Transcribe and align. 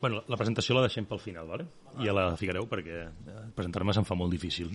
Bueno, 0.00 0.22
la 0.30 0.38
presentació 0.38 0.76
la 0.76 0.84
deixem 0.86 1.06
pel 1.10 1.18
final, 1.18 1.48
¿vale? 1.50 1.66
i 1.98 2.06
ja 2.06 2.14
la 2.14 2.28
ficareu 2.38 2.68
perquè 2.70 2.98
eh, 3.08 3.38
presentar-me 3.56 3.94
se'm 3.96 4.06
fa 4.06 4.14
molt 4.18 4.30
difícil. 4.30 4.70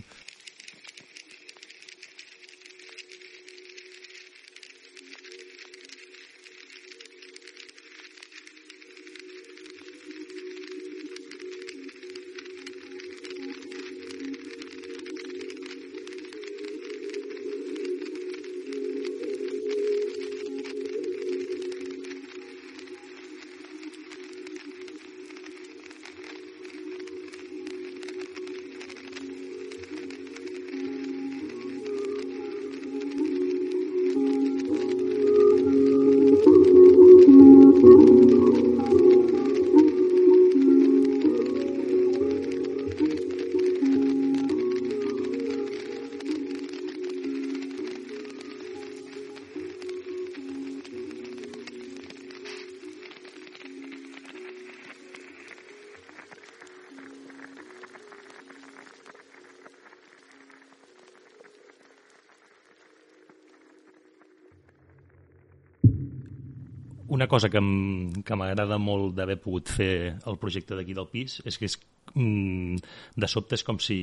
Cosa 67.34 67.50
que 67.50 68.38
m'agrada 68.38 68.78
molt 68.82 69.16
d'haver 69.18 69.40
pogut 69.42 69.70
fer 69.74 69.94
el 70.30 70.38
projecte 70.42 70.78
d'aquí 70.78 70.94
del 70.98 71.10
pis 71.12 71.40
és 71.50 71.58
que 71.58 71.66
és, 71.70 71.76
mm, 72.14 72.76
de 73.18 73.32
sobte 73.32 73.58
és 73.58 73.66
com 73.66 73.78
si 73.82 74.00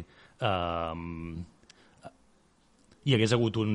eh, 0.00 0.94
hi 3.04 3.16
hagués 3.16 3.32
hagut 3.36 3.60
un, 3.60 3.72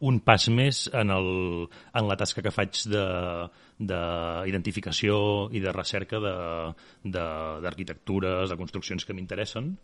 un 0.00 0.20
pas 0.24 0.48
més 0.48 0.88
en, 0.96 1.10
el, 1.12 1.68
en 1.68 2.08
la 2.08 2.16
tasca 2.20 2.42
que 2.44 2.52
faig 2.54 2.70
d'identificació 2.90 5.48
i 5.52 5.60
de 5.60 5.72
recerca 5.76 6.18
d'arquitectures, 6.20 8.36
de, 8.36 8.46
de, 8.46 8.50
de 8.54 8.60
construccions 8.60 9.04
que 9.04 9.14
m'interessen 9.16 9.76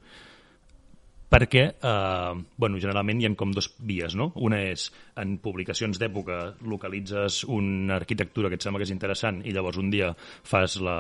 perquè 1.37 1.65
eh, 1.69 2.45
bueno, 2.57 2.81
generalment 2.81 3.21
hi 3.21 3.29
ha 3.29 3.33
com 3.37 3.53
dos 3.55 3.69
vies. 3.85 4.17
No? 4.19 4.31
Una 4.49 4.63
és, 4.71 4.89
en 5.21 5.37
publicacions 5.43 6.01
d'època 6.01 6.41
localitzes 6.65 7.43
una 7.53 7.99
arquitectura 8.01 8.51
que 8.51 8.59
et 8.59 8.65
sembla 8.65 8.81
que 8.81 8.89
és 8.89 8.95
interessant 8.95 9.43
i 9.45 9.55
llavors 9.57 9.81
un 9.81 9.91
dia 9.93 10.13
fas 10.17 10.79
la, 10.81 10.97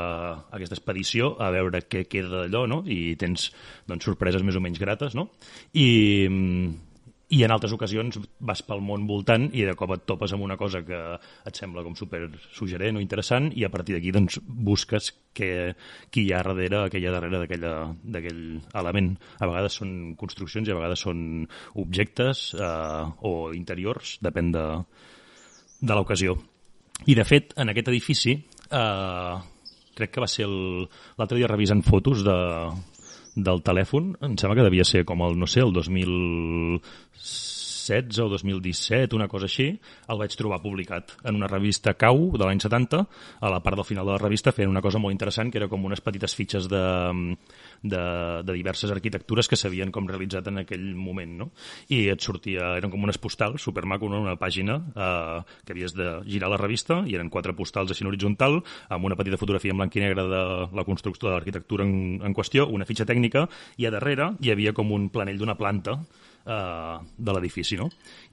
aquesta 0.56 0.76
expedició 0.78 1.34
a 1.40 1.50
veure 1.54 1.84
què 1.88 2.04
queda 2.10 2.44
d'allò 2.44 2.66
no? 2.68 2.82
i 2.84 3.16
tens 3.20 3.50
doncs, 3.88 4.04
sorpreses 4.08 4.44
més 4.44 4.58
o 4.58 4.64
menys 4.64 4.82
grates. 4.82 5.16
No? 5.16 5.30
I, 5.72 5.88
i 7.28 7.42
en 7.42 7.50
altres 7.50 7.72
ocasions 7.74 8.20
vas 8.46 8.60
pel 8.62 8.82
món 8.86 9.06
voltant 9.08 9.48
i 9.50 9.64
de 9.66 9.74
cop 9.78 9.90
et 9.96 10.04
topes 10.06 10.30
amb 10.34 10.44
una 10.46 10.56
cosa 10.60 10.84
que 10.86 11.00
et 11.18 11.58
sembla 11.58 11.82
com 11.82 11.96
super 11.98 12.20
suggerent 12.54 12.98
o 12.98 13.02
interessant 13.02 13.48
i 13.58 13.64
a 13.66 13.70
partir 13.72 13.96
d'aquí 13.96 14.12
doncs, 14.14 14.38
busques 14.46 15.10
que, 15.34 15.74
qui 16.10 16.26
hi 16.28 16.32
ha 16.32 16.44
darrere, 16.46 16.84
què 16.92 17.02
hi 17.02 17.08
ha 17.08 17.14
darrere 17.16 17.42
d'aquell 17.42 18.40
element. 18.78 19.10
A 19.42 19.50
vegades 19.50 19.80
són 19.82 20.14
construccions 20.20 20.68
i 20.68 20.74
a 20.74 20.78
vegades 20.78 21.02
són 21.08 21.20
objectes 21.82 22.48
eh, 22.54 23.04
o 23.26 23.34
interiors, 23.58 24.18
depèn 24.22 24.54
de, 24.54 24.66
de 25.82 25.98
l'ocasió. 25.98 26.38
I 27.10 27.18
de 27.18 27.26
fet, 27.28 27.56
en 27.60 27.74
aquest 27.74 27.90
edifici 27.90 28.38
eh, 28.38 29.36
crec 29.96 30.14
que 30.14 30.22
va 30.22 30.30
ser 30.30 30.46
l'altre 30.46 31.40
dia 31.40 31.50
revisant 31.50 31.82
fotos 31.82 32.22
de, 32.24 32.36
del 33.36 33.60
telèfon, 33.62 34.14
em 34.24 34.36
sembla 34.40 34.56
que 34.58 34.66
devia 34.66 34.86
ser 34.88 35.04
com 35.08 35.22
el, 35.26 35.36
no 35.38 35.46
sé, 35.50 35.60
el 35.60 35.74
2016 37.86 38.18
o 38.20 38.28
2017, 38.28 39.14
una 39.14 39.28
cosa 39.28 39.46
així, 39.46 39.68
el 40.08 40.18
vaig 40.18 40.34
trobar 40.36 40.58
publicat 40.62 41.14
en 41.24 41.36
una 41.38 41.48
revista 41.50 41.94
Cau 41.94 42.32
de 42.36 42.44
l'any 42.44 42.60
70, 42.62 43.02
a 43.40 43.50
la 43.52 43.60
part 43.62 43.78
del 43.78 43.86
final 43.86 44.06
de 44.06 44.16
la 44.16 44.22
revista 44.22 44.52
feien 44.52 44.70
una 44.70 44.82
cosa 44.82 44.98
molt 44.98 45.14
interessant, 45.14 45.50
que 45.52 45.60
era 45.60 45.68
com 45.68 45.84
unes 45.86 46.02
petites 46.04 46.34
fitxes 46.34 46.68
de, 46.70 46.82
de, 47.82 48.02
de 48.42 48.56
diverses 48.56 48.90
arquitectures 48.90 49.48
que 49.48 49.58
s'havien 49.58 49.92
com 49.94 50.08
realitzat 50.08 50.50
en 50.50 50.62
aquell 50.64 50.88
moment, 50.96 51.36
no? 51.42 51.50
I 51.92 52.06
et 52.12 52.22
sortia, 52.22 52.74
eren 52.80 52.92
com 52.92 53.02
unes 53.06 53.20
postals, 53.22 53.62
supermaco, 53.62 54.10
no? 54.10 54.22
una 54.26 54.36
pàgina 54.40 54.80
eh, 54.90 55.40
que 55.64 55.76
havies 55.76 55.94
de 55.96 56.10
girar 56.26 56.50
la 56.52 56.60
revista 56.60 57.02
i 57.06 57.16
eren 57.18 57.30
quatre 57.30 57.54
postals 57.56 57.92
així 57.92 58.04
en 58.04 58.10
horitzontal, 58.10 58.60
amb 58.90 59.06
una 59.06 59.18
petita 59.18 59.38
fotografia 59.40 59.74
en 59.74 59.82
blanc 59.82 59.96
i 59.96 60.04
negre 60.04 60.26
de 60.26 60.44
la 60.76 60.86
construcció 60.88 61.28
de 61.28 61.36
l'arquitectura 61.36 61.86
en, 61.86 62.20
en 62.24 62.34
qüestió, 62.36 62.66
una 62.66 62.88
fitxa 62.88 63.06
tècnica, 63.08 63.46
i 63.78 63.86
a 63.86 63.94
darrere 63.94 64.32
hi 64.42 64.52
havia 64.52 64.74
com 64.76 64.90
un 64.92 65.10
planell 65.12 65.38
d'una 65.38 65.56
planta 65.58 66.00
eh, 66.46 66.98
de 67.16 67.34
l'edifici, 67.36 67.78
no? 67.80 67.90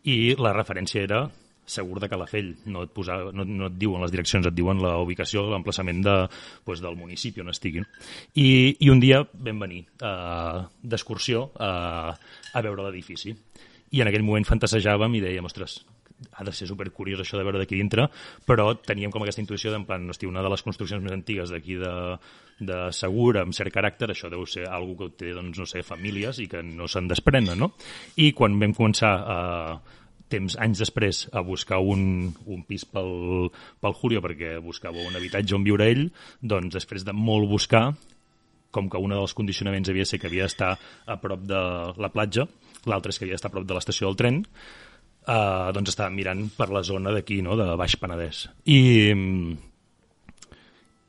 I 0.09 0.35
la 0.39 0.53
referència 0.55 1.03
era 1.03 1.25
segur 1.65 1.99
de 1.99 2.09
Calafell, 2.11 2.51
no 2.67 2.83
et, 2.83 2.91
posa, 2.91 3.15
no, 3.31 3.45
no 3.47 3.69
et 3.69 3.77
diuen 3.79 4.03
les 4.03 4.11
direccions, 4.11 4.45
et 4.47 4.55
diuen 4.55 4.81
la 4.83 4.97
ubicació, 5.03 5.45
l'emplaçament 5.51 6.01
de, 6.03 6.15
pues, 6.67 6.81
del 6.83 6.97
municipi 6.99 7.43
on 7.43 7.53
estiguin. 7.53 7.87
I, 8.35 8.47
I 8.83 8.91
un 8.91 8.99
dia 9.03 9.21
vam 9.33 9.63
venir 9.63 9.83
uh, 10.03 10.63
d'excursió 10.83 11.47
uh, 11.55 12.11
a 12.11 12.65
veure 12.65 12.89
l'edifici. 12.89 13.33
I 13.93 14.03
en 14.03 14.09
aquell 14.11 14.25
moment 14.27 14.47
fantasejàvem 14.49 15.19
i 15.19 15.23
dèiem, 15.23 15.47
ostres, 15.47 15.79
ha 16.31 16.43
de 16.43 16.53
ser 16.55 16.67
supercuriós 16.69 17.21
això 17.23 17.39
de 17.39 17.45
veure 17.45 17.59
d'aquí 17.61 17.77
dintre, 17.79 18.07
però 18.47 18.71
teníem 18.79 19.11
com 19.11 19.23
aquesta 19.23 19.43
intuïció 19.43 19.71
d'en 19.73 19.85
plan, 19.87 20.05
hosti, 20.09 20.27
una 20.29 20.43
de 20.43 20.51
les 20.51 20.63
construccions 20.65 21.03
més 21.03 21.15
antigues 21.15 21.51
d'aquí 21.53 21.77
de, 21.79 21.93
de 22.67 22.79
Segur, 22.95 23.37
amb 23.41 23.55
cert 23.55 23.73
caràcter, 23.73 24.11
això 24.11 24.29
deu 24.31 24.45
ser 24.49 24.67
algo 24.69 24.95
que 24.99 25.09
té, 25.23 25.33
doncs, 25.35 25.59
no 25.59 25.67
sé, 25.69 25.83
famílies 25.85 26.39
i 26.43 26.47
que 26.51 26.63
no 26.65 26.87
se'n 26.91 27.09
desprenen, 27.11 27.51
no? 27.59 27.73
I 28.21 28.31
quan 28.37 28.57
vam 28.61 28.73
començar 28.77 29.13
a, 29.13 29.41
temps, 30.33 30.55
anys 30.61 30.81
després, 30.81 31.25
a 31.33 31.43
buscar 31.45 31.79
un, 31.79 32.31
un 32.49 32.63
pis 32.67 32.85
pel, 32.89 33.51
pel 33.81 33.97
Julio 33.99 34.23
perquè 34.23 34.55
buscava 34.63 35.03
un 35.03 35.19
habitatge 35.19 35.57
on 35.57 35.65
viure 35.67 35.89
ell, 35.91 36.07
doncs 36.41 36.79
després 36.79 37.05
de 37.07 37.15
molt 37.17 37.49
buscar, 37.51 37.91
com 38.73 38.89
que 38.89 39.01
un 39.01 39.13
dels 39.13 39.35
condicionaments 39.37 39.91
havia 39.91 40.07
ser 40.09 40.19
que 40.21 40.29
havia 40.31 40.47
d'estar 40.47 40.73
a 41.05 41.19
prop 41.21 41.45
de 41.45 41.61
la 42.01 42.09
platja, 42.13 42.47
l'altre 42.89 43.13
és 43.13 43.19
que 43.19 43.27
havia 43.27 43.37
d'estar 43.37 43.51
a 43.51 43.55
prop 43.57 43.69
de 43.69 43.77
l'estació 43.77 44.09
del 44.09 44.17
tren, 44.19 44.41
eh, 45.27 45.69
doncs 45.75 45.93
estàvem 45.93 46.17
mirant 46.17 46.47
per 46.57 46.71
la 46.73 46.83
zona 46.85 47.13
d'aquí, 47.13 47.41
no?, 47.45 47.57
de 47.59 47.69
Baix 47.79 47.97
Penedès. 48.01 48.47
I, 48.65 48.81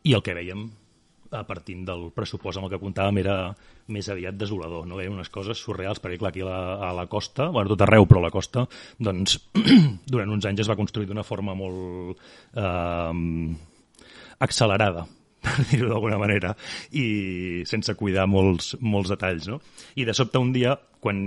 i 0.05 0.13
el 0.13 0.25
que 0.25 0.37
veiem 0.37 0.69
a 1.35 1.43
partir 1.47 1.77
del 1.87 2.09
pressupost 2.15 2.59
amb 2.59 2.69
el 2.69 2.75
que 2.75 2.81
comptàvem 2.83 3.21
era 3.23 3.37
més 3.95 4.09
aviat 4.13 4.37
desolador, 4.39 4.87
no? 4.89 4.99
Veiem 5.01 5.17
unes 5.17 5.31
coses 5.33 5.61
surreals, 5.61 6.01
perquè 6.03 6.21
clar, 6.21 6.33
aquí 6.33 6.45
a 6.45 6.49
la, 6.49 6.61
a 6.89 6.93
la 6.97 7.07
costa, 7.11 7.51
bueno, 7.55 7.73
tot 7.75 7.85
arreu, 7.85 8.07
però 8.11 8.23
a 8.23 8.27
la 8.29 8.33
costa, 8.35 8.65
doncs, 8.99 9.37
durant 10.13 10.33
uns 10.37 10.49
anys 10.49 10.65
es 10.65 10.71
va 10.71 10.79
construir 10.79 11.11
d'una 11.11 11.27
forma 11.27 11.57
molt 11.59 12.23
eh, 12.55 13.13
accelerada, 14.47 15.05
per 15.45 15.69
dir-ho 15.69 15.91
d'alguna 15.93 16.19
manera, 16.21 16.55
i 16.97 17.63
sense 17.69 17.97
cuidar 18.01 18.27
molts, 18.31 18.75
molts 18.81 19.13
detalls, 19.13 19.51
no? 19.51 19.61
I 20.01 20.09
de 20.09 20.17
sobte 20.17 20.41
un 20.41 20.55
dia 20.55 20.79
quan 21.05 21.21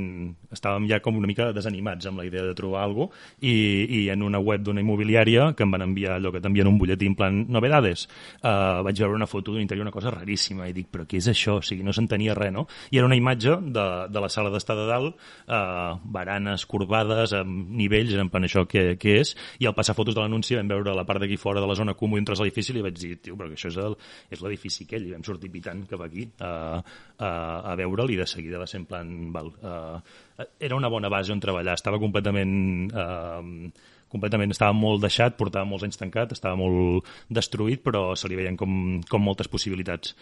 estàvem 0.53 0.87
ja 0.89 1.01
com 1.03 1.19
una 1.19 1.29
mica 1.29 1.51
desanimats 1.53 2.09
amb 2.09 2.23
la 2.23 2.25
idea 2.25 2.45
de 2.47 2.55
trobar 2.57 2.83
alguna 2.83 3.11
cosa 3.11 3.35
i, 3.45 3.53
i 3.93 3.99
en 4.09 4.23
una 4.25 4.39
web 4.41 4.63
d'una 4.65 4.81
immobiliària 4.81 5.51
que 5.53 5.65
em 5.65 5.73
van 5.73 5.85
enviar 5.85 6.15
allò 6.15 6.31
que 6.33 6.41
t'envien 6.41 6.69
un 6.69 6.79
butlletí 6.81 7.09
en 7.09 7.15
plan 7.17 7.43
novedades, 7.51 8.07
uh, 8.41 8.81
vaig 8.85 8.97
veure 9.03 9.17
una 9.17 9.27
foto 9.29 9.53
d'un 9.53 9.61
interior, 9.61 9.85
una 9.85 9.93
cosa 9.93 10.11
raríssima, 10.13 10.67
i 10.69 10.73
dic, 10.73 10.89
però 10.93 11.05
què 11.09 11.19
és 11.21 11.29
això? 11.31 11.59
O 11.61 11.65
sigui, 11.65 11.85
no 11.85 11.93
s'entenia 11.93 12.35
res, 12.37 12.53
no? 12.53 12.65
I 12.91 13.01
era 13.01 13.09
una 13.09 13.17
imatge 13.19 13.57
de, 13.61 13.85
de 14.09 14.23
la 14.23 14.29
sala 14.33 14.51
d'estar 14.53 14.77
de 14.79 14.87
dalt, 14.89 15.21
uh, 15.45 15.97
baranes 16.17 16.65
corbades, 16.69 17.35
amb 17.37 17.69
nivells, 17.77 18.15
en 18.17 18.31
plan 18.33 18.47
això 18.47 18.65
què, 18.69 18.87
què 19.01 19.17
és, 19.21 19.35
i 19.61 19.69
al 19.69 19.75
passar 19.77 19.95
fotos 19.97 20.17
de 20.17 20.23
l'anunci 20.23 20.57
vam 20.57 20.71
veure 20.73 20.95
la 20.97 21.05
part 21.07 21.21
d'aquí 21.21 21.37
fora 21.37 21.61
de 21.61 21.69
la 21.69 21.77
zona 21.77 21.95
comú 21.97 22.17
entres 22.17 22.41
a 22.41 22.47
l'edifici 22.47 22.73
i 22.73 22.79
li 22.79 22.85
vaig 22.85 22.97
dir, 22.97 23.13
tio, 23.21 23.37
però 23.37 23.51
això 23.53 23.69
és 23.69 23.79
el, 23.83 23.97
és 24.33 24.41
l'edifici 24.43 24.87
aquell, 24.87 25.07
i 25.07 25.13
vam 25.15 25.25
sortir 25.27 25.51
pitant 25.53 25.85
cap 25.89 26.01
aquí 26.07 26.25
uh, 26.41 26.81
uh, 26.81 27.71
a 27.71 27.77
veure'l 27.77 28.15
i 28.15 28.19
de 28.19 28.27
seguida 28.29 28.61
va 28.61 28.69
ser 28.69 28.81
en 28.81 28.89
plan, 28.89 29.13
val, 29.33 29.51
eh, 29.67 30.47
era 30.69 30.79
una 30.79 30.89
bona 30.89 31.11
base 31.13 31.33
on 31.35 31.43
treballar. 31.43 31.77
Estava 31.77 31.99
completament... 32.01 32.91
Eh, 32.93 33.95
completament 34.07 34.53
estava 34.53 34.71
molt 34.71 35.01
deixat, 35.03 35.35
portava 35.35 35.67
molts 35.67 35.83
anys 35.83 35.99
tancat, 35.99 36.31
estava 36.31 36.55
molt 36.55 37.07
destruït, 37.27 37.81
però 37.83 38.13
se 38.15 38.29
li 38.31 38.37
veien 38.39 38.55
com, 38.55 39.01
com 39.03 39.19
moltes 39.19 39.49
possibilitats. 39.51 40.15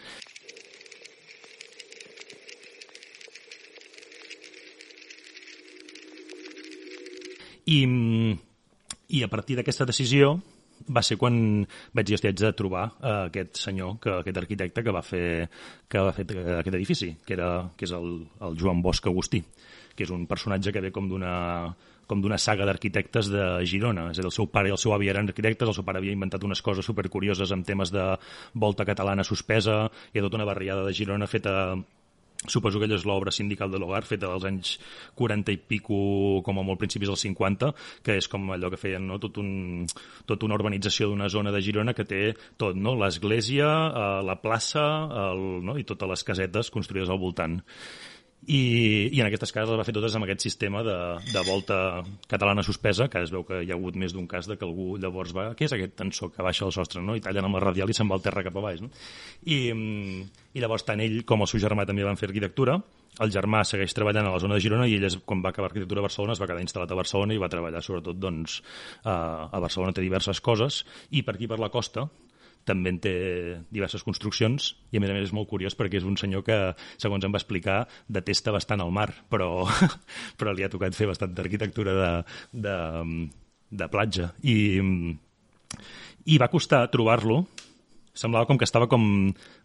I, 7.66 7.78
i 9.14 9.22
a 9.22 9.30
partir 9.30 9.56
d'aquesta 9.58 9.86
decisió 9.86 10.36
va 10.96 11.02
ser 11.02 11.16
quan 11.20 11.38
vaig 11.96 12.06
dir, 12.06 12.16
hòstia, 12.16 12.32
haig 12.32 12.42
de 12.42 12.52
trobar 12.58 12.84
uh, 12.90 13.26
aquest 13.26 13.60
senyor, 13.62 13.96
que, 14.02 14.12
aquest 14.20 14.40
arquitecte 14.42 14.84
que 14.84 14.94
va 14.94 15.02
fer, 15.02 15.26
que 15.88 16.04
va 16.08 16.14
fer 16.16 16.26
aquest 16.60 16.76
edifici, 16.76 17.12
que, 17.24 17.34
era, 17.38 17.50
que 17.76 17.88
és 17.88 17.94
el, 17.96 18.22
el 18.46 18.56
Joan 18.60 18.82
Bosch 18.84 19.08
Agustí, 19.10 19.42
que 19.96 20.06
és 20.06 20.14
un 20.14 20.26
personatge 20.30 20.74
que 20.74 20.84
ve 20.84 20.94
com 20.94 21.10
d'una 21.10 21.36
com 22.06 22.20
d'una 22.22 22.38
saga 22.38 22.62
d'arquitectes 22.68 23.28
de 23.32 23.44
Girona. 23.66 24.04
És 24.12 24.20
a 24.20 24.22
dir, 24.22 24.28
el 24.30 24.34
seu 24.34 24.46
pare 24.46 24.70
i 24.70 24.74
el 24.74 24.78
seu 24.78 24.94
avi 24.94 25.10
eren 25.10 25.26
arquitectes, 25.26 25.66
el 25.66 25.74
seu 25.74 25.82
pare 25.82 25.98
havia 25.98 26.14
inventat 26.14 26.44
unes 26.46 26.62
coses 26.62 26.86
supercurioses 26.86 27.50
amb 27.50 27.66
temes 27.66 27.90
de 27.90 28.04
volta 28.54 28.86
catalana 28.86 29.26
suspesa, 29.26 29.88
i 30.14 30.22
tota 30.22 30.38
una 30.38 30.46
barriada 30.46 30.86
de 30.86 30.94
Girona 30.94 31.26
feta 31.26 31.74
suposo 32.52 32.80
que 32.80 32.88
ella 32.88 32.98
és 32.98 33.06
l'obra 33.08 33.32
sindical 33.34 33.70
de 33.72 33.80
l'Hogar, 33.80 34.04
feta 34.08 34.30
dels 34.30 34.46
anys 34.48 34.72
40 35.18 35.54
i 35.54 35.60
pico, 35.60 35.98
com 36.46 36.60
a 36.60 36.64
molt 36.66 36.80
principis 36.82 37.10
dels 37.12 37.24
50, 37.26 37.72
que 38.06 38.18
és 38.20 38.28
com 38.32 38.50
allò 38.54 38.70
que 38.72 38.80
feien, 38.80 39.06
no? 39.06 39.20
tot 39.22 39.40
un, 39.42 39.86
tota 40.26 40.48
una 40.48 40.58
urbanització 40.58 41.10
d'una 41.10 41.30
zona 41.32 41.54
de 41.54 41.62
Girona 41.64 41.94
que 41.96 42.08
té 42.08 42.22
tot, 42.56 42.76
no? 42.76 42.96
l'església, 42.98 43.70
eh, 43.88 44.20
la 44.26 44.38
plaça 44.42 44.84
el, 45.28 45.46
no? 45.66 45.78
i 45.78 45.86
totes 45.88 46.12
les 46.12 46.26
casetes 46.32 46.72
construïdes 46.74 47.12
al 47.12 47.22
voltant 47.22 47.60
i, 48.46 48.60
i 49.10 49.20
en 49.20 49.26
aquestes 49.26 49.50
cases 49.50 49.72
les 49.72 49.80
va 49.80 49.86
fer 49.86 49.94
totes 49.96 50.14
amb 50.14 50.26
aquest 50.26 50.44
sistema 50.44 50.82
de, 50.86 50.96
de 51.32 51.42
volta 51.48 51.78
catalana 52.30 52.62
suspesa, 52.66 53.08
que 53.10 53.24
es 53.26 53.32
veu 53.34 53.42
que 53.46 53.62
hi 53.64 53.72
ha 53.72 53.78
hagut 53.78 53.98
més 53.98 54.14
d'un 54.14 54.28
cas 54.30 54.46
de 54.46 54.54
que 54.58 54.66
algú 54.66 54.94
llavors 55.02 55.34
va, 55.34 55.48
què 55.58 55.66
és 55.66 55.74
aquest 55.74 55.96
tensor 55.98 56.30
que 56.34 56.46
baixa 56.46 56.66
el 56.66 56.74
sostre, 56.74 57.02
no? 57.02 57.16
i 57.18 57.24
tallen 57.24 57.48
amb 57.48 57.58
la 57.58 57.64
radial 57.66 57.90
i 57.90 57.96
se'n 57.96 58.10
va 58.10 58.18
al 58.18 58.22
terra 58.22 58.44
cap 58.46 58.54
a 58.54 58.62
baix. 58.68 58.84
No? 58.84 58.92
I, 59.50 59.58
I 60.54 60.62
llavors 60.62 60.86
tant 60.86 61.02
ell 61.02 61.24
com 61.26 61.42
el 61.42 61.50
seu 61.50 61.62
germà 61.62 61.88
també 61.88 62.06
van 62.06 62.20
fer 62.20 62.30
arquitectura, 62.30 62.78
el 63.24 63.32
germà 63.32 63.62
segueix 63.64 63.94
treballant 63.96 64.28
a 64.28 64.34
la 64.34 64.42
zona 64.42 64.58
de 64.58 64.62
Girona 64.62 64.86
i 64.86 64.94
ell, 64.98 65.08
és, 65.08 65.18
quan 65.24 65.40
va 65.42 65.50
acabar 65.50 65.70
arquitectura 65.70 66.02
a 66.02 66.06
Barcelona, 66.06 66.36
es 66.36 66.42
va 66.42 66.48
quedar 66.50 66.62
instal·lat 66.62 66.92
a 66.92 66.98
Barcelona 66.98 67.34
i 67.34 67.40
va 67.40 67.50
treballar 67.52 67.82
sobretot 67.82 68.20
doncs, 68.20 68.60
a, 69.02 69.16
a 69.48 69.62
Barcelona 69.64 69.96
té 69.96 70.04
diverses 70.04 70.42
coses 70.44 70.82
i 71.10 71.24
per 71.26 71.34
aquí 71.34 71.48
per 71.50 71.58
la 71.62 71.72
costa 71.72 72.06
també 72.66 72.92
en 72.92 72.98
té 73.02 73.14
diverses 73.72 74.02
construccions 74.06 74.72
i 74.90 74.98
a 74.98 75.02
més 75.02 75.12
a 75.12 75.16
més 75.16 75.28
és 75.28 75.34
molt 75.36 75.48
curiós 75.50 75.76
perquè 75.78 76.00
és 76.00 76.06
un 76.08 76.18
senyor 76.20 76.44
que, 76.46 76.58
segons 77.02 77.24
em 77.24 77.34
va 77.34 77.40
explicar, 77.40 77.84
detesta 78.12 78.54
bastant 78.54 78.82
el 78.84 78.92
mar, 78.94 79.08
però, 79.32 79.66
però 80.38 80.54
li 80.54 80.66
ha 80.66 80.72
tocat 80.72 80.96
fer 80.98 81.08
bastant 81.10 81.34
d'arquitectura 81.36 81.94
de, 81.96 82.10
de, 82.66 82.78
de 83.70 83.88
platja. 83.92 84.32
I, 84.42 84.56
I 86.26 86.40
va 86.42 86.50
costar 86.50 86.86
trobar-lo, 86.90 87.44
semblava 88.16 88.48
com 88.48 88.58
que 88.58 88.66
estava 88.66 88.88
com 88.90 89.06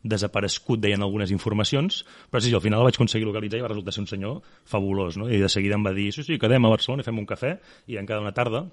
desaparegut, 0.04 0.82
deien 0.84 1.02
algunes 1.02 1.32
informacions, 1.34 2.04
però 2.30 2.44
sí, 2.44 2.54
al 2.54 2.64
final 2.64 2.84
el 2.84 2.90
vaig 2.90 3.00
aconseguir 3.00 3.30
localitzar 3.30 3.62
i 3.62 3.66
va 3.66 3.72
resultar 3.72 3.96
ser 3.96 4.04
un 4.04 4.12
senyor 4.12 4.40
fabulós, 4.68 5.18
no? 5.18 5.30
I 5.32 5.40
de 5.42 5.50
seguida 5.50 5.80
em 5.80 5.88
va 5.88 5.96
dir, 5.96 6.12
sí, 6.14 6.26
sí, 6.28 6.38
quedem 6.42 6.68
a 6.68 6.74
Barcelona 6.74 7.06
i 7.06 7.08
fem 7.08 7.22
un 7.22 7.30
cafè, 7.30 7.56
i 7.88 7.98
en 8.02 8.10
cada 8.10 8.22
una 8.22 8.36
tarda 8.36 8.66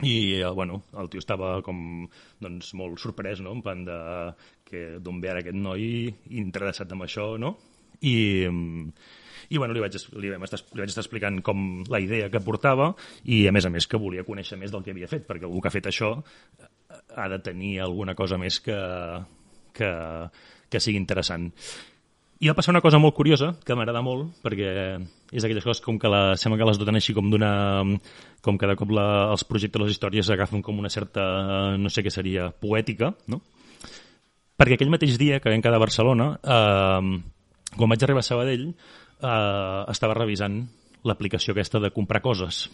i 0.00 0.40
eh, 0.40 0.48
bueno, 0.50 0.82
el 0.98 1.10
tio 1.12 1.20
estava 1.20 1.54
com 1.62 2.06
doncs, 2.40 2.72
molt 2.78 3.00
sorprès, 3.02 3.42
no? 3.44 3.52
en 3.52 3.62
plan 3.62 3.84
de 3.86 3.98
d'on 5.04 5.18
ve 5.20 5.28
ara 5.28 5.42
aquest 5.42 5.58
noi 5.58 6.08
interessat 6.32 6.94
en 6.94 7.02
això, 7.04 7.34
no? 7.36 7.50
I, 8.08 8.48
i 9.52 9.58
bueno, 9.60 9.74
li 9.76 9.82
vaig, 9.84 9.98
li, 10.16 10.30
vam 10.32 10.46
estar, 10.46 10.62
li 10.72 10.80
vaig 10.80 10.88
estar 10.88 11.04
explicant 11.04 11.42
com 11.44 11.82
la 11.92 12.00
idea 12.00 12.30
que 12.32 12.40
portava 12.40 12.88
i 13.28 13.44
a 13.46 13.52
més 13.52 13.68
a 13.68 13.70
més 13.74 13.86
que 13.86 14.00
volia 14.00 14.24
conèixer 14.24 14.56
més 14.56 14.72
del 14.72 14.82
que 14.82 14.94
havia 14.94 15.10
fet 15.10 15.28
perquè 15.28 15.44
algú 15.44 15.60
que 15.60 15.68
ha 15.68 15.74
fet 15.74 15.90
això 15.90 16.14
ha 17.20 17.28
de 17.28 17.38
tenir 17.44 17.74
alguna 17.84 18.16
cosa 18.16 18.40
més 18.40 18.58
que, 18.64 18.78
que, 19.76 19.92
que 20.72 20.80
sigui 20.80 20.98
interessant 20.98 21.50
i 22.42 22.48
va 22.50 22.56
passar 22.58 22.72
una 22.72 22.82
cosa 22.82 22.98
molt 22.98 23.14
curiosa, 23.14 23.52
que 23.62 23.74
m'agrada 23.78 24.00
molt, 24.02 24.32
perquè 24.42 24.70
és 24.98 25.44
d'aquelles 25.44 25.62
coses 25.62 25.80
com 25.84 25.98
que 26.02 26.10
la, 26.10 26.34
sembla 26.34 26.58
que 26.58 26.66
les 26.66 26.78
doten 26.80 26.98
així 26.98 27.14
com 27.14 27.28
d'una... 27.30 27.50
com 28.42 28.56
cada 28.58 28.74
cop 28.74 28.90
la, 28.90 29.04
els 29.30 29.44
projectes, 29.46 29.78
les 29.78 29.92
històries 29.94 30.30
agafen 30.34 30.62
com 30.66 30.80
una 30.82 30.90
certa, 30.90 31.22
no 31.78 31.92
sé 31.92 32.02
què 32.02 32.10
seria, 32.10 32.48
poètica, 32.50 33.12
no? 33.30 33.38
Perquè 34.58 34.74
aquell 34.74 34.90
mateix 34.90 35.14
dia 35.20 35.38
que 35.38 35.52
vam 35.52 35.62
quedar 35.62 35.78
a 35.78 35.82
Barcelona, 35.84 36.26
eh, 36.42 37.76
quan 37.76 37.92
vaig 37.92 38.02
arribar 38.02 38.24
a 38.24 38.26
Sabadell, 38.26 38.64
eh, 38.72 39.82
estava 39.94 40.16
revisant 40.18 40.64
l'aplicació 41.06 41.54
aquesta 41.54 41.78
de 41.82 41.92
comprar 41.94 42.22
coses 42.22 42.64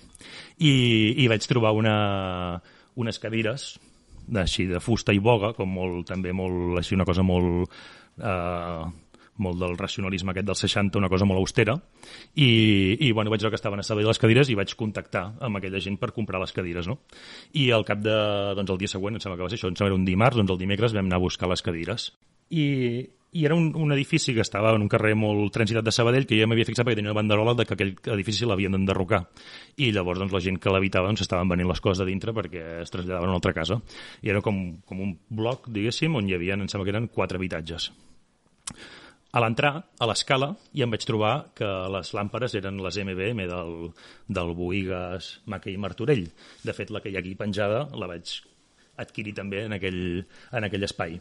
i, 0.60 0.72
i 1.12 1.28
vaig 1.28 1.44
trobar 1.48 1.74
una, 1.76 1.98
unes 2.96 3.20
cadires 3.20 3.74
així 4.36 4.64
de 4.68 4.80
fusta 4.80 5.12
i 5.12 5.20
boga, 5.20 5.52
com 5.56 5.68
molt, 5.76 6.06
també 6.08 6.32
molt, 6.32 6.80
així 6.80 6.96
una 6.96 7.06
cosa 7.08 7.24
molt... 7.24 7.76
Eh, 8.16 9.07
molt 9.42 9.60
del 9.60 9.76
racionalisme 9.78 10.32
aquest 10.34 10.48
dels 10.48 10.64
60, 10.66 10.98
una 11.00 11.10
cosa 11.12 11.28
molt 11.28 11.42
austera, 11.42 11.76
i, 12.34 12.48
i 13.08 13.12
bueno, 13.12 13.32
vaig 13.32 13.42
veure 13.42 13.54
que 13.54 13.60
estaven 13.60 13.82
a 13.82 13.86
Sabadell 13.86 14.10
les 14.12 14.22
cadires 14.22 14.50
i 14.50 14.56
vaig 14.58 14.74
contactar 14.78 15.24
amb 15.44 15.60
aquella 15.60 15.82
gent 15.82 15.98
per 16.00 16.12
comprar 16.16 16.40
les 16.42 16.54
cadires, 16.54 16.88
no? 16.90 17.00
I 17.58 17.70
al 17.74 17.86
cap 17.88 18.02
de, 18.04 18.16
doncs 18.58 18.74
el 18.74 18.82
dia 18.82 18.94
següent, 18.94 19.18
em 19.18 19.24
sembla 19.24 19.38
que 19.38 19.46
va 19.46 19.52
ser 19.52 19.60
això, 19.60 19.70
em 19.70 19.76
sembla 19.78 19.92
que 19.92 19.94
era 19.96 20.02
un 20.02 20.08
dimarts, 20.08 20.40
doncs 20.40 20.54
el 20.54 20.60
dimecres 20.60 20.96
vam 20.96 21.06
anar 21.08 21.20
a 21.20 21.26
buscar 21.26 21.50
les 21.50 21.64
cadires. 21.64 22.10
I, 22.48 22.66
i 23.32 23.44
era 23.44 23.54
un, 23.54 23.72
un 23.76 23.92
edifici 23.92 24.32
que 24.34 24.40
estava 24.40 24.72
en 24.74 24.82
un 24.82 24.88
carrer 24.88 25.12
molt 25.18 25.52
transitat 25.52 25.84
de 25.84 25.92
Sabadell 25.92 26.26
que 26.26 26.38
jo 26.38 26.46
m'havia 26.48 26.64
fixat 26.68 26.86
perquè 26.86 26.96
tenia 26.96 27.12
una 27.12 27.18
banderola 27.18 27.54
de 27.58 27.66
que 27.68 27.76
aquell 27.76 27.92
edifici 28.14 28.48
l'havien 28.48 28.72
d'enderrocar 28.72 29.20
i 29.76 29.90
llavors 29.92 30.22
doncs, 30.22 30.32
la 30.32 30.40
gent 30.44 30.56
que 30.62 30.72
l'habitava 30.72 31.10
doncs, 31.10 31.26
estaven 31.26 31.50
venint 31.52 31.68
les 31.68 31.82
coses 31.84 32.00
de 32.00 32.08
dintre 32.08 32.32
perquè 32.36 32.64
es 32.84 32.94
traslladaven 32.94 33.28
a 33.28 33.34
una 33.34 33.40
altra 33.40 33.52
casa 33.56 33.82
i 34.22 34.32
era 34.32 34.40
com, 34.44 34.78
com 34.88 35.02
un 35.04 35.12
bloc, 35.28 35.68
diguéssim, 35.68 36.16
on 36.16 36.28
hi 36.28 36.38
havia, 36.38 36.56
em 36.56 36.70
sembla 36.72 36.88
que 36.88 36.96
eren 36.96 37.10
quatre 37.12 37.40
habitatges 37.40 37.90
a 39.28 39.40
l'entrar, 39.44 39.72
a 40.00 40.08
l'escala, 40.08 40.52
i 40.72 40.82
em 40.84 40.92
vaig 40.92 41.04
trobar 41.08 41.32
que 41.58 41.68
les 41.92 42.12
làmperes 42.16 42.54
eren 42.56 42.80
les 42.84 42.96
MBM 43.02 43.44
del, 43.50 43.74
del 44.38 44.52
Boigas, 44.56 45.34
Maca 45.46 45.70
i 45.70 45.76
Martorell. 45.76 46.24
De 46.64 46.74
fet, 46.76 46.92
la 46.94 47.02
que 47.04 47.12
hi 47.12 47.18
ha 47.18 47.22
aquí 47.22 47.34
penjada 47.36 47.84
la 47.92 48.08
vaig 48.08 48.38
adquirir 48.98 49.34
també 49.36 49.66
en 49.66 49.76
aquell, 49.76 50.02
en 50.52 50.66
aquell 50.66 50.88
espai. 50.88 51.18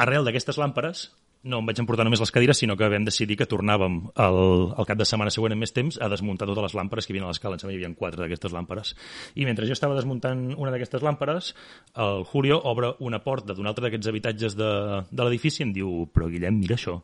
Arrel 0.00 0.24
d'aquestes 0.24 0.58
làmperes 0.60 1.10
no 1.42 1.60
em 1.60 1.68
vaig 1.70 1.78
emportar 1.80 2.04
només 2.04 2.20
les 2.20 2.32
cadires, 2.34 2.58
sinó 2.60 2.76
que 2.76 2.88
vam 2.92 3.06
decidir 3.06 3.38
que 3.40 3.46
tornàvem 3.48 3.96
el, 4.12 4.40
el 4.76 4.88
cap 4.88 4.98
de 5.00 5.06
setmana 5.08 5.32
següent 5.32 5.54
amb 5.54 5.64
més 5.64 5.72
temps 5.72 5.96
a 5.96 6.10
desmuntar 6.12 6.48
totes 6.50 6.66
les 6.68 6.76
làmperes 6.76 7.06
que 7.06 7.14
hi 7.14 7.16
havia 7.16 7.30
a 7.30 7.32
l'escala. 7.32 7.56
Em 7.56 7.62
sembla 7.62 7.76
hi 7.76 7.80
havia 7.80 7.92
quatre 7.96 8.24
d'aquestes 8.24 8.52
làmperes. 8.52 8.92
I 9.40 9.48
mentre 9.48 9.68
jo 9.68 9.76
estava 9.76 9.96
desmuntant 9.96 10.50
una 10.52 10.74
d'aquestes 10.74 11.04
làmperes, 11.06 11.54
el 11.96 12.26
Julio 12.28 12.60
obre 12.68 12.92
una 13.00 13.22
porta 13.24 13.56
d'un 13.56 13.70
altre 13.70 13.88
d'aquests 13.88 14.12
habitatges 14.12 14.58
de, 14.58 14.70
de 15.08 15.26
l'edifici 15.26 15.64
i 15.64 15.68
em 15.68 15.74
diu, 15.80 15.96
però 16.12 16.28
Guillem, 16.28 16.60
mira 16.60 16.76
això. 16.76 17.00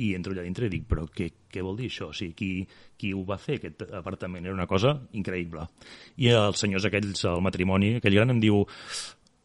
I 0.00 0.14
entro 0.16 0.32
allà 0.32 0.46
dintre 0.46 0.64
i 0.64 0.72
dic, 0.72 0.86
però 0.88 1.02
què, 1.12 1.26
què 1.50 1.60
vol 1.60 1.74
dir 1.76 1.90
això? 1.90 2.08
O 2.08 2.16
sigui, 2.16 2.32
qui, 2.38 2.50
qui 2.96 3.10
ho 3.12 3.20
va 3.28 3.36
fer, 3.42 3.58
aquest 3.58 3.82
apartament? 3.90 4.46
Era 4.46 4.54
una 4.56 4.68
cosa 4.70 4.94
increïble. 5.18 5.66
I 6.22 6.30
els 6.32 6.62
senyors 6.62 6.86
aquells, 6.88 7.26
el 7.28 7.42
matrimoni, 7.44 7.96
aquell 7.98 8.16
gran, 8.16 8.32
em 8.32 8.40
diu, 8.40 8.62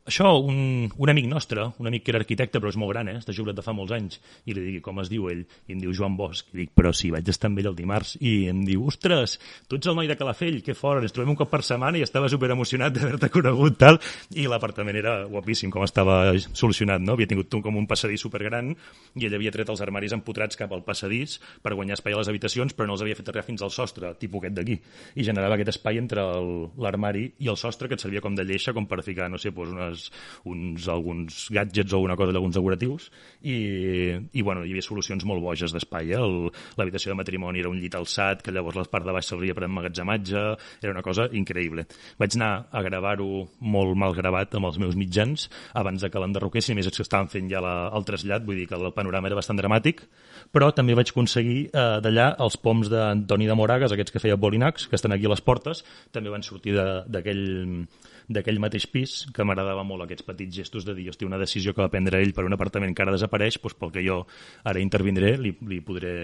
això, 0.05 0.35
un, 0.37 0.85
un 1.01 1.09
amic 1.09 1.25
nostre, 1.25 1.63
un 1.81 1.87
amic 1.89 2.03
que 2.05 2.11
era 2.13 2.19
arquitecte 2.21 2.59
però 2.61 2.69
és 2.69 2.77
molt 2.77 2.93
gran, 2.93 3.09
eh? 3.09 3.17
està 3.17 3.33
jubilat 3.33 3.57
de 3.57 3.63
fa 3.65 3.73
molts 3.73 3.93
anys, 3.95 4.19
i 4.45 4.53
li 4.53 4.65
dic 4.67 4.83
com 4.85 4.99
es 5.01 5.09
diu 5.09 5.25
ell, 5.31 5.41
i 5.65 5.73
em 5.73 5.81
diu 5.81 5.93
Joan 5.97 6.13
Bosch, 6.19 6.51
i 6.53 6.61
dic, 6.61 6.73
però 6.77 6.91
sí, 6.93 7.09
vaig 7.13 7.25
estar 7.31 7.49
amb 7.49 7.61
ell 7.61 7.71
el 7.71 7.77
dimarts, 7.77 8.13
i 8.21 8.35
em 8.51 8.61
diu, 8.67 8.85
ostres, 8.85 9.39
tu 9.65 9.79
ets 9.79 9.89
el 9.89 9.97
noi 9.97 10.09
de 10.09 10.17
Calafell, 10.19 10.59
que 10.65 10.75
fora, 10.77 11.01
ens 11.01 11.15
trobem 11.15 11.33
un 11.33 11.39
cop 11.39 11.49
per 11.49 11.63
setmana 11.65 11.97
i 11.97 12.05
estava 12.05 12.29
super 12.29 12.51
emocionat 12.53 12.93
d'haver-te 12.93 13.31
conegut, 13.33 13.79
tal, 13.81 13.97
i 14.37 14.45
l'apartament 14.51 15.01
era 15.01 15.15
guapíssim, 15.31 15.73
com 15.73 15.83
estava 15.87 16.19
solucionat, 16.45 17.01
no? 17.01 17.17
Havia 17.17 17.31
tingut 17.33 17.57
com 17.65 17.81
un 17.81 17.89
passadís 17.89 18.21
supergran, 18.21 18.75
i 19.17 19.25
ell 19.25 19.37
havia 19.39 19.53
tret 19.55 19.73
els 19.73 19.81
armaris 19.81 20.13
empotrats 20.13 20.59
cap 20.59 20.73
al 20.75 20.85
passadís 20.85 21.39
per 21.65 21.73
guanyar 21.73 21.97
espai 21.97 22.13
a 22.13 22.21
les 22.21 22.29
habitacions, 22.29 22.77
però 22.77 22.85
no 22.85 22.93
els 22.93 23.01
havia 23.01 23.17
fet 23.17 23.33
res 23.33 23.49
fins 23.49 23.65
al 23.65 23.73
sostre, 23.73 24.13
tipus 24.21 24.43
aquest 24.43 24.59
d'aquí, 24.59 24.77
i 25.17 25.25
generava 25.25 25.57
aquest 25.57 25.73
espai 25.73 25.97
entre 25.97 26.21
l'armari 26.77 27.31
i 27.41 27.49
el 27.49 27.57
sostre 27.57 27.89
que 27.89 27.97
et 27.97 28.03
servia 28.03 28.21
com 28.21 28.37
de 28.37 28.45
lleixa, 28.45 28.75
com 28.75 28.85
per 28.85 29.01
ficar, 29.01 29.31
no 29.31 29.41
sé, 29.41 29.49
doncs 29.55 29.73
unes 29.73 29.94
unes, 29.95 30.11
uns, 30.43 30.87
alguns 30.89 31.47
gadgets 31.51 31.93
o 31.93 32.01
una 32.03 32.15
cosa 32.15 32.33
d'alguns 32.33 32.55
decoratius 32.55 33.09
i, 33.41 33.55
i 34.33 34.41
bueno, 34.41 34.65
hi 34.65 34.73
havia 34.73 34.85
solucions 34.85 35.25
molt 35.25 35.43
boges 35.43 35.73
d'espai. 35.73 36.13
Eh? 36.15 36.21
L'habitació 36.79 37.13
de 37.13 37.19
matrimoni 37.19 37.61
era 37.61 37.71
un 37.71 37.79
llit 37.79 37.95
alçat, 37.95 38.43
que 38.43 38.53
llavors 38.53 38.77
la 38.79 38.85
part 38.89 39.05
de 39.05 39.13
baix 39.15 39.29
servia 39.29 39.55
per 39.55 39.65
emmagatzematge, 39.67 40.43
era 40.81 40.93
una 40.93 41.03
cosa 41.05 41.27
increïble. 41.31 41.85
Vaig 42.19 42.37
anar 42.37 42.67
a 42.71 42.83
gravar-ho 42.85 43.45
molt 43.61 43.95
mal 43.97 44.15
gravat 44.17 44.55
amb 44.57 44.69
els 44.71 44.79
meus 44.81 44.97
mitjans 44.99 45.47
abans 45.73 46.01
de 46.01 46.11
que 46.11 46.21
l'enderroquessin, 46.21 46.77
més 46.77 46.89
que 46.89 47.05
estaven 47.05 47.29
fent 47.31 47.49
ja 47.51 47.61
la, 47.63 47.75
el 47.95 48.07
trasllat, 48.07 48.45
vull 48.45 48.59
dir 48.59 48.67
que 48.69 48.77
el 48.77 48.91
panorama 48.95 49.29
era 49.29 49.39
bastant 49.39 49.59
dramàtic, 49.59 50.05
però 50.55 50.71
també 50.75 50.97
vaig 50.97 51.11
aconseguir 51.13 51.59
eh, 51.69 51.85
d'allà 52.03 52.31
els 52.43 52.57
poms 52.61 52.89
d'Antoni 52.91 53.49
de 53.49 53.57
Moragas, 53.57 53.93
aquests 53.95 54.15
que 54.15 54.23
feia 54.23 54.39
Bolinacs, 54.39 54.89
que 54.89 54.97
estan 54.97 55.15
aquí 55.15 55.29
a 55.29 55.33
les 55.33 55.43
portes, 55.45 55.83
també 56.15 56.33
van 56.33 56.45
sortir 56.45 56.75
d'aquell 56.75 57.45
d'aquell 58.27 58.59
mateix 58.61 58.87
pis, 58.89 59.13
que 59.33 59.45
m'agradava 59.45 59.83
molt 59.85 60.05
aquests 60.05 60.25
petits 60.25 60.61
gestos 60.61 60.85
de 60.87 60.95
dir, 60.97 61.09
hosti, 61.11 61.27
una 61.27 61.39
decisió 61.41 61.73
que 61.73 61.83
va 61.83 61.91
prendre 61.93 62.21
ell 62.23 62.33
per 62.33 62.45
un 62.47 62.55
apartament 62.55 62.95
que 62.95 63.05
ara 63.05 63.13
desapareix, 63.13 63.59
doncs 63.61 63.77
pel 63.79 63.93
que 63.93 64.03
jo 64.05 64.21
ara 64.63 64.81
intervindré, 64.81 65.35
li, 65.37 65.53
li 65.69 65.79
podré, 65.85 66.15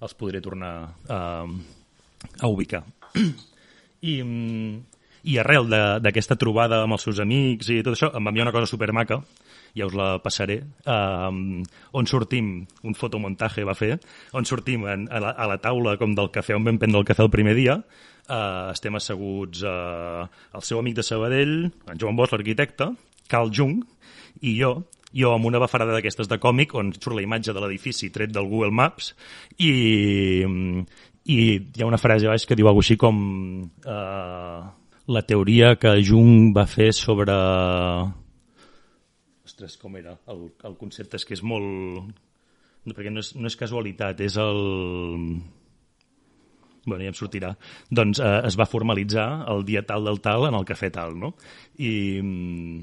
els 0.00 0.14
podré 0.14 0.40
tornar 0.44 0.72
a, 1.08 1.20
a 2.40 2.50
ubicar. 2.50 2.84
I, 4.10 4.14
i 5.28 5.36
arrel 5.42 5.68
d'aquesta 6.00 6.38
trobada 6.40 6.84
amb 6.84 6.96
els 6.96 7.04
seus 7.04 7.20
amics 7.20 7.68
i 7.74 7.82
tot 7.84 7.96
això, 7.96 8.08
em 8.16 8.24
va 8.24 8.32
enviar 8.32 8.46
una 8.46 8.54
cosa 8.54 8.70
supermaca, 8.70 9.20
ja 9.76 9.88
us 9.88 9.96
la 9.96 10.12
passaré, 10.22 10.60
eh, 10.60 11.64
on 11.92 12.10
sortim, 12.10 12.52
un 12.84 12.96
fotomontatge 12.98 13.66
va 13.68 13.76
fer, 13.78 13.96
on 14.36 14.48
sortim 14.48 14.86
en, 14.90 15.08
a, 15.10 15.20
la, 15.22 15.34
a 15.34 15.50
la 15.50 15.58
taula 15.62 15.96
com 16.00 16.14
del 16.16 16.32
cafè 16.34 16.56
on 16.56 16.66
vam 16.66 16.80
prendre 16.80 17.02
el 17.02 17.08
cafè 17.08 17.26
el 17.26 17.32
primer 17.32 17.56
dia, 17.58 17.80
eh, 18.28 18.70
estem 18.72 18.96
asseguts 18.98 19.64
eh, 19.66 20.24
el 20.54 20.66
seu 20.66 20.80
amic 20.80 21.00
de 21.00 21.06
Sabadell, 21.06 21.56
en 21.90 22.00
Joan 22.00 22.18
Bosch, 22.18 22.34
l'arquitecte, 22.36 22.92
Carl 23.30 23.52
Jung, 23.54 23.80
i 24.46 24.56
jo, 24.58 24.74
jo 25.16 25.34
amb 25.34 25.46
una 25.48 25.60
bafarada 25.62 25.94
d'aquestes 25.96 26.28
de 26.30 26.38
còmic 26.42 26.74
on 26.78 26.92
surt 26.94 27.16
la 27.16 27.24
imatge 27.24 27.54
de 27.54 27.62
l'edifici 27.62 28.10
tret 28.14 28.32
del 28.32 28.48
Google 28.50 28.74
Maps 28.74 29.12
i, 29.58 29.72
i 31.26 31.38
hi 31.58 31.82
ha 31.82 31.88
una 31.88 32.00
frase 32.00 32.30
baix 32.30 32.46
que 32.46 32.58
diu 32.58 32.70
alguna 32.70 32.86
així 32.86 32.96
com 33.00 33.18
eh, 33.84 34.60
la 35.10 35.22
teoria 35.26 35.74
que 35.80 35.96
Jung 36.06 36.54
va 36.56 36.66
fer 36.70 36.92
sobre 36.94 37.34
ostres, 39.60 39.76
com 39.80 39.96
era? 40.00 40.16
El, 40.32 40.48
el 40.64 40.76
concepte 40.80 41.18
és 41.20 41.26
que 41.26 41.36
és 41.36 41.42
molt 41.44 42.14
perquè 42.90 43.12
no 43.12 43.20
és, 43.20 43.34
no 43.36 43.50
és 43.50 43.58
casualitat, 43.60 44.22
és 44.24 44.38
el 44.40 44.60
bueno, 46.86 47.02
ja 47.04 47.10
em 47.10 47.16
sortirà, 47.16 47.52
doncs 47.92 48.22
eh, 48.24 48.38
es 48.48 48.56
va 48.56 48.66
formalitzar 48.66 49.26
el 49.52 49.66
dia 49.68 49.84
tal 49.86 50.08
del 50.08 50.20
tal 50.24 50.48
en 50.48 50.56
el 50.56 50.64
cafè 50.64 50.88
tal, 50.94 51.12
no? 51.20 51.34
I 51.76 51.92
mm, 52.22 52.78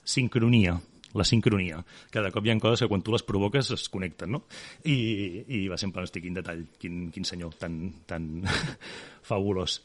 sincronia, 0.00 0.78
la 1.14 1.26
sincronia. 1.28 1.82
Cada 2.10 2.32
cop 2.32 2.46
hi 2.46 2.54
ha 2.54 2.56
coses 2.58 2.82
que 2.82 2.88
quan 2.88 3.04
tu 3.04 3.12
les 3.12 3.22
provoques 3.22 3.70
es 3.76 3.84
connecten, 3.92 4.32
no? 4.32 4.46
I, 4.88 4.96
i 5.44 5.66
va 5.68 5.78
sempre 5.78 6.00
no 6.00 6.08
estic 6.08 6.24
en 6.30 6.40
detall, 6.40 6.64
quin, 6.80 7.10
quin 7.12 7.28
senyor 7.28 7.52
tan, 7.60 7.76
tan 8.08 8.30
fabulós. 9.28 9.82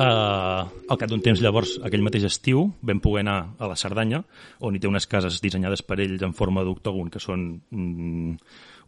Uh, 0.00 0.64
al 0.88 0.96
cap 0.96 1.10
d'un 1.10 1.20
temps, 1.20 1.40
llavors, 1.44 1.74
aquell 1.84 2.00
mateix 2.00 2.24
estiu, 2.24 2.62
vam 2.88 3.02
poder 3.04 3.20
anar 3.20 3.38
a 3.60 3.68
la 3.68 3.76
Cerdanya, 3.76 4.22
on 4.64 4.72
hi 4.72 4.80
té 4.80 4.88
unes 4.88 5.04
cases 5.10 5.42
dissenyades 5.44 5.82
per 5.84 5.98
ells 6.00 6.24
en 6.24 6.32
forma 6.36 6.64
d'octògon, 6.64 7.10
que 7.12 7.20
són 7.20 7.42
mm, 7.68 8.36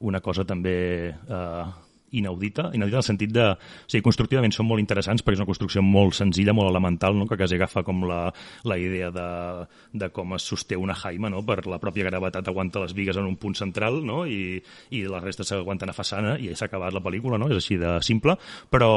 una 0.09 0.23
cosa 0.25 0.47
també 0.49 0.77
uh, 1.13 1.67
inaudita, 2.13 2.71
inaudita 2.73 2.99
en 2.99 3.03
el 3.03 3.07
sentit 3.07 3.33
de... 3.33 3.47
O 3.53 3.91
sigui, 3.91 4.05
constructivament 4.05 4.55
són 4.55 4.69
molt 4.69 4.83
interessants 4.83 5.25
perquè 5.25 5.39
és 5.39 5.43
una 5.43 5.49
construcció 5.49 5.83
molt 5.85 6.17
senzilla, 6.19 6.55
molt 6.57 6.71
elemental, 6.71 7.17
no? 7.19 7.27
que 7.29 7.39
quasi 7.41 7.57
agafa 7.59 7.83
com 7.87 8.05
la, 8.09 8.23
la 8.69 8.79
idea 8.79 9.11
de, 9.15 9.29
de 9.93 10.11
com 10.15 10.37
es 10.37 10.47
sosté 10.49 10.79
una 10.79 10.97
jaima, 10.99 11.31
no? 11.33 11.43
per 11.47 11.63
la 11.67 11.81
pròpia 11.83 12.09
gravetat 12.09 12.49
aguanta 12.49 12.83
les 12.85 12.95
vigues 12.97 13.19
en 13.19 13.29
un 13.29 13.39
punt 13.41 13.57
central 13.59 14.01
no? 14.07 14.23
I, 14.27 14.61
i 14.93 15.03
la 15.09 15.23
resta 15.23 15.47
s'aguanten 15.47 15.91
a 15.91 15.97
façana 15.97 16.37
i 16.41 16.53
s'ha 16.55 16.69
acabat 16.69 16.95
la 16.95 17.03
pel·lícula, 17.05 17.41
no? 17.41 17.51
és 17.53 17.59
així 17.59 17.79
de 17.81 17.97
simple, 18.05 18.37
però, 18.71 18.93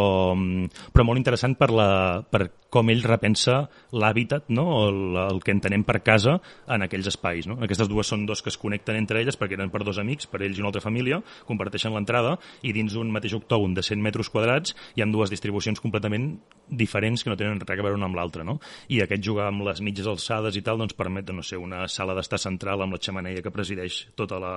però 0.93 1.07
molt 1.07 1.22
interessant 1.22 1.57
per, 1.60 1.72
la, 1.74 1.89
per 2.29 2.50
com 2.75 2.91
ell 2.91 3.03
repensa 3.07 3.62
l'hàbitat, 3.95 4.50
no? 4.55 4.65
el, 4.89 5.00
el 5.22 5.41
que 5.45 5.53
entenem 5.55 5.86
per 5.88 6.01
casa 6.03 6.38
en 6.72 6.84
aquells 6.84 7.07
espais. 7.13 7.48
No? 7.48 7.60
Aquestes 7.63 7.89
dues 7.91 8.10
són 8.12 8.25
dos 8.27 8.43
que 8.43 8.51
es 8.51 8.60
connecten 8.60 9.00
entre 9.00 9.22
elles 9.22 9.39
perquè 9.39 9.55
eren 9.55 9.72
per 9.72 9.86
dos 9.88 10.00
amics, 10.01 10.27
per 10.27 10.41
ells 10.43 10.60
i 10.60 10.63
una 10.63 10.74
altra 10.74 10.84
família, 10.84 11.22
comparteixen 11.48 11.95
l'entrada 11.95 12.36
i 12.67 12.74
dins 12.75 12.98
un 13.05 13.13
mateix 13.15 13.35
octògon 13.38 13.75
de 13.77 13.83
100 13.85 14.01
metres 14.03 14.29
quadrats 14.33 14.75
hi 14.95 15.03
ha 15.03 15.09
dues 15.13 15.31
distribucions 15.33 15.81
completament 15.83 16.31
diferents 16.67 17.24
que 17.24 17.31
no 17.31 17.38
tenen 17.39 17.62
res 17.62 17.79
a 17.79 17.85
veure 17.85 18.00
una 18.00 18.09
amb 18.09 18.17
l'altra, 18.17 18.43
no? 18.47 18.59
I 18.89 19.01
aquest 19.05 19.24
jugar 19.24 19.50
amb 19.51 19.65
les 19.67 19.81
mitges 19.85 20.09
alçades 20.09 20.57
i 20.57 20.63
tal 20.65 20.81
doncs 20.81 20.97
permet, 20.97 21.29
no 21.31 21.45
sé, 21.45 21.57
una 21.62 21.85
sala 21.91 22.17
d'estar 22.17 22.41
central 22.41 22.81
amb 22.83 22.97
la 22.97 23.01
xamaneia 23.01 23.45
que 23.45 23.53
presideix 23.53 24.05
tota 24.17 24.41
la, 24.41 24.53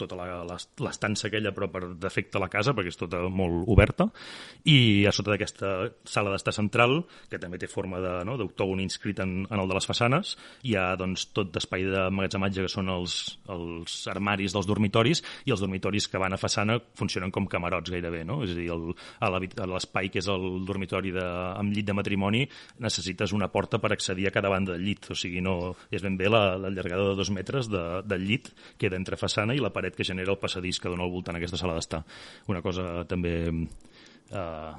tota 0.00 0.18
l'estança 0.18 1.28
aquella 1.28 1.52
però 1.54 1.68
per 1.70 1.84
defecte 2.00 2.40
la 2.42 2.50
casa 2.52 2.74
perquè 2.74 2.92
és 2.92 2.98
tota 3.00 3.22
molt 3.30 3.68
oberta 3.70 4.08
i 4.68 5.04
a 5.06 5.12
sota 5.14 5.34
d'aquesta 5.34 5.74
sala 6.04 6.32
d'estar 6.34 6.54
central 6.56 7.02
que 7.30 7.40
també 7.40 7.60
té 7.60 7.68
forma 7.70 8.00
d'octògon 8.00 8.80
no, 8.80 8.86
inscrit 8.86 9.20
en, 9.22 9.44
en 9.48 9.60
el 9.60 9.70
de 9.70 9.78
les 9.78 9.86
façanes 9.88 10.34
hi 10.64 10.76
ha 10.78 10.86
doncs, 11.00 11.28
tot 11.36 11.52
d'espai 11.54 11.86
de 11.88 12.06
magatzematge 12.14 12.64
que 12.64 12.72
són 12.72 12.90
els, 12.92 13.18
els 13.52 13.96
armaris 14.10 14.54
dels 14.54 14.68
dormitoris 14.68 15.22
i 15.44 15.54
els 15.54 15.62
dormitoris 15.62 16.08
que 16.10 16.20
van 16.20 16.34
a 16.34 16.40
façana 16.40 16.78
funcionen 16.98 17.32
com 17.34 17.46
camarots 17.50 17.92
gairebé, 17.92 18.24
no? 18.26 18.40
és 18.44 18.54
a 18.54 18.58
dir, 18.58 18.70
l'espai 19.74 20.10
que 20.12 20.20
és 20.22 20.28
el 20.30 20.64
dormitori 20.66 21.12
de, 21.14 21.24
amb 21.24 21.74
llit 21.74 21.88
de 21.88 21.96
matrimoni 21.96 22.44
necessites 22.82 23.34
una 23.36 23.50
porta 23.52 23.80
per 23.82 23.92
accedir 23.94 24.28
a 24.28 24.34
cada 24.34 24.50
banda 24.52 24.74
del 24.74 24.84
llit, 24.86 25.10
o 25.10 25.18
sigui, 25.18 25.42
no, 25.44 25.74
és 25.90 26.04
ben 26.04 26.16
bé 26.20 26.30
la, 26.30 26.56
la 26.60 26.72
llargada 26.72 27.10
de 27.10 27.18
dos 27.18 27.30
metres 27.34 27.68
de, 27.72 27.82
del 28.06 28.26
llit 28.28 28.50
queda 28.80 28.98
entre 29.00 29.18
façana 29.20 29.54
i 29.54 29.62
la 29.62 29.72
paret 29.74 29.83
paret 29.84 30.00
que 30.00 30.08
genera 30.08 30.32
el 30.32 30.40
passadís 30.40 30.80
que 30.80 30.88
dona 30.88 31.04
al 31.04 31.12
voltant 31.12 31.36
aquesta 31.36 31.60
sala 31.60 31.76
d'estar. 31.76 32.02
Una 32.48 32.64
cosa 32.64 33.04
també 33.04 33.36
eh, 33.52 34.72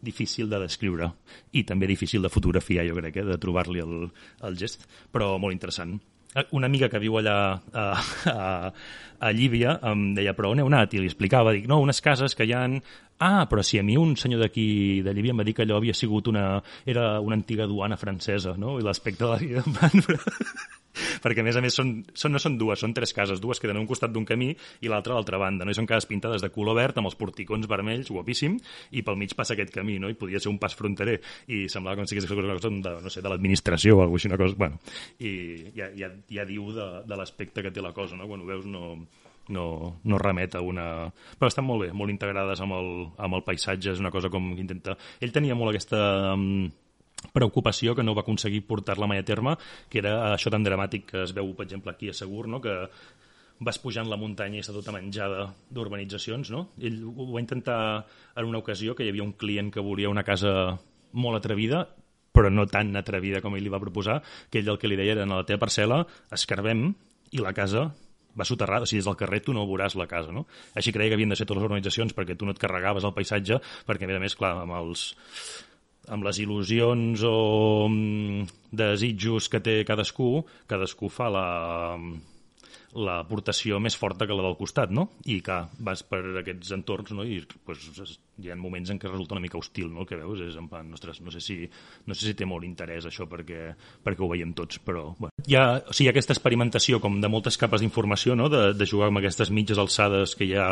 difícil 0.00 0.48
de 0.50 0.60
descriure 0.60 1.10
i 1.52 1.64
també 1.64 1.88
difícil 1.88 2.22
de 2.22 2.32
fotografiar, 2.32 2.86
jo 2.88 2.96
crec, 3.00 3.16
eh, 3.16 3.26
de 3.32 3.40
trobar-li 3.40 3.80
el, 3.80 4.08
el 4.44 4.56
gest, 4.60 4.88
però 5.12 5.36
molt 5.38 5.56
interessant. 5.56 5.96
Eh, 6.34 6.44
una 6.54 6.68
amiga 6.70 6.88
que 6.88 7.00
viu 7.02 7.16
allà 7.18 7.36
a, 7.72 7.86
a, 8.30 8.72
a 9.18 9.32
Llívia 9.32 9.78
em 9.90 10.10
deia, 10.14 10.34
però 10.36 10.52
on 10.52 10.60
heu 10.62 10.68
anat? 10.70 10.94
I 10.94 11.02
li 11.02 11.10
explicava, 11.10 11.54
dic, 11.56 11.66
no, 11.70 11.80
unes 11.82 12.02
cases 12.04 12.36
que 12.36 12.46
hi 12.46 12.54
han... 12.56 12.80
Ah, 13.20 13.44
però 13.44 13.60
si 13.60 13.76
a 13.76 13.82
mi 13.84 13.98
un 14.00 14.14
senyor 14.16 14.40
d'aquí 14.40 15.02
de 15.04 15.12
Llívia 15.12 15.34
em 15.34 15.42
va 15.42 15.44
dir 15.44 15.52
que 15.56 15.66
allò 15.66 15.76
havia 15.76 15.96
sigut 15.96 16.30
una... 16.32 16.62
era 16.86 17.18
una 17.20 17.36
antiga 17.36 17.66
duana 17.68 17.98
francesa, 18.00 18.54
no? 18.56 18.78
I 18.80 18.86
l'aspecte 18.86 19.26
de 19.26 19.60
la. 19.60 20.20
perquè 21.24 21.42
a 21.42 21.46
més 21.46 21.58
a 21.58 21.62
més 21.64 21.76
són, 21.76 21.92
són, 22.14 22.34
no 22.34 22.42
són 22.42 22.58
dues, 22.60 22.80
són 22.82 22.94
tres 22.96 23.14
cases, 23.16 23.40
dues 23.42 23.60
queden 23.62 23.78
a 23.78 23.82
un 23.82 23.88
costat 23.90 24.12
d'un 24.12 24.26
camí 24.28 24.50
i 24.80 24.90
l'altra 24.90 25.14
a 25.14 25.18
l'altra 25.18 25.40
banda, 25.40 25.66
no? 25.66 25.74
i 25.74 25.78
són 25.78 25.88
cases 25.90 26.08
pintades 26.10 26.44
de 26.44 26.50
color 26.54 26.78
verd 26.78 27.00
amb 27.00 27.10
els 27.10 27.18
porticons 27.20 27.68
vermells, 27.70 28.10
guapíssim, 28.10 28.58
i 28.96 29.04
pel 29.06 29.18
mig 29.20 29.34
passa 29.38 29.56
aquest 29.56 29.72
camí, 29.74 29.98
no? 30.02 30.10
i 30.10 30.18
podia 30.18 30.42
ser 30.42 30.50
un 30.52 30.58
pas 30.62 30.76
fronterer, 30.76 31.18
i 31.48 31.64
semblava 31.72 32.00
com 32.00 32.10
si 32.10 32.18
hagués 32.18 32.30
una 32.30 32.58
cosa 32.58 32.72
de, 32.74 32.94
no 33.06 33.12
sé, 33.12 33.22
de 33.22 33.32
l'administració 33.32 33.98
o 33.98 34.04
alguna 34.04 34.18
cosa, 34.20 34.30
una 34.30 34.40
cosa, 34.40 34.58
bueno, 34.58 34.80
i 35.20 35.32
ja, 35.76 35.90
ja, 35.96 36.12
ja 36.30 36.46
diu 36.48 36.70
de, 36.74 36.90
de 37.06 37.18
l'aspecte 37.18 37.64
que 37.64 37.74
té 37.74 37.84
la 37.84 37.94
cosa, 37.96 38.18
no? 38.18 38.28
quan 38.30 38.42
ho 38.42 38.48
veus 38.48 38.66
no, 38.68 38.96
no, 39.50 39.66
no 40.04 40.18
remet 40.18 40.54
a 40.54 40.62
una... 40.64 40.86
Però 41.38 41.50
estan 41.50 41.66
molt 41.66 41.84
bé, 41.84 41.90
molt 41.96 42.12
integrades 42.12 42.62
amb 42.64 42.76
el, 42.78 42.92
amb 43.20 43.38
el 43.38 43.44
paisatge, 43.46 43.94
és 43.94 44.02
una 44.02 44.12
cosa 44.14 44.30
com 44.32 44.52
intenta... 44.56 44.96
Ell 45.20 45.34
tenia 45.34 45.58
molt 45.58 45.74
aquesta... 45.74 46.00
Um, 46.34 46.70
preocupació 47.32 47.94
que 47.94 48.04
no 48.04 48.14
va 48.16 48.24
aconseguir 48.24 48.64
portar-la 48.66 49.08
mai 49.10 49.20
a 49.20 49.26
terme, 49.26 49.56
que 49.88 50.00
era 50.02 50.34
això 50.34 50.52
tan 50.52 50.64
dramàtic 50.66 51.08
que 51.12 51.24
es 51.24 51.34
veu, 51.36 51.52
per 51.56 51.66
exemple, 51.68 51.92
aquí 51.92 52.10
a 52.10 52.16
Segur, 52.16 52.46
no? 52.48 52.60
que 52.60 52.74
vas 53.60 53.78
pujant 53.78 54.08
la 54.08 54.16
muntanya 54.16 54.56
i 54.58 54.62
està 54.64 54.72
tota 54.72 54.92
menjada 54.94 55.50
d'urbanitzacions, 55.68 56.48
no? 56.52 56.70
Ell 56.80 57.02
ho 57.04 57.26
va 57.34 57.42
intentar 57.42 57.80
en 58.34 58.46
una 58.48 58.60
ocasió, 58.62 58.94
que 58.96 59.04
hi 59.04 59.10
havia 59.12 59.26
un 59.26 59.34
client 59.36 59.68
que 59.70 59.84
volia 59.84 60.08
una 60.08 60.24
casa 60.24 60.78
molt 61.12 61.36
atrevida, 61.36 61.84
però 62.32 62.48
no 62.48 62.64
tan 62.70 62.94
atrevida 62.96 63.42
com 63.44 63.56
ell 63.56 63.66
li 63.66 63.72
va 63.72 63.82
proposar, 63.82 64.22
que 64.48 64.62
ell 64.62 64.70
el 64.72 64.78
que 64.80 64.88
li 64.88 64.96
deia 64.96 65.18
era, 65.18 65.26
en 65.28 65.36
la 65.36 65.44
teva 65.44 65.60
parcel·la 65.66 66.06
escarbem 66.32 66.88
i 67.36 67.44
la 67.44 67.52
casa 67.52 67.90
va 68.38 68.46
soterrada, 68.46 68.86
o 68.86 68.88
sigui, 68.88 69.02
des 69.02 69.08
del 69.10 69.18
carrer 69.18 69.42
tu 69.44 69.52
no 69.52 69.66
veuràs 69.68 69.96
la 69.98 70.06
casa, 70.08 70.32
no? 70.32 70.46
Així 70.78 70.94
creia 70.94 71.10
que 71.10 71.18
havien 71.18 71.34
de 71.34 71.36
ser 71.36 71.44
totes 71.44 71.60
les 71.60 71.68
organitzacions 71.68 72.14
perquè 72.16 72.38
tu 72.38 72.48
no 72.48 72.54
et 72.54 72.62
carregaves 72.62 73.04
el 73.04 73.12
paisatge, 73.12 73.58
perquè 73.84 74.08
més 74.08 74.16
a 74.16 74.22
més, 74.22 74.36
clar, 74.38 74.54
amb 74.62 74.78
els 74.78 75.10
amb 76.08 76.24
les 76.24 76.40
il·lusions 76.42 77.22
o 77.26 77.36
mm, 77.88 78.46
desitjos 78.72 79.50
que 79.52 79.60
té 79.60 79.80
cadascú, 79.88 80.44
cadascú 80.70 81.10
fa 81.12 81.28
la, 81.32 81.46
l'aportació 82.94 83.78
més 83.82 83.94
forta 83.96 84.26
que 84.26 84.34
la 84.34 84.42
del 84.42 84.56
costat, 84.58 84.90
no? 84.90 85.06
I 85.30 85.38
que 85.46 85.60
vas 85.86 86.02
per 86.02 86.20
aquests 86.40 86.72
entorns, 86.74 87.12
no? 87.14 87.22
I 87.22 87.38
pues, 87.66 87.86
hi 88.40 88.50
ha 88.50 88.56
moments 88.58 88.90
en 88.90 88.98
què 88.98 89.08
resulta 89.08 89.36
una 89.36 89.44
mica 89.44 89.58
hostil, 89.60 89.90
no? 89.92 90.02
El 90.02 90.08
que 90.08 90.18
veus 90.18 90.42
és 90.42 90.56
en 90.58 90.66
plan, 90.70 90.88
ostres, 90.96 91.20
no 91.22 91.30
sé 91.30 91.42
si, 91.44 91.58
no 92.06 92.16
sé 92.16 92.26
si 92.26 92.34
té 92.34 92.48
molt 92.48 92.66
interès 92.66 93.06
això 93.06 93.28
perquè, 93.30 93.74
perquè 94.04 94.24
ho 94.24 94.30
veiem 94.32 94.54
tots, 94.58 94.80
però... 94.82 95.10
Bueno. 95.18 95.34
Hi 95.46 95.56
ha, 95.58 95.64
o 95.86 95.94
sigui, 95.94 96.10
aquesta 96.10 96.34
experimentació 96.34 97.00
com 97.02 97.20
de 97.22 97.30
moltes 97.30 97.58
capes 97.60 97.84
d'informació, 97.84 98.34
no? 98.38 98.48
De, 98.52 98.62
de 98.74 98.88
jugar 98.90 99.10
amb 99.10 99.22
aquestes 99.22 99.52
mitges 99.54 99.78
alçades 99.78 100.34
que 100.38 100.48
ja 100.50 100.66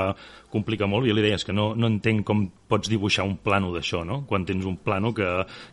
complica 0.53 0.91
molt, 0.91 1.07
i 1.07 1.15
li 1.15 1.25
deies 1.25 1.47
que 1.47 1.55
no, 1.55 1.71
no 1.79 1.91
entenc 1.93 2.27
com 2.27 2.49
pots 2.69 2.91
dibuixar 2.91 3.29
un 3.29 3.39
plano 3.45 3.71
d'això, 3.75 4.03
no? 4.09 4.25
Quan 4.29 4.47
tens 4.49 4.67
un 4.67 4.81
plano 4.83 5.15
que, 5.15 5.29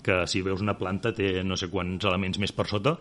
que 0.06 0.24
si 0.30 0.46
veus 0.46 0.62
una 0.62 0.78
planta 0.78 1.16
té 1.16 1.40
no 1.44 1.58
sé 1.58 1.72
quants 1.74 2.06
elements 2.06 2.42
més 2.42 2.54
per 2.56 2.70
sota, 2.70 3.00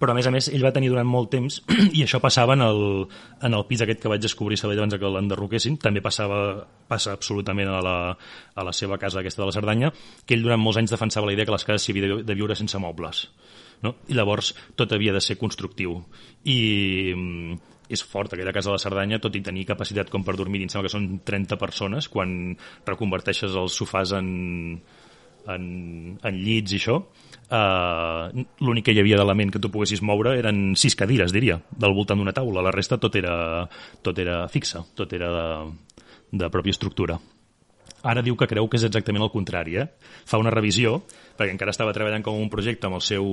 però 0.00 0.12
a 0.12 0.16
més 0.18 0.28
a 0.28 0.32
més 0.34 0.48
ell 0.52 0.64
va 0.64 0.72
tenir 0.76 0.90
durant 0.92 1.08
molt 1.08 1.30
temps 1.32 1.60
i 1.96 2.04
això 2.04 2.20
passava 2.22 2.56
en 2.56 2.64
el, 2.64 2.80
en 3.46 3.56
el 3.56 3.66
pis 3.68 3.84
aquest 3.84 4.02
que 4.02 4.12
vaig 4.12 4.22
descobrir 4.22 4.58
a 4.58 4.62
Sabadell 4.62 4.84
abans 4.84 4.98
que 5.00 5.12
l'enderroquessin 5.16 5.78
també 5.82 6.02
passava, 6.04 6.40
passa 6.88 7.14
absolutament 7.16 7.70
a 7.72 7.82
la, 7.84 7.98
a 8.54 8.66
la 8.66 8.74
seva 8.76 9.00
casa 9.02 9.22
aquesta 9.22 9.42
de 9.44 9.50
la 9.50 9.56
Cerdanya 9.56 9.92
que 10.24 10.36
ell 10.36 10.44
durant 10.44 10.60
molts 10.62 10.80
anys 10.82 10.92
defensava 10.94 11.30
la 11.30 11.36
idea 11.36 11.48
que 11.48 11.56
les 11.56 11.64
cases 11.68 11.86
s'hi 11.86 11.96
havia 11.96 12.20
de 12.26 12.38
viure 12.38 12.58
sense 12.58 12.80
mobles 12.82 13.26
no? 13.82 13.96
i 14.08 14.18
llavors 14.18 14.52
tot 14.76 14.92
havia 14.92 15.14
de 15.16 15.24
ser 15.24 15.38
constructiu 15.40 16.00
i 16.44 16.60
mm, 17.14 17.74
és 17.88 18.02
fort 18.02 18.32
aquella 18.34 18.54
casa 18.54 18.70
de 18.70 18.76
la 18.76 18.82
Cerdanya, 18.82 19.20
tot 19.22 19.36
i 19.38 19.42
tenir 19.46 19.66
capacitat 19.68 20.10
com 20.10 20.24
per 20.26 20.36
dormir, 20.38 20.64
em 20.64 20.70
sembla 20.72 20.88
que 20.88 20.94
són 20.94 21.20
30 21.26 21.58
persones, 21.60 22.08
quan 22.10 22.56
reconverteixes 22.86 23.54
els 23.54 23.76
sofàs 23.78 24.14
en, 24.18 24.28
en, 25.54 25.66
en 26.18 26.40
llits 26.42 26.74
i 26.74 26.80
això, 26.80 26.98
eh, 27.50 28.44
l'únic 28.60 28.88
que 28.88 28.94
hi 28.94 29.00
havia 29.02 29.18
d'element 29.20 29.52
que 29.52 29.62
tu 29.62 29.70
poguessis 29.72 30.02
moure 30.02 30.36
eren 30.38 30.74
sis 30.76 30.96
cadires, 30.98 31.34
diria, 31.34 31.60
del 31.70 31.94
voltant 31.96 32.18
d'una 32.20 32.34
taula. 32.36 32.64
La 32.64 32.74
resta 32.74 32.98
tot 33.02 33.16
era, 33.16 33.66
tot 34.02 34.18
era 34.22 34.44
fixa, 34.52 34.84
tot 34.94 35.12
era 35.16 35.32
de, 35.36 35.46
de 36.42 36.50
pròpia 36.52 36.76
estructura. 36.76 37.18
Ara 38.06 38.22
diu 38.22 38.36
que 38.38 38.46
creu 38.46 38.68
que 38.70 38.78
és 38.78 38.86
exactament 38.86 39.24
el 39.24 39.32
contrari, 39.32 39.78
eh? 39.82 39.86
Fa 40.28 40.38
una 40.38 40.52
revisió, 40.54 41.00
perquè 41.36 41.54
encara 41.54 41.74
estava 41.74 41.94
treballant 41.96 42.24
com 42.24 42.38
un 42.40 42.50
projecte 42.52 42.88
amb 42.88 42.98
el 42.98 43.04
seu 43.04 43.26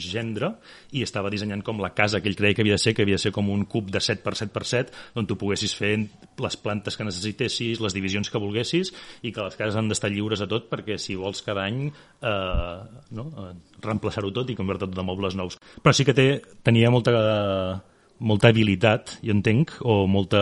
gendre 0.00 0.54
i 0.92 1.04
estava 1.06 1.30
dissenyant 1.32 1.62
com 1.64 1.80
la 1.82 1.92
casa 1.96 2.20
que 2.20 2.30
ell 2.30 2.38
creia 2.38 2.56
que 2.56 2.64
havia 2.64 2.78
de 2.78 2.82
ser, 2.82 2.94
que 2.94 3.06
havia 3.06 3.18
de 3.18 3.24
ser 3.24 3.32
com 3.34 3.50
un 3.50 3.64
cub 3.70 3.90
de 3.94 4.02
7 4.02 4.22
per 4.24 4.34
7 4.38 4.52
per 4.54 4.64
7, 4.68 4.98
on 5.20 5.28
tu 5.30 5.38
poguessis 5.40 5.74
fer 5.78 5.94
les 6.42 6.58
plantes 6.60 6.98
que 6.98 7.06
necessitessis, 7.06 7.80
les 7.80 7.96
divisions 7.96 8.30
que 8.30 8.42
volguessis, 8.42 8.92
i 9.22 9.32
que 9.32 9.46
les 9.46 9.56
cases 9.58 9.78
han 9.78 9.90
d'estar 9.90 10.12
lliures 10.12 10.42
a 10.44 10.50
tot, 10.50 10.68
perquè 10.72 10.98
si 11.00 11.16
vols 11.18 11.42
cada 11.46 11.66
any 11.68 11.86
eh, 11.88 12.76
no? 13.16 13.30
eh, 13.30 13.50
reemplaçar-ho 13.84 14.32
tot 14.34 14.50
i 14.50 14.58
convertir 14.58 14.88
tot 14.88 14.96
de 14.96 15.06
mobles 15.06 15.36
nous. 15.38 15.58
Però 15.82 15.94
sí 15.96 16.06
que 16.06 16.16
té, 16.16 16.28
tenia 16.66 16.92
molta... 16.94 17.82
Molta 18.24 18.46
habilitat, 18.52 19.16
jo 19.26 19.34
entenc, 19.34 19.72
o 19.82 20.06
molta 20.08 20.38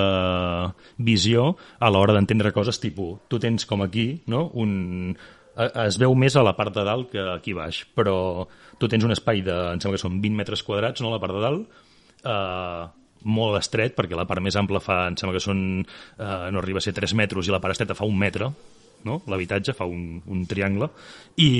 visió 1.00 1.46
a 1.80 1.88
l'hora 1.90 2.12
d'entendre 2.12 2.52
coses 2.52 2.78
tipus, 2.78 3.22
tu 3.32 3.40
tens 3.40 3.64
com 3.66 3.80
aquí, 3.82 4.04
no?, 4.28 4.42
un, 4.60 5.16
es 5.56 5.98
veu 6.00 6.14
més 6.16 6.36
a 6.36 6.44
la 6.44 6.54
part 6.56 6.74
de 6.74 6.84
dalt 6.86 7.10
que 7.12 7.22
aquí 7.34 7.54
baix, 7.56 7.82
però 7.96 8.46
tu 8.80 8.88
tens 8.88 9.04
un 9.04 9.14
espai 9.14 9.42
de, 9.44 9.56
em 9.74 9.80
sembla 9.82 9.98
que 9.98 10.04
són 10.04 10.20
20 10.22 10.38
metres 10.38 10.64
quadrats, 10.66 11.02
no?, 11.04 11.12
la 11.12 11.20
part 11.22 11.36
de 11.36 11.42
dalt, 11.44 11.80
eh, 12.24 12.84
molt 13.22 13.58
estret, 13.60 13.94
perquè 13.96 14.18
la 14.18 14.26
part 14.28 14.42
més 14.42 14.56
ampla 14.58 14.80
fa, 14.82 15.04
em 15.10 15.18
sembla 15.18 15.36
que 15.36 15.44
són, 15.44 15.82
eh, 15.82 16.46
no 16.50 16.62
arriba 16.62 16.80
a 16.80 16.84
ser 16.84 16.94
3 16.96 17.14
metres 17.18 17.48
i 17.48 17.54
la 17.54 17.60
part 17.62 17.76
estreta 17.76 17.98
fa 17.98 18.08
un 18.08 18.18
metre, 18.18 18.48
no? 19.04 19.20
l'habitatge 19.26 19.74
fa 19.74 19.86
un, 19.88 20.22
un 20.30 20.46
triangle, 20.48 20.88
i, 21.36 21.50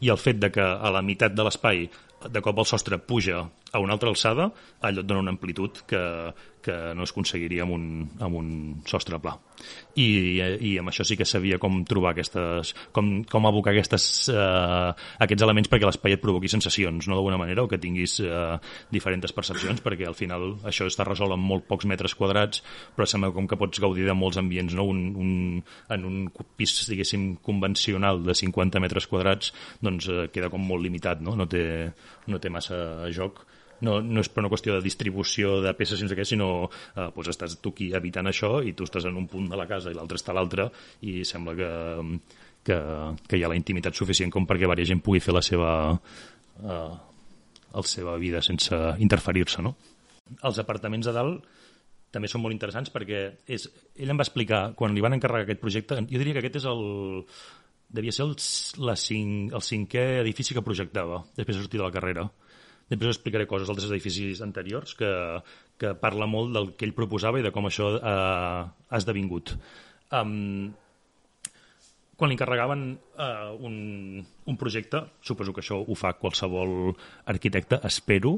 i 0.00 0.10
el 0.10 0.20
fet 0.20 0.40
de 0.42 0.50
que 0.54 0.64
a 0.64 0.92
la 0.94 1.02
meitat 1.02 1.34
de 1.34 1.46
l'espai 1.46 1.86
de 2.24 2.40
cop 2.40 2.58
el 2.62 2.66
sostre 2.68 2.98
puja 2.98 3.42
a 3.44 3.80
una 3.82 3.94
altra 3.96 4.08
alçada, 4.08 4.48
allò 4.80 5.02
et 5.02 5.08
dona 5.08 5.24
una 5.26 5.34
amplitud 5.34 5.82
que, 5.88 6.00
que 6.64 6.74
no 6.96 7.04
es 7.04 7.12
aconseguiria 7.12 7.64
amb 7.66 7.74
un, 7.76 7.84
amb 8.24 8.38
un 8.38 8.48
sostre 8.88 9.18
pla. 9.22 9.34
I, 10.00 10.06
I 10.40 10.72
amb 10.80 10.90
això 10.90 11.04
sí 11.06 11.18
que 11.20 11.26
sabia 11.28 11.58
com 11.62 11.82
trobar 11.88 12.14
aquestes... 12.14 12.72
com, 12.96 13.10
com 13.30 13.46
abocar 13.48 13.74
aquestes, 13.74 14.06
eh, 14.32 14.90
aquests 15.26 15.46
elements 15.46 15.70
perquè 15.70 15.86
l'espai 15.88 16.16
et 16.16 16.22
provoqui 16.24 16.50
sensacions, 16.50 17.08
no 17.08 17.18
d'alguna 17.18 17.38
manera, 17.40 17.64
o 17.64 17.70
que 17.70 17.78
tinguis 17.82 18.16
eh, 18.24 18.56
diferents 18.94 19.36
percepcions, 19.36 19.84
perquè 19.84 20.08
al 20.08 20.18
final 20.18 20.54
això 20.66 20.88
està 20.90 21.06
resolt 21.06 21.36
en 21.36 21.44
molt 21.44 21.68
pocs 21.68 21.88
metres 21.90 22.16
quadrats, 22.18 22.64
però 22.96 23.08
sembla 23.08 23.32
com 23.36 23.48
que 23.50 23.60
pots 23.60 23.82
gaudir 23.84 24.08
de 24.08 24.16
molts 24.18 24.40
ambients, 24.40 24.74
no? 24.74 24.88
Un, 24.90 25.04
un, 25.20 25.32
en 25.94 26.08
un 26.08 26.20
pis, 26.58 26.76
diguéssim, 26.90 27.34
convencional 27.44 28.22
de 28.24 28.34
50 28.34 28.82
metres 28.82 29.08
quadrats, 29.10 29.52
doncs 29.84 30.08
eh, 30.08 30.28
queda 30.34 30.50
com 30.52 30.64
molt 30.64 30.84
limitat, 30.84 31.22
no? 31.24 31.36
No 31.38 31.48
té, 31.50 31.64
no 32.30 32.40
té 32.40 32.52
massa 32.52 32.78
joc 33.14 33.44
no, 33.82 33.98
no 34.02 34.22
és 34.22 34.30
per 34.30 34.42
una 34.44 34.50
qüestió 34.52 34.76
de 34.76 34.84
distribució 34.84 35.58
de 35.64 35.74
peces 35.78 36.00
sense 36.00 36.16
què, 36.16 36.26
sinó 36.28 36.68
eh, 36.68 37.08
doncs 37.14 37.32
estàs 37.32 37.56
tu 37.62 37.74
aquí 37.74 37.90
habitant 37.96 38.30
això 38.30 38.58
i 38.62 38.74
tu 38.76 38.86
estàs 38.86 39.08
en 39.10 39.18
un 39.20 39.26
punt 39.30 39.48
de 39.50 39.58
la 39.58 39.66
casa 39.70 39.90
i 39.90 39.96
l'altre 39.96 40.20
està 40.20 40.34
a 40.34 40.38
l'altre 40.38 40.68
i 41.02 41.22
sembla 41.26 41.56
que, 41.58 41.72
que, 42.68 42.78
que 43.28 43.40
hi 43.40 43.44
ha 43.44 43.50
la 43.52 43.58
intimitat 43.58 43.96
suficient 43.96 44.32
com 44.34 44.46
perquè 44.46 44.70
varia 44.70 44.88
gent 44.88 45.02
pugui 45.04 45.22
fer 45.24 45.34
la 45.36 45.42
seva, 45.44 45.72
eh, 46.62 46.94
la 47.74 47.84
seva 47.88 48.16
vida 48.22 48.42
sense 48.44 48.78
interferir-se, 49.02 49.64
no? 49.64 49.74
Els 50.42 50.58
apartaments 50.62 51.10
de 51.10 51.12
dalt 51.12 51.52
també 52.14 52.30
són 52.30 52.44
molt 52.44 52.54
interessants 52.54 52.92
perquè 52.94 53.26
és, 53.50 53.66
ell 53.98 54.12
em 54.12 54.20
va 54.20 54.24
explicar, 54.24 54.68
quan 54.78 54.94
li 54.94 55.02
van 55.02 55.16
encarregar 55.16 55.48
aquest 55.48 55.60
projecte, 55.60 55.98
jo 55.98 56.20
diria 56.20 56.36
que 56.36 56.44
aquest 56.44 56.60
és 56.62 56.68
el, 56.70 56.84
devia 57.94 58.14
ser 58.14 58.28
el, 58.28 58.34
la 58.86 58.94
cinc, 58.98 59.52
el 59.54 59.64
cinquè 59.64 60.04
edifici 60.22 60.56
que 60.56 60.64
projectava 60.66 61.24
després 61.34 61.58
de 61.58 61.64
sortir 61.64 61.82
de 61.82 61.86
la 61.86 61.94
carrera 61.94 62.28
Després 62.90 63.14
explicaré 63.14 63.48
coses 63.48 63.68
d'altres 63.68 63.90
edificis 63.90 64.42
anteriors 64.44 64.94
que, 64.98 65.10
que 65.80 65.94
parla 66.00 66.28
molt 66.30 66.52
del 66.54 66.72
que 66.76 66.86
ell 66.88 66.96
proposava 66.96 67.40
i 67.40 67.44
de 67.46 67.52
com 67.54 67.68
això 67.68 67.94
eh, 67.96 68.64
ha 68.64 69.00
esdevingut. 69.00 69.54
Um, 70.14 70.72
quan 72.14 72.30
li 72.30 72.36
encarregaven 72.36 72.82
uh, 72.94 73.54
un, 73.66 73.76
un 74.22 74.58
projecte, 74.60 75.00
suposo 75.24 75.54
que 75.54 75.64
això 75.64 75.80
ho 75.82 75.96
fa 75.98 76.14
qualsevol 76.20 76.92
arquitecte, 77.32 77.80
espero 77.88 78.36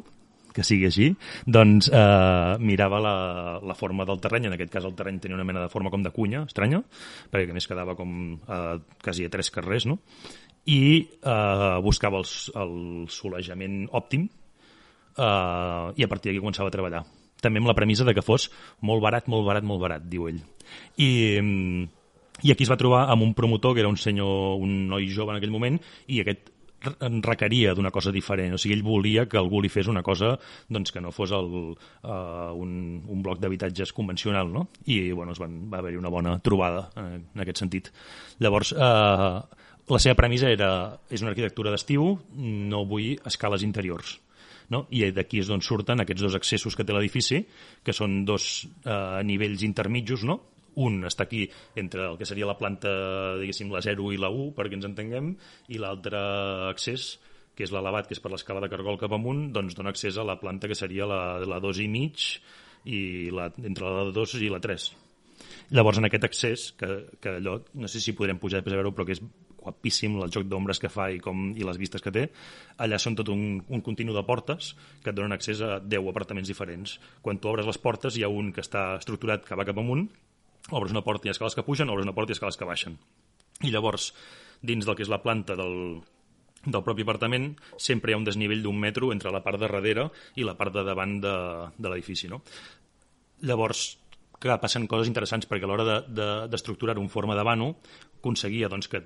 que 0.56 0.64
sigui 0.64 0.86
així, 0.88 1.10
doncs 1.44 1.90
eh, 1.92 2.52
mirava 2.64 2.96
la, 3.04 3.16
la 3.60 3.74
forma 3.76 4.06
del 4.08 4.22
terreny, 4.24 4.46
en 4.48 4.54
aquest 4.56 4.70
cas 4.72 4.86
el 4.88 4.94
terreny 4.96 5.18
tenia 5.20 5.36
una 5.36 5.44
mena 5.44 5.66
de 5.66 5.68
forma 5.68 5.92
com 5.92 6.00
de 6.00 6.12
cunya, 6.14 6.46
estranya, 6.48 6.80
perquè 7.28 7.52
a 7.52 7.56
més 7.58 7.68
quedava 7.68 7.92
com 7.98 8.14
eh, 8.40 8.78
quasi 9.04 9.28
a 9.28 9.32
tres 9.34 9.52
carrers, 9.52 9.84
no? 9.90 9.98
i 10.66 11.06
eh, 11.06 11.78
buscava 11.84 12.18
el, 12.22 12.30
el 12.62 12.74
solejament 13.12 13.84
òptim 13.94 14.26
eh, 15.16 15.92
i 15.96 16.06
a 16.06 16.10
partir 16.10 16.30
d'aquí 16.30 16.42
començava 16.42 16.70
a 16.70 16.74
treballar. 16.74 17.04
També 17.42 17.60
amb 17.60 17.68
la 17.68 17.76
premissa 17.76 18.04
de 18.04 18.14
que 18.16 18.24
fos 18.24 18.48
molt 18.80 19.02
barat, 19.04 19.28
molt 19.28 19.46
barat, 19.46 19.64
molt 19.64 19.82
barat, 19.82 20.04
diu 20.08 20.28
ell. 20.30 20.40
I, 20.96 21.10
i 22.42 22.52
aquí 22.52 22.64
es 22.64 22.72
va 22.72 22.80
trobar 22.80 23.06
amb 23.12 23.26
un 23.26 23.34
promotor 23.36 23.74
que 23.74 23.84
era 23.84 23.92
un 23.92 24.00
senyor, 24.00 24.56
un 24.62 24.86
noi 24.90 25.10
jove 25.12 25.34
en 25.34 25.40
aquell 25.40 25.54
moment, 25.54 25.78
i 26.08 26.22
aquest 26.24 26.52
requeria 27.24 27.74
d'una 27.74 27.90
cosa 27.90 28.12
diferent, 28.12 28.54
o 28.54 28.58
sigui, 28.60 28.76
ell 28.76 28.84
volia 28.84 29.26
que 29.26 29.38
algú 29.40 29.60
li 29.62 29.70
fes 29.72 29.88
una 29.88 30.02
cosa 30.06 30.36
doncs, 30.68 30.92
que 30.92 31.00
no 31.00 31.12
fos 31.12 31.32
el, 31.34 31.48
uh, 31.74 32.52
un, 32.54 33.02
un 33.08 33.22
bloc 33.22 33.40
d'habitatges 33.40 33.92
convencional, 33.96 34.52
no? 34.52 34.68
I, 34.86 35.12
bueno, 35.12 35.32
es 35.32 35.40
van, 35.42 35.58
va 35.72 35.80
haver-hi 35.80 35.98
una 35.98 36.12
bona 36.12 36.38
trobada 36.38 36.90
en, 36.96 37.26
en 37.34 37.44
aquest 37.44 37.64
sentit. 37.64 37.90
Llavors, 38.38 38.72
uh, 38.76 39.42
la 39.86 40.02
seva 40.02 40.18
premissa 40.18 40.50
era 40.50 40.70
és 41.10 41.22
una 41.22 41.32
arquitectura 41.32 41.72
d'estiu, 41.74 42.12
no 42.36 42.84
vull 42.86 43.16
escales 43.26 43.64
interiors. 43.66 44.16
No? 44.72 44.86
I 44.90 45.04
d'aquí 45.14 45.38
és 45.42 45.50
d'on 45.50 45.62
surten 45.62 46.02
aquests 46.02 46.24
dos 46.26 46.34
accessos 46.34 46.74
que 46.74 46.84
té 46.86 46.94
l'edifici, 46.94 47.44
que 47.86 47.94
són 47.94 48.24
dos 48.26 48.66
eh, 48.82 49.22
nivells 49.26 49.62
intermitjos, 49.66 50.26
no? 50.26 50.40
un 50.76 51.00
està 51.08 51.24
aquí 51.24 51.46
entre 51.80 52.04
el 52.10 52.18
que 52.20 52.28
seria 52.28 52.48
la 52.48 52.56
planta, 52.58 52.90
diguéssim, 53.40 53.70
la 53.72 53.80
0 53.84 54.10
i 54.12 54.20
la 54.20 54.28
1, 54.28 54.50
perquè 54.56 54.76
ens 54.76 54.88
entenguem, 54.88 55.32
i 55.72 55.80
l'altre 55.80 56.20
accés, 56.68 57.14
que 57.56 57.64
és 57.64 57.72
l'elevat, 57.72 58.08
que 58.08 58.16
és 58.16 58.20
per 58.20 58.32
l'escala 58.32 58.60
de 58.60 58.68
cargol 58.68 59.00
cap 59.00 59.14
amunt, 59.16 59.48
doncs 59.56 59.76
dona 59.78 59.94
accés 59.94 60.18
a 60.20 60.26
la 60.28 60.36
planta 60.40 60.68
que 60.68 60.76
seria 60.76 61.08
la, 61.08 61.20
la 61.48 61.60
2 61.64 61.80
i 61.80 61.88
mig, 61.88 62.28
i 62.86 63.00
la, 63.34 63.48
entre 63.64 63.88
la 63.88 64.10
2 64.14 64.36
i 64.44 64.52
la 64.52 64.60
3. 64.62 64.90
Llavors, 65.76 65.98
en 65.98 66.06
aquest 66.06 66.28
accés, 66.28 66.68
que, 66.78 66.90
que 67.20 67.38
allò, 67.40 67.56
no 67.74 67.88
sé 67.90 68.02
si 68.02 68.14
podrem 68.16 68.38
pujar 68.38 68.60
després 68.60 68.76
a 68.76 68.82
veure 68.82 68.92
però 68.94 69.08
que 69.08 69.16
és 69.16 69.22
guapíssim 69.66 70.16
el 70.22 70.32
joc 70.32 70.46
d'ombres 70.48 70.80
que 70.82 70.90
fa 70.92 71.08
i, 71.12 71.20
com, 71.22 71.50
i 71.58 71.66
les 71.66 71.80
vistes 71.80 72.04
que 72.04 72.12
té, 72.14 72.26
allà 72.82 72.98
són 73.02 73.18
tot 73.18 73.30
un, 73.32 73.60
un 73.68 73.84
continu 73.84 74.14
de 74.16 74.24
portes 74.26 74.72
que 75.02 75.12
et 75.12 75.18
donen 75.18 75.36
accés 75.36 75.60
a 75.64 75.76
10 75.82 76.10
apartaments 76.12 76.48
diferents. 76.48 76.96
Quan 77.22 77.42
tu 77.42 77.52
obres 77.52 77.68
les 77.68 77.80
portes 77.82 78.16
hi 78.16 78.24
ha 78.24 78.32
un 78.32 78.52
que 78.54 78.64
està 78.64 78.88
estructurat 79.00 79.44
que 79.46 79.58
va 79.58 79.66
cap 79.68 79.82
amunt, 79.82 80.06
obres 80.70 80.94
una 80.94 81.04
porta 81.06 81.28
i 81.28 81.34
escales 81.34 81.54
que 81.54 81.66
pugen, 81.66 81.90
obres 81.92 82.06
una 82.06 82.14
porta 82.16 82.34
i 82.34 82.38
escales 82.38 82.58
que 82.58 82.68
baixen. 82.68 82.98
I 83.64 83.72
llavors, 83.72 84.12
dins 84.62 84.86
del 84.86 84.96
que 84.96 85.04
és 85.06 85.12
la 85.12 85.22
planta 85.22 85.56
del, 85.58 86.00
del 86.64 86.82
propi 86.84 87.06
apartament 87.06 87.52
sempre 87.80 88.10
hi 88.10 88.16
ha 88.16 88.20
un 88.20 88.26
desnivell 88.26 88.64
d'un 88.64 88.78
metro 88.80 89.12
entre 89.14 89.32
la 89.32 89.42
part 89.44 89.60
de 89.60 89.68
darrere 89.68 90.08
i 90.36 90.46
la 90.46 90.56
part 90.58 90.74
de 90.74 90.84
davant 90.86 91.20
de, 91.22 91.36
de 91.76 91.92
l'edifici. 91.92 92.28
No? 92.32 92.42
Llavors, 93.46 93.86
que 94.40 94.58
passen 94.60 94.88
coses 94.90 95.08
interessants 95.08 95.48
perquè 95.48 95.64
a 95.64 95.70
l'hora 95.70 96.00
d'estructurar 96.50 96.94
de, 96.94 97.00
de, 97.00 97.04
un 97.04 97.12
forma 97.12 97.36
de 97.36 97.44
vano 97.46 97.74
aconseguia 98.18 98.68
doncs, 98.68 98.88
que 98.90 99.02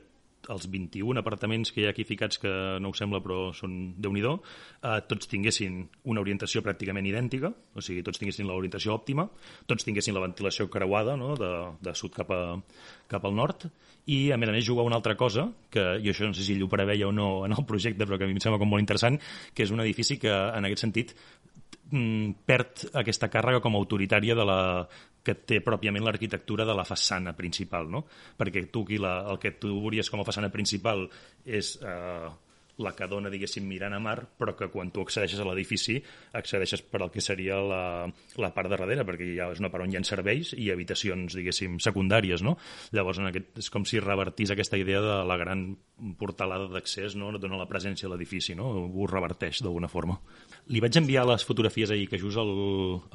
els 0.49 0.67
21 0.71 1.21
apartaments 1.21 1.73
que 1.73 1.83
hi 1.83 1.87
ha 1.89 1.93
aquí 1.93 2.05
ficats, 2.09 2.41
que 2.41 2.51
no 2.81 2.91
ho 2.91 2.97
sembla 2.97 3.21
però 3.21 3.51
són 3.57 3.77
déu 4.01 4.15
nhi 4.15 4.23
eh, 4.25 5.01
tots 5.09 5.29
tinguessin 5.29 5.83
una 6.05 6.21
orientació 6.21 6.63
pràcticament 6.65 7.07
idèntica, 7.07 7.53
o 7.75 7.85
sigui, 7.85 8.03
tots 8.07 8.19
tinguessin 8.19 8.49
l'orientació 8.49 8.95
òptima, 8.95 9.29
tots 9.67 9.85
tinguessin 9.85 10.15
la 10.15 10.25
ventilació 10.25 10.69
creuada 10.69 11.17
no? 11.17 11.35
de, 11.37 11.53
de 11.81 11.95
sud 11.95 12.15
cap, 12.17 12.31
a, 12.31 12.57
cap 13.09 13.25
al 13.25 13.37
nord, 13.37 13.69
i 14.11 14.31
a 14.33 14.39
més 14.41 14.49
a 14.49 14.53
més 14.53 14.65
jugar 14.67 14.87
una 14.89 14.97
altra 14.97 15.17
cosa, 15.17 15.51
que 15.71 15.85
jo 16.03 16.15
això 16.15 16.27
no 16.27 16.35
sé 16.37 16.47
si 16.47 16.57
ell 16.57 16.65
ho 16.65 16.71
preveia 16.73 17.09
o 17.09 17.13
no 17.13 17.45
en 17.47 17.55
el 17.57 17.67
projecte, 17.69 18.07
però 18.07 18.19
que 18.19 18.25
a 18.25 18.31
mi 18.31 18.39
em 18.39 18.43
sembla 18.43 18.61
com 18.63 18.71
molt 18.73 18.83
interessant, 18.83 19.21
que 19.55 19.67
és 19.67 19.75
un 19.75 19.85
edifici 19.85 20.19
que 20.19 20.33
en 20.33 20.67
aquest 20.67 20.87
sentit 20.87 21.15
perd 22.47 22.87
aquesta 23.01 23.29
càrrega 23.33 23.61
com 23.65 23.75
a 23.75 23.81
autoritària 23.81 24.37
de 24.39 24.45
la, 24.47 24.61
que 25.23 25.35
té 25.35 25.61
pròpiament 25.65 26.05
l'arquitectura 26.07 26.67
de 26.69 26.77
la 26.77 26.87
façana 26.89 27.35
principal, 27.37 27.91
no? 27.91 28.05
Perquè 28.39 28.67
tu 28.73 28.85
aquí 28.87 29.01
la, 29.01 29.21
el 29.31 29.41
que 29.43 29.53
tu 29.59 29.73
veuries 29.83 30.11
com 30.11 30.23
a 30.23 30.27
façana 30.29 30.53
principal 30.53 31.09
és 31.45 31.77
eh, 31.83 32.31
la 32.81 32.95
que 32.97 33.09
dona, 33.11 33.31
diguéssim, 33.33 33.67
mirant 33.69 33.95
a 33.95 34.01
mar, 34.03 34.19
però 34.39 34.55
que 34.57 34.71
quan 34.73 34.91
tu 34.95 35.05
accedeixes 35.05 35.41
a 35.41 35.47
l'edifici 35.49 35.99
accedeixes 36.37 36.83
per 36.83 37.03
al 37.03 37.11
que 37.13 37.23
seria 37.25 37.59
la, 37.61 37.83
la 38.41 38.53
part 38.55 38.71
de 38.71 38.77
darrere, 38.77 39.05
perquè 39.07 39.29
ja 39.37 39.51
és 39.53 39.61
una 39.63 39.71
part 39.73 39.85
on 39.85 39.93
hi 39.93 39.99
ha 39.99 40.05
serveis 40.07 40.55
i 40.57 40.71
habitacions, 40.73 41.37
diguéssim, 41.37 41.79
secundàries, 41.83 42.45
no? 42.47 42.57
Llavors, 42.97 43.21
en 43.21 43.31
aquest, 43.31 43.53
és 43.63 43.71
com 43.73 43.85
si 43.89 44.01
revertís 44.03 44.53
aquesta 44.55 44.79
idea 44.81 45.03
de 45.05 45.17
la 45.29 45.37
gran 45.41 45.67
portalada 46.19 46.69
d'accés, 46.73 47.17
no? 47.19 47.33
Dona 47.39 47.61
la 47.61 47.69
presència 47.71 48.09
a 48.09 48.13
l'edifici, 48.13 48.57
no? 48.59 48.71
Ho 48.89 49.09
reverteix 49.11 49.63
d'alguna 49.65 49.91
forma. 49.93 50.19
Li 50.73 50.81
vaig 50.83 50.97
enviar 51.01 51.27
les 51.29 51.45
fotografies 51.47 51.93
ahir, 51.93 52.09
que 52.11 52.21
just 52.21 52.41
el, 52.41 52.55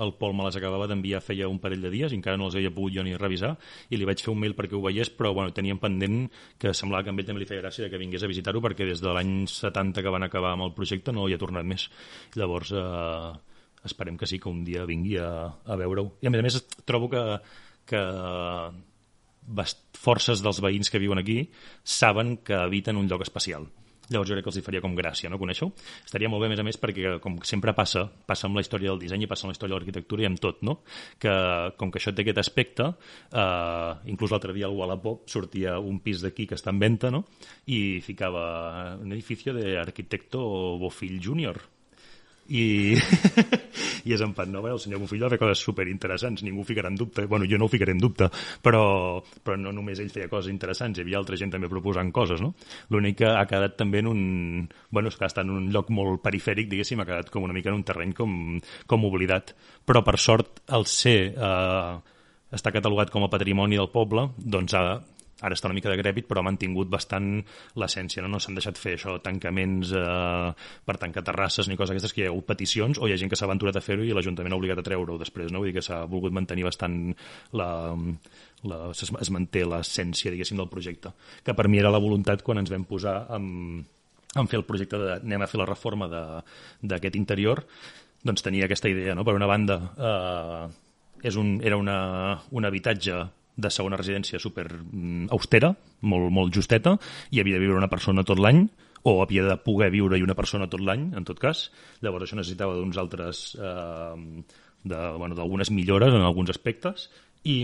el 0.02 0.14
Pol 0.20 0.36
me 0.38 0.46
les 0.48 0.58
acabava 0.60 0.88
d'enviar 0.88 1.24
feia 1.26 1.50
un 1.50 1.60
parell 1.64 1.84
de 1.86 1.92
dies, 1.94 2.14
i 2.14 2.20
encara 2.20 2.38
no 2.38 2.50
les 2.50 2.60
havia 2.60 2.74
pogut 2.74 2.94
jo 2.96 3.06
ni 3.06 3.16
revisar, 3.18 3.56
i 3.90 3.98
li 3.98 4.08
vaig 4.08 4.22
fer 4.22 4.34
un 4.34 4.42
mail 4.44 4.56
perquè 4.58 4.78
ho 4.78 4.84
veiés, 4.84 5.10
però 5.10 5.34
bueno, 5.34 5.54
teníem 5.56 5.80
pendent 5.82 6.26
que 6.62 6.74
semblava 6.74 7.06
que 7.06 7.14
a 7.14 7.18
ell 7.18 7.28
també 7.28 7.44
li 7.44 7.50
feia 7.50 7.64
gràcia 7.64 7.90
que 7.90 8.02
vingués 8.02 8.24
a 8.24 8.32
visitar-ho, 8.32 8.62
perquè 8.64 8.88
des 8.88 9.02
de 9.04 9.14
l'any 9.16 9.36
70 9.62 10.04
que 10.04 10.14
van 10.14 10.26
acabar 10.28 10.54
amb 10.56 10.68
el 10.68 10.74
projecte 10.78 11.14
no 11.16 11.28
hi 11.30 11.36
ha 11.36 11.42
tornat 11.42 11.68
més. 11.68 11.88
Llavors, 12.36 12.74
eh, 12.76 13.32
esperem 13.86 14.18
que 14.18 14.28
sí, 14.30 14.40
que 14.42 14.52
un 14.52 14.64
dia 14.68 14.86
vingui 14.90 15.18
a, 15.22 15.30
a 15.48 15.80
veure-ho. 15.80 16.12
I 16.22 16.30
a 16.30 16.34
més 16.34 16.44
a 16.44 16.48
més 16.48 16.60
trobo 16.86 17.10
que, 17.12 17.24
que 17.90 18.04
forces 20.02 20.42
dels 20.42 20.62
veïns 20.64 20.90
que 20.90 21.02
viuen 21.02 21.22
aquí 21.22 21.40
saben 21.84 22.38
que 22.46 22.58
habiten 22.58 22.98
un 22.98 23.10
lloc 23.10 23.26
especial 23.26 23.70
Llavors 24.12 24.30
jo 24.30 24.36
crec 24.36 24.46
que 24.46 24.52
els 24.52 24.60
hi 24.60 24.64
faria 24.66 24.82
com 24.84 24.96
gràcia, 24.98 25.30
no? 25.34 25.40
Coneixeu? 25.42 25.72
Estaria 26.06 26.30
molt 26.30 26.44
bé, 26.44 26.50
a 26.50 26.54
més 26.54 26.62
a 26.62 26.66
més, 26.68 26.78
perquè 26.82 27.16
com 27.24 27.40
sempre 27.48 27.74
passa, 27.78 28.06
passa 28.06 28.46
amb 28.46 28.60
la 28.60 28.64
història 28.66 28.92
del 28.92 29.02
disseny 29.02 29.26
i 29.26 29.30
passa 29.32 29.48
amb 29.48 29.54
la 29.54 29.58
història 29.58 29.74
de 29.74 29.80
l'arquitectura 29.80 30.26
i 30.26 30.30
amb 30.30 30.42
tot, 30.42 30.62
no? 30.68 30.78
Que 31.22 31.34
com 31.80 31.92
que 31.92 32.02
això 32.02 32.14
té 32.14 32.26
aquest 32.26 32.42
aspecte, 32.44 32.92
eh, 33.34 33.92
inclús 34.14 34.34
l'altre 34.36 34.54
dia 34.54 34.70
al 34.70 34.78
Wallapop 34.78 35.26
sortia 35.32 35.80
un 35.82 36.02
pis 36.06 36.22
d'aquí 36.22 36.46
que 36.46 36.60
està 36.60 36.74
en 36.74 36.82
venda, 36.84 37.10
no? 37.14 37.26
I 37.66 38.02
ficava 38.06 38.46
un 39.02 39.16
edifici 39.16 39.56
de 39.56 39.80
arquitecto 39.82 40.46
Bofill 40.82 41.18
Júnior, 41.22 41.64
i, 42.50 42.96
i 44.08 44.14
és 44.14 44.22
en 44.22 44.34
Pat 44.38 44.50
Nova, 44.52 44.72
el 44.74 44.82
senyor 44.82 45.02
Bufill 45.02 45.24
va 45.26 45.32
fer 45.34 45.40
coses 45.42 45.64
superinteressants, 45.66 46.44
ningú 46.46 46.62
ho 46.62 46.68
ficarà 46.68 46.92
en 46.92 47.00
dubte, 47.00 47.26
bueno, 47.32 47.48
jo 47.50 47.58
no 47.58 47.66
ho 47.66 47.72
ficaré 47.72 47.96
en 47.96 48.02
dubte, 48.04 48.30
però, 48.64 48.84
però 49.44 49.58
no 49.60 49.74
només 49.76 50.02
ell 50.04 50.12
feia 50.14 50.30
coses 50.32 50.52
interessants, 50.54 51.00
hi 51.00 51.06
havia 51.06 51.20
altra 51.22 51.40
gent 51.42 51.56
també 51.56 51.70
proposant 51.72 52.12
coses, 52.16 52.44
no? 52.44 52.54
L'únic 52.94 53.22
que 53.24 53.32
ha 53.32 53.46
quedat 53.50 53.78
també 53.80 54.04
en 54.04 54.12
un... 54.12 54.22
Bueno, 54.92 55.10
és 55.10 55.18
que 55.18 55.28
està 55.28 55.46
en 55.46 55.54
un 55.56 55.70
lloc 55.74 55.90
molt 55.94 56.22
perifèric, 56.26 56.70
diguéssim, 56.72 57.02
ha 57.02 57.10
quedat 57.10 57.32
com 57.34 57.48
una 57.48 57.56
mica 57.56 57.72
en 57.74 57.80
un 57.80 57.88
terreny 57.88 58.14
com, 58.18 58.36
com 58.86 59.08
oblidat, 59.10 59.56
però 59.86 60.06
per 60.06 60.20
sort 60.22 60.62
el 60.76 60.86
ser... 60.90 61.20
Eh, 61.34 62.12
està 62.56 62.72
catalogat 62.72 63.10
com 63.12 63.26
a 63.26 63.28
patrimoni 63.28 63.76
del 63.76 63.90
poble, 63.92 64.30
doncs 64.38 64.76
ha, 64.78 64.84
ara 65.44 65.56
està 65.56 65.68
una 65.68 65.76
mica 65.76 65.92
decrèpit, 65.92 66.28
però 66.30 66.40
ha 66.40 66.48
mantingut 66.48 66.88
bastant 66.92 67.42
l'essència, 67.80 68.24
no, 68.24 68.30
no 68.32 68.40
s'han 68.40 68.56
deixat 68.56 68.80
fer 68.80 68.96
això, 68.96 69.18
tancaments 69.24 69.92
eh, 69.98 70.52
per 70.88 70.96
tancar 71.02 71.26
terrasses 71.28 71.68
ni 71.68 71.76
coses 71.76 71.96
aquestes, 71.96 72.14
que 72.16 72.24
hi 72.24 72.28
ha 72.30 72.32
hagut 72.32 72.48
peticions 72.54 73.02
o 73.02 73.10
hi 73.10 73.16
ha 73.16 73.20
gent 73.20 73.32
que 73.32 73.40
s'ha 73.40 73.50
aventurat 73.50 73.76
a 73.76 73.84
fer-ho 73.84 74.06
i 74.06 74.14
l'Ajuntament 74.16 74.56
ha 74.56 74.60
obligat 74.62 74.80
a 74.80 74.86
treure-ho 74.88 75.20
després, 75.20 75.52
no? 75.52 75.60
vull 75.60 75.74
dir 75.74 75.78
que 75.80 75.84
s'ha 75.86 76.06
volgut 76.12 76.36
mantenir 76.36 76.68
bastant 76.68 76.98
la, 77.58 77.70
la, 78.64 78.80
es, 78.94 79.12
es 79.12 79.34
manté 79.36 79.66
l'essència, 79.68 80.32
diguéssim, 80.32 80.62
del 80.62 80.72
projecte, 80.72 81.12
que 81.44 81.58
per 81.58 81.68
mi 81.68 81.84
era 81.84 81.92
la 81.92 82.02
voluntat 82.04 82.46
quan 82.46 82.64
ens 82.64 82.72
vam 82.72 82.88
posar 82.88 83.18
amb, 83.36 83.84
en 84.36 84.52
fer 84.52 84.60
el 84.60 84.68
projecte 84.68 85.00
de 85.00 85.14
anem 85.20 85.44
a 85.44 85.52
fer 85.52 85.60
la 85.62 85.70
reforma 85.70 86.08
d'aquest 86.10 87.16
interior, 87.20 87.66
doncs 88.26 88.44
tenia 88.44 88.66
aquesta 88.66 88.90
idea, 88.90 89.14
no? 89.16 89.24
Per 89.28 89.36
una 89.38 89.48
banda, 89.48 89.78
eh, 89.96 90.66
és 91.28 91.38
un, 91.40 91.60
era 91.64 91.78
una, 91.78 91.98
un 92.52 92.66
habitatge 92.66 93.20
de 93.56 93.72
segona 93.72 94.00
residència 94.00 94.42
super 94.42 94.68
mm, 94.74 95.30
austera, 95.36 95.74
molt, 96.02 96.32
molt 96.34 96.56
justeta, 96.56 96.98
i 97.32 97.42
havia 97.42 97.60
de 97.60 97.66
viure 97.66 97.80
una 97.80 97.92
persona 97.92 98.26
tot 98.28 98.42
l'any, 98.42 98.66
o 99.06 99.20
havia 99.22 99.46
de 99.46 99.58
poder 99.62 99.92
viure-hi 99.94 100.26
una 100.26 100.36
persona 100.38 100.68
tot 100.68 100.82
l'any, 100.82 101.12
en 101.16 101.26
tot 101.28 101.40
cas. 101.40 101.70
Llavors 102.02 102.26
això 102.26 102.40
necessitava 102.40 102.78
d'uns 102.78 103.02
altres... 103.02 103.48
Eh, 103.60 104.62
d'algunes 104.86 105.40
bueno, 105.72 105.80
millores 105.82 106.14
en 106.14 106.22
alguns 106.22 106.52
aspectes 106.54 107.08
i, 107.46 107.58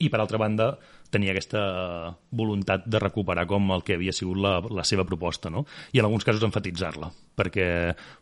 i 0.00 0.08
per 0.12 0.20
altra 0.20 0.40
banda 0.40 0.72
tenia 1.12 1.34
aquesta 1.34 1.62
voluntat 2.32 2.86
de 2.88 3.00
recuperar 3.00 3.44
com 3.48 3.68
el 3.74 3.84
que 3.84 3.98
havia 3.98 4.14
sigut 4.16 4.40
la, 4.40 4.54
la 4.72 4.84
seva 4.88 5.04
proposta, 5.08 5.50
no? 5.52 5.66
I 5.92 6.00
en 6.00 6.08
alguns 6.08 6.24
casos 6.24 6.44
enfatitzar-la, 6.48 7.10
perquè 7.36 7.66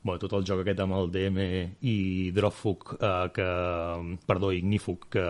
bueno, 0.03 0.19
tot 0.23 0.35
el 0.39 0.47
joc 0.47 0.65
aquest 0.65 0.83
amb 0.83 0.99
el 0.99 1.11
DM 1.15 1.47
i 1.87 1.95
Hidròfug, 2.31 2.97
eh, 2.99 3.29
que, 3.35 3.49
perdó, 4.27 4.51
Ignífug, 4.55 5.07
que, 5.15 5.27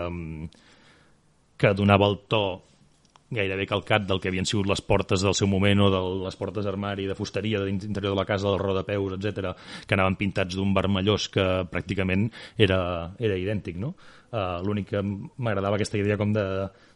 que 1.61 1.73
donava 1.77 2.09
el 2.09 2.19
to 2.31 2.43
gairebé 3.31 3.65
calcat 3.65 4.03
del 4.07 4.19
que 4.19 4.27
havien 4.27 4.47
sigut 4.47 4.67
les 4.67 4.81
portes 4.83 5.23
del 5.23 5.35
seu 5.37 5.47
moment 5.47 5.85
o 5.85 5.89
de 5.93 5.99
les 6.25 6.35
portes 6.35 6.67
armari 6.67 7.07
de 7.07 7.15
fusteria 7.15 7.61
de 7.61 7.69
l'interior 7.69 8.11
de 8.11 8.19
la 8.19 8.27
casa, 8.27 8.49
del 8.49 8.59
rodapeus, 8.59 9.15
etc, 9.15 9.53
que 9.87 9.95
anaven 9.95 10.17
pintats 10.19 10.57
d'un 10.59 10.73
vermellós 10.75 11.29
que 11.31 11.45
pràcticament 11.71 12.27
era, 12.57 12.81
era 13.19 13.39
idèntic, 13.39 13.79
no? 13.79 13.93
Uh, 14.31 14.59
L'únic 14.63 14.91
que 14.91 15.01
m'agradava 15.03 15.79
aquesta 15.79 15.99
idea 15.99 16.17
com 16.19 16.35
de, 16.35 16.43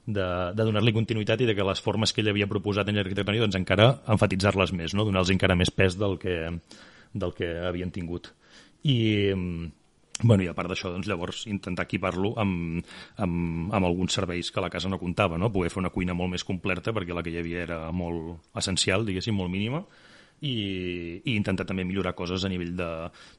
de, 0.08 0.28
de 0.56 0.67
donar-li 0.67 0.93
continuïtat 0.95 1.41
i 1.41 1.49
de 1.49 1.56
que 1.56 1.67
les 1.67 1.82
formes 1.84 2.13
que 2.13 2.23
ell 2.23 2.32
havia 2.32 2.47
proposat 2.51 2.91
en 2.91 2.99
l'arquitectònia 2.99 3.43
doncs 3.43 3.60
encara 3.60 3.89
enfatitzar-les 4.15 4.75
més, 4.75 4.95
no? 4.95 5.08
donar-los 5.08 5.34
encara 5.34 5.58
més 5.60 5.71
pes 5.71 5.97
del 5.99 6.19
que, 6.19 6.38
del 7.15 7.36
que 7.36 7.51
havien 7.67 7.91
tingut. 7.95 8.32
I, 8.86 9.25
Bueno, 10.23 10.45
i 10.45 10.47
a 10.47 10.54
part 10.56 10.71
d'això, 10.71 10.93
doncs, 10.93 11.10
llavors, 11.12 11.41
intentar 11.51 11.84
equipar-lo 11.84 12.32
amb, 12.39 12.86
amb, 13.19 13.71
amb 13.75 13.88
alguns 13.88 14.15
serveis 14.15 14.47
que 14.51 14.63
la 14.63 14.69
casa 14.71 14.88
no 14.88 14.99
comptava, 15.01 15.38
no? 15.38 15.51
Poder 15.51 15.71
fer 15.73 15.82
una 15.82 15.91
cuina 15.91 16.15
molt 16.15 16.32
més 16.32 16.45
completa, 16.47 16.93
perquè 16.95 17.13
la 17.13 17.23
que 17.23 17.34
hi 17.34 17.39
havia 17.41 17.63
era 17.65 17.80
molt 17.91 18.56
essencial, 18.56 19.04
diguéssim, 19.04 19.36
molt 19.36 19.51
mínima, 19.51 19.82
i, 20.39 20.54
i 21.19 21.36
intentar 21.36 21.65
també 21.67 21.84
millorar 21.88 22.15
coses 22.15 22.45
a 22.45 22.51
nivell 22.51 22.71
de, 22.80 22.89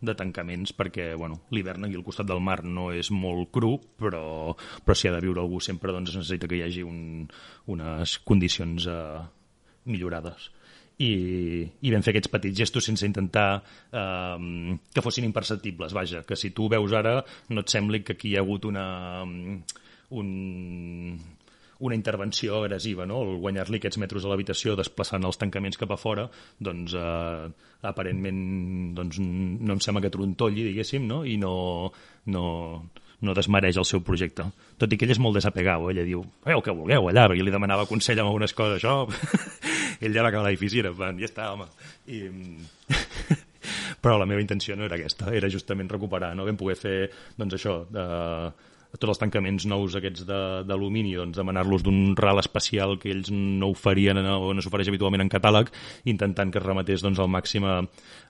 de 0.04 0.16
tancaments, 0.20 0.74
perquè, 0.76 1.14
bueno, 1.16 1.40
l'hivern 1.56 1.88
aquí 1.88 1.96
al 1.96 2.04
costat 2.04 2.28
del 2.28 2.44
mar 2.44 2.58
no 2.64 2.90
és 2.92 3.08
molt 3.10 3.48
cru, 3.56 3.78
però, 3.96 4.52
però 4.84 4.98
si 4.98 5.08
ha 5.08 5.14
de 5.16 5.22
viure 5.24 5.40
algú 5.40 5.62
sempre, 5.64 5.96
doncs 5.96 6.12
es 6.12 6.20
necessita 6.20 6.50
que 6.50 6.60
hi 6.60 6.66
hagi 6.66 6.84
un, 6.84 7.24
unes 7.72 8.18
condicions 8.28 8.88
eh, 8.92 9.24
millorades 9.88 10.50
i, 10.98 11.12
i 11.82 11.92
vam 11.92 12.04
fer 12.04 12.14
aquests 12.14 12.32
petits 12.32 12.56
gestos 12.62 12.86
sense 12.88 13.04
intentar 13.08 13.48
eh, 13.92 14.76
que 14.94 15.04
fossin 15.04 15.28
imperceptibles, 15.28 15.94
vaja, 15.96 16.22
que 16.28 16.38
si 16.40 16.52
tu 16.56 16.70
veus 16.72 16.94
ara 16.96 17.18
no 17.50 17.64
et 17.64 17.72
sembli 17.72 18.02
que 18.02 18.16
aquí 18.16 18.32
hi 18.32 18.36
ha 18.38 18.44
hagut 18.44 18.64
una, 18.68 18.86
un, 20.16 20.30
una 21.78 21.94
intervenció 21.94 22.62
agressiva, 22.62 23.06
no? 23.06 23.22
el 23.26 23.40
guanyar-li 23.44 23.80
aquests 23.80 24.00
metres 24.00 24.24
a 24.24 24.32
l'habitació 24.32 24.76
desplaçant 24.78 25.24
els 25.28 25.40
tancaments 25.40 25.80
cap 25.80 25.92
a 25.92 26.00
fora, 26.00 26.28
doncs 26.58 26.96
eh, 26.96 27.48
aparentment 27.92 28.40
doncs, 28.96 29.20
no 29.20 29.76
em 29.76 29.82
sembla 29.84 30.04
que 30.06 30.12
trontolli, 30.14 30.70
diguéssim, 30.70 31.04
no? 31.10 31.24
i 31.28 31.36
no, 31.40 31.56
no, 32.32 32.46
no 33.24 33.34
desmereix 33.36 33.78
el 33.80 33.86
seu 33.88 34.02
projecte. 34.04 34.44
Tot 34.80 34.92
i 34.92 34.98
que 34.98 35.06
ell 35.06 35.14
és 35.14 35.20
molt 35.22 35.38
desapegau, 35.38 35.88
ella 35.90 36.04
diu, 36.04 36.22
feu 36.44 36.58
el 36.58 36.64
que 36.64 36.74
vulgueu 36.76 37.08
allà, 37.08 37.26
perquè 37.30 37.44
li 37.44 37.54
demanava 37.54 37.88
consell 37.88 38.20
amb 38.20 38.32
algunes 38.32 38.54
coses, 38.56 38.82
això... 38.82 39.06
ell 40.04 40.12
ja 40.12 40.24
va 40.24 40.28
acabar 40.28 40.50
l'edifici, 40.50 40.82
era, 40.82 40.92
ja 40.92 41.28
està, 41.28 41.48
home. 41.54 41.68
I, 42.12 42.26
però 44.04 44.18
la 44.20 44.28
meva 44.28 44.42
intenció 44.44 44.76
no 44.76 44.84
era 44.86 44.98
aquesta, 44.98 45.32
era 45.34 45.50
justament 45.52 45.88
recuperar, 45.90 46.34
no? 46.36 46.44
Vam 46.48 46.60
poder 46.60 46.76
fer, 46.80 46.96
doncs 47.40 47.56
això, 47.56 47.78
de, 47.90 48.06
tots 49.00 49.14
els 49.14 49.22
tancaments 49.22 49.66
nous 49.70 49.96
aquests 49.98 50.26
d'alumini, 50.26 51.14
doncs 51.18 51.38
demanar-los 51.38 51.84
d'un 51.86 52.14
ral 52.18 52.40
especial 52.42 52.96
que 53.02 53.10
ells 53.12 53.30
no 53.32 53.70
oferien 53.74 54.18
o 54.20 54.52
no 54.54 54.64
s'ofereix 54.64 54.90
habitualment 54.92 55.24
en 55.24 55.32
catàleg, 55.32 55.70
intentant 56.12 56.52
que 56.52 56.60
es 56.60 56.66
rematés 56.66 57.04
doncs, 57.04 57.20
al 57.22 57.30
màxim 57.32 57.66
eh, 57.66 57.76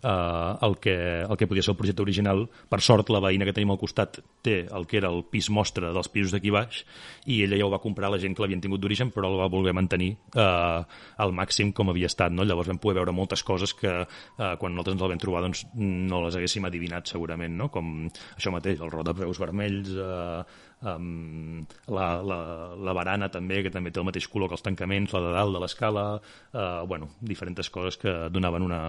el, 0.06 0.78
que, 0.82 0.96
el 1.26 1.36
que 1.36 1.48
podia 1.48 1.64
ser 1.64 1.74
el 1.74 1.80
projecte 1.80 2.04
original. 2.04 2.46
Per 2.70 2.80
sort, 2.84 3.10
la 3.14 3.22
veïna 3.24 3.46
que 3.48 3.54
tenim 3.56 3.74
al 3.74 3.80
costat 3.80 4.20
té 4.46 4.58
el 4.66 4.86
que 4.90 5.00
era 5.00 5.10
el 5.12 5.24
pis 5.30 5.50
mostre 5.50 5.92
dels 5.94 6.10
pisos 6.12 6.34
d'aquí 6.34 6.52
baix 6.54 6.82
i 7.26 7.42
ella 7.44 7.58
ja 7.58 7.66
ho 7.66 7.72
va 7.72 7.82
comprar 7.82 8.10
la 8.12 8.20
gent 8.22 8.36
que 8.36 8.44
l'havien 8.44 8.62
tingut 8.62 8.82
d'origen, 8.82 9.10
però 9.14 9.30
el 9.30 9.38
va 9.40 9.50
voler 9.52 9.74
mantenir 9.76 10.12
eh, 10.14 10.80
al 11.24 11.34
màxim 11.36 11.72
com 11.76 11.90
havia 11.90 12.10
estat. 12.10 12.34
No? 12.34 12.46
Llavors 12.46 12.70
vam 12.70 12.80
poder 12.82 13.00
veure 13.00 13.14
moltes 13.16 13.42
coses 13.46 13.74
que 13.76 13.92
eh, 14.02 14.54
quan 14.60 14.74
nosaltres 14.74 14.96
ens 14.96 15.06
el 15.06 15.14
vam 15.14 15.22
trobar 15.22 15.44
doncs, 15.46 15.64
no 15.74 16.22
les 16.24 16.38
haguéssim 16.38 16.66
adivinat 16.68 17.10
segurament, 17.10 17.56
no? 17.58 17.70
com 17.72 18.06
això 18.36 18.52
mateix, 18.54 18.80
el 18.80 18.92
rot 18.92 19.10
de 19.10 19.16
peus 19.18 19.40
vermells, 19.42 19.92
eh, 19.96 20.55
um, 20.82 21.64
la, 21.88 22.08
la, 22.22 22.40
la 22.76 22.94
barana 22.96 23.30
també, 23.32 23.62
que 23.64 23.72
també 23.72 23.92
té 23.92 24.02
el 24.02 24.08
mateix 24.08 24.28
color 24.32 24.50
que 24.50 24.58
els 24.58 24.64
tancaments, 24.66 25.14
la 25.16 25.22
de 25.24 25.32
dalt 25.36 25.56
de 25.56 25.62
l'escala, 25.62 26.06
uh, 26.18 26.84
bueno, 26.88 27.10
diferents 27.20 27.70
coses 27.72 28.00
que 28.02 28.14
donaven 28.32 28.66
una, 28.66 28.80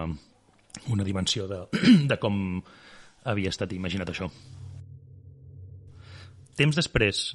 una 0.94 1.08
dimensió 1.08 1.48
de, 1.48 1.64
de 2.12 2.20
com 2.22 2.62
havia 3.28 3.52
estat 3.54 3.74
imaginat 3.76 4.12
això. 4.14 4.30
Temps 6.58 6.78
després, 6.78 7.28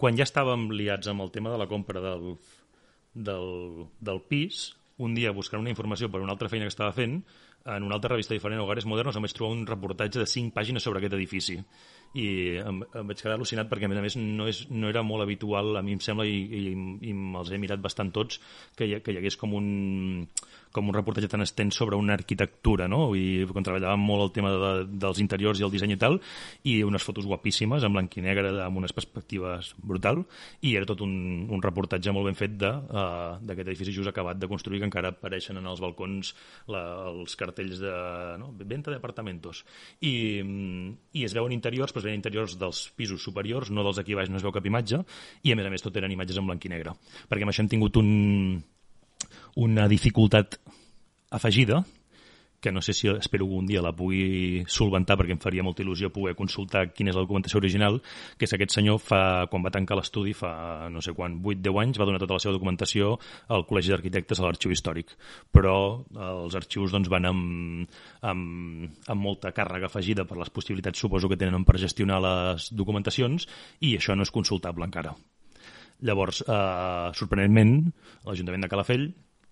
quan 0.00 0.16
ja 0.16 0.24
estàvem 0.24 0.70
liats 0.72 1.10
amb 1.12 1.24
el 1.24 1.32
tema 1.34 1.52
de 1.52 1.60
la 1.60 1.68
compra 1.68 2.00
del, 2.00 2.36
del, 3.12 3.50
del 4.00 4.22
pis, 4.28 4.70
un 4.96 5.12
dia 5.16 5.34
buscant 5.36 5.60
una 5.60 5.72
informació 5.72 6.08
per 6.08 6.22
una 6.22 6.32
altra 6.32 6.48
feina 6.48 6.64
que 6.64 6.72
estava 6.72 6.94
fent, 6.96 7.18
en 7.66 7.82
una 7.82 7.96
altra 7.96 8.12
revista 8.14 8.34
diferent, 8.34 8.60
Hogares 8.62 8.86
Modernos, 8.86 9.16
em 9.16 9.24
vaig 9.26 9.34
trobar 9.34 9.56
un 9.56 9.66
reportatge 9.66 10.22
de 10.22 10.26
5 10.30 10.54
pàgines 10.54 10.84
sobre 10.86 11.02
aquest 11.02 11.16
edifici 11.18 11.58
i 12.16 12.26
em, 12.62 12.80
em 12.86 13.10
vaig 13.10 13.20
quedar 13.20 13.34
al·lucinat 13.36 13.68
perquè, 13.68 13.88
a 13.88 13.92
més 13.92 14.00
a 14.00 14.04
més, 14.04 14.16
no, 14.16 14.46
és, 14.48 14.62
no 14.70 14.88
era 14.88 15.02
molt 15.04 15.26
habitual, 15.26 15.74
a 15.76 15.82
mi 15.84 15.96
em 15.96 16.02
sembla, 16.02 16.24
i, 16.28 16.38
i, 16.46 16.62
i 17.10 17.12
me'ls 17.16 17.50
he 17.52 17.60
mirat 17.60 17.82
bastant 17.82 18.12
tots, 18.14 18.40
que 18.78 18.88
hi, 18.88 19.00
que 19.04 19.12
hi 19.12 19.20
hagués 19.20 19.36
com 19.40 19.56
un 19.58 19.66
com 20.76 20.90
un 20.90 20.94
reportatge 20.94 21.30
tan 21.32 21.40
extens 21.40 21.78
sobre 21.78 21.96
una 21.96 22.12
arquitectura, 22.12 22.84
no? 22.84 23.14
I 23.16 23.46
quan 23.48 23.64
treballàvem 23.64 24.02
molt 24.04 24.26
el 24.26 24.32
tema 24.36 24.50
de, 24.52 24.72
dels 25.00 25.22
interiors 25.22 25.60
i 25.60 25.64
el 25.64 25.72
disseny 25.72 25.94
i 25.94 25.98
tal, 26.00 26.18
i 26.68 26.74
unes 26.84 27.06
fotos 27.06 27.24
guapíssimes, 27.24 27.86
en 27.86 27.96
blanc 27.96 28.18
i 28.20 28.24
negre, 28.26 28.50
amb 28.60 28.82
unes 28.82 28.92
perspectives 28.92 29.72
brutal, 29.80 30.20
i 30.60 30.74
era 30.76 30.88
tot 30.88 31.00
un, 31.06 31.46
un 31.48 31.64
reportatge 31.64 32.12
molt 32.12 32.28
ben 32.28 32.36
fet 32.36 32.60
uh, 32.60 32.76
d'aquest 33.40 33.64
uh, 33.64 33.70
edifici 33.72 33.96
just 33.96 34.12
acabat 34.12 34.36
de 34.36 34.50
construir, 34.52 34.82
que 34.82 34.90
encara 34.90 35.14
apareixen 35.14 35.56
en 35.56 35.70
els 35.72 35.80
balcons 35.80 36.34
la, 36.68 36.84
els 37.08 37.38
cartells 37.40 37.55
de 37.56 38.36
no? 38.40 38.52
venta 38.68 38.92
d'apartamentos. 38.92 39.64
I, 40.04 40.42
I 41.16 41.24
es 41.24 41.34
veuen 41.36 41.54
interiors, 41.56 41.92
però 41.92 42.02
es 42.02 42.08
veuen 42.08 42.20
interiors 42.20 42.56
dels 42.60 42.86
pisos 42.96 43.24
superiors, 43.24 43.72
no 43.72 43.84
dels 43.86 44.00
aquí 44.02 44.14
baix 44.18 44.30
no 44.30 44.40
es 44.40 44.46
veu 44.46 44.54
cap 44.54 44.66
imatge, 44.66 45.02
i 45.42 45.52
a 45.52 45.58
més 45.58 45.66
a 45.66 45.72
més 45.72 45.84
tot 45.84 45.96
eren 45.96 46.12
imatges 46.12 46.40
en 46.40 46.48
blanc 46.48 46.64
i 46.68 46.72
negre. 46.72 46.96
Perquè 47.30 47.46
amb 47.46 47.54
això 47.54 47.64
hem 47.64 47.72
tingut 47.72 47.96
un, 48.00 48.10
una 49.66 49.88
dificultat 49.88 50.58
afegida, 51.30 51.82
que 52.60 52.72
no 52.72 52.82
sé 52.82 52.94
si 52.96 53.08
espero 53.08 53.44
algun 53.46 53.66
dia 53.66 53.82
la 53.84 53.92
pugui 53.96 54.64
solventar 54.70 55.16
perquè 55.18 55.34
em 55.36 55.42
faria 55.42 55.64
molta 55.66 55.84
il·lusió 55.84 56.10
poder 56.14 56.34
consultar 56.38 56.86
quina 56.92 57.12
és 57.12 57.18
la 57.18 57.24
documentació 57.24 57.60
original, 57.60 58.00
que 58.38 58.46
és 58.48 58.54
aquest 58.56 58.74
senyor 58.76 58.98
fa, 59.02 59.20
quan 59.50 59.64
va 59.64 59.72
tancar 59.74 59.98
l'estudi 59.98 60.34
fa 60.36 60.88
no 60.92 61.02
sé 61.04 61.14
quan, 61.16 61.38
8-10 61.42 61.80
anys, 61.82 62.00
va 62.00 62.08
donar 62.08 62.22
tota 62.22 62.38
la 62.38 62.42
seva 62.42 62.56
documentació 62.56 63.14
al 63.52 63.66
Col·legi 63.68 63.92
d'Arquitectes 63.92 64.40
a 64.40 64.46
l'Arxiu 64.46 64.74
Històric. 64.74 65.14
Però 65.54 65.76
els 66.16 66.56
arxius 66.58 66.94
doncs, 66.94 67.10
van 67.12 67.28
amb, 67.28 67.96
amb, 68.26 68.98
amb 69.06 69.22
molta 69.22 69.52
càrrega 69.56 69.90
afegida 69.90 70.26
per 70.26 70.38
les 70.40 70.50
possibilitats, 70.50 71.00
suposo, 71.00 71.30
que 71.30 71.38
tenen 71.40 71.64
per 71.66 71.80
gestionar 71.82 72.20
les 72.24 72.70
documentacions 72.74 73.48
i 73.80 73.96
això 73.96 74.16
no 74.16 74.26
és 74.26 74.34
consultable 74.34 74.86
encara. 74.86 75.14
Llavors, 76.04 76.42
eh, 76.44 77.12
sorprenentment, 77.16 77.78
l'Ajuntament 78.26 78.66
de 78.66 78.68
Calafell 78.68 79.06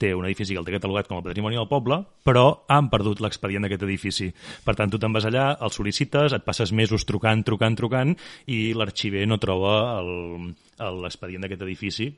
té 0.04 0.12
un 0.16 0.28
edifici 0.28 0.54
que 0.54 0.60
el 0.60 0.68
té 0.68 0.76
catalogat 0.76 1.08
com 1.08 1.18
a 1.18 1.24
patrimoni 1.24 1.58
del 1.58 1.70
poble, 1.70 2.02
però 2.26 2.44
han 2.68 2.90
perdut 2.92 3.22
l'expedient 3.24 3.64
d'aquest 3.64 3.86
edifici. 3.88 4.30
Per 4.66 4.76
tant, 4.76 4.92
tu 4.92 5.00
te'n 5.00 5.16
vas 5.16 5.26
allà, 5.28 5.48
el 5.64 5.72
sol·licites, 5.72 6.36
et 6.36 6.46
passes 6.46 6.74
mesos 6.76 7.08
trucant, 7.08 7.44
trucant, 7.46 7.78
trucant, 7.78 8.14
i 8.46 8.60
l'arxiver 8.76 9.24
no 9.30 9.40
troba 9.42 9.74
l'expedient 10.04 11.44
d'aquest 11.44 11.64
edifici 11.64 12.12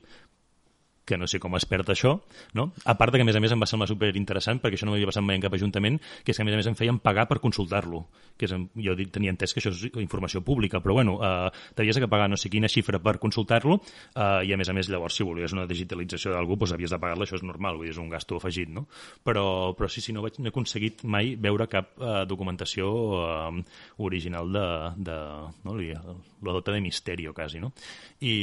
que 1.07 1.17
no 1.17 1.27
sé 1.27 1.39
com 1.39 1.55
es 1.55 1.65
perd 1.65 1.87
això, 1.93 2.17
no? 2.53 2.67
A 2.85 2.97
part 2.99 3.15
que, 3.15 3.23
a 3.23 3.25
més 3.25 3.37
a 3.39 3.41
més, 3.41 3.53
em 3.55 3.63
va 3.63 3.69
semblar 3.69 3.87
super 3.89 4.11
interessant, 4.19 4.59
perquè 4.59 4.75
això 4.75 4.85
no 4.85 4.93
m'havia 4.93 5.07
passat 5.07 5.23
mai 5.23 5.39
en 5.39 5.45
cap 5.45 5.55
ajuntament, 5.55 5.97
que 6.27 6.33
és 6.33 6.37
que, 6.37 6.43
a 6.43 6.47
més 6.47 6.57
a 6.57 6.59
més, 6.59 6.67
em 6.67 6.75
feien 6.75 6.99
pagar 6.99 7.25
per 7.29 7.39
consultar-lo. 7.39 8.03
Que 8.37 8.45
és, 8.49 8.53
jo 8.83 8.95
tenia 9.15 9.31
entès 9.31 9.55
que 9.55 9.63
això 9.63 9.71
és 9.71 9.85
informació 10.03 10.43
pública, 10.45 10.81
però, 10.83 10.97
bueno, 10.99 11.15
eh, 11.23 11.71
t'havies 11.79 12.01
de 12.03 12.11
pagar 12.11 12.27
no 12.29 12.37
sé 12.37 12.51
quina 12.51 12.69
xifra 12.69 12.99
per 12.99 13.15
consultar-lo, 13.23 13.79
eh, 13.79 14.43
i, 14.49 14.53
a 14.53 14.59
més 14.59 14.69
a 14.69 14.75
més, 14.75 14.91
llavors, 14.91 15.15
si 15.15 15.25
volies 15.25 15.55
una 15.55 15.65
digitalització 15.69 16.35
d'algú, 16.35 16.59
doncs 16.59 16.75
havies 16.75 16.93
de 16.93 17.01
pagar-la, 17.01 17.25
això 17.25 17.39
és 17.39 17.47
normal, 17.47 17.79
vull 17.79 17.87
dir, 17.87 17.95
és 17.95 18.03
un 18.03 18.11
gasto 18.11 18.37
afegit, 18.41 18.69
no? 18.75 18.85
Però, 19.23 19.47
però 19.79 19.89
sí, 19.89 20.03
sí, 20.03 20.13
no, 20.13 20.25
vaig, 20.27 20.41
no 20.43 20.51
he 20.51 20.53
aconseguit 20.53 21.07
mai 21.07 21.37
veure 21.39 21.69
cap 21.71 21.95
eh, 21.97 22.21
documentació 22.27 22.91
eh, 23.23 23.65
original 24.03 24.51
de, 24.51 24.67
de 25.07 25.17
no? 25.63 25.79
la 25.79 26.59
dota 26.59 26.75
de 26.75 26.83
misteri, 26.83 27.31
quasi, 27.33 27.63
no? 27.63 27.71
I, 28.19 28.35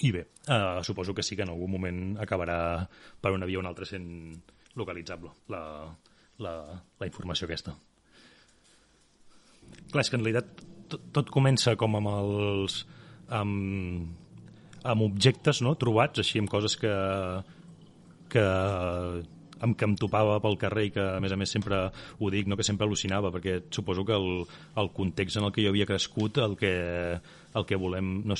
i 0.00 0.10
bé, 0.14 0.24
eh, 0.48 0.80
suposo 0.86 1.14
que 1.14 1.22
sí 1.22 1.36
que 1.36 1.44
en 1.44 1.52
algun 1.52 1.70
moment 1.70 2.00
acabarà 2.22 2.86
per 3.20 3.32
una 3.36 3.48
via 3.48 3.58
o 3.58 3.64
una 3.64 3.72
altra 3.72 3.88
sent 3.88 4.08
localitzable 4.80 5.32
la, 5.52 5.62
la, 6.40 6.54
la 7.00 7.08
informació 7.08 7.48
aquesta. 7.48 7.74
Clar, 9.90 10.04
és 10.04 10.10
que 10.10 10.18
en 10.18 10.24
realitat 10.24 10.64
tot, 10.90 11.06
tot 11.12 11.32
comença 11.34 11.76
com 11.80 11.98
amb 11.98 12.12
els... 12.14 12.82
amb, 13.28 14.16
amb 14.80 15.04
objectes 15.04 15.60
no? 15.60 15.74
trobats, 15.76 16.22
així 16.22 16.40
amb 16.40 16.50
coses 16.50 16.78
que, 16.80 16.94
que 18.32 18.44
amb 19.64 19.76
què 19.78 19.88
em 19.88 19.96
topava 20.00 20.38
pel 20.42 20.58
carrer 20.60 20.86
i 20.88 20.94
que, 20.94 21.04
a 21.16 21.20
més 21.22 21.32
a 21.32 21.38
més, 21.40 21.52
sempre 21.52 21.82
ho 22.18 22.32
dic, 22.32 22.48
no? 22.48 22.58
que 22.58 22.66
sempre 22.66 22.88
al·lucinava, 22.88 23.32
perquè 23.34 23.60
suposo 23.70 24.04
que 24.08 24.16
el, 24.16 24.46
el 24.80 24.90
context 24.96 25.40
en 25.40 25.48
el 25.48 25.54
que 25.54 25.64
jo 25.64 25.74
havia 25.74 25.88
crescut, 25.88 26.40
el 26.44 26.56
que, 26.60 26.72
el 27.54 27.66
que 27.66 27.76
volem, 27.76 28.10
no, 28.28 28.36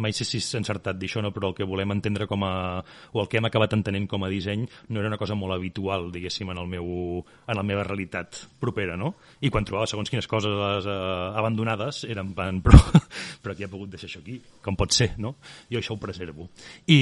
mai 0.00 0.14
sé 0.16 0.26
si 0.28 0.38
és 0.40 0.48
encertat 0.58 0.98
dir 1.00 1.08
això, 1.08 1.22
no, 1.24 1.32
però 1.34 1.50
el 1.50 1.56
que 1.56 1.66
volem 1.68 1.94
entendre 1.94 2.26
com 2.30 2.44
a, 2.44 2.52
o 3.12 3.22
el 3.22 3.28
que 3.30 3.40
hem 3.40 3.48
acabat 3.48 3.74
entenent 3.76 4.08
com 4.10 4.24
a 4.24 4.30
disseny 4.32 4.66
no 4.90 5.00
era 5.00 5.10
una 5.10 5.20
cosa 5.20 5.36
molt 5.38 5.56
habitual, 5.56 6.10
diguéssim, 6.12 6.50
en, 6.52 6.60
el 6.60 6.68
meu, 6.70 6.90
en 7.46 7.58
la 7.58 7.66
meva 7.66 7.86
realitat 7.86 8.44
propera, 8.60 8.98
no? 9.00 9.14
I 9.40 9.52
quan 9.52 9.66
trobava 9.66 9.88
segons 9.90 10.12
quines 10.12 10.28
coses 10.30 10.86
eh, 10.86 11.00
abandonades, 11.40 12.04
eren 12.10 12.34
pan, 12.36 12.60
però, 12.64 12.80
però 13.42 13.56
qui 13.56 13.66
ha 13.66 13.72
pogut 13.72 13.92
deixar 13.94 14.10
això 14.10 14.24
aquí? 14.24 14.40
Com 14.64 14.76
pot 14.76 14.92
ser, 14.96 15.14
no? 15.18 15.36
Jo 15.72 15.80
això 15.80 15.96
ho 15.96 16.02
preservo. 16.02 16.50
I, 16.92 17.00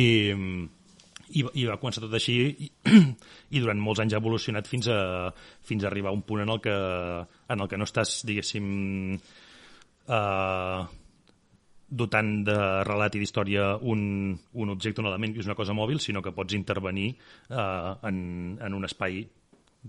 i, 1.30 1.44
i 1.60 1.66
va 1.68 1.78
començar 1.80 2.02
tot 2.04 2.14
així 2.16 2.36
i, 2.48 2.70
i 3.56 3.60
durant 3.60 3.80
molts 3.82 4.00
anys 4.04 4.16
ha 4.16 4.22
evolucionat 4.22 4.70
fins 4.70 4.88
a, 4.92 5.00
fins 5.64 5.84
a 5.84 5.90
arribar 5.90 6.12
a 6.12 6.16
un 6.16 6.24
punt 6.28 6.44
en 6.44 6.54
el 6.54 6.62
que, 6.64 6.76
en 7.54 7.64
el 7.64 7.68
que 7.68 7.80
no 7.80 7.88
estàs, 7.88 8.20
diguéssim, 8.28 8.66
eh, 10.08 10.80
dotant 11.88 12.32
de 12.44 12.58
relat 12.84 13.16
i 13.16 13.22
d'història 13.22 13.70
un, 13.80 14.00
un 14.36 14.74
objecte, 14.74 15.00
un 15.00 15.08
element 15.10 15.34
que 15.34 15.42
és 15.44 15.48
una 15.48 15.56
cosa 15.58 15.76
mòbil, 15.76 16.00
sinó 16.04 16.22
que 16.24 16.34
pots 16.36 16.56
intervenir 16.56 17.10
eh, 17.14 17.92
en, 18.10 18.18
en 18.60 18.76
un 18.76 18.88
espai 18.88 19.22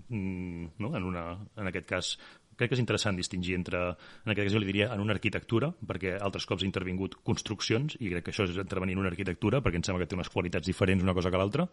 mm, 0.08 0.64
no? 0.78 0.94
en, 0.96 1.04
una, 1.04 1.24
en 1.56 1.72
aquest 1.72 1.88
cas 1.88 2.14
crec 2.60 2.72
que 2.72 2.78
és 2.78 2.82
interessant 2.82 3.16
distingir 3.18 3.56
entre, 3.56 3.80
en 4.24 4.32
aquest 4.32 4.50
cas 4.50 4.56
jo 4.56 4.62
li 4.62 4.68
diria, 4.68 4.90
en 4.94 5.02
una 5.02 5.16
arquitectura, 5.16 5.70
perquè 5.88 6.16
altres 6.20 6.46
cops 6.48 6.64
he 6.64 6.68
intervingut 6.68 7.16
construccions, 7.26 7.96
i 8.00 8.12
crec 8.12 8.28
que 8.28 8.34
això 8.34 8.46
és 8.48 8.58
intervenir 8.60 8.98
en 8.98 9.04
una 9.04 9.12
arquitectura, 9.12 9.62
perquè 9.64 9.80
em 9.80 9.86
sembla 9.86 10.04
que 10.04 10.10
té 10.10 10.18
unes 10.18 10.32
qualitats 10.32 10.68
diferents 10.68 11.06
una 11.06 11.16
cosa 11.16 11.32
que 11.32 11.40
l'altra, 11.40 11.66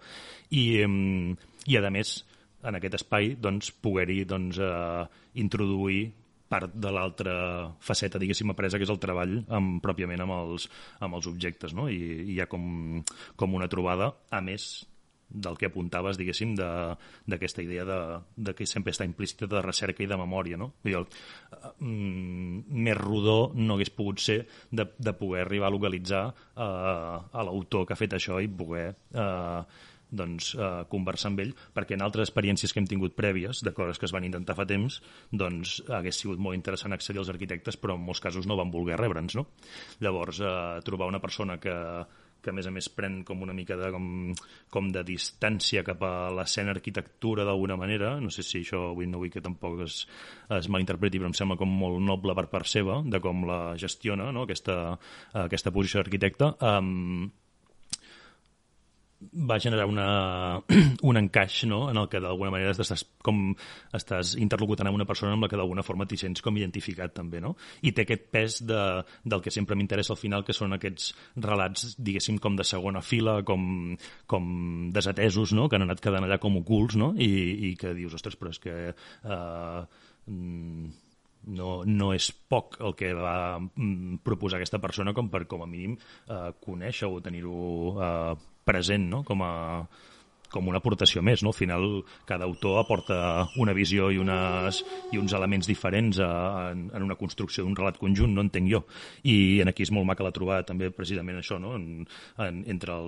i, 0.56 0.66
i 1.68 1.78
a 1.78 1.92
més, 1.94 2.16
en 2.68 2.80
aquest 2.80 3.02
espai, 3.02 3.36
doncs, 3.42 3.74
poder-hi 3.84 4.24
doncs, 4.30 4.62
eh, 4.64 5.28
introduir 5.44 6.08
part 6.48 6.72
de 6.72 6.92
l'altra 6.96 7.34
faceta, 7.84 8.20
diguéssim, 8.20 8.54
apresa, 8.54 8.80
que 8.80 8.88
és 8.88 8.94
el 8.94 9.02
treball 9.04 9.42
amb, 9.54 9.82
pròpiament 9.84 10.24
amb 10.24 10.38
els, 10.38 10.70
amb 11.04 11.20
els 11.20 11.28
objectes, 11.28 11.76
no? 11.76 11.90
I, 11.92 12.00
i 12.24 12.38
hi 12.38 12.40
ha 12.40 12.48
com, 12.48 13.04
com 13.36 13.58
una 13.60 13.68
trobada, 13.72 14.14
a 14.32 14.40
més 14.42 14.88
del 15.30 15.58
que 15.60 15.68
apuntaves, 15.68 16.18
diguéssim, 16.18 16.54
d'aquesta 16.56 17.64
idea 17.64 17.84
de, 17.88 17.98
de 18.36 18.54
que 18.56 18.68
sempre 18.70 18.94
està 18.96 19.06
implícita 19.08 19.50
de 19.52 19.62
recerca 19.66 20.04
i 20.04 20.08
de 20.10 20.20
memòria, 20.20 20.60
no? 20.60 20.72
Vull 20.84 20.94
dir, 20.94 21.02
el, 21.02 21.08
mm, 21.84 22.80
més 22.88 22.98
rodó 23.00 23.38
no 23.56 23.76
hagués 23.76 23.92
pogut 23.92 24.24
ser 24.24 24.40
de, 24.72 24.88
de 24.98 25.14
poder 25.20 25.44
arribar 25.44 25.68
a 25.72 25.76
localitzar 25.76 26.24
eh, 26.32 26.64
a 26.64 27.46
l'autor 27.48 27.86
que 27.86 27.96
ha 27.96 28.00
fet 28.00 28.16
això 28.18 28.40
i 28.44 28.48
poder 28.48 28.88
eh, 28.96 29.62
doncs, 30.10 30.54
eh, 30.56 30.84
conversar 30.90 31.32
amb 31.32 31.42
ell, 31.44 31.54
perquè 31.76 31.98
en 31.98 32.04
altres 32.06 32.30
experiències 32.30 32.72
que 32.72 32.80
hem 32.80 32.88
tingut 32.88 33.16
prèvies, 33.18 33.62
de 33.64 33.74
coses 33.76 34.00
que 34.00 34.08
es 34.08 34.14
van 34.16 34.28
intentar 34.28 34.56
fa 34.56 34.66
temps, 34.70 35.02
doncs 35.32 35.82
hagués 35.90 36.22
sigut 36.22 36.40
molt 36.40 36.56
interessant 36.56 36.96
accedir 36.96 37.20
als 37.20 37.32
arquitectes, 37.34 37.78
però 37.78 37.98
en 37.98 38.06
molts 38.06 38.24
casos 38.24 38.48
no 38.48 38.58
van 38.60 38.72
voler 38.72 38.98
rebre'ns, 39.00 39.36
no? 39.36 39.48
Llavors, 40.00 40.40
eh, 40.40 40.80
trobar 40.88 41.12
una 41.12 41.22
persona 41.24 41.60
que, 41.60 41.76
que 42.42 42.52
a 42.52 42.56
més 42.56 42.68
a 42.70 42.74
més 42.74 42.90
pren 42.94 43.22
com 43.28 43.42
una 43.46 43.56
mica 43.56 43.78
de, 43.80 43.90
com, 43.94 44.08
com 44.74 44.92
de 44.94 45.04
distància 45.08 45.84
cap 45.88 46.04
a 46.06 46.14
l'escena 46.36 46.76
arquitectura 46.76 47.46
d'alguna 47.48 47.78
manera, 47.80 48.16
no 48.24 48.32
sé 48.34 48.46
si 48.46 48.62
això 48.64 48.90
avui 48.92 49.10
no 49.10 49.22
vull 49.22 49.34
que 49.34 49.44
tampoc 49.44 49.84
es, 49.88 50.04
es 50.60 50.70
malinterpreti, 50.74 51.22
però 51.22 51.32
em 51.32 51.38
sembla 51.38 51.60
com 51.60 51.74
molt 51.84 52.00
noble 52.04 52.36
per 52.38 52.48
part 52.52 52.70
seva, 52.70 53.02
de 53.06 53.22
com 53.24 53.46
la 53.50 53.62
gestiona, 53.80 54.32
no? 54.36 54.48
aquesta, 54.48 54.98
aquesta 55.48 55.74
posició 55.76 56.02
d'arquitecte, 56.02 56.54
um, 56.64 57.28
va 59.20 59.60
generar 59.60 59.88
una, 59.90 60.62
un 61.10 61.18
encaix 61.18 61.64
no? 61.66 61.90
en 61.90 61.98
el 61.98 62.08
que 62.10 62.20
d'alguna 62.22 62.52
manera 62.54 62.74
estàs, 62.76 63.04
com, 63.26 63.50
estàs 63.98 64.36
interlocutant 64.38 64.90
amb 64.90 65.00
una 65.00 65.08
persona 65.10 65.34
amb 65.34 65.46
la 65.46 65.50
que 65.50 65.58
d'alguna 65.58 65.86
forma 65.86 66.06
t'hi 66.06 66.20
sents 66.22 66.44
com 66.46 66.58
identificat 66.60 67.16
també, 67.18 67.42
no? 67.42 67.56
I 67.82 67.94
té 67.98 68.06
aquest 68.06 68.28
pes 68.34 68.60
de, 68.70 68.82
del 69.26 69.42
que 69.42 69.54
sempre 69.54 69.78
m'interessa 69.80 70.14
al 70.14 70.22
final, 70.22 70.46
que 70.46 70.56
són 70.56 70.78
aquests 70.78 71.10
relats, 71.48 71.96
diguéssim, 71.98 72.38
com 72.44 72.60
de 72.60 72.68
segona 72.68 73.02
fila, 73.02 73.40
com, 73.48 73.98
com 74.30 74.52
desatesos, 74.94 75.56
no? 75.58 75.68
Que 75.68 75.80
han 75.80 75.88
anat 75.88 76.04
quedant 76.04 76.28
allà 76.28 76.38
com 76.44 76.62
ocults, 76.62 77.00
no? 77.02 77.14
I, 77.18 77.32
i 77.72 77.74
que 77.80 77.96
dius, 77.98 78.18
ostres, 78.20 78.38
però 78.38 78.54
és 78.54 78.62
que... 78.62 78.78
Eh, 78.94 79.82
no, 81.48 81.70
no 81.88 82.10
és 82.12 82.28
poc 82.52 82.76
el 82.84 82.94
que 83.00 83.14
va 83.16 83.38
mm, 83.60 84.20
proposar 84.26 84.60
aquesta 84.60 84.82
persona 84.84 85.14
com 85.16 85.30
per, 85.32 85.46
com 85.48 85.64
a 85.64 85.70
mínim, 85.70 85.96
eh, 86.28 86.52
conèixer 86.64 87.08
o 87.08 87.22
tenir-ho 87.24 87.58
eh, 87.96 88.36
present 88.68 89.08
no? 89.10 89.24
com, 89.28 89.42
a, 89.46 89.54
com 90.52 90.68
una 90.68 90.82
aportació 90.82 91.24
més. 91.26 91.44
No? 91.44 91.54
Al 91.54 91.58
final, 91.58 91.88
cada 92.30 92.48
autor 92.48 92.82
aporta 92.82 93.18
una 93.62 93.76
visió 93.78 94.10
i, 94.14 94.20
unes, 94.22 94.82
i 95.16 95.22
uns 95.22 95.36
elements 95.38 95.70
diferents 95.70 96.22
a, 96.24 96.30
en, 96.74 96.88
en 96.92 97.08
una 97.08 97.18
construcció 97.20 97.66
d'un 97.66 97.78
relat 97.78 98.00
conjunt, 98.02 98.36
no 98.36 98.46
entenc 98.46 98.72
jo. 98.72 98.84
I 99.28 99.64
en 99.64 99.72
aquí 99.72 99.88
és 99.88 99.94
molt 99.96 100.08
maca 100.10 100.26
la 100.28 100.34
trobar 100.36 100.62
també 100.68 100.92
precisament 100.94 101.40
això, 101.42 101.60
no? 101.64 101.76
en, 101.80 102.06
en, 102.44 102.64
entre 102.70 103.00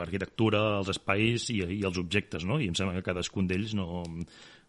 l'arquitectura, 0.00 0.64
els 0.80 0.92
espais 0.94 1.50
i, 1.54 1.62
i 1.80 1.82
els 1.88 2.00
objectes, 2.02 2.46
no? 2.48 2.60
i 2.60 2.70
em 2.70 2.78
sembla 2.78 2.98
que 2.98 3.08
cadascun 3.10 3.50
d'ells 3.50 3.76
no, 3.78 4.04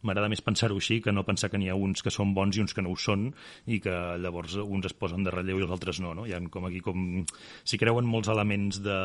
m'agrada 0.01 0.29
més 0.31 0.41
pensar-ho 0.41 0.77
així 0.79 0.99
que 1.03 1.13
no 1.13 1.25
pensar 1.27 1.49
que 1.51 1.59
n'hi 1.61 1.69
ha 1.71 1.77
uns 1.77 2.01
que 2.05 2.13
són 2.13 2.33
bons 2.37 2.57
i 2.57 2.63
uns 2.63 2.73
que 2.77 2.83
no 2.83 2.93
ho 2.93 2.97
són 2.99 3.27
i 3.67 3.79
que 3.83 3.93
llavors 4.21 4.57
uns 4.61 4.87
es 4.89 4.95
posen 4.97 5.25
de 5.25 5.33
relleu 5.33 5.61
i 5.61 5.65
els 5.65 5.73
altres 5.73 6.01
no, 6.03 6.13
no? 6.17 6.25
Hi 6.27 6.35
ha 6.35 6.41
com 6.53 6.67
aquí 6.69 6.81
com... 6.83 7.21
S'hi 7.67 7.79
creuen 7.81 8.07
molts 8.09 8.31
elements 8.33 8.81
de, 8.83 8.97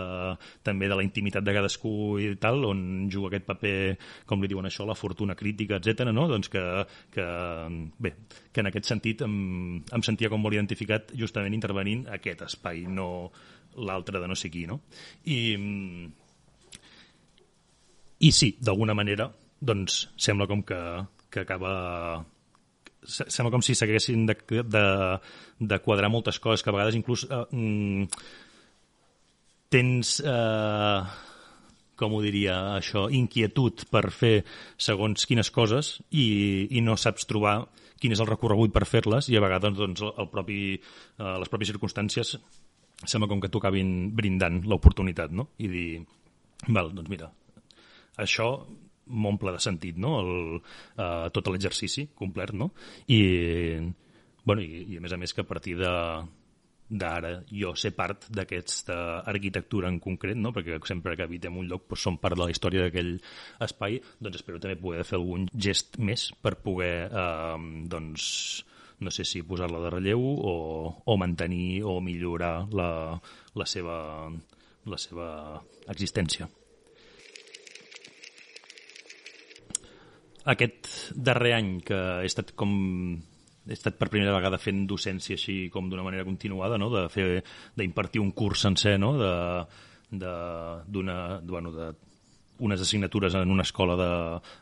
també 0.67 0.89
de 0.91 0.99
la 0.99 1.05
intimitat 1.07 1.45
de 1.47 1.55
cadascú 1.57 1.95
i 2.23 2.33
tal, 2.41 2.65
on 2.69 2.81
juga 3.13 3.31
aquest 3.31 3.49
paper, 3.49 3.77
com 4.27 4.43
li 4.43 4.51
diuen 4.51 4.69
això, 4.69 4.87
la 4.89 4.99
fortuna 4.99 5.37
crítica, 5.39 5.81
etc. 5.81 6.09
no? 6.13 6.27
Doncs 6.31 6.51
que, 6.53 6.65
que, 7.15 7.27
bé, 8.03 8.15
que 8.53 8.65
en 8.65 8.73
aquest 8.73 8.89
sentit 8.93 9.27
em, 9.27 9.37
em 9.81 10.07
sentia 10.07 10.33
com 10.33 10.43
molt 10.43 10.57
identificat 10.57 11.13
justament 11.19 11.57
intervenint 11.57 12.07
aquest 12.17 12.47
espai, 12.49 12.87
no 12.89 13.31
l'altre 13.77 14.21
de 14.21 14.29
no 14.29 14.37
sé 14.39 14.51
qui, 14.53 14.65
no? 14.69 14.81
I, 15.29 15.39
i 18.25 18.31
sí, 18.33 18.55
d'alguna 18.61 18.97
manera, 18.97 19.29
doncs 19.61 20.07
sembla 20.21 20.49
com 20.51 20.63
que, 20.67 20.81
que 21.31 21.45
acaba 21.45 22.25
sembla 23.07 23.53
com 23.55 23.63
si 23.63 23.77
s'haguessin 23.79 24.27
de, 24.27 24.37
de, 24.67 24.87
de 25.61 25.79
quadrar 25.85 26.11
moltes 26.11 26.41
coses 26.43 26.65
que 26.65 26.73
a 26.73 26.75
vegades 26.75 26.99
inclús 26.99 27.27
eh, 27.31 27.45
mm, 27.55 28.09
tens 29.71 30.19
eh, 30.25 31.01
com 31.97 32.13
ho 32.13 32.21
diria 32.23 32.57
això, 32.77 33.07
inquietud 33.09 33.87
per 33.91 34.11
fer 34.13 34.37
segons 34.77 35.27
quines 35.29 35.51
coses 35.51 35.97
i, 36.11 36.69
i 36.77 36.83
no 36.85 36.99
saps 37.01 37.27
trobar 37.31 37.63
quin 38.01 38.13
és 38.13 38.21
el 38.21 38.29
recorregut 38.29 38.75
per 38.75 38.85
fer-les 38.89 39.31
i 39.33 39.39
a 39.39 39.43
vegades 39.43 39.77
doncs, 39.79 40.05
el 40.05 40.29
propi, 40.33 40.61
eh, 40.77 41.37
les 41.41 41.53
pròpies 41.53 41.73
circumstàncies 41.73 42.37
sembla 43.05 43.29
com 43.29 43.41
que 43.41 43.49
t'ho 43.53 43.61
acabin 43.61 44.11
brindant 44.17 44.63
l'oportunitat, 44.69 45.33
no? 45.33 45.51
I 45.61 45.69
dir, 45.69 45.89
val, 46.73 46.93
doncs 46.97 47.13
mira, 47.13 47.31
això 48.21 48.49
m'omple 49.07 49.55
de 49.55 49.63
sentit, 49.63 49.99
no? 50.01 50.17
El, 50.23 50.33
uh, 50.99 51.29
tot 51.35 51.53
l'exercici 51.53 52.09
complet, 52.15 52.55
no? 52.57 52.73
I, 53.13 53.21
bueno, 54.45 54.63
i, 54.63 54.87
i 54.93 54.99
a 54.99 55.05
més 55.05 55.15
a 55.15 55.21
més 55.21 55.35
que 55.35 55.45
a 55.45 55.49
partir 55.49 55.77
de 55.81 55.93
d'ara 56.89 57.33
jo 57.51 57.73
ser 57.75 57.91
part 57.97 58.29
d'aquesta 58.31 58.97
arquitectura 59.27 59.89
en 59.91 59.99
concret, 60.03 60.39
no? 60.39 60.53
perquè 60.55 60.79
sempre 60.87 61.17
que 61.19 61.25
habitem 61.27 61.57
un 61.59 61.67
lloc 61.67 61.89
doncs, 61.89 62.03
som 62.03 62.19
part 62.23 62.37
de 62.39 62.45
la 62.45 62.53
història 62.53 62.87
d'aquell 62.87 63.17
espai, 63.67 63.99
doncs 64.23 64.39
espero 64.39 64.61
també 64.63 64.79
poder 64.79 65.03
fer 65.05 65.19
algun 65.19 65.49
gest 65.51 65.99
més 65.99 66.29
per 66.43 66.55
poder 66.63 67.09
eh, 67.11 67.57
doncs, 67.91 68.29
no 69.01 69.11
sé 69.11 69.27
si 69.29 69.43
posar-la 69.43 69.83
de 69.83 69.91
relleu 69.97 70.23
o, 70.23 70.55
o 71.05 71.17
mantenir 71.19 71.83
o 71.85 71.99
millorar 72.01 72.69
la, 72.73 73.19
la, 73.55 73.67
seva, 73.67 74.31
la 74.87 75.01
seva 75.01 75.27
existència. 75.91 76.49
Aquest 80.47 81.13
darrer 81.15 81.57
any 81.57 81.73
que 81.87 81.99
he 82.23 82.29
estat 82.29 82.53
com 82.59 82.73
he 83.67 83.75
estat 83.75 83.97
per 83.99 84.09
primera 84.13 84.35
vegada 84.37 84.61
fent 84.63 84.85
docència 84.87 85.35
així 85.35 85.57
com 85.75 85.89
d'una 85.91 86.05
manera 86.07 86.25
continuada, 86.25 86.79
no? 86.79 86.91
de 86.93 87.09
fer 87.11 87.43
d'impartir 87.75 88.23
un 88.23 88.31
curs 88.31 88.63
sencer, 88.63 88.95
no? 89.03 89.17
de 89.19 90.35
d'una 90.87 91.41
bueno, 91.43 91.73
de 91.75 91.91
unes 92.59 92.81
assignatures 92.81 93.35
en 93.35 93.51
una 93.51 93.67
escola 93.67 93.97
de, 93.99 94.13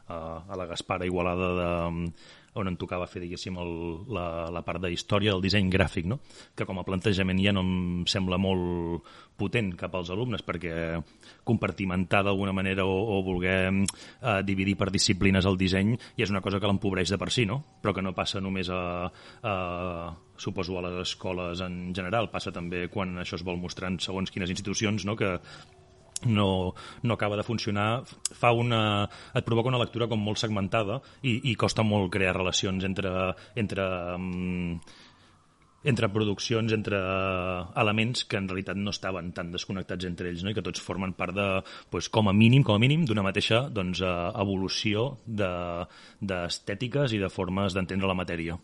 a, 0.09 0.17
a 0.49 0.57
la 0.57 0.67
Gaspara 0.67 1.07
Igualada 1.07 1.51
de, 1.59 2.13
on 2.55 2.71
em 2.71 2.77
tocava 2.79 3.07
fer, 3.11 3.23
diguéssim, 3.25 3.57
el, 3.59 3.73
la, 4.15 4.27
la 4.55 4.63
part 4.67 4.83
de 4.83 4.93
història 4.95 5.35
del 5.35 5.43
disseny 5.45 5.71
gràfic, 5.73 6.07
no? 6.11 6.21
que 6.55 6.67
com 6.69 6.79
a 6.79 6.87
plantejament 6.87 7.41
ja 7.43 7.55
no 7.55 7.65
em 7.65 8.05
sembla 8.11 8.39
molt 8.39 9.07
potent 9.39 9.73
cap 9.79 9.95
als 9.99 10.13
alumnes, 10.15 10.45
perquè 10.47 11.01
compartimentar 11.47 12.23
d'alguna 12.25 12.55
manera 12.55 12.87
o, 12.87 12.95
o 13.17 13.21
voler 13.27 13.57
eh, 13.73 14.41
dividir 14.47 14.77
per 14.79 14.93
disciplines 14.95 15.47
el 15.51 15.59
disseny 15.59 15.97
ja 15.99 16.27
és 16.27 16.33
una 16.33 16.43
cosa 16.45 16.61
que 16.63 16.71
l'empobreix 16.71 17.11
de 17.11 17.19
per 17.19 17.33
si, 17.35 17.47
no? 17.47 17.61
però 17.83 17.95
que 17.97 18.05
no 18.05 18.15
passa 18.15 18.43
només 18.45 18.71
a, 18.71 19.11
a 19.43 19.55
suposo 20.39 20.79
a 20.79 20.85
les 20.87 21.01
escoles 21.09 21.63
en 21.65 21.95
general, 21.95 22.31
passa 22.31 22.55
també 22.55 22.87
quan 22.93 23.19
això 23.23 23.39
es 23.39 23.47
vol 23.47 23.59
mostrar 23.59 23.91
en 23.93 23.99
segons 24.03 24.31
quines 24.31 24.51
institucions, 24.55 25.07
no? 25.07 25.19
que 25.19 25.37
no, 26.27 26.75
no 27.03 27.15
acaba 27.15 27.37
de 27.37 27.47
funcionar, 27.47 28.05
fa 28.33 28.53
una, 28.53 29.09
et 29.35 29.47
provoca 29.47 29.71
una 29.73 29.81
lectura 29.83 30.09
com 30.11 30.21
molt 30.21 30.41
segmentada 30.41 31.01
i, 31.23 31.41
i 31.51 31.57
costa 31.57 31.85
molt 31.87 32.13
crear 32.13 32.35
relacions 32.37 32.85
entre, 32.85 33.13
entre, 33.61 33.89
um, 34.17 34.79
entre 35.85 36.09
produccions, 36.09 36.73
entre 36.73 36.99
elements 37.81 38.25
que 38.25 38.41
en 38.41 38.49
realitat 38.49 38.81
no 38.81 38.91
estaven 38.95 39.33
tan 39.37 39.53
desconnectats 39.53 40.09
entre 40.09 40.31
ells 40.33 40.45
no? 40.45 40.51
i 40.51 40.57
que 40.57 40.65
tots 40.65 40.83
formen 40.83 41.13
part 41.17 41.37
de, 41.37 41.49
pues, 41.93 42.09
com 42.09 42.29
a 42.29 42.37
mínim, 42.37 42.65
com 42.65 42.75
a 42.77 42.83
mínim 42.83 43.05
d'una 43.07 43.27
mateixa 43.27 43.69
doncs, 43.71 44.03
evolució 44.05 45.11
d'estètiques 45.29 47.11
de, 47.13 47.19
i 47.19 47.23
de 47.23 47.33
formes 47.33 47.77
d'entendre 47.77 48.11
la 48.11 48.19
matèria. 48.19 48.59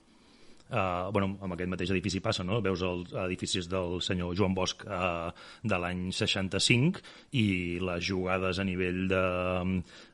Uh, 0.71 1.11
bueno, 1.11 1.33
amb 1.43 1.57
aquest 1.57 1.71
mateix 1.73 1.91
edifici 1.91 2.21
passa, 2.23 2.45
no? 2.47 2.61
Veus 2.63 2.83
els 2.87 3.15
edificis 3.25 3.67
del 3.71 3.99
senyor 4.07 4.37
Joan 4.39 4.55
Bosch 4.55 4.85
uh, 4.87 5.33
de 5.67 5.79
l'any 5.83 6.05
65 6.15 7.03
i 7.35 7.47
les 7.83 8.05
jugades 8.07 8.61
a 8.63 8.67
nivell 8.69 9.01
de, 9.11 9.23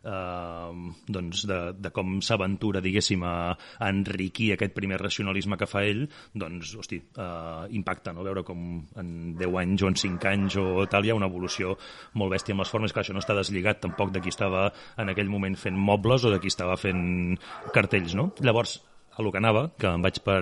uh, 0.09 0.71
doncs 1.13 1.45
de, 1.51 1.61
de 1.77 1.93
com 1.93 2.17
s'aventura, 2.25 2.81
diguéssim, 2.81 3.21
a, 3.29 3.53
enriquir 3.85 4.55
aquest 4.55 4.73
primer 4.73 5.03
racionalisme 5.03 5.61
que 5.61 5.69
fa 5.69 5.85
ell, 5.85 6.07
doncs, 6.33 6.73
hosti, 6.81 7.03
uh, 7.21 7.69
impacta, 7.77 8.17
no? 8.17 8.25
Veure 8.25 8.47
com 8.47 8.65
en 8.97 9.13
10 9.37 9.61
anys 9.61 9.85
o 9.85 9.93
en 9.93 10.01
5 10.07 10.33
anys 10.33 10.59
o 10.63 10.67
tal 10.89 11.05
hi 11.05 11.13
ha 11.13 11.21
una 11.21 11.29
evolució 11.29 11.77
molt 12.17 12.33
bèstia 12.33 12.57
amb 12.57 12.65
les 12.65 12.73
formes, 12.73 12.97
que 12.97 13.05
això 13.05 13.13
no 13.13 13.21
està 13.21 13.37
deslligat 13.37 13.85
tampoc 13.85 14.17
de 14.17 14.25
qui 14.25 14.33
estava 14.33 14.71
en 14.97 15.13
aquell 15.13 15.29
moment 15.29 15.61
fent 15.61 15.77
mobles 15.77 16.25
o 16.25 16.33
de 16.33 16.41
qui 16.41 16.49
estava 16.53 16.81
fent 16.81 17.37
cartells, 17.77 18.17
no? 18.17 18.31
Llavors, 18.41 18.79
a 19.17 19.23
lo 19.25 19.33
que 19.33 19.41
anava, 19.41 19.71
que 19.81 19.89
em 19.89 20.03
vaig 20.05 20.21
per 20.25 20.41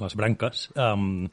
les 0.00 0.16
branques, 0.18 0.68
um, 0.76 1.28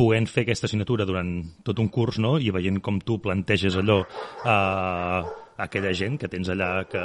poent 0.00 0.26
fer 0.30 0.46
aquesta 0.46 0.68
assignatura 0.68 1.06
durant 1.06 1.30
tot 1.66 1.80
un 1.82 1.90
curs 1.92 2.18
no? 2.22 2.36
i 2.38 2.50
veient 2.54 2.80
com 2.84 3.00
tu 3.04 3.18
planteges 3.22 3.76
allò 3.76 4.00
a, 4.00 4.54
a 4.54 5.66
aquella 5.66 5.92
gent 5.96 6.16
que 6.20 6.30
tens 6.32 6.48
allà 6.52 6.70
que 6.88 7.02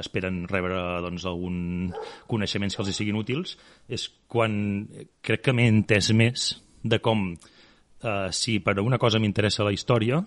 esperen 0.00 0.42
rebre 0.50 0.76
doncs, 1.06 1.24
algun 1.30 1.56
coneixements 2.30 2.76
que 2.76 2.84
els 2.84 2.92
hi 2.92 2.96
siguin 2.98 3.20
útils, 3.20 3.56
és 3.88 4.08
quan 4.28 4.84
crec 5.24 5.46
que 5.46 5.56
m'he 5.56 5.70
entès 5.72 6.12
més 6.16 6.50
de 6.84 7.00
com 7.00 7.30
eh, 7.32 8.28
si 8.30 8.58
per 8.60 8.76
una 8.82 9.00
cosa 9.00 9.22
m'interessa 9.22 9.64
la 9.64 9.72
història 9.72 10.20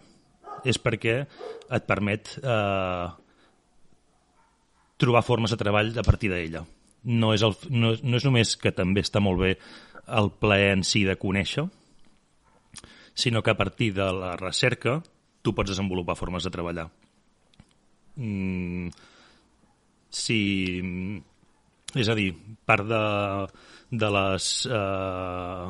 és 0.65 0.79
perquè 0.81 1.19
et 1.21 1.85
permet 1.85 2.33
eh, 2.41 3.05
trobar 4.97 5.21
formes 5.21 5.53
de 5.53 5.59
treball 5.61 5.93
a 5.93 6.07
partir 6.07 6.33
d'ella 6.33 6.65
no 7.07 7.33
és, 7.33 7.43
el, 7.45 7.55
no, 7.71 7.93
no 8.03 8.19
és 8.19 8.25
només 8.27 8.55
que 8.59 8.73
també 8.75 9.03
està 9.05 9.21
molt 9.23 9.39
bé 9.39 9.53
el 10.19 10.31
plaer 10.41 10.73
en 10.75 10.83
si 10.87 11.03
de 11.07 11.17
conèixer, 11.19 11.65
sinó 13.17 13.41
que 13.43 13.53
a 13.53 13.57
partir 13.59 13.93
de 13.95 14.07
la 14.13 14.35
recerca 14.39 14.99
tu 15.41 15.53
pots 15.55 15.71
desenvolupar 15.71 16.17
formes 16.19 16.43
de 16.43 16.51
treballar. 16.53 16.87
Mm, 18.17 18.91
si, 20.11 20.39
és 21.95 22.11
a 22.11 22.15
dir, 22.17 22.31
part 22.67 22.87
de, 22.89 23.03
de 24.03 24.09
les 24.17 24.49
eh, 24.67 25.67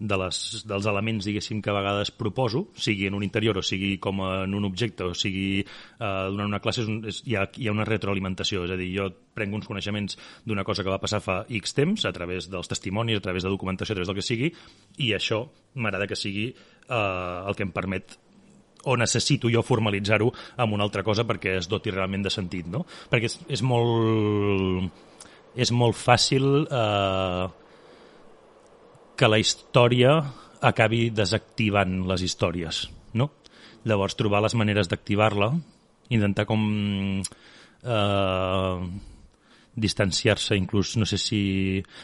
de 0.00 0.16
les, 0.16 0.36
dels 0.64 0.86
elements, 0.88 1.26
diguéssim, 1.28 1.60
que 1.60 1.70
a 1.70 1.76
vegades 1.76 2.10
proposo, 2.16 2.64
sigui 2.80 3.06
en 3.06 3.16
un 3.18 3.24
interior 3.26 3.60
o 3.60 3.64
sigui 3.64 3.98
com 4.00 4.22
en 4.24 4.56
un 4.56 4.64
objecte 4.64 5.04
o 5.04 5.12
sigui 5.14 5.60
eh, 5.60 5.66
durant 6.00 6.48
una 6.48 6.62
classe, 6.64 6.86
és 6.86 6.88
un, 6.88 7.02
és, 7.10 7.20
hi, 7.28 7.36
ha, 7.36 7.44
hi 7.52 7.68
ha 7.68 7.74
una 7.74 7.84
retroalimentació, 7.88 8.64
és 8.64 8.72
a 8.72 8.78
dir, 8.80 8.88
jo 8.96 9.10
prenc 9.36 9.58
uns 9.60 9.68
coneixements 9.68 10.16
d'una 10.48 10.64
cosa 10.64 10.86
que 10.86 10.92
va 10.92 11.00
passar 11.02 11.20
fa 11.24 11.42
X 11.60 11.76
temps, 11.76 12.08
a 12.08 12.14
través 12.16 12.48
dels 12.50 12.72
testimonis, 12.72 13.20
a 13.20 13.26
través 13.28 13.44
de 13.44 13.52
documentació, 13.52 13.92
a 13.92 14.00
través 14.00 14.08
del 14.08 14.18
que 14.18 14.26
sigui, 14.26 14.50
i 15.04 15.12
això 15.16 15.44
m'agrada 15.76 16.08
que 16.08 16.18
sigui 16.18 16.48
eh, 16.48 16.96
el 16.96 17.56
que 17.58 17.68
em 17.68 17.76
permet 17.76 18.16
o 18.88 18.96
necessito 18.96 19.50
jo 19.52 19.60
formalitzar-ho 19.60 20.30
amb 20.56 20.72
una 20.72 20.86
altra 20.88 21.04
cosa 21.04 21.26
perquè 21.28 21.58
es 21.58 21.68
doti 21.68 21.92
realment 21.92 22.24
de 22.24 22.32
sentit, 22.32 22.64
no? 22.72 22.86
Perquè 23.12 23.28
és, 23.28 23.36
és 23.58 23.60
molt 23.60 24.88
és 25.60 25.72
molt 25.74 25.98
fàcil 25.98 26.44
eh, 26.64 27.46
que 29.20 29.28
la 29.28 29.40
història 29.42 30.14
acabi 30.64 31.08
desactivant 31.12 32.00
les 32.08 32.24
històries, 32.24 32.86
no? 33.12 33.28
Llavors, 33.84 34.16
trobar 34.16 34.40
les 34.44 34.56
maneres 34.56 34.88
d'activar-la, 34.88 35.50
intentar 36.12 36.46
com 36.48 36.62
eh, 37.20 38.78
distanciar-se, 39.80 40.56
inclús, 40.58 40.94
no 41.00 41.06
sé 41.08 41.18
si... 41.20 41.40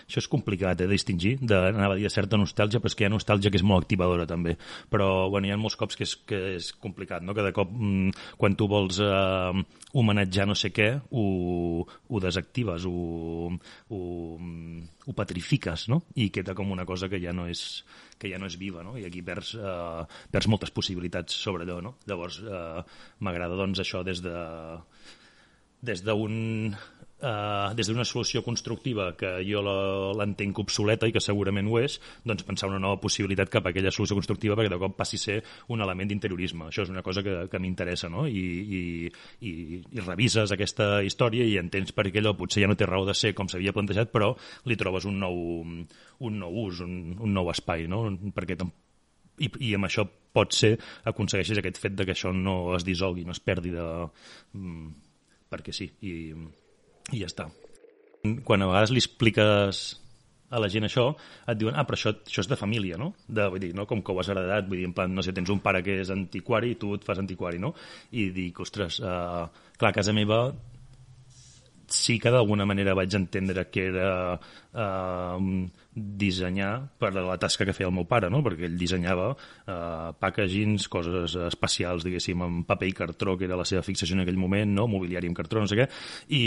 Això 0.06 0.22
és 0.22 0.28
complicat, 0.32 0.80
eh, 0.80 0.86
de 0.86 0.90
distingir, 0.92 1.36
de, 1.42 1.56
anava 1.70 1.96
a 1.96 1.98
dir, 2.00 2.08
certa 2.12 2.38
nostàlgia, 2.40 2.80
però 2.80 2.90
és 2.90 2.96
que 2.96 3.04
hi 3.04 3.08
ha 3.08 3.12
nostàlgia 3.12 3.52
que 3.52 3.60
és 3.60 3.66
molt 3.66 3.84
activadora, 3.84 4.26
també. 4.28 4.56
Però, 4.92 5.28
bueno, 5.32 5.48
hi 5.48 5.54
ha 5.54 5.60
molts 5.60 5.78
cops 5.78 5.98
que 5.98 6.06
és, 6.06 6.14
que 6.28 6.40
és 6.56 6.70
complicat, 6.82 7.24
no? 7.26 7.36
Que 7.36 7.44
de 7.46 7.52
cop, 7.56 7.72
mm, 7.72 8.16
quan 8.40 8.56
tu 8.58 8.68
vols 8.70 9.00
eh, 9.04 9.62
homenatjar 9.96 10.48
no 10.48 10.56
sé 10.58 10.72
què, 10.74 10.88
ho, 11.10 11.26
ho 11.84 12.22
desactives, 12.22 12.88
ho, 12.88 13.52
ho, 13.90 14.00
ho 15.06 15.16
petrifiques, 15.20 15.88
no? 15.92 16.02
I 16.16 16.30
queda 16.34 16.56
com 16.56 16.72
una 16.72 16.86
cosa 16.88 17.10
que 17.12 17.20
ja 17.22 17.34
no 17.36 17.46
és, 17.50 17.66
que 18.18 18.30
ja 18.32 18.40
no 18.40 18.48
és 18.50 18.58
viva, 18.60 18.84
no? 18.86 18.96
I 18.98 19.06
aquí 19.08 19.22
perds, 19.26 19.54
eh, 19.60 20.02
perds 20.32 20.50
moltes 20.52 20.72
possibilitats 20.74 21.36
sobre 21.46 21.66
allò, 21.66 21.80
no? 21.84 21.96
Llavors, 22.08 22.40
eh, 22.42 22.82
m'agrada, 23.20 23.58
doncs, 23.58 23.84
això 23.84 24.02
des 24.06 24.24
de 24.24 24.36
des 25.86 26.02
d'un 26.02 26.74
Uh, 27.16 27.72
des 27.72 27.88
d'una 27.88 28.04
solució 28.04 28.42
constructiva 28.44 29.06
que 29.16 29.30
jo 29.48 29.62
l'entenc 29.64 30.58
obsoleta 30.60 31.08
i 31.08 31.14
que 31.14 31.22
segurament 31.24 31.64
ho 31.72 31.78
és, 31.80 31.94
doncs 32.28 32.44
pensar 32.44 32.68
una 32.68 32.80
nova 32.82 32.98
possibilitat 33.00 33.48
cap 33.48 33.64
a 33.64 33.70
aquella 33.72 33.88
solució 33.88 34.18
constructiva 34.18 34.52
perquè 34.52 34.68
de 34.68 34.78
cop 34.82 34.98
passi 34.98 35.16
a 35.16 35.22
ser 35.22 35.36
un 35.72 35.80
element 35.80 36.10
d'interiorisme. 36.10 36.66
Això 36.68 36.84
és 36.84 36.92
una 36.92 37.00
cosa 37.06 37.24
que, 37.24 37.38
que 37.48 37.60
m'interessa, 37.62 38.10
no? 38.12 38.26
I, 38.28 38.42
i, 38.78 38.82
i, 39.40 39.52
I 39.96 40.04
revises 40.04 40.52
aquesta 40.52 41.00
història 41.08 41.46
i 41.48 41.56
entens 41.62 41.96
per 41.96 42.04
què 42.10 42.20
allò 42.20 42.34
potser 42.36 42.66
ja 42.66 42.68
no 42.68 42.76
té 42.76 42.84
raó 42.84 43.08
de 43.08 43.16
ser 43.16 43.32
com 43.38 43.48
s'havia 43.48 43.72
plantejat, 43.72 44.12
però 44.12 44.34
li 44.68 44.76
trobes 44.76 45.08
un 45.08 45.16
nou, 45.24 45.40
un 45.64 46.38
nou 46.44 46.60
ús, 46.66 46.84
un, 46.84 47.16
un 47.16 47.32
nou 47.32 47.48
espai, 47.54 47.88
no? 47.88 48.04
Perquè 48.36 48.60
i, 48.60 49.48
i 49.68 49.72
amb 49.76 49.88
això 49.88 50.04
pot 50.36 50.52
ser 50.52 50.74
aconsegueixis 51.08 51.64
aquest 51.64 51.80
fet 51.80 51.96
de 51.96 52.04
que 52.04 52.12
això 52.12 52.32
no 52.36 52.76
es 52.76 52.84
dissolgui, 52.84 53.24
no 53.24 53.32
es 53.32 53.40
perdi 53.40 53.72
de... 53.72 53.88
Mm, 54.52 54.92
perquè 55.48 55.72
sí, 55.72 55.88
i, 56.04 56.14
i 57.12 57.22
ja 57.22 57.30
està. 57.30 57.46
Quan 58.46 58.64
a 58.64 58.68
vegades 58.70 58.92
li 58.94 59.02
expliques 59.02 59.86
a 60.50 60.60
la 60.62 60.70
gent 60.70 60.86
això, 60.86 61.08
et 61.50 61.58
diuen, 61.58 61.74
ah, 61.74 61.84
però 61.86 61.98
això, 61.98 62.12
això 62.26 62.44
és 62.44 62.48
de 62.50 62.58
família, 62.58 62.98
no? 63.00 63.12
De, 63.26 63.48
vull 63.50 63.62
dir, 63.62 63.72
no? 63.74 63.86
Com 63.90 64.02
que 64.02 64.14
ho 64.14 64.20
has 64.22 64.30
heredat, 64.30 64.68
vull 64.70 64.80
dir, 64.80 64.86
en 64.88 64.94
plan, 64.94 65.12
no 65.14 65.24
sé, 65.26 65.34
tens 65.34 65.50
un 65.50 65.60
pare 65.62 65.82
que 65.86 66.00
és 66.02 66.12
antiquari 66.14 66.74
i 66.74 66.78
tu 66.80 66.94
et 66.94 67.06
fas 67.06 67.18
antiquari, 67.22 67.58
no? 67.62 67.72
I 68.14 68.28
dic, 68.34 68.60
ostres, 68.62 69.00
uh, 69.02 69.46
clar, 69.78 69.90
a 69.90 69.96
casa 69.98 70.14
meva 70.16 70.40
sí 71.86 72.18
que 72.18 72.32
d'alguna 72.34 72.66
manera 72.66 72.96
vaig 72.98 73.14
entendre 73.14 73.68
que 73.70 73.84
era 73.92 74.08
uh, 74.34 75.36
dissenyar 75.96 76.70
per 77.00 77.10
la 77.16 77.38
tasca 77.40 77.64
que 77.64 77.72
feia 77.72 77.88
el 77.88 77.94
meu 77.96 78.04
pare, 78.08 78.28
no? 78.32 78.42
perquè 78.44 78.68
ell 78.68 78.76
dissenyava 78.78 79.30
eh, 79.32 80.12
packagings, 80.20 80.88
coses 80.92 81.36
especials, 81.48 82.04
diguéssim, 82.04 82.42
amb 82.44 82.66
paper 82.68 82.90
i 82.90 82.96
cartró, 83.00 83.36
que 83.40 83.48
era 83.48 83.56
la 83.56 83.64
seva 83.68 83.84
fixació 83.86 84.18
en 84.18 84.26
aquell 84.26 84.40
moment, 84.40 84.74
no? 84.76 84.86
mobiliari 84.92 85.30
amb 85.30 85.38
cartró, 85.38 85.64
no 85.64 85.70
sé 85.70 85.80
què, 85.80 85.88
i, 86.28 86.42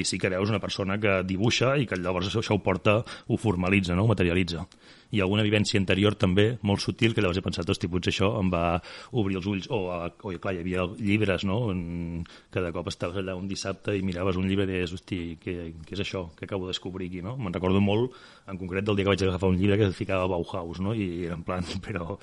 i 0.00 0.04
sí 0.08 0.20
que 0.20 0.30
veus 0.32 0.52
una 0.52 0.60
persona 0.60 1.00
que 1.00 1.22
dibuixa 1.24 1.76
i 1.80 1.88
que 1.88 1.96
llavors 1.96 2.28
això, 2.28 2.44
això 2.44 2.58
ho 2.58 2.64
porta, 2.64 3.00
ho 3.02 3.40
formalitza, 3.40 3.96
no? 3.96 4.04
ho 4.04 4.12
materialitza. 4.12 4.66
I 5.12 5.20
alguna 5.20 5.44
vivència 5.44 5.76
anterior 5.76 6.14
també, 6.16 6.54
molt 6.64 6.80
sutil, 6.80 7.12
que 7.12 7.20
llavors 7.20 7.36
he 7.36 7.44
pensat, 7.44 7.68
hosti, 7.68 7.88
potser 7.92 8.14
això 8.14 8.30
em 8.38 8.48
va 8.52 8.78
obrir 9.20 9.36
els 9.40 9.48
ulls, 9.50 9.68
o, 9.68 9.80
o 9.92 10.32
clar, 10.40 10.54
hi 10.56 10.62
havia 10.62 10.86
llibres, 10.96 11.44
no?, 11.48 11.58
en, 11.72 12.22
que 12.52 12.62
de 12.64 12.70
cop 12.72 12.88
estaves 12.88 13.20
allà 13.20 13.34
un 13.36 13.50
dissabte 13.50 13.92
i 13.92 14.00
miraves 14.06 14.40
un 14.40 14.48
llibre 14.48 14.64
i 14.64 14.72
deies, 14.72 14.94
hosti, 14.96 15.20
què, 15.42 15.56
què 15.84 15.98
és 15.98 16.04
això 16.06 16.24
que 16.38 16.48
acabo 16.48 16.64
de 16.64 16.72
descobrir 16.72 17.10
aquí, 17.10 17.20
no? 17.24 17.36
Me'n 17.36 17.52
recordo 17.52 17.84
molt, 17.84 18.16
en 18.48 18.58
concret, 18.58 18.84
del 18.84 18.96
dia 18.98 19.06
que 19.06 19.14
vaig 19.14 19.22
agafar 19.26 19.50
un 19.52 19.58
llibre 19.60 19.78
que 19.78 19.90
es 19.90 19.96
ficava 19.96 20.26
Bauhaus, 20.30 20.80
no? 20.82 20.94
I 20.94 21.26
era 21.28 21.38
en 21.38 21.46
plan, 21.46 21.66
però... 21.86 22.18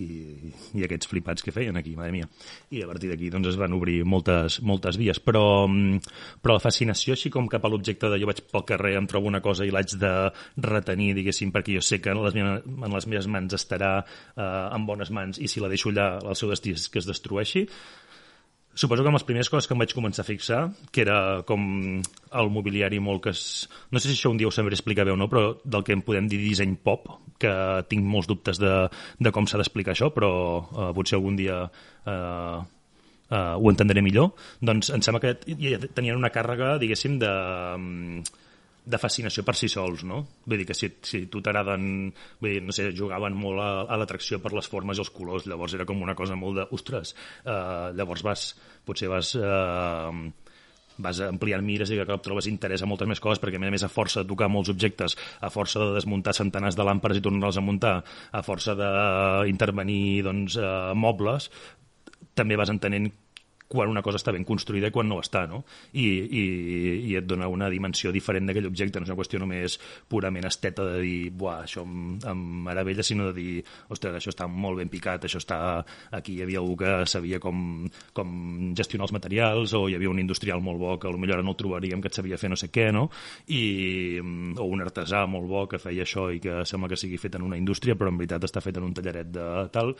I, 0.00 0.48
i 0.80 0.84
aquests 0.86 1.10
flipats 1.10 1.44
que 1.44 1.52
feien 1.52 1.76
aquí, 1.76 1.90
mare 1.92 2.08
mia. 2.14 2.24
I 2.72 2.80
a 2.80 2.86
partir 2.88 3.10
d'aquí 3.10 3.26
doncs, 3.28 3.50
es 3.50 3.58
van 3.60 3.74
obrir 3.76 3.98
moltes, 4.08 4.56
moltes 4.64 4.96
vies. 4.96 5.20
Però, 5.20 5.42
però 6.40 6.56
la 6.56 6.62
fascinació, 6.62 7.12
així 7.12 7.28
com 7.28 7.50
cap 7.52 7.66
a 7.66 7.70
l'objecte 7.72 8.08
de 8.08 8.16
jo 8.22 8.30
vaig 8.30 8.40
pel 8.48 8.64
carrer, 8.70 8.94
em 8.96 9.08
trobo 9.10 9.28
una 9.28 9.42
cosa 9.44 9.66
i 9.68 9.74
l'haig 9.74 9.92
de 10.00 10.14
retenir, 10.64 11.10
diguéssim, 11.18 11.52
perquè 11.52 11.76
jo 11.76 11.84
sé 11.84 12.00
que 12.00 12.14
en 12.14 12.22
les 12.24 12.38
meves, 12.38 12.64
en 12.64 12.96
les 12.96 13.08
meves 13.12 13.28
mans 13.28 13.58
estarà 13.60 13.92
eh, 14.00 14.42
en 14.46 14.88
bones 14.88 15.12
mans 15.12 15.36
i 15.36 15.52
si 15.52 15.60
la 15.60 15.68
deixo 15.68 15.92
allà, 15.92 16.14
el 16.24 16.38
seu 16.38 16.48
destí 16.48 16.72
és 16.78 16.88
que 16.88 17.02
es 17.02 17.10
destrueixi, 17.10 17.66
Suposo 18.74 19.02
que 19.02 19.10
amb 19.10 19.18
les 19.18 19.26
primeres 19.26 19.48
coses 19.50 19.66
que 19.66 19.74
em 19.74 19.80
vaig 19.82 19.92
començar 19.96 20.22
a 20.22 20.28
fixar, 20.28 20.60
que 20.94 21.02
era 21.02 21.42
com 21.46 21.62
el 22.00 22.50
mobiliari 22.54 23.00
molt 23.02 23.24
que 23.24 23.32
es... 23.34 23.42
No 23.90 23.98
sé 23.98 24.08
si 24.08 24.14
això 24.14 24.30
un 24.30 24.38
dia 24.38 24.48
ho 24.48 24.54
sabré 24.54 24.78
explicar 24.78 25.04
bé 25.08 25.12
o 25.12 25.18
no, 25.18 25.26
però 25.28 25.56
del 25.64 25.82
que 25.86 25.96
en 25.96 26.04
podem 26.06 26.28
dir 26.30 26.38
disseny 26.38 26.76
pop, 26.78 27.08
que 27.42 27.52
tinc 27.90 28.06
molts 28.06 28.30
dubtes 28.30 28.60
de, 28.62 28.74
de 29.18 29.32
com 29.34 29.48
s'ha 29.50 29.58
d'explicar 29.58 29.96
això, 29.96 30.12
però 30.14 30.30
uh, 30.60 30.90
potser 30.96 31.18
algun 31.18 31.40
dia 31.40 31.64
uh, 31.66 32.60
uh, 32.62 33.54
ho 33.58 33.72
entendré 33.72 34.04
millor. 34.06 34.30
Doncs 34.62 34.92
em 34.94 35.02
sembla 35.02 35.24
que 35.24 35.34
tenien 35.90 36.20
una 36.20 36.30
càrrega, 36.30 36.76
diguéssim, 36.78 37.18
de... 37.18 37.34
Um, 37.74 38.22
de 38.84 38.98
fascinació 38.98 39.44
per 39.46 39.54
si 39.58 39.68
sols, 39.70 40.04
no? 40.08 40.22
Vull 40.46 40.62
dir 40.62 40.66
que 40.68 40.76
si, 40.76 40.90
si 41.06 41.24
tu 41.32 41.42
t'agraden, 41.44 42.10
vull 42.40 42.54
dir, 42.56 42.62
no 42.64 42.74
sé, 42.76 42.90
jugaven 42.96 43.36
molt 43.36 43.62
a, 43.62 43.70
a 43.84 43.98
l'atracció 44.00 44.40
per 44.42 44.54
les 44.56 44.68
formes 44.70 44.98
i 44.98 45.04
els 45.04 45.12
colors, 45.14 45.48
llavors 45.50 45.76
era 45.76 45.86
com 45.88 46.00
una 46.02 46.16
cosa 46.18 46.38
molt 46.38 46.60
de, 46.60 46.68
ostres, 46.76 47.14
uh, 47.44 47.90
llavors 47.96 48.26
vas, 48.26 48.52
potser 48.86 49.10
vas... 49.12 49.34
Uh, 49.38 50.30
vas 51.00 51.16
ampliant 51.24 51.64
mires 51.64 51.88
i 51.88 51.96
que 51.96 52.04
cop 52.04 52.20
trobes 52.20 52.44
interès 52.50 52.82
a 52.84 52.88
moltes 52.90 53.08
més 53.08 53.22
coses 53.24 53.40
perquè 53.40 53.56
a 53.56 53.62
més 53.62 53.70
a 53.70 53.72
més 53.72 53.84
a 53.86 53.88
força 53.88 54.20
de 54.20 54.28
tocar 54.28 54.50
molts 54.52 54.68
objectes 54.68 55.14
a 55.40 55.48
força 55.48 55.80
de 55.80 55.94
desmuntar 55.94 56.34
centenars 56.36 56.76
de 56.76 56.84
làmperes 56.84 57.16
i 57.16 57.22
tornar-los 57.24 57.56
a 57.56 57.64
muntar 57.64 57.94
a 58.04 58.42
força 58.44 58.74
d'intervenir 58.76 60.20
doncs, 60.26 60.58
uh, 60.60 60.92
mobles 60.92 61.48
també 62.36 62.58
vas 62.60 62.72
entenent 62.72 63.08
quan 63.70 63.90
una 63.90 64.02
cosa 64.02 64.20
està 64.20 64.34
ben 64.34 64.44
construïda 64.46 64.90
i 64.90 64.94
quan 64.94 65.08
no 65.08 65.20
ho 65.20 65.24
està, 65.24 65.46
no? 65.48 65.62
I, 65.94 66.04
i, 66.04 66.44
i 67.10 67.16
et 67.18 67.26
dona 67.28 67.48
una 67.48 67.70
dimensió 67.72 68.12
diferent 68.12 68.50
d'aquell 68.50 68.68
objecte, 68.68 69.00
no 69.00 69.06
és 69.06 69.12
una 69.12 69.18
qüestió 69.18 69.40
només 69.40 69.78
purament 70.10 70.48
esteta 70.48 70.84
de 70.88 71.00
dir, 71.04 71.30
buah, 71.30 71.62
això 71.64 71.84
em, 71.86 72.18
em 72.26 72.44
meravella, 72.66 73.06
sinó 73.06 73.30
de 73.30 73.36
dir, 73.38 73.64
ostres, 73.88 74.18
això 74.18 74.34
està 74.34 74.50
molt 74.50 74.82
ben 74.82 74.92
picat, 74.92 75.24
això 75.24 75.40
està... 75.40 75.60
Aquí 76.16 76.36
hi 76.36 76.44
havia 76.44 76.58
algú 76.60 76.76
que 76.80 76.90
sabia 77.10 77.38
com, 77.42 77.86
com 78.16 78.30
gestionar 78.76 79.06
els 79.06 79.14
materials, 79.14 79.74
o 79.78 79.86
hi 79.88 79.96
havia 79.96 80.10
un 80.10 80.20
industrial 80.22 80.62
molt 80.64 80.80
bo 80.80 80.96
que 81.00 81.12
potser 81.30 81.36
ara 81.36 81.46
no 81.46 81.54
el 81.54 81.58
trobaríem, 81.58 82.02
que 82.02 82.10
et 82.10 82.16
sabia 82.18 82.38
fer 82.40 82.50
no 82.50 82.58
sé 82.58 82.70
què, 82.74 82.90
no? 82.92 83.06
I, 83.54 84.18
o 84.20 84.66
un 84.66 84.82
artesà 84.82 85.24
molt 85.30 85.46
bo 85.50 85.66
que 85.70 85.78
feia 85.78 86.02
això 86.02 86.28
i 86.34 86.40
que 86.42 86.64
sembla 86.66 86.90
que 86.90 86.98
sigui 86.98 87.18
fet 87.20 87.38
en 87.38 87.46
una 87.46 87.58
indústria, 87.60 87.94
però 87.94 88.10
en 88.10 88.18
veritat 88.18 88.44
està 88.48 88.62
fet 88.64 88.80
en 88.80 88.88
un 88.88 88.94
tallaret 88.96 89.30
de 89.30 89.46
tal. 89.72 89.94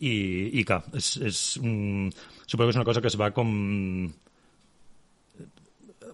I, 0.00 0.14
i 0.58 0.64
clar, 0.66 0.82
és, 0.98 1.14
és, 1.22 1.42
mm, 1.62 2.10
suposo 2.46 2.66
que 2.66 2.74
és 2.74 2.80
una 2.80 2.88
cosa 2.88 3.00
que 3.00 3.11
es 3.12 3.20
va 3.20 3.30
com 3.36 3.52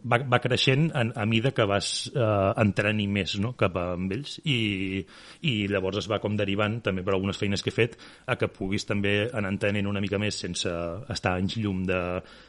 va, 0.05 0.19
va 0.31 0.39
creixent 0.43 0.89
a, 0.97 1.05
a 1.23 1.25
mida 1.27 1.53
que 1.55 1.65
vas 1.69 1.91
eh, 2.11 2.53
entrant 2.63 3.01
i 3.01 3.07
més 3.11 3.37
no? 3.43 3.53
cap 3.59 3.77
a 3.79 3.85
amb 3.97 4.13
ells 4.15 4.39
i, 4.45 5.03
i 5.49 5.55
llavors 5.71 6.01
es 6.03 6.09
va 6.11 6.21
com 6.23 6.37
derivant 6.39 6.79
també 6.85 7.05
per 7.07 7.15
algunes 7.15 7.39
feines 7.41 7.65
que 7.65 7.73
he 7.73 7.77
fet 7.77 7.97
a 8.27 8.37
que 8.41 8.51
puguis 8.53 8.87
també 8.89 9.15
anar 9.29 9.53
entenent 9.55 9.89
una 9.91 10.03
mica 10.05 10.21
més 10.21 10.41
sense 10.45 10.73
estar 11.15 11.35
anys 11.39 11.59
llum 11.59 11.85
de, 11.89 12.01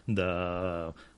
de, 0.08 0.30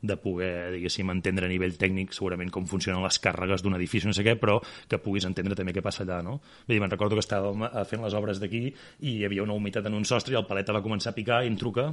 de 0.01 0.19
poder 0.23 0.53
diguéssim 0.77 1.11
entendre 1.13 1.47
a 1.47 1.51
nivell 1.51 1.77
tècnic 1.79 2.15
segurament 2.17 2.53
com 2.53 2.69
funcionen 2.69 3.03
les 3.03 3.19
càrregues 3.23 3.63
d'un 3.63 3.77
edifici 3.79 4.09
no 4.09 4.15
sé 4.17 4.25
què, 4.27 4.37
però 4.39 4.59
que 4.89 5.01
puguis 5.01 5.27
entendre 5.29 5.57
també 5.57 5.75
què 5.75 5.83
passa 5.85 6.05
allà 6.05 6.21
no? 6.25 6.39
Vull 6.67 6.81
me'n 6.81 6.93
recordo 6.93 7.17
que 7.17 7.25
estàvem 7.25 7.67
fent 7.89 8.05
les 8.05 8.17
obres 8.17 8.41
d'aquí 8.41 8.67
i 8.67 9.17
hi 9.17 9.25
havia 9.27 9.43
una 9.45 9.57
humitat 9.57 9.87
en 9.89 9.97
un 9.97 10.07
sostre 10.07 10.35
i 10.35 10.39
el 10.39 10.47
paleta 10.47 10.75
va 10.75 10.85
començar 10.85 11.11
a 11.11 11.17
picar 11.17 11.43
i 11.43 11.51
em 11.51 11.57
truca 11.59 11.91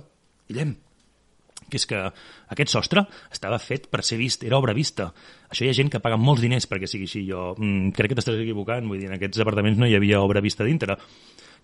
Guillem, 0.49 0.71
que 1.71 1.79
és 1.81 1.87
que 1.89 2.03
aquest 2.55 2.73
sostre 2.73 3.05
estava 3.33 3.59
fet 3.63 3.89
per 3.93 4.03
ser 4.07 4.19
vist, 4.21 4.45
era 4.45 4.59
obra 4.59 4.77
vista. 4.77 5.11
Això 5.49 5.65
hi 5.65 5.73
ha 5.73 5.77
gent 5.77 5.91
que 5.93 6.03
paga 6.05 6.19
molts 6.21 6.45
diners 6.45 6.69
perquè 6.71 6.89
sigui 6.91 7.09
així. 7.09 7.25
Jo 7.29 7.53
mm, 7.57 7.93
crec 7.97 8.13
que 8.13 8.21
t'estàs 8.21 8.41
equivocant, 8.43 8.89
vull 8.89 9.01
dir, 9.01 9.11
en 9.11 9.19
aquests 9.19 9.45
apartaments 9.45 9.81
no 9.81 9.89
hi 9.89 9.97
havia 9.99 10.23
obra 10.25 10.45
vista 10.45 10.67
dintre. 10.67 10.99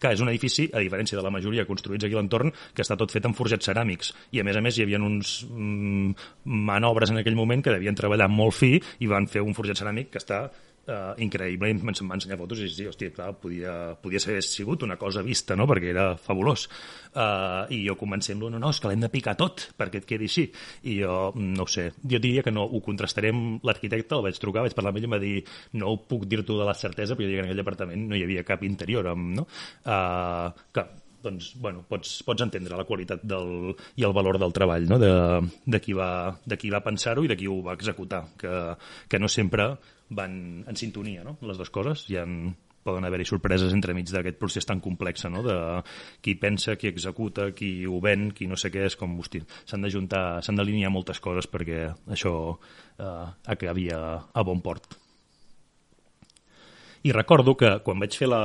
Que 0.00 0.10
és 0.10 0.20
un 0.20 0.28
edifici, 0.28 0.66
a 0.74 0.82
diferència 0.82 1.16
de 1.16 1.22
la 1.22 1.30
majoria 1.30 1.64
construïts 1.68 2.04
aquí 2.04 2.16
a 2.16 2.18
l'entorn, 2.18 2.50
que 2.74 2.82
està 2.82 2.96
tot 2.98 3.14
fet 3.14 3.24
amb 3.28 3.38
forjats 3.38 3.70
ceràmics. 3.70 4.10
I, 4.34 4.42
a 4.42 4.44
més 4.46 4.58
a 4.58 4.62
més, 4.64 4.76
hi 4.76 4.84
havia 4.84 5.00
uns 5.00 5.36
mm, 5.46 6.28
manobres 6.44 7.14
en 7.14 7.22
aquell 7.22 7.38
moment 7.38 7.62
que 7.62 7.72
devien 7.72 7.96
treballar 7.96 8.28
molt 8.28 8.56
fi 8.58 8.74
i 8.76 9.10
van 9.10 9.30
fer 9.30 9.44
un 9.44 9.54
forjat 9.56 9.80
ceràmic 9.80 10.10
que 10.12 10.22
està 10.22 10.48
uh, 10.88 11.14
increïble 11.22 11.70
i 11.70 11.74
em 11.74 11.82
va 11.84 12.16
ensenyar 12.16 12.38
fotos 12.40 12.62
i 12.64 12.68
sí, 12.72 12.86
hòstia, 12.88 13.12
clar, 13.14 13.30
podia, 13.40 13.74
podia 14.02 14.22
ser 14.22 14.40
sigut 14.44 14.84
una 14.86 14.96
cosa 15.00 15.22
vista, 15.26 15.56
no?, 15.56 15.66
perquè 15.70 15.92
era 15.92 16.06
fabulós. 16.20 16.66
Uh, 17.14 17.64
I 17.74 17.82
jo 17.86 17.96
convencent-lo, 18.00 18.50
no, 18.50 18.60
no, 18.62 18.72
és 18.74 18.80
que 18.82 18.90
l'hem 18.90 19.04
de 19.04 19.12
picar 19.12 19.36
tot 19.40 19.68
perquè 19.78 20.02
et 20.02 20.08
quedi 20.08 20.30
així. 20.30 20.48
I 20.90 20.98
jo, 21.02 21.18
no 21.38 21.66
ho 21.66 21.70
sé, 21.70 21.90
jo 22.02 22.20
diria 22.22 22.44
que 22.46 22.54
no, 22.54 22.66
ho 22.66 22.82
contrastaré 22.84 23.32
amb 23.34 23.64
l'arquitecte, 23.66 24.18
el 24.18 24.26
vaig 24.26 24.40
trucar, 24.42 24.66
vaig 24.66 24.76
parlar 24.76 24.94
amb 24.94 25.00
ell 25.00 25.06
i 25.06 25.10
em 25.10 25.16
va 25.16 25.22
dir 25.22 25.36
no 25.80 25.94
ho 25.94 26.02
puc 26.10 26.28
dir-t'ho 26.30 26.58
de 26.60 26.68
la 26.68 26.76
certesa, 26.78 27.14
però 27.14 27.26
jo 27.26 27.32
diria 27.32 27.42
que 27.42 27.48
en 27.48 27.52
aquell 27.52 27.64
apartament 27.66 28.10
no 28.10 28.18
hi 28.18 28.26
havia 28.26 28.46
cap 28.46 28.64
interior, 28.66 29.12
no? 29.14 29.48
Uh, 29.84 30.50
que 30.74 30.86
doncs, 31.24 31.54
bueno, 31.56 31.82
pots, 31.88 32.18
pots 32.26 32.44
entendre 32.44 32.76
la 32.76 32.86
qualitat 32.88 33.24
del, 33.24 33.72
i 33.96 34.04
el 34.06 34.14
valor 34.16 34.38
del 34.40 34.52
treball 34.52 34.86
no? 34.90 34.98
de, 35.00 35.10
de, 35.64 35.80
qui 35.80 35.96
va, 35.96 36.08
de 36.44 36.58
qui 36.60 36.70
va 36.74 36.84
pensar-ho 36.84 37.24
i 37.24 37.30
de 37.30 37.38
qui 37.40 37.48
ho 37.48 37.62
va 37.64 37.76
executar, 37.78 38.26
que, 38.40 38.52
que 39.08 39.20
no 39.22 39.30
sempre 39.32 39.72
van 40.10 40.64
en 40.68 40.76
sintonia, 40.76 41.24
no? 41.24 41.38
les 41.42 41.58
dues 41.58 41.72
coses. 41.72 42.04
Hi 42.10 42.18
ha, 42.20 42.24
poden 42.84 43.06
haver-hi 43.08 43.26
sorpreses 43.26 43.72
entremig 43.72 44.10
d'aquest 44.12 44.36
procés 44.38 44.68
tan 44.68 44.82
complex, 44.84 45.24
no? 45.32 45.42
de 45.46 45.56
qui 46.22 46.36
pensa, 46.40 46.76
qui 46.76 46.90
executa, 46.90 47.48
qui 47.56 47.86
ho 47.88 48.00
ven, 48.04 48.28
qui 48.36 48.48
no 48.50 48.58
sé 48.60 48.70
què, 48.74 48.84
és 48.90 48.98
com, 49.00 49.16
hosti, 49.20 49.40
s'han 49.64 49.86
de 49.86 49.92
juntar, 49.92 50.24
s'han 50.44 50.60
d'alinear 50.60 50.92
moltes 50.92 51.22
coses 51.24 51.48
perquè 51.50 51.86
això 52.12 52.34
eh, 52.52 53.24
acabi 53.56 53.88
a, 53.94 54.02
a 54.28 54.44
bon 54.44 54.60
port. 54.64 54.98
I 57.04 57.12
recordo 57.12 57.56
que 57.56 57.78
quan 57.84 58.00
vaig 58.00 58.16
fer 58.16 58.28
la... 58.30 58.42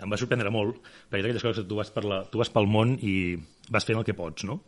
em 0.00 0.12
va 0.12 0.16
sorprendre 0.20 0.52
molt, 0.52 0.78
perquè 1.08 1.26
aquelles 1.26 1.44
coses 1.44 1.64
que 1.64 1.68
tu 1.68 1.80
vas, 1.80 1.90
per 1.92 2.04
la... 2.08 2.22
tu 2.28 2.40
vas 2.40 2.52
pel 2.52 2.68
món 2.68 2.96
i 3.04 3.36
vas 3.72 3.84
fent 3.88 4.00
el 4.00 4.06
que 4.06 4.16
pots, 4.16 4.46
no? 4.48 4.60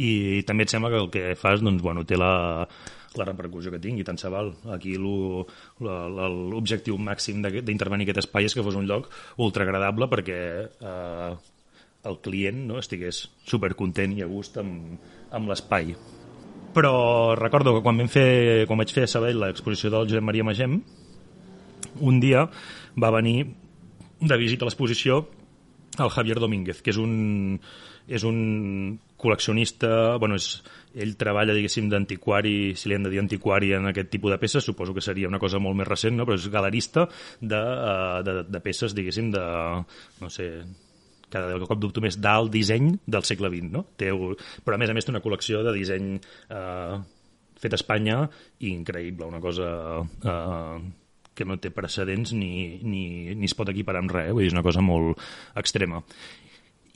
I, 0.00 0.10
i 0.40 0.42
també 0.48 0.64
et 0.64 0.72
sembla 0.72 0.90
que 0.92 1.00
el 1.02 1.10
que 1.12 1.24
fas 1.36 1.60
doncs, 1.64 1.82
bueno, 1.84 2.06
té 2.08 2.16
la, 2.16 2.32
la 3.18 3.26
repercussió 3.26 3.72
que 3.72 3.80
tingui, 3.82 4.04
tant 4.06 4.18
se 4.20 4.30
val. 4.32 4.52
Aquí 4.74 4.96
l'objectiu 5.00 6.98
màxim 6.98 7.42
d'intervenir 7.42 8.06
aquest 8.06 8.22
espai 8.24 8.44
és 8.48 8.54
que 8.56 8.64
fos 8.66 8.78
un 8.78 8.86
lloc 8.88 9.10
ultra 9.42 9.66
agradable 9.66 10.08
perquè 10.12 10.40
eh, 10.70 11.30
el 12.08 12.16
client 12.24 12.58
no, 12.68 12.78
estigués 12.80 13.24
supercontent 13.48 14.16
i 14.16 14.22
a 14.24 14.30
gust 14.30 14.56
amb, 14.62 14.96
amb 15.36 15.50
l'espai. 15.50 15.94
Però 16.74 16.94
recordo 17.34 17.74
que 17.74 17.82
quan, 17.82 17.98
vam 17.98 18.10
fer, 18.10 18.64
quan 18.70 18.78
vaig 18.78 18.92
fer 18.94 19.04
a 19.08 19.10
Sabadell 19.10 19.42
l'exposició 19.42 19.90
del 19.90 20.06
Josep 20.06 20.24
Maria 20.24 20.46
Magem, 20.46 20.78
un 22.06 22.20
dia 22.22 22.46
va 23.00 23.10
venir 23.10 23.38
de 24.20 24.36
visita 24.38 24.64
a 24.64 24.68
l'exposició 24.68 25.24
el 25.98 26.10
Javier 26.14 26.38
Domínguez, 26.38 26.78
que 26.84 26.92
és 26.94 26.98
un, 27.02 27.58
és 28.10 28.24
un 28.26 28.98
col·leccionista, 29.20 30.16
bueno, 30.18 30.36
és, 30.40 30.48
ell 30.98 31.14
treballa, 31.20 31.54
diguéssim, 31.54 31.86
d'antiquari, 31.92 32.74
si 32.74 32.90
li 32.90 32.96
hem 32.96 33.06
de 33.06 33.12
dir 33.12 33.20
antiquari 33.22 33.70
en 33.76 33.86
aquest 33.92 34.10
tipus 34.10 34.34
de 34.34 34.40
peces, 34.42 34.66
suposo 34.66 34.94
que 34.96 35.04
seria 35.04 35.30
una 35.30 35.38
cosa 35.38 35.60
molt 35.62 35.78
més 35.78 35.88
recent, 35.88 36.16
no? 36.18 36.26
però 36.26 36.38
és 36.40 36.48
galerista 36.50 37.06
de, 37.40 37.60
uh, 37.60 38.20
de, 38.26 38.36
de 38.50 38.62
peces, 38.64 38.96
diguéssim, 38.96 39.30
de, 39.34 39.44
no 40.24 40.32
sé, 40.32 40.50
cada 41.30 41.60
cop 41.62 41.78
dubto 41.78 42.02
més 42.02 42.18
d'alt 42.18 42.50
disseny 42.50 42.90
del 43.06 43.26
segle 43.28 43.52
XX, 43.52 43.70
no? 43.70 43.84
Té, 43.94 44.10
però 44.66 44.74
a 44.74 44.82
més 44.82 44.90
a 44.90 44.96
més 44.96 45.06
té 45.06 45.14
una 45.14 45.22
col·lecció 45.22 45.62
de 45.62 45.74
disseny 45.76 46.16
eh, 46.18 46.96
fet 47.62 47.76
a 47.76 47.78
Espanya 47.78 48.24
increïble, 48.66 49.28
una 49.30 49.38
cosa 49.38 49.68
eh, 50.02 50.80
que 51.38 51.46
no 51.46 51.60
té 51.62 51.70
precedents 51.70 52.34
ni, 52.34 52.80
ni, 52.82 53.04
ni 53.38 53.46
es 53.46 53.54
pot 53.54 53.70
equiparar 53.70 54.02
amb 54.02 54.16
res, 54.16 54.32
eh? 54.32 54.34
vull 54.34 54.42
dir, 54.42 54.50
és 54.50 54.58
una 54.58 54.66
cosa 54.66 54.82
molt 54.82 55.22
extrema 55.60 56.02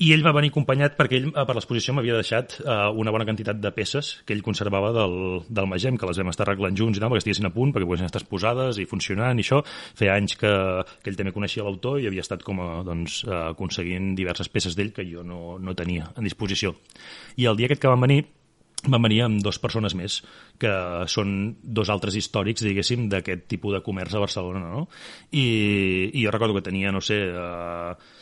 i 0.03 0.11
ell 0.15 0.25
va 0.27 0.33
venir 0.35 0.51
acompanyat 0.51 0.97
perquè 0.99 1.19
ell 1.21 1.29
per 1.35 1.55
l'exposició 1.55 1.95
m'havia 1.95 2.17
deixat 2.19 2.57
uh, 2.65 2.91
una 2.99 3.13
bona 3.15 3.27
quantitat 3.29 3.61
de 3.63 3.71
peces 3.75 4.11
que 4.27 4.35
ell 4.35 4.43
conservava 4.47 4.91
del, 4.97 5.17
del 5.47 5.69
Magem, 5.71 5.99
que 6.01 6.09
les 6.09 6.19
vam 6.19 6.33
estar 6.33 6.47
arreglant 6.49 6.77
junts 6.79 6.99
i 6.99 7.03
tal, 7.03 7.13
perquè 7.13 7.23
estiguessin 7.23 7.51
a 7.51 7.53
punt, 7.55 7.75
perquè 7.75 7.87
poguessin 7.87 8.11
estar 8.11 8.25
posades 8.31 8.81
i 8.83 8.89
funcionant 8.91 9.39
i 9.39 9.47
això. 9.47 9.61
Feia 9.99 10.17
anys 10.19 10.39
que, 10.41 10.53
que 11.03 11.13
ell 11.13 11.19
també 11.21 11.35
coneixia 11.37 11.67
l'autor 11.67 12.01
i 12.03 12.09
havia 12.11 12.25
estat 12.27 12.43
com 12.47 12.63
a, 12.65 12.71
doncs, 12.87 13.23
uh, 13.29 13.51
aconseguint 13.53 14.15
diverses 14.19 14.51
peces 14.51 14.75
d'ell 14.79 14.95
que 14.97 15.07
jo 15.07 15.23
no, 15.27 15.59
no 15.63 15.77
tenia 15.79 16.11
a 16.15 16.25
disposició. 16.25 16.75
I 17.39 17.47
el 17.51 17.61
dia 17.61 17.71
aquest 17.71 17.85
que 17.85 17.93
van 17.93 18.03
venir 18.03 18.25
van 18.85 19.01
venir 19.01 19.23
amb 19.25 19.41
dues 19.41 19.59
persones 19.63 19.95
més, 19.97 20.19
que 20.61 20.73
són 21.09 21.55
dos 21.63 21.91
altres 21.93 22.17
històrics, 22.19 22.65
diguéssim, 22.67 23.07
d'aquest 23.13 23.47
tipus 23.49 23.73
de 23.77 23.81
comerç 23.85 24.17
a 24.17 24.21
Barcelona, 24.21 24.67
no? 24.69 24.83
I, 25.33 25.47
i 26.13 26.25
jo 26.25 26.35
recordo 26.35 26.59
que 26.59 26.67
tenia, 26.67 26.93
no 26.93 27.01
sé, 27.05 27.21
eh, 27.31 28.14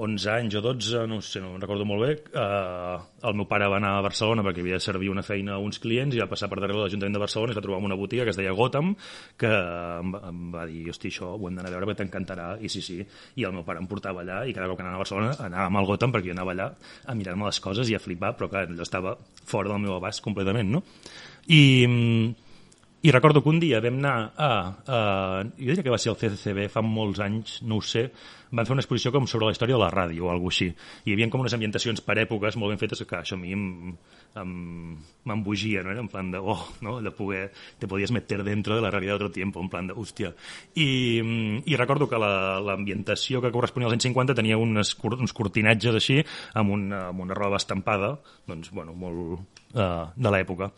11 0.00 0.30
anys 0.32 0.54
o 0.56 0.62
12, 0.64 1.02
no 1.10 1.18
sé, 1.20 1.42
no 1.44 1.58
recordo 1.60 1.84
molt 1.84 2.06
bé, 2.06 2.12
eh, 2.32 2.96
el 3.28 3.34
meu 3.36 3.46
pare 3.48 3.68
va 3.68 3.76
anar 3.76 3.92
a 3.98 4.04
Barcelona 4.06 4.44
perquè 4.46 4.62
havia 4.64 4.78
de 4.78 4.84
servir 4.84 5.10
una 5.12 5.24
feina 5.26 5.58
a 5.58 5.60
uns 5.60 5.80
clients 5.82 6.16
i 6.16 6.22
va 6.22 6.28
passar 6.30 6.48
per 6.48 6.56
darrere 6.58 6.78
de 6.78 6.86
l'Ajuntament 6.86 7.18
de 7.18 7.22
Barcelona 7.22 7.52
i 7.52 7.54
es 7.54 7.60
va 7.60 7.64
trobar 7.66 7.82
una 7.84 7.98
botiga 8.00 8.24
que 8.24 8.32
es 8.32 8.40
deia 8.40 8.56
Gotham, 8.56 8.94
que 9.36 9.50
em, 9.52 10.16
em 10.16 10.42
va 10.54 10.64
dir, 10.70 10.86
hosti, 10.88 11.12
això 11.12 11.34
ho 11.36 11.48
hem 11.48 11.60
d'anar 11.60 11.68
a 11.68 11.76
veure 11.76 11.90
perquè 11.90 12.00
t'encantarà, 12.00 12.48
i 12.64 12.72
sí, 12.72 12.80
sí, 12.84 13.00
i 13.36 13.44
el 13.44 13.56
meu 13.56 13.66
pare 13.68 13.84
em 13.84 13.90
portava 13.90 14.24
allà 14.24 14.42
i 14.48 14.56
cada 14.56 14.70
cop 14.70 14.80
que 14.80 14.86
anava 14.86 15.02
a 15.02 15.04
Barcelona 15.04 15.36
anàvem 15.50 15.80
al 15.82 15.90
Gotham 15.92 16.16
perquè 16.16 16.32
jo 16.32 16.38
anava 16.38 16.56
allà 16.56 16.70
a 17.04 17.18
mirar-me 17.18 17.50
les 17.50 17.60
coses 17.60 17.92
i 17.92 17.98
a 17.98 18.00
flipar, 18.00 18.32
però 18.38 18.48
clar, 18.48 18.70
allò 18.70 18.86
estava 18.86 19.18
fora 19.44 19.74
del 19.74 19.84
meu 19.84 19.98
abast 19.98 20.24
completament, 20.24 20.72
no? 20.78 20.84
I, 21.52 21.60
i 23.02 23.12
recordo 23.12 23.42
que 23.42 23.48
un 23.48 23.60
dia 23.60 23.80
vam 23.84 24.00
anar 24.00 24.16
a, 24.36 24.50
a... 24.86 24.98
Jo 25.56 25.70
diria 25.72 25.84
que 25.84 25.92
va 25.92 26.00
ser 26.00 26.12
el 26.12 26.18
CCCB 26.20 26.68
fa 26.72 26.82
molts 26.84 27.20
anys, 27.24 27.60
no 27.64 27.80
ho 27.80 27.84
sé, 27.84 28.08
van 28.50 28.66
fer 28.66 28.74
una 28.74 28.82
exposició 28.82 29.12
com 29.14 29.26
sobre 29.30 29.46
la 29.48 29.54
història 29.54 29.76
de 29.76 29.82
la 29.82 29.90
ràdio 29.92 30.26
o 30.26 30.30
alguna 30.32 30.50
així. 30.50 30.68
I 30.70 31.10
hi 31.10 31.14
havia 31.14 31.28
com 31.30 31.42
unes 31.44 31.54
ambientacions 31.54 32.02
per 32.06 32.16
èpoques 32.22 32.56
molt 32.58 32.74
ben 32.74 32.80
fetes 32.80 33.02
que 33.06 33.18
això 33.20 33.38
a 33.38 33.40
mi 33.40 33.54
m'embogia, 34.34 35.82
no? 35.84 35.92
Era 35.94 36.02
en 36.02 36.08
plan 36.10 36.30
de, 36.32 36.38
oh, 36.38 36.62
no? 36.86 36.98
De 37.02 37.12
poder, 37.14 37.50
te 37.78 37.88
podies 37.90 38.12
meter 38.14 38.42
dentro 38.46 38.76
de 38.76 38.82
la 38.82 38.90
realitat 38.90 39.18
d'altre 39.18 39.34
tiempo, 39.40 39.62
en 39.62 39.70
plan 39.72 39.90
de, 39.90 39.94
hòstia. 39.94 40.32
I, 40.74 40.88
i 41.66 41.78
recordo 41.78 42.08
que 42.10 42.18
l'ambientació 42.18 43.42
que 43.42 43.52
corresponia 43.54 43.90
als 43.90 43.98
anys 43.98 44.08
50 44.10 44.38
tenia 44.38 44.58
unes, 44.58 44.96
uns 45.10 45.36
cortinatges 45.36 46.00
així, 46.00 46.18
amb 46.54 46.74
una, 46.74 47.06
amb 47.10 47.26
una 47.26 47.38
roba 47.38 47.60
estampada, 47.60 48.16
doncs, 48.50 48.72
bueno, 48.74 48.96
molt 48.98 49.38
uh, 49.74 50.10
de 50.16 50.34
l'època 50.34 50.72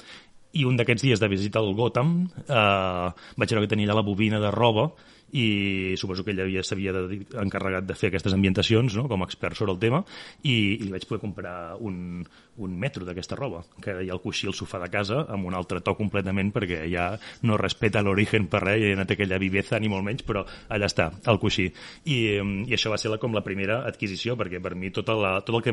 i 0.53 0.67
un 0.69 0.77
d'aquests 0.77 1.05
dies 1.07 1.21
de 1.21 1.29
visita 1.33 1.61
al 1.63 1.73
Gotham 1.77 2.11
eh, 2.45 3.09
vaig 3.41 3.55
veure 3.55 3.65
que 3.65 3.71
tenia 3.71 3.89
allà 3.89 4.01
la 4.01 4.07
bobina 4.07 4.41
de 4.43 4.51
roba 4.53 4.91
i 5.33 5.95
suposo 5.97 6.25
que 6.25 6.35
ell 6.35 6.43
havia 6.45 6.63
s'havia 6.67 6.93
encarregat 7.41 7.87
de 7.89 7.97
fer 7.97 8.11
aquestes 8.11 8.35
ambientacions 8.37 8.97
no? 8.99 9.07
com 9.09 9.23
a 9.23 9.29
expert 9.29 9.57
sobre 9.57 9.73
el 9.73 9.81
tema 9.81 10.03
i, 10.45 10.85
i 10.85 10.91
vaig 10.93 11.07
poder 11.09 11.23
comprar 11.23 11.55
un, 11.81 12.21
un 12.61 12.75
metro 12.79 13.07
d'aquesta 13.09 13.39
roba 13.39 13.63
que 13.81 13.95
hi 14.05 14.11
ha 14.11 14.17
el 14.17 14.21
coixí 14.21 14.49
al 14.49 14.57
sofà 14.57 14.83
de 14.83 14.91
casa 14.93 15.23
amb 15.33 15.49
un 15.49 15.57
altre 15.57 15.81
to 15.81 15.95
completament 15.97 16.53
perquè 16.53 16.83
ja 16.93 17.07
no 17.49 17.57
respeta 17.57 18.03
l'origen 18.05 18.51
per 18.53 18.61
res 18.67 18.85
i 18.85 18.93
no 18.99 19.07
té 19.09 19.17
aquella 19.17 19.41
viveza 19.41 19.81
ni 19.81 19.89
molt 19.89 20.05
menys 20.05 20.27
però 20.29 20.45
allà 20.69 20.91
està, 20.91 21.09
el 21.33 21.41
coixí 21.41 21.71
i, 22.05 22.19
i 22.37 22.77
això 22.77 22.93
va 22.93 23.01
ser 23.01 23.15
la, 23.15 23.21
com 23.23 23.33
la 23.33 23.45
primera 23.47 23.81
adquisició 23.89 24.37
perquè 24.37 24.61
per 24.61 24.75
mi 24.77 24.93
tota 24.93 25.17
la, 25.17 25.33
tot 25.41 25.57
el 25.57 25.65
que 25.65 25.73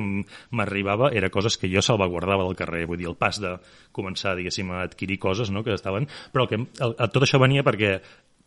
m'arribava 0.56 1.12
era 1.12 1.32
coses 1.34 1.60
que 1.60 1.72
jo 1.72 1.84
salvaguardava 1.84 2.48
del 2.48 2.56
carrer 2.56 2.86
vull 2.88 3.02
dir, 3.02 3.12
el 3.12 3.20
pas 3.20 3.42
de 3.44 3.58
començar 3.92 4.38
diguéssim 4.40 4.72
a 4.72 4.86
adquirir 4.88 5.20
coses 5.20 5.52
no? 5.52 5.68
que 5.68 5.76
estaven 5.76 6.08
però 6.32 6.48
que 6.48 6.64
el, 6.64 6.96
tot 7.12 7.24
això 7.26 7.44
venia 7.44 7.68
perquè 7.68 7.98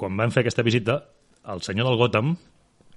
quan 0.02 0.18
vam 0.18 0.34
fer 0.34 0.42
aquesta 0.42 0.66
visita, 0.66 0.98
el 1.52 1.62
senyor 1.62 1.86
del 1.86 1.98
Gotham 2.00 2.34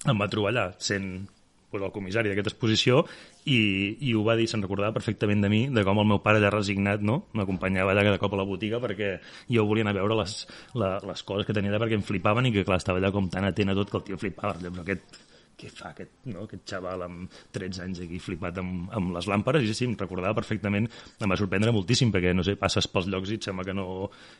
em 0.10 0.22
va 0.22 0.30
trobar 0.30 0.52
allà, 0.52 0.66
sent 0.82 1.28
pues, 1.70 1.84
el 1.84 1.92
comissari 1.94 2.32
d'aquesta 2.32 2.54
exposició 2.54 3.04
i, 3.46 3.60
i 4.08 4.14
ho 4.18 4.24
va 4.26 4.36
dir, 4.40 4.48
se'n 4.50 4.64
recordava 4.66 4.96
perfectament 4.96 5.44
de 5.46 5.52
mi, 5.52 5.62
de 5.74 5.84
com 5.86 6.02
el 6.02 6.08
meu 6.10 6.22
pare 6.26 6.42
ja 6.42 6.50
resignat 6.54 7.04
no? 7.06 7.20
m'acompanyava 7.38 7.94
allà 7.94 8.06
cada 8.08 8.22
cop 8.22 8.34
a 8.34 8.42
la 8.42 8.48
botiga 8.48 8.82
perquè 8.82 9.12
jo 9.52 9.68
volia 9.70 9.86
anar 9.86 9.96
a 9.98 10.00
veure 10.00 10.18
les, 10.22 10.38
la, 10.82 10.96
les 11.06 11.26
coses 11.28 11.46
que 11.46 11.54
tenia 11.58 11.74
allà 11.74 11.84
perquè 11.84 12.00
em 12.00 12.06
flipaven 12.06 12.50
i 12.50 12.56
que 12.56 12.66
clar, 12.66 12.80
estava 12.82 13.02
allà 13.02 13.14
com 13.14 13.30
tan 13.34 13.46
atent 13.50 13.74
a 13.74 13.78
tot 13.78 13.94
que 13.94 14.02
el 14.02 14.08
tio 14.10 14.22
flipava 14.22 14.58
però 14.62 14.86
aquest, 14.86 15.22
què 15.60 15.72
fa 15.72 15.92
aquest, 15.94 16.12
no? 16.32 16.46
aquest 16.46 16.66
xaval 16.70 17.06
amb 17.06 17.40
13 17.56 17.84
anys 17.86 18.04
aquí 18.06 18.20
flipat 18.22 18.60
amb, 18.62 18.90
amb 18.96 19.16
les 19.16 19.30
làmperes 19.32 19.66
i 19.66 19.72
sí, 19.72 19.78
sí, 19.80 19.90
em 19.90 19.96
recordava 20.00 20.36
perfectament 20.38 20.88
em 20.90 21.32
va 21.32 21.40
sorprendre 21.40 21.74
moltíssim 21.76 22.12
perquè, 22.14 22.34
no 22.36 22.46
sé, 22.46 22.58
passes 22.60 22.88
pels 22.92 23.10
llocs 23.12 23.32
i 23.32 23.40
et 23.40 23.48
sembla 23.48 23.66
que 23.68 23.76
no, 23.78 23.88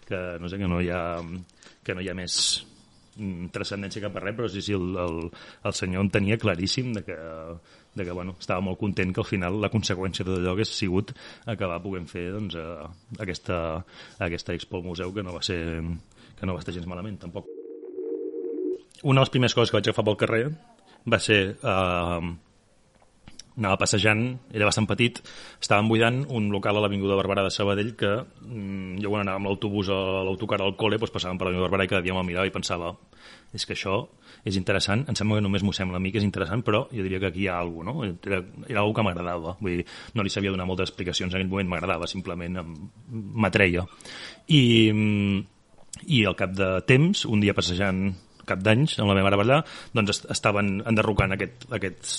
que, 0.08 0.22
no, 0.42 0.52
sé, 0.52 0.60
que 0.62 0.70
no 0.72 0.82
hi 0.84 0.92
ha 0.94 1.04
que 1.86 1.96
no 1.96 2.04
hi 2.04 2.10
ha 2.12 2.18
més 2.18 2.36
mm, 3.16 3.50
transcendència 3.56 4.04
cap 4.04 4.18
a 4.18 4.26
res, 4.26 4.38
però 4.38 4.52
sí, 4.52 4.64
sí, 4.66 4.76
el, 4.76 4.92
el, 5.06 5.20
el 5.70 5.78
senyor 5.78 6.06
en 6.06 6.12
tenia 6.14 6.40
claríssim 6.42 6.92
de 6.98 7.06
que, 7.08 7.18
de 7.96 8.08
que 8.08 8.18
bueno, 8.18 8.36
estava 8.40 8.64
molt 8.66 8.82
content 8.82 9.14
que 9.16 9.24
al 9.24 9.30
final 9.30 9.62
la 9.64 9.72
conseqüència 9.74 10.26
de 10.26 10.34
tot 10.34 10.42
allò 10.42 10.56
hagués 10.56 10.74
sigut 10.76 11.16
acabar 11.52 11.82
podent 11.84 12.10
fer 12.12 12.28
doncs, 12.36 12.60
eh, 12.60 12.90
aquesta, 13.24 13.62
aquesta 14.28 14.58
expo 14.58 14.82
al 14.82 14.88
museu 14.90 15.16
que 15.16 15.24
no 15.24 15.38
va 15.38 15.44
ser 15.46 15.62
que 16.36 16.46
no 16.48 16.56
va 16.56 16.60
estar 16.60 16.74
gens 16.76 16.88
malament, 16.92 17.16
tampoc. 17.22 17.48
Una 19.04 19.22
de 19.22 19.24
les 19.24 19.32
primeres 19.32 19.56
coses 19.56 19.72
que 19.72 19.78
vaig 19.78 19.88
agafar 19.88 20.04
pel 20.08 20.18
carrer 20.20 20.46
va 21.06 21.20
ser 21.22 21.40
eh, 21.62 22.34
anava 23.56 23.78
passejant, 23.80 24.24
era 24.52 24.68
bastant 24.68 24.88
petit, 24.90 25.22
estàvem 25.64 25.88
buidant 25.88 26.18
un 26.36 26.50
local 26.52 26.76
a 26.76 26.82
l'Avinguda 26.84 27.16
Barberà 27.20 27.46
de 27.46 27.54
Sabadell 27.54 27.94
que 28.00 28.12
mm, 28.20 29.00
jo 29.04 29.12
quan 29.14 29.24
anava 29.24 29.40
amb 29.40 29.50
l'autobús 29.50 29.90
a 29.94 30.00
l'autocar 30.28 30.60
al 30.62 30.76
col·le 30.80 31.00
doncs 31.00 31.14
passàvem 31.16 31.40
per 31.40 31.48
l'Avinguda 31.48 31.70
Barberà 31.70 31.88
i 31.88 31.92
cada 31.94 32.04
dia 32.04 32.16
me'l 32.18 32.28
mirava 32.28 32.50
i 32.50 32.54
pensava 32.56 32.92
és 33.56 33.64
que 33.64 33.76
això 33.78 34.02
és 34.46 34.60
interessant, 34.60 35.06
em 35.10 35.16
sembla 35.18 35.40
que 35.40 35.46
només 35.46 35.64
m'ho 35.64 35.74
sembla 35.74 35.98
a 35.98 36.04
mi 36.04 36.12
que 36.12 36.20
és 36.20 36.28
interessant, 36.28 36.62
però 36.66 36.84
jo 36.92 37.06
diria 37.06 37.22
que 37.24 37.32
aquí 37.32 37.46
hi 37.46 37.48
ha 37.50 37.62
alguna 37.64 37.96
cosa, 37.96 38.12
no? 38.12 38.20
Era, 38.28 38.42
era 38.68 38.84
alguna 38.84 39.00
que 39.00 39.06
m'agradava, 39.08 39.56
vull 39.62 39.80
dir, 39.80 39.86
no 40.14 40.26
li 40.26 40.34
sabia 40.34 40.52
donar 40.54 40.68
moltes 40.68 40.92
explicacions 40.92 41.34
en 41.34 41.40
aquell 41.40 41.50
moment, 41.50 41.72
m'agradava, 41.72 42.10
simplement 42.12 42.60
m'atreia. 43.10 43.88
I, 44.52 44.62
mm, 44.92 45.40
I 46.12 46.26
al 46.28 46.36
cap 46.38 46.52
de 46.54 46.70
temps, 46.86 47.24
un 47.26 47.42
dia 47.42 47.56
passejant 47.58 48.10
cap 48.48 48.62
d'anys 48.64 49.00
amb 49.00 49.12
la 49.12 49.18
meva 49.18 49.32
mare 49.32 49.44
allà, 49.44 49.60
doncs 49.96 50.24
estaven 50.32 50.80
enderrocant 50.86 51.36
aquest, 51.36 51.68
aquest 51.76 52.16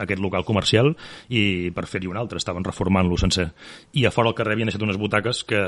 aquest 0.00 0.22
local 0.24 0.44
comercial 0.48 0.94
i 1.28 1.70
per 1.76 1.84
fer-hi 1.84 2.08
un 2.08 2.16
altre, 2.16 2.40
estaven 2.40 2.64
reformant-lo 2.64 3.18
sencer. 3.20 3.50
I 3.98 4.06
a 4.08 4.12
fora 4.14 4.32
al 4.32 4.36
carrer 4.38 4.56
havien 4.56 4.70
deixat 4.70 4.84
unes 4.86 5.00
butaques 5.00 5.44
que, 5.44 5.60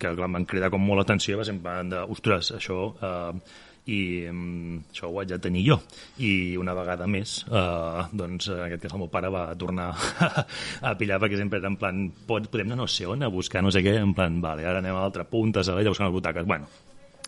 que 0.00 0.16
clar, 0.16 0.30
van 0.32 0.48
cridar 0.48 0.72
com 0.72 0.82
molt 0.82 1.02
l'atenció 1.02 1.36
i 1.36 1.40
va 1.42 1.48
sempre 1.48 1.78
de, 1.92 2.04
ostres, 2.16 2.54
això... 2.56 2.82
Eh, 2.96 3.62
i 3.86 4.26
um, 4.26 4.80
això 4.90 5.06
ho 5.06 5.20
haig 5.20 5.28
de 5.30 5.38
tenir 5.38 5.60
jo 5.62 5.76
i 6.18 6.56
una 6.58 6.74
vegada 6.74 7.06
més 7.06 7.36
uh, 7.46 8.02
doncs 8.10 8.48
en 8.50 8.64
aquest 8.64 8.82
cas 8.82 8.96
el 8.96 9.02
meu 9.04 9.10
pare 9.12 9.30
va 9.30 9.44
tornar 9.54 9.92
a 10.90 10.94
pillar 10.98 11.20
perquè 11.22 11.38
sempre 11.38 11.60
era 11.62 11.70
en 11.70 11.78
plan 11.78 12.00
podem 12.26 12.66
anar 12.66 12.80
no 12.82 12.88
sé 12.90 13.06
on 13.06 13.22
a 13.22 13.30
buscar 13.30 13.62
no 13.62 13.70
sé 13.70 13.84
què 13.86 13.94
en 14.00 14.10
plan, 14.16 14.40
vale, 14.42 14.66
ara 14.66 14.82
anem 14.82 14.96
a 14.96 15.04
l'altra 15.04 15.28
punta 15.30 15.62
a 15.62 15.78
buscar 15.86 16.08
les 16.08 16.16
butaques 16.18 16.50
bueno, 16.50 16.66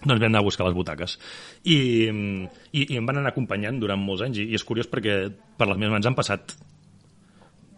doncs 0.04 0.20
vam 0.20 0.28
anar 0.30 0.42
a 0.42 0.46
buscar 0.46 0.66
les 0.68 0.76
butaques. 0.76 1.18
I, 1.64 1.78
i, 2.08 2.82
i 2.84 2.96
em 2.98 3.06
van 3.06 3.18
anar 3.18 3.34
acompanyant 3.34 3.80
durant 3.82 4.00
molts 4.00 4.22
anys, 4.26 4.42
i, 4.42 4.48
i 4.52 4.58
és 4.58 4.66
curiós 4.66 4.90
perquè 4.90 5.20
per 5.58 5.68
les 5.70 5.78
meves 5.78 5.96
mans 5.96 6.10
han 6.10 6.18
passat 6.18 6.54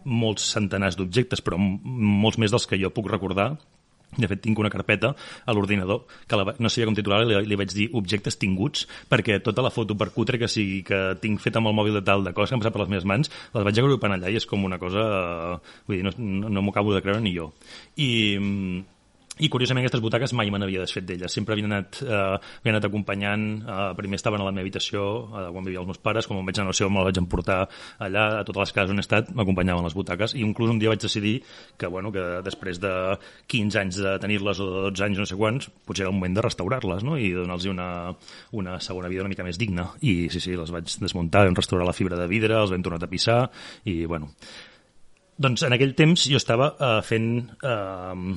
molts 0.05 0.47
centenars 0.55 0.97
d'objectes, 0.97 1.41
però 1.45 1.59
molts 1.59 2.39
més 2.41 2.53
dels 2.53 2.67
que 2.67 2.79
jo 2.81 2.93
puc 2.93 3.09
recordar. 3.11 3.53
De 4.11 4.27
fet, 4.27 4.41
tinc 4.43 4.59
una 4.59 4.69
carpeta 4.69 5.13
a 5.47 5.53
l'ordinador 5.55 6.01
que 6.27 6.35
la, 6.35 6.51
no 6.59 6.67
sabia 6.67 6.89
com 6.89 6.95
titular 6.97 7.21
li, 7.23 7.37
li 7.47 7.55
vaig 7.55 7.71
dir 7.71 7.85
objectes 7.95 8.35
tinguts, 8.41 8.83
perquè 9.07 9.37
tota 9.39 9.63
la 9.63 9.71
foto 9.71 9.95
per 9.95 10.09
cutre 10.11 10.35
que 10.41 10.49
sigui 10.51 10.81
que 10.83 10.99
tinc 11.23 11.39
feta 11.39 11.61
amb 11.61 11.71
el 11.71 11.77
mòbil 11.77 11.95
de 11.95 12.03
tal 12.03 12.25
de 12.25 12.33
coses 12.35 12.51
que 12.51 12.57
han 12.57 12.63
passat 12.63 12.75
per 12.75 12.83
les 12.83 12.91
meves 12.91 13.07
mans, 13.07 13.31
les 13.55 13.67
vaig 13.69 13.79
agrupant 13.79 14.17
allà 14.17 14.27
i 14.27 14.35
és 14.41 14.47
com 14.49 14.67
una 14.67 14.81
cosa... 14.81 15.05
Vull 15.87 16.01
dir, 16.01 16.03
no, 16.09 16.11
no, 16.17 16.51
no 16.51 16.65
m'ho 16.65 16.75
acabo 16.75 16.91
de 16.91 16.99
creure 17.05 17.23
ni 17.23 17.31
jo. 17.37 17.53
I, 17.95 18.11
i 19.39 19.47
curiosament 19.49 19.85
aquestes 19.85 20.01
butaques 20.03 20.33
mai 20.35 20.49
me 20.51 20.59
n'havia 20.59 20.83
desfet 20.83 21.05
d'elles. 21.07 21.31
Sempre 21.31 21.55
havien 21.55 21.69
anat, 21.71 22.01
eh, 22.03 22.15
havien 22.59 22.75
anat 22.75 22.87
acompanyant 22.89 23.45
eh, 23.63 23.77
primer 23.95 24.19
estaven 24.19 24.41
a 24.43 24.47
la 24.47 24.51
meva 24.51 24.65
habitació 24.65 25.03
eh, 25.29 25.45
quan 25.55 25.63
vivia 25.63 25.79
els 25.79 25.87
meus 25.87 26.01
pares, 26.03 26.27
quan 26.27 26.43
vaig 26.43 26.59
anar 26.59 26.67
a 26.67 26.73
la 26.73 26.77
seva 26.77 26.89
me 26.91 26.99
la 26.99 27.05
vaig 27.07 27.21
emportar 27.21 27.61
allà, 28.03 28.25
a 28.41 28.43
totes 28.43 28.59
les 28.65 28.75
cases 28.75 28.91
on 28.91 28.99
he 28.99 29.05
estat 29.05 29.31
m'acompanyaven 29.31 29.87
les 29.87 29.95
butaques. 29.95 30.35
I 30.35 30.43
inclús 30.43 30.73
un 30.73 30.81
dia 30.81 30.91
vaig 30.91 31.01
decidir 31.01 31.37
que, 31.79 31.87
bueno, 31.87 32.11
que 32.11 32.25
després 32.43 32.81
de 32.83 32.93
15 33.47 33.79
anys 33.79 34.01
de 34.03 34.17
tenir-les 34.19 34.59
o 34.59 34.67
de 34.67 34.83
12 34.91 35.07
anys 35.07 35.23
no 35.23 35.29
sé 35.29 35.39
quants, 35.39 35.71
potser 35.87 36.05
era 36.05 36.11
el 36.11 36.17
moment 36.19 36.35
de 36.35 36.45
restaurar-les 36.45 37.07
no? 37.07 37.15
i 37.17 37.31
donar-los 37.31 37.69
una, 37.71 37.89
una 38.51 38.79
segona 38.83 39.07
vida 39.07 39.23
una 39.23 39.31
mica 39.31 39.47
més 39.47 39.57
digna. 39.61 39.87
I 40.01 40.27
sí, 40.33 40.43
sí, 40.43 40.57
les 40.59 40.75
vaig 40.75 40.91
desmuntar, 40.99 41.47
vam 41.47 41.55
restaurar 41.55 41.87
la 41.87 41.95
fibra 41.95 42.19
de 42.19 42.27
vidre, 42.27 42.59
els 42.59 42.75
vam 42.75 42.83
tornar 42.83 42.99
a 42.99 43.05
tapissar 43.07 43.39
i 43.87 44.03
bueno, 44.05 44.33
doncs 45.41 45.63
en 45.65 45.73
aquell 45.73 45.95
temps 45.97 46.27
jo 46.29 46.37
estava 46.37 46.73
eh, 46.75 46.97
fent 47.05 47.29
eh, 47.63 48.35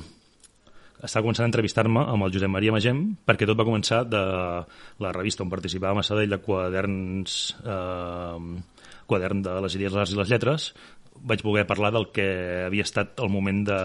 estava 1.05 1.25
començant 1.25 1.45
a 1.45 1.51
entrevistar-me 1.51 2.03
amb 2.11 2.25
el 2.27 2.33
Josep 2.35 2.51
Maria 2.51 2.73
Magem 2.75 3.01
perquè 3.27 3.47
tot 3.47 3.59
va 3.59 3.67
començar 3.67 4.03
de 4.09 4.21
la 5.03 5.13
revista 5.15 5.45
on 5.45 5.51
participava 5.53 6.01
a 6.01 6.07
Sabadell 6.07 6.35
de 6.35 6.41
quaderns 6.45 7.39
eh, 7.63 8.39
quadern 9.05 9.43
de 9.45 9.55
les 9.61 9.75
idees, 9.77 9.93
les 9.93 10.01
arts 10.01 10.13
i 10.15 10.19
les 10.19 10.31
lletres 10.33 10.67
vaig 11.25 11.41
voler 11.45 11.65
parlar 11.67 11.91
del 11.95 12.09
que 12.13 12.25
havia 12.67 12.85
estat 12.85 13.19
el 13.23 13.31
moment 13.33 13.63
de, 13.67 13.79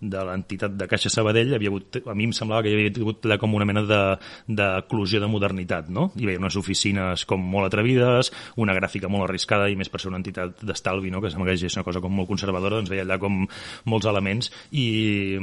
de 0.00 0.22
l'entitat 0.24 0.76
de 0.78 0.86
Caixa 0.88 1.10
Sabadell, 1.12 1.52
havia 1.54 1.68
hagut, 1.68 2.00
a 2.08 2.14
mi 2.16 2.24
em 2.28 2.32
semblava 2.36 2.64
que 2.64 2.72
hi 2.72 2.76
havia 2.78 2.92
hagut 3.02 3.26
com 3.40 3.54
una 3.56 3.66
mena 3.68 3.82
d'eclusió 3.84 5.20
de, 5.20 5.26
de 5.26 5.30
modernitat, 5.30 5.90
no? 5.92 6.08
Hi 6.16 6.26
havia 6.26 6.40
unes 6.40 6.56
oficines 6.56 7.26
com 7.28 7.42
molt 7.52 7.68
atrevides, 7.68 8.32
una 8.56 8.76
gràfica 8.76 9.10
molt 9.12 9.28
arriscada 9.28 9.68
i 9.68 9.76
més 9.76 9.92
per 9.92 10.00
ser 10.00 10.10
una 10.12 10.20
entitat 10.22 10.64
d'estalvi, 10.64 11.12
no? 11.12 11.20
que 11.20 11.30
sembla 11.32 11.50
que 11.50 11.58
és 11.58 11.76
una 11.76 11.84
cosa 11.86 12.00
com 12.00 12.14
molt 12.16 12.30
conservadora, 12.30 12.80
doncs 12.80 12.92
veia 12.92 13.04
allà 13.04 13.20
com 13.20 13.42
molts 13.90 14.08
elements 14.08 14.50
i, 14.70 15.36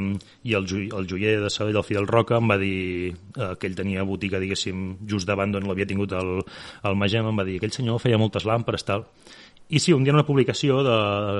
i 0.44 0.58
el, 0.58 0.68
el 0.88 1.10
joier 1.10 1.38
de 1.44 1.54
Sabadell, 1.54 1.82
el 1.84 1.88
Fidel 1.88 2.10
Roca, 2.10 2.42
em 2.42 2.50
va 2.50 2.58
dir 2.62 3.14
eh, 3.14 3.54
que 3.60 3.70
ell 3.70 3.78
tenia 3.78 4.08
botiga, 4.08 4.42
diguéssim, 4.42 4.90
just 5.10 5.30
davant 5.30 5.54
d'on 5.54 5.70
l'havia 5.70 5.90
tingut 5.90 6.16
el, 6.18 6.40
el 6.88 6.98
Magem, 6.98 7.30
em 7.30 7.38
va 7.38 7.46
dir 7.46 7.58
que 7.58 7.68
aquell 7.68 7.78
senyor 7.78 8.02
feia 8.02 8.20
moltes 8.22 8.48
làmperes, 8.48 8.86
tal, 8.88 9.06
i 9.70 9.82
sí, 9.84 9.94
un 9.94 10.06
dia 10.06 10.14
en 10.14 10.20
una 10.20 10.26
publicació 10.28 10.82
de, 10.86 10.98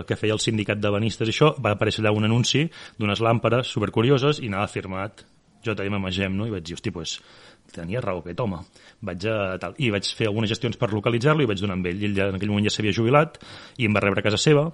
que 0.08 0.18
feia 0.20 0.36
el 0.36 0.44
sindicat 0.44 0.82
de 0.84 0.92
banistes 0.92 1.30
això, 1.32 1.54
va 1.64 1.76
aparèixer 1.76 2.04
allà 2.04 2.16
un 2.16 2.28
anunci 2.28 2.66
d'unes 3.00 3.24
làmperes 3.24 3.72
supercurioses 3.72 4.42
i 4.44 4.52
anava 4.52 4.68
firmat 4.72 5.24
JM 5.64 6.00
Magem, 6.02 6.36
no? 6.38 6.48
I 6.48 6.54
vaig 6.54 6.66
dir, 6.68 6.76
hosti, 6.78 6.92
pues, 6.96 7.18
tenia 7.74 8.02
raó 8.04 8.22
aquest 8.22 8.40
home. 8.40 8.60
Vaig 9.08 9.26
a, 9.28 9.38
tal. 9.62 9.76
I 9.84 9.90
vaig 9.92 10.10
fer 10.16 10.30
algunes 10.30 10.52
gestions 10.54 10.78
per 10.80 10.92
localitzar-lo 10.94 11.44
i 11.44 11.50
vaig 11.50 11.64
donar 11.64 11.78
amb 11.80 11.90
ell. 11.90 12.04
Ell 12.08 12.16
ja, 12.16 12.30
en 12.32 12.38
aquell 12.40 12.52
moment 12.54 12.68
ja 12.70 12.76
s'havia 12.76 12.96
jubilat 12.96 13.40
i 13.78 13.88
em 13.88 13.96
va 13.96 14.04
rebre 14.04 14.24
a 14.24 14.28
casa 14.30 14.40
seva 14.42 14.70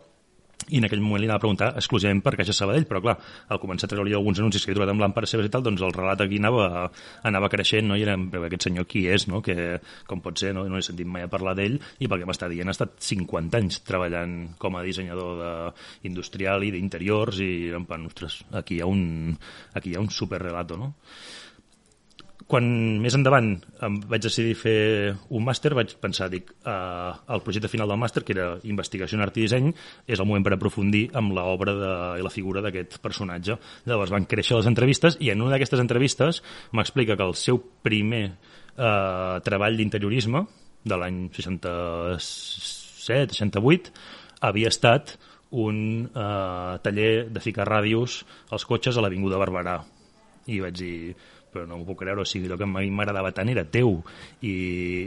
i 0.70 0.80
en 0.80 0.88
aquell 0.88 1.02
moment 1.04 1.22
li 1.22 1.28
anava 1.28 1.42
a 1.42 1.44
preguntar 1.44 1.70
exclusivament 1.80 2.22
per 2.24 2.36
Caixa 2.40 2.56
Sabadell, 2.56 2.86
però 2.88 3.02
clar, 3.04 3.16
al 3.52 3.60
començar 3.60 3.88
a 3.90 3.92
treure 3.92 4.14
alguns 4.16 4.40
anuncis 4.40 4.64
que 4.64 4.72
he 4.72 4.78
trobat 4.78 4.94
amb 4.94 5.04
làmperes 5.04 5.34
seves 5.34 5.50
i 5.50 5.52
tal, 5.52 5.66
doncs 5.66 5.84
el 5.84 5.94
relat 5.96 6.24
aquí 6.24 6.40
anava, 6.40 6.88
anava 7.28 7.50
creixent, 7.52 7.90
no? 7.90 7.98
i 8.00 8.06
era, 8.06 8.16
aquest 8.48 8.70
senyor 8.70 8.88
qui 8.90 9.06
és, 9.12 9.28
no? 9.32 9.42
que 9.44 9.78
com 10.08 10.24
pot 10.24 10.40
ser, 10.40 10.54
no, 10.56 10.66
no 10.72 10.80
he 10.80 10.86
sentit 10.86 11.10
mai 11.10 11.28
a 11.28 11.32
parlar 11.32 11.56
d'ell, 11.60 11.80
i 12.00 12.10
pel 12.10 12.24
que 12.24 12.30
m'està 12.30 12.50
dient 12.52 12.72
ha 12.72 12.78
estat 12.78 12.96
50 13.04 13.60
anys 13.60 13.84
treballant 13.88 14.38
com 14.62 14.80
a 14.80 14.84
dissenyador 14.88 15.40
de, 15.42 15.54
industrial 16.10 16.64
i 16.64 16.72
d'interiors, 16.76 17.44
i 17.44 17.54
en 17.76 17.88
plan, 17.90 18.08
ostres, 18.08 18.42
aquí 18.56 18.80
hi 18.80 18.84
ha 18.84 18.90
un, 18.90 19.34
aquí 19.76 19.92
hi 19.92 19.98
ha 20.00 20.04
un 20.04 20.12
superrelato, 20.14 20.80
no? 20.80 20.94
Quan 22.50 22.66
més 23.02 23.16
endavant 23.18 23.50
em 23.86 23.98
vaig 24.10 24.24
decidir 24.26 24.56
fer 24.60 24.78
un 25.34 25.46
màster, 25.46 25.74
vaig 25.78 25.96
pensar, 26.02 26.30
dic, 26.32 26.52
eh, 26.66 27.12
el 27.36 27.44
projecte 27.46 27.72
final 27.72 27.90
del 27.90 28.02
màster, 28.02 28.24
que 28.24 28.34
era 28.36 28.48
investigació 28.70 29.18
en 29.18 29.26
art 29.26 29.38
i 29.38 29.46
disseny, 29.46 29.68
és 30.08 30.20
el 30.20 30.28
moment 30.28 30.46
per 30.46 30.56
aprofundir 30.56 31.06
amb 31.20 31.34
l'obra 31.36 31.74
i 32.20 32.26
la 32.26 32.34
figura 32.34 32.64
d'aquest 32.66 33.00
personatge. 33.04 33.58
Llavors 33.90 34.14
van 34.14 34.28
créixer 34.30 34.58
les 34.58 34.70
entrevistes 34.70 35.18
i 35.20 35.32
en 35.34 35.42
una 35.42 35.56
d'aquestes 35.56 35.84
entrevistes 35.84 36.42
m'explica 36.72 37.18
que 37.18 37.28
el 37.28 37.36
seu 37.40 37.62
primer 37.84 38.26
eh, 38.78 39.40
treball 39.46 39.78
d'interiorisme, 39.80 40.46
de 40.84 40.96
l'any 41.00 41.20
67, 41.32 43.38
68, 43.40 43.94
havia 44.44 44.72
estat 44.74 45.16
un 45.54 46.10
eh, 46.10 46.74
taller 46.84 47.30
de 47.32 47.44
ficar 47.44 47.70
ràdios 47.70 48.24
als 48.52 48.66
cotxes 48.66 48.98
a 48.98 49.04
l'Avinguda 49.06 49.40
Barberà. 49.40 49.78
I 50.50 50.60
vaig 50.60 50.76
dir, 50.76 51.14
però 51.54 51.68
no 51.70 51.80
m'ho 51.80 51.88
puc 51.88 52.02
creure, 52.04 52.24
o 52.24 52.28
sigui, 52.28 52.50
el 52.52 52.58
que 52.60 52.68
a 52.68 52.72
mi 52.72 52.90
m'agradava 52.94 53.32
tant 53.36 53.52
era 53.54 53.64
teu, 53.70 53.96
i, 54.42 54.54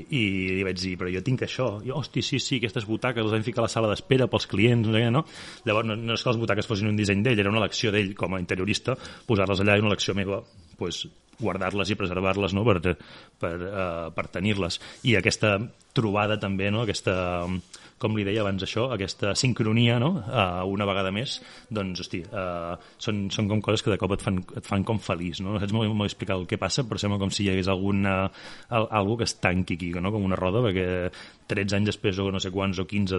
i 0.06 0.22
li 0.56 0.64
vaig 0.66 0.80
dir, 0.80 0.94
però 1.00 1.12
jo 1.12 1.22
tinc 1.26 1.44
això, 1.46 1.68
i 1.86 1.92
hosti, 1.94 2.24
sí, 2.24 2.40
sí, 2.42 2.60
aquestes 2.60 2.88
butaques 2.88 3.26
les 3.26 3.36
vam 3.36 3.46
ficar 3.46 3.64
a 3.64 3.68
la 3.68 3.72
sala 3.72 3.90
d'espera 3.92 4.30
pels 4.30 4.48
clients, 4.50 4.88
no? 4.88 5.24
Llavors, 5.66 5.90
no, 5.90 5.98
no 5.98 6.16
és 6.16 6.24
que 6.24 6.32
les 6.32 6.40
butaques 6.40 6.70
fossin 6.70 6.90
un 6.92 6.98
disseny 6.98 7.26
d'ell, 7.26 7.44
era 7.44 7.52
una 7.52 7.62
elecció 7.64 7.92
d'ell 7.94 8.14
com 8.18 8.36
a 8.36 8.42
interiorista, 8.42 8.96
posar-les 9.28 9.62
allà 9.62 9.76
i 9.76 9.84
una 9.84 9.92
elecció 9.94 10.16
meva, 10.16 10.42
pues, 10.80 11.04
guardar-les 11.40 11.90
i 11.92 11.96
preservar-les 11.98 12.54
no? 12.56 12.64
per, 12.64 12.94
per, 13.40 13.54
uh, 13.56 14.06
per 14.16 14.26
tenir-les. 14.32 14.80
I 15.08 15.18
aquesta 15.18 15.56
trobada 15.96 16.38
també, 16.40 16.70
no? 16.72 16.84
aquesta 16.84 17.16
com 18.02 18.16
li 18.16 18.26
deia 18.28 18.42
abans 18.44 18.60
això, 18.64 18.86
aquesta 18.92 19.32
sincronia, 19.38 19.96
no? 20.02 20.10
Uh, 20.20 20.64
una 20.68 20.84
vegada 20.88 21.12
més, 21.14 21.38
doncs, 21.72 22.02
hosti, 22.04 22.20
uh, 22.28 22.76
són, 23.00 23.26
són 23.32 23.48
com 23.48 23.62
coses 23.64 23.84
que 23.84 23.92
de 23.92 23.98
cop 24.00 24.12
et 24.16 24.24
fan, 24.24 24.42
et 24.58 24.68
fan 24.68 24.84
com 24.84 25.00
feliç, 25.00 25.40
no? 25.40 25.54
No 25.54 25.62
saps 25.62 25.72
molt, 25.76 25.88
molt 25.96 26.10
explicar 26.10 26.36
el 26.36 26.44
que 26.50 26.60
passa, 26.60 26.84
però 26.84 27.00
sembla 27.00 27.20
com 27.22 27.32
si 27.32 27.46
hi 27.46 27.50
hagués 27.54 27.70
alguna, 27.72 28.18
algo 28.68 29.16
que 29.16 29.24
es 29.28 29.38
tanqui 29.40 29.78
aquí, 29.80 29.92
no? 29.96 30.12
Com 30.12 30.28
una 30.28 30.38
roda, 30.38 30.60
perquè 30.66 30.86
13 31.50 31.78
anys 31.78 31.90
després 31.92 32.18
o 32.22 32.26
no 32.32 32.40
sé 32.42 32.50
quants 32.54 32.78
o 32.82 32.86
15 32.88 33.18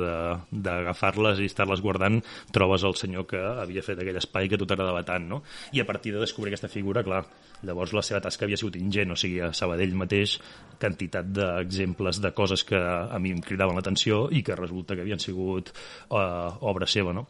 d'agafar-les 0.52 1.42
i 1.42 1.50
estar-les 1.50 1.82
guardant, 1.84 2.20
trobes 2.56 2.86
el 2.88 2.98
senyor 3.00 3.28
que 3.30 3.40
havia 3.40 3.84
fet 3.86 4.02
aquell 4.02 4.20
espai 4.20 4.50
que 4.52 4.60
tu 4.60 4.68
t'agradava 4.70 5.04
tant, 5.08 5.28
no? 5.30 5.42
I 5.74 5.84
a 5.84 5.88
partir 5.88 6.14
de 6.16 6.24
descobrir 6.24 6.52
aquesta 6.52 6.72
figura, 6.72 7.04
clar, 7.08 7.24
llavors 7.68 7.94
la 7.96 8.04
seva 8.06 8.22
tasca 8.24 8.46
havia 8.46 8.60
sigut 8.60 8.78
ingent, 8.80 9.14
o 9.14 9.20
sigui, 9.20 9.40
a 9.44 9.54
Sabadell 9.56 9.96
mateix, 9.98 10.38
quantitat 10.82 11.30
d'exemples 11.34 12.22
de 12.24 12.34
coses 12.38 12.64
que 12.68 12.78
a 12.78 13.20
mi 13.20 13.34
em 13.36 13.42
cridaven 13.42 13.78
l'atenció 13.78 14.28
i 14.32 14.44
que 14.46 14.58
resulta 14.60 14.96
que 14.96 15.06
havien 15.06 15.22
sigut 15.24 15.72
uh, 16.10 16.58
obra 16.68 16.90
seva, 16.90 17.16
no? 17.16 17.28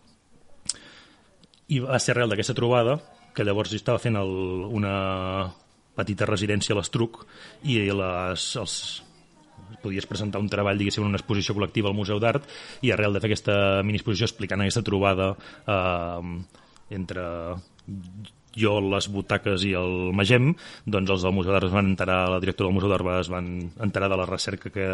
I 1.67 1.81
va 1.83 1.99
ser 1.99 2.13
arrel 2.15 2.31
d'aquesta 2.31 2.55
trobada 2.55 2.97
que 3.35 3.45
llavors 3.45 3.73
estava 3.75 3.99
fent 4.01 4.15
el, 4.17 4.31
una 4.73 4.93
petita 5.97 6.27
residència 6.29 6.75
a 6.75 6.77
l'Estruc 6.79 7.23
i 7.65 7.79
les, 7.89 8.45
els, 8.61 8.77
podies 9.87 10.09
presentar 10.09 10.43
un 10.43 10.51
treball, 10.51 10.77
diguéssim, 10.77 11.05
en 11.05 11.15
una 11.15 11.21
exposició 11.21 11.57
col·lectiva 11.57 11.91
al 11.91 11.97
Museu 11.97 12.21
d'Art 12.21 12.47
i 12.85 12.93
arrel 12.93 13.15
de 13.15 13.23
fer 13.23 13.31
aquesta 13.31 13.57
mini 13.87 14.01
exposició 14.01 14.29
explicant 14.29 14.63
aquesta 14.63 14.85
trobada 14.85 15.33
eh, 15.65 16.33
entre 16.97 17.23
jo, 18.57 18.73
les 18.81 19.07
butaques 19.13 19.63
i 19.67 19.73
el 19.77 20.11
Magem, 20.17 20.51
doncs 20.89 21.13
els 21.13 21.25
del 21.25 21.35
Museu 21.35 21.53
d'Art 21.53 21.69
es 21.69 21.75
van 21.75 21.91
enterar, 21.93 22.19
la 22.33 22.41
directora 22.43 22.69
del 22.69 22.77
Museu 22.77 22.91
d'Art 22.91 23.09
es 23.19 23.31
van 23.31 23.49
enterar 23.83 24.09
de 24.11 24.19
la 24.19 24.27
recerca 24.29 24.71
que, 24.73 24.87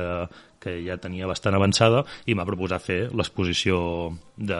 que 0.59 0.77
ja 0.85 0.99
tenia 1.01 1.29
bastant 1.29 1.55
avançada 1.55 2.03
i 2.27 2.35
m'ha 2.35 2.47
proposat 2.49 2.83
fer 2.83 2.99
l'exposició 3.15 3.77
de, 4.37 4.59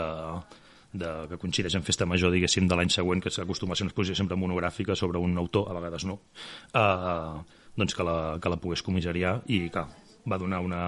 de, 0.94 1.12
que 1.32 1.42
coincideix 1.42 1.76
en 1.80 1.86
Festa 1.86 2.08
Major, 2.10 2.32
diguéssim, 2.34 2.70
de 2.70 2.80
l'any 2.80 2.94
següent, 2.94 3.22
que 3.24 3.34
s'acostuma 3.34 3.76
a 3.76 3.80
ser 3.80 3.88
una 3.88 3.94
exposició 3.94 4.18
sempre 4.22 4.40
monogràfica 4.40 4.96
sobre 4.96 5.20
un 5.20 5.36
autor, 5.42 5.68
a 5.70 5.78
vegades 5.78 6.08
no, 6.08 6.22
eh, 6.72 7.60
doncs 7.76 7.98
que 7.98 8.08
la, 8.08 8.18
que 8.40 8.54
la 8.54 8.62
pogués 8.62 8.86
comissariar 8.86 9.40
i, 9.52 9.66
clar, 9.74 9.90
va 10.30 10.40
donar 10.42 10.62
una 10.64 10.84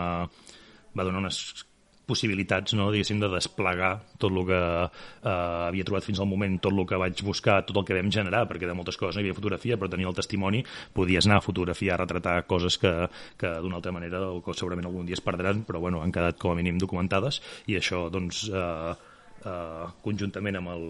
va 0.95 1.03
donar 1.03 1.25
unes 1.25 1.65
possibilitats, 2.05 2.75
no, 2.77 2.87
diguéssim, 2.93 3.19
de 3.21 3.29
desplegar 3.33 3.91
tot 4.21 4.29
el 4.31 4.43
que 4.47 4.59
eh, 4.59 5.31
havia 5.31 5.85
trobat 5.87 6.05
fins 6.05 6.21
al 6.21 6.29
moment, 6.29 6.59
tot 6.61 6.75
el 6.75 6.85
que 6.87 6.99
vaig 7.01 7.23
buscar, 7.25 7.59
tot 7.65 7.79
el 7.81 7.87
que 7.87 7.97
vam 7.97 8.11
generar, 8.13 8.45
perquè 8.49 8.69
de 8.69 8.75
moltes 8.77 8.99
coses 9.01 9.17
no 9.17 9.23
hi 9.23 9.25
havia 9.25 9.37
fotografia, 9.37 9.79
però 9.81 9.89
tenia 9.91 10.09
el 10.11 10.17
testimoni, 10.17 10.61
podies 10.93 11.25
anar 11.27 11.41
a 11.41 11.45
fotografiar, 11.45 11.97
a 11.97 12.03
retratar 12.05 12.37
coses 12.45 12.77
que, 12.81 12.93
que 13.41 13.55
d'una 13.65 13.79
altra 13.81 13.95
manera 13.95 14.21
o 14.29 14.39
que 14.45 14.55
segurament 14.57 14.89
algun 14.91 15.09
dia 15.09 15.17
es 15.17 15.25
perdran, 15.25 15.65
però 15.67 15.81
bueno, 15.83 16.03
han 16.05 16.13
quedat 16.15 16.39
com 16.41 16.53
a 16.53 16.59
mínim 16.59 16.79
documentades 16.81 17.41
i 17.71 17.79
això, 17.81 18.05
doncs, 18.13 18.45
eh, 18.53 18.95
eh, 19.43 19.85
conjuntament 20.05 20.61
amb 20.61 20.75
el, 20.77 20.89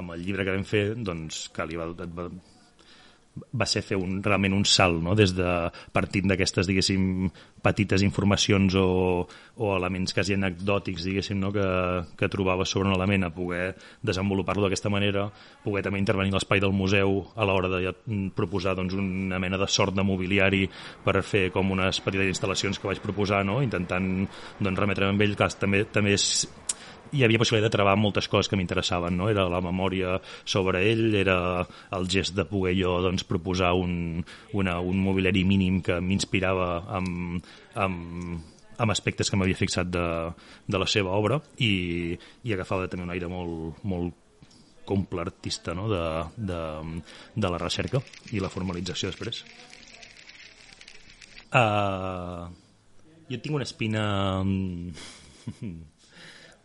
amb 0.00 0.14
el 0.14 0.26
llibre 0.26 0.46
que 0.46 0.56
vam 0.56 0.66
fer, 0.68 0.86
doncs, 0.94 1.48
que 1.54 1.66
li 1.66 1.80
va, 1.80 1.90
va 3.34 3.66
ser 3.66 3.82
fer 3.82 3.96
un, 3.98 4.20
realment 4.22 4.54
un 4.54 4.64
salt, 4.68 5.00
no? 5.02 5.14
des 5.18 5.32
de 5.34 5.48
partint 5.94 6.28
d'aquestes, 6.30 6.68
diguéssim, 6.70 7.28
petites 7.64 8.04
informacions 8.06 8.76
o, 8.78 8.86
o 9.26 9.70
elements 9.74 10.14
quasi 10.14 10.36
anecdòtics, 10.38 11.06
diguéssim, 11.08 11.40
no? 11.42 11.50
que, 11.54 11.66
que 12.18 12.30
trobava 12.30 12.66
sobre 12.68 12.90
un 12.90 12.94
element 12.94 13.26
a 13.26 13.32
poder 13.34 13.72
desenvolupar-lo 14.02 14.66
d'aquesta 14.66 14.92
manera, 14.92 15.26
poder 15.64 15.84
també 15.86 16.02
intervenir 16.02 16.34
l'espai 16.34 16.62
del 16.62 16.74
museu 16.76 17.20
a 17.34 17.46
l'hora 17.48 17.72
de 17.72 17.94
proposar 18.36 18.76
doncs, 18.78 18.94
una 18.98 19.40
mena 19.42 19.58
de 19.58 19.68
sort 19.70 19.96
de 19.96 20.06
mobiliari 20.06 20.68
per 21.04 21.20
fer 21.22 21.48
com 21.54 21.74
unes 21.74 22.00
petites 22.04 22.30
instal·lacions 22.36 22.78
que 22.78 22.90
vaig 22.90 23.02
proposar, 23.02 23.44
no? 23.46 23.60
intentant 23.64 24.28
doncs, 24.60 24.78
remetre 24.78 25.10
amb 25.10 25.26
ell, 25.26 25.34
que 25.38 25.50
també, 25.58 25.84
també 25.90 26.14
és 26.14 26.28
hi 27.14 27.22
havia 27.24 27.38
possibilitat 27.40 27.70
de 27.70 27.76
treballar 27.76 28.00
moltes 28.00 28.28
coses 28.30 28.50
que 28.50 28.58
m'interessaven, 28.58 29.14
no? 29.16 29.28
Era 29.30 29.46
la 29.50 29.60
memòria 29.64 30.16
sobre 30.44 30.82
ell, 30.90 31.14
era 31.14 31.36
el 31.94 32.08
gest 32.10 32.34
de 32.36 32.46
poder 32.48 32.74
jo 32.78 32.96
doncs, 33.04 33.26
proposar 33.28 33.72
un, 33.78 34.24
una, 34.52 34.80
un 34.80 34.98
mobiliari 35.04 35.44
mínim 35.46 35.80
que 35.84 36.00
m'inspirava 36.02 36.68
amb, 36.98 37.46
amb, 37.86 38.42
amb 38.78 38.94
aspectes 38.94 39.30
que 39.30 39.38
m'havia 39.38 39.58
fixat 39.58 39.92
de, 39.94 40.06
de 40.66 40.82
la 40.82 40.90
seva 40.90 41.14
obra 41.14 41.38
i, 41.62 42.18
i 42.42 42.54
agafava 42.56 42.90
també 42.90 43.06
un 43.06 43.14
aire 43.14 43.30
molt, 43.30 43.80
molt 43.86 44.20
comple 44.84 45.22
artista 45.22 45.72
no? 45.74 45.88
de, 45.88 46.04
de, 46.36 46.60
de 47.34 47.50
la 47.50 47.60
recerca 47.62 48.02
i 48.32 48.42
la 48.42 48.52
formalització 48.52 49.12
després. 49.12 49.44
Uh, 51.54 52.50
jo 53.30 53.38
tinc 53.40 53.54
una 53.54 53.68
espina... 53.68 54.04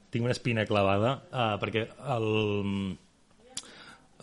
tinc 0.09 0.25
una 0.25 0.35
espina 0.35 0.65
clavada 0.69 1.15
uh, 1.29 1.55
perquè 1.61 1.85
el, 2.15 2.27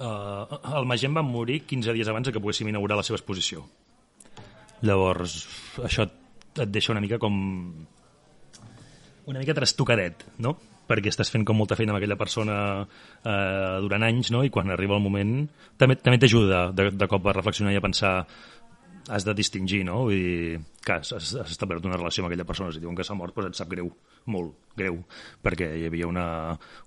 uh, 0.03 0.61
el 0.77 0.89
Magent 0.89 1.17
va 1.17 1.25
morir 1.27 1.63
15 1.67 1.95
dies 1.97 2.11
abans 2.11 2.31
que 2.31 2.43
poguéssim 2.43 2.71
inaugurar 2.71 2.99
la 2.99 3.07
seva 3.07 3.21
exposició. 3.21 3.67
Llavors, 4.87 5.41
això 5.87 6.07
et 6.07 6.73
deixa 6.73 6.93
una 6.93 7.03
mica 7.05 7.21
com 7.23 7.37
una 9.27 9.43
mica 9.43 9.55
trastocadet, 9.57 10.27
no? 10.39 10.57
perquè 10.87 11.11
estàs 11.11 11.33
fent 11.35 11.43
com 11.43 11.59
molta 11.59 11.75
feina 11.75 11.91
amb 11.93 11.99
aquella 11.99 12.19
persona 12.19 12.57
eh, 13.27 13.79
durant 13.83 14.05
anys, 14.07 14.31
no? 14.31 14.45
i 14.47 14.53
quan 14.55 14.71
arriba 14.71 14.95
el 14.95 15.03
moment 15.03 15.41
també 15.79 15.97
també 15.99 16.21
t'ajuda 16.23 16.69
de, 16.77 16.93
de 16.95 17.09
cop 17.11 17.27
a 17.27 17.35
reflexionar 17.35 17.75
i 17.75 17.81
a 17.81 17.83
pensar 17.83 18.13
has 19.09 19.25
de 19.27 19.35
distingir, 19.39 19.85
no? 19.87 20.09
Dir, 20.11 20.59
que 20.85 20.97
has, 20.99 21.13
has 21.15 21.53
establert 21.53 21.85
una 21.87 21.99
relació 21.99 22.25
amb 22.25 22.31
aquella 22.31 22.47
persona, 22.49 22.73
si 22.75 22.83
diuen 22.83 22.97
que 22.99 23.07
s'ha 23.07 23.17
mort, 23.19 23.35
doncs 23.37 23.55
et 23.55 23.61
sap 23.61 23.71
greu, 23.71 23.91
molt 24.33 24.75
greu, 24.79 24.99
perquè 25.43 25.69
hi 25.79 25.87
havia 25.87 26.09
una, 26.11 26.27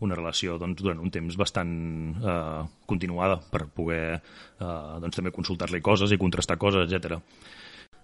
una 0.05 0.17
relació 0.17 0.57
doncs, 0.59 0.81
durant 0.83 0.99
un 0.99 1.13
temps 1.13 1.37
bastant 1.39 1.71
eh, 2.19 2.61
continuada 2.89 3.39
per 3.51 3.67
poder 3.75 4.03
eh, 4.17 4.19
doncs, 4.59 5.15
també 5.15 5.31
consultar-li 5.35 5.81
coses 5.85 6.11
i 6.11 6.19
contrastar 6.21 6.59
coses, 6.59 6.91
etc 6.91 7.19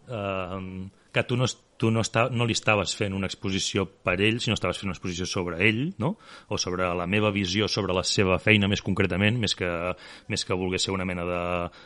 eh, 0.08 0.90
que 1.16 1.24
tu, 1.24 1.38
no, 1.40 1.48
tu 1.80 1.90
no, 1.96 2.04
està, 2.04 2.26
no 2.32 2.46
li 2.48 2.56
estaves 2.58 2.94
fent 3.00 3.16
una 3.16 3.30
exposició 3.30 3.86
per 3.88 4.18
ell, 4.20 4.42
sinó 4.44 4.58
estaves 4.58 4.82
fent 4.82 4.90
una 4.90 4.98
exposició 4.98 5.28
sobre 5.30 5.62
ell, 5.64 5.82
no? 6.02 6.16
o 6.52 6.60
sobre 6.62 6.90
la 7.00 7.08
meva 7.08 7.32
visió 7.36 7.70
sobre 7.72 7.96
la 7.96 8.04
seva 8.04 8.38
feina 8.44 8.68
més 8.72 8.84
concretament, 8.84 9.40
més 9.40 9.56
que, 9.56 9.70
més 10.32 10.44
que 10.46 10.58
volgués 10.60 10.88
ser 10.88 10.96
una 10.96 11.08
mena 11.08 11.26
de, 11.30 11.44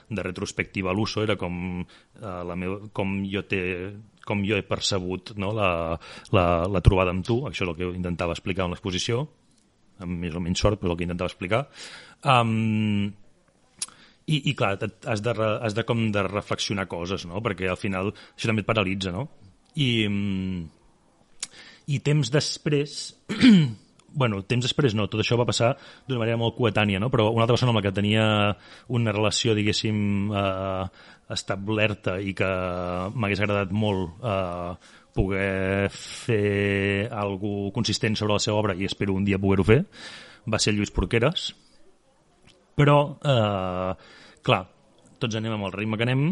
de 0.10 0.26
retrospectiva 0.26 0.90
a 0.90 0.98
l'uso, 0.98 1.22
era 1.26 1.38
com, 1.38 1.84
eh, 1.84 2.40
la 2.50 2.58
meva, 2.58 2.82
com 2.94 3.20
jo 3.30 3.46
té 3.50 3.62
com 4.30 4.44
jo 4.46 4.60
he 4.60 4.66
percebut 4.66 5.34
no, 5.42 5.54
la, 5.58 5.70
la, 6.36 6.46
la 6.70 6.82
trobada 6.86 7.14
amb 7.16 7.26
tu, 7.26 7.42
això 7.50 7.66
és 7.66 7.70
el 7.72 7.78
que 7.78 7.94
intentava 7.98 8.36
explicar 8.36 8.68
en 8.68 8.76
l'exposició, 8.76 9.24
amb 10.04 10.22
més 10.26 10.36
o 10.36 10.44
menys 10.44 10.62
sort, 10.62 10.82
però 10.82 10.94
el 10.94 11.00
que 11.00 11.08
intentava 11.08 11.32
explicar. 11.32 11.66
Um, 12.24 13.10
i, 14.30 14.42
i 14.52 14.56
clar, 14.58 14.76
has 15.10 15.24
de, 15.26 15.34
has 15.36 15.76
de 15.78 15.86
com 15.88 16.08
de 16.14 16.24
reflexionar 16.28 16.88
coses, 16.92 17.26
no? 17.30 17.42
Perquè 17.46 17.70
al 17.72 17.80
final 17.80 18.14
això 18.14 18.50
també 18.50 18.66
et 18.66 18.70
paralitza, 18.70 19.14
no? 19.16 19.28
I, 19.80 19.92
mm, 20.06 20.66
i 21.90 22.02
temps 22.06 22.30
després 22.34 23.00
bueno, 24.14 24.42
temps 24.50 24.66
després 24.66 24.96
no, 24.98 25.08
tot 25.10 25.22
això 25.22 25.38
va 25.40 25.48
passar 25.50 25.74
d'una 26.08 26.22
manera 26.22 26.40
molt 26.42 26.56
coetània, 26.58 27.00
no? 27.02 27.10
però 27.14 27.30
una 27.30 27.46
altra 27.46 27.56
persona 27.56 27.74
amb 27.74 27.80
la 27.80 27.86
que 27.86 27.96
tenia 27.96 28.24
una 28.96 29.14
relació, 29.14 29.54
diguéssim, 29.58 30.00
eh, 30.34 30.86
establerta 31.30 32.18
i 32.22 32.34
que 32.38 32.50
m'hagués 33.14 33.44
agradat 33.46 33.74
molt 33.76 34.24
eh, 34.26 34.74
poder 35.14 35.90
fer 35.94 37.08
alguna 37.12 37.74
consistent 37.76 38.18
sobre 38.18 38.38
la 38.38 38.44
seva 38.44 38.58
obra 38.62 38.78
i 38.78 38.88
espero 38.90 39.14
un 39.14 39.26
dia 39.28 39.42
poder-ho 39.42 39.66
fer, 39.68 39.84
va 40.50 40.62
ser 40.62 40.74
Lluís 40.74 40.94
Porqueres, 40.96 41.52
però 42.80 43.00
eh, 43.20 43.92
clar, 44.48 44.62
tots 45.20 45.36
anem 45.40 45.58
amb 45.58 45.68
el 45.68 45.76
ritme 45.76 46.00
que 46.00 46.08
anem, 46.08 46.30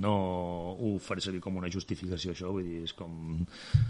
no 0.00 0.14
ho 0.74 0.96
faré 1.02 1.22
servir 1.22 1.40
com 1.44 1.56
una 1.60 1.70
justificació 1.70 2.32
això, 2.32 2.50
vull 2.50 2.66
dir, 2.66 2.82
és 2.88 2.94
com 2.96 3.44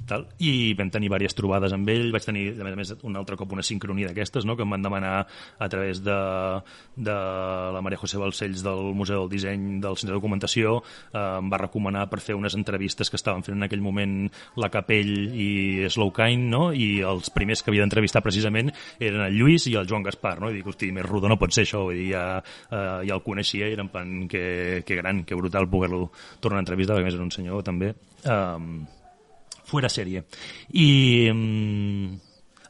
tal, 0.09 0.27
i 0.45 0.75
vam 0.77 0.91
tenir 0.93 1.09
diverses 1.09 1.37
trobades 1.39 1.73
amb 1.73 1.89
ell, 1.89 2.11
vaig 2.13 2.27
tenir 2.27 2.49
a 2.53 2.67
més 2.67 2.75
a 2.75 2.81
més 2.81 2.93
un 3.09 3.17
altre 3.17 3.39
cop 3.41 3.55
una 3.57 3.65
sincronia 3.65 4.11
d'aquestes, 4.11 4.45
no? 4.45 4.57
que 4.57 4.67
em 4.67 4.75
van 4.77 4.85
demanar 4.85 5.15
a 5.25 5.69
través 5.73 6.03
de, 6.05 6.17
de 6.97 7.17
la 7.73 7.83
Maria 7.85 8.01
José 8.01 8.21
Balcells 8.21 8.65
del 8.67 8.93
Museu 8.97 9.25
del 9.25 9.33
Disseny 9.33 9.81
del 9.81 9.97
Centre 9.97 10.13
de 10.13 10.19
Documentació, 10.19 10.77
eh, 11.13 11.25
em 11.41 11.51
va 11.53 11.63
recomanar 11.65 12.07
per 12.13 12.21
fer 12.21 12.37
unes 12.37 12.59
entrevistes 12.59 13.11
que 13.11 13.21
estaven 13.21 13.45
fent 13.47 13.57
en 13.57 13.69
aquell 13.69 13.85
moment 13.85 14.29
la 14.61 14.71
Capell 14.73 15.33
i 15.33 15.89
Slowkind, 15.89 16.51
no? 16.53 16.71
i 16.77 17.01
els 17.01 17.33
primers 17.33 17.65
que 17.65 17.73
havia 17.73 17.87
d'entrevistar 17.87 18.25
precisament 18.25 18.73
eren 19.01 19.25
el 19.25 19.39
Lluís 19.39 19.69
i 19.71 19.77
el 19.81 19.89
Joan 19.89 20.05
Gaspar, 20.05 20.37
no? 20.43 20.53
i 20.53 20.59
dic, 20.61 20.69
hosti, 20.69 20.93
més 20.93 21.09
rodó 21.09 21.33
no 21.33 21.41
pot 21.41 21.57
ser 21.57 21.65
això, 21.65 21.87
vull 21.89 21.97
dir, 21.97 22.11
ja, 22.13 22.27
eh, 22.69 23.09
ja 23.09 23.17
el 23.17 23.25
coneixia 23.25 23.71
i 23.71 23.77
era 23.79 23.87
en 23.87 23.93
plan 23.93 24.15
que, 24.29 24.83
que 24.87 25.01
gran, 25.01 25.25
que 25.25 25.39
brutal 25.39 25.69
poder 25.71 25.86
poder-lo 25.87 26.11
tornar 26.41 26.61
a 26.61 26.67
entrevistar, 26.67 26.97
perquè 26.97 27.09
més 27.09 27.17
era 27.17 27.27
un 27.27 27.35
senyor 27.35 27.65
també 27.67 27.95
um, 28.27 28.85
fuera 29.67 29.91
sèrie. 29.91 30.25
I 30.75 30.91
um, 31.33 32.17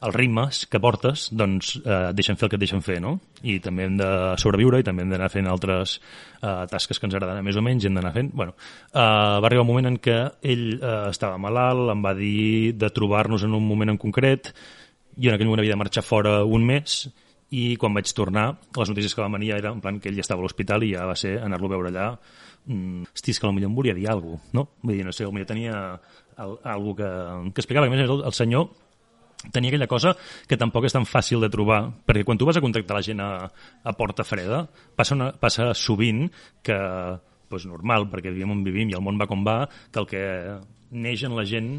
els 0.06 0.14
ritmes 0.14 0.64
que 0.70 0.80
portes 0.82 1.30
doncs, 1.32 1.76
eh, 1.80 2.12
deixen 2.16 2.36
fer 2.36 2.46
el 2.46 2.50
que 2.52 2.58
et 2.58 2.62
deixen 2.62 2.82
fer, 2.84 2.98
no? 3.00 3.14
I 3.48 3.58
també 3.64 3.86
hem 3.86 3.96
de 3.98 4.08
sobreviure 4.40 4.80
i 4.80 4.86
també 4.86 5.04
hem 5.04 5.12
d'anar 5.12 5.30
fent 5.32 5.48
altres 5.48 5.96
eh, 6.42 6.64
tasques 6.70 7.00
que 7.00 7.08
ens 7.08 7.16
agraden 7.16 7.44
més 7.44 7.56
o 7.56 7.64
menys 7.64 7.84
i 7.84 7.90
hem 7.90 7.96
d'anar 7.96 8.12
fent... 8.14 8.30
Bueno, 8.36 8.56
eh, 8.92 9.00
va 9.00 9.48
arribar 9.48 9.64
un 9.64 9.70
moment 9.72 9.90
en 9.90 9.98
què 10.02 10.18
ell 10.52 10.66
eh, 10.76 10.96
estava 11.10 11.40
malalt, 11.40 11.88
em 11.94 12.04
va 12.04 12.14
dir 12.18 12.74
de 12.76 12.92
trobar-nos 12.92 13.46
en 13.48 13.56
un 13.56 13.64
moment 13.66 13.94
en 13.94 14.00
concret, 14.00 14.52
jo 15.16 15.30
en 15.30 15.38
aquell 15.38 15.48
moment 15.48 15.64
havia 15.64 15.76
de 15.76 15.80
marxar 15.80 16.04
fora 16.04 16.42
un 16.44 16.66
mes 16.68 17.06
i 17.56 17.76
quan 17.80 17.94
vaig 17.94 18.10
tornar, 18.12 18.50
les 18.76 18.90
notícies 18.90 19.14
que 19.14 19.22
van 19.22 19.32
venir 19.38 19.54
era 19.56 19.70
en 19.72 19.80
plan 19.80 20.00
que 20.00 20.10
ell 20.10 20.18
ja 20.18 20.24
estava 20.26 20.42
a 20.42 20.46
l'hospital 20.46 20.84
i 20.84 20.92
ja 20.92 21.06
va 21.08 21.16
ser 21.16 21.38
anar-lo 21.40 21.70
a 21.70 21.76
veure 21.76 21.92
allà 21.92 22.08
mm, 22.66 23.12
hosti, 23.14 23.34
que 23.34 23.46
potser 23.46 23.68
em 23.68 23.76
volia 23.76 23.94
dir 23.94 24.08
alguna 24.10 24.38
cosa, 24.38 24.56
no? 24.56 24.68
Vull 24.82 24.98
dir, 24.98 25.06
no 25.06 25.14
sé, 25.14 25.26
potser 25.26 25.46
tenia 25.48 25.76
alguna 26.36 26.96
que, 26.98 27.10
que 27.54 27.64
explicava, 27.64 27.86
que 27.86 27.94
a 27.94 27.96
més 27.96 28.04
el, 28.08 28.24
el 28.26 28.36
senyor 28.36 28.68
tenia 29.52 29.70
aquella 29.70 29.86
cosa 29.86 30.14
que 30.48 30.58
tampoc 30.58 30.86
és 30.88 30.94
tan 30.96 31.06
fàcil 31.06 31.42
de 31.44 31.50
trobar, 31.52 31.80
perquè 32.06 32.24
quan 32.26 32.38
tu 32.38 32.48
vas 32.48 32.56
a 32.58 32.64
contactar 32.64 32.96
la 32.98 33.04
gent 33.04 33.22
a, 33.22 33.30
a 33.84 33.96
porta 33.96 34.24
freda, 34.26 34.64
passa, 34.96 35.14
una, 35.14 35.30
passa 35.38 35.72
sovint 35.74 36.26
que, 36.66 36.78
pues, 37.50 37.66
normal, 37.68 38.08
perquè 38.12 38.32
vivim 38.32 38.56
on 38.56 38.64
vivim 38.66 38.90
i 38.90 38.96
el 38.96 39.04
món 39.04 39.20
va 39.20 39.28
com 39.30 39.44
va, 39.46 39.60
que 39.92 40.02
el 40.02 40.08
que 40.10 40.24
neix 40.96 41.26
en 41.26 41.34
la 41.36 41.44
gent 41.46 41.74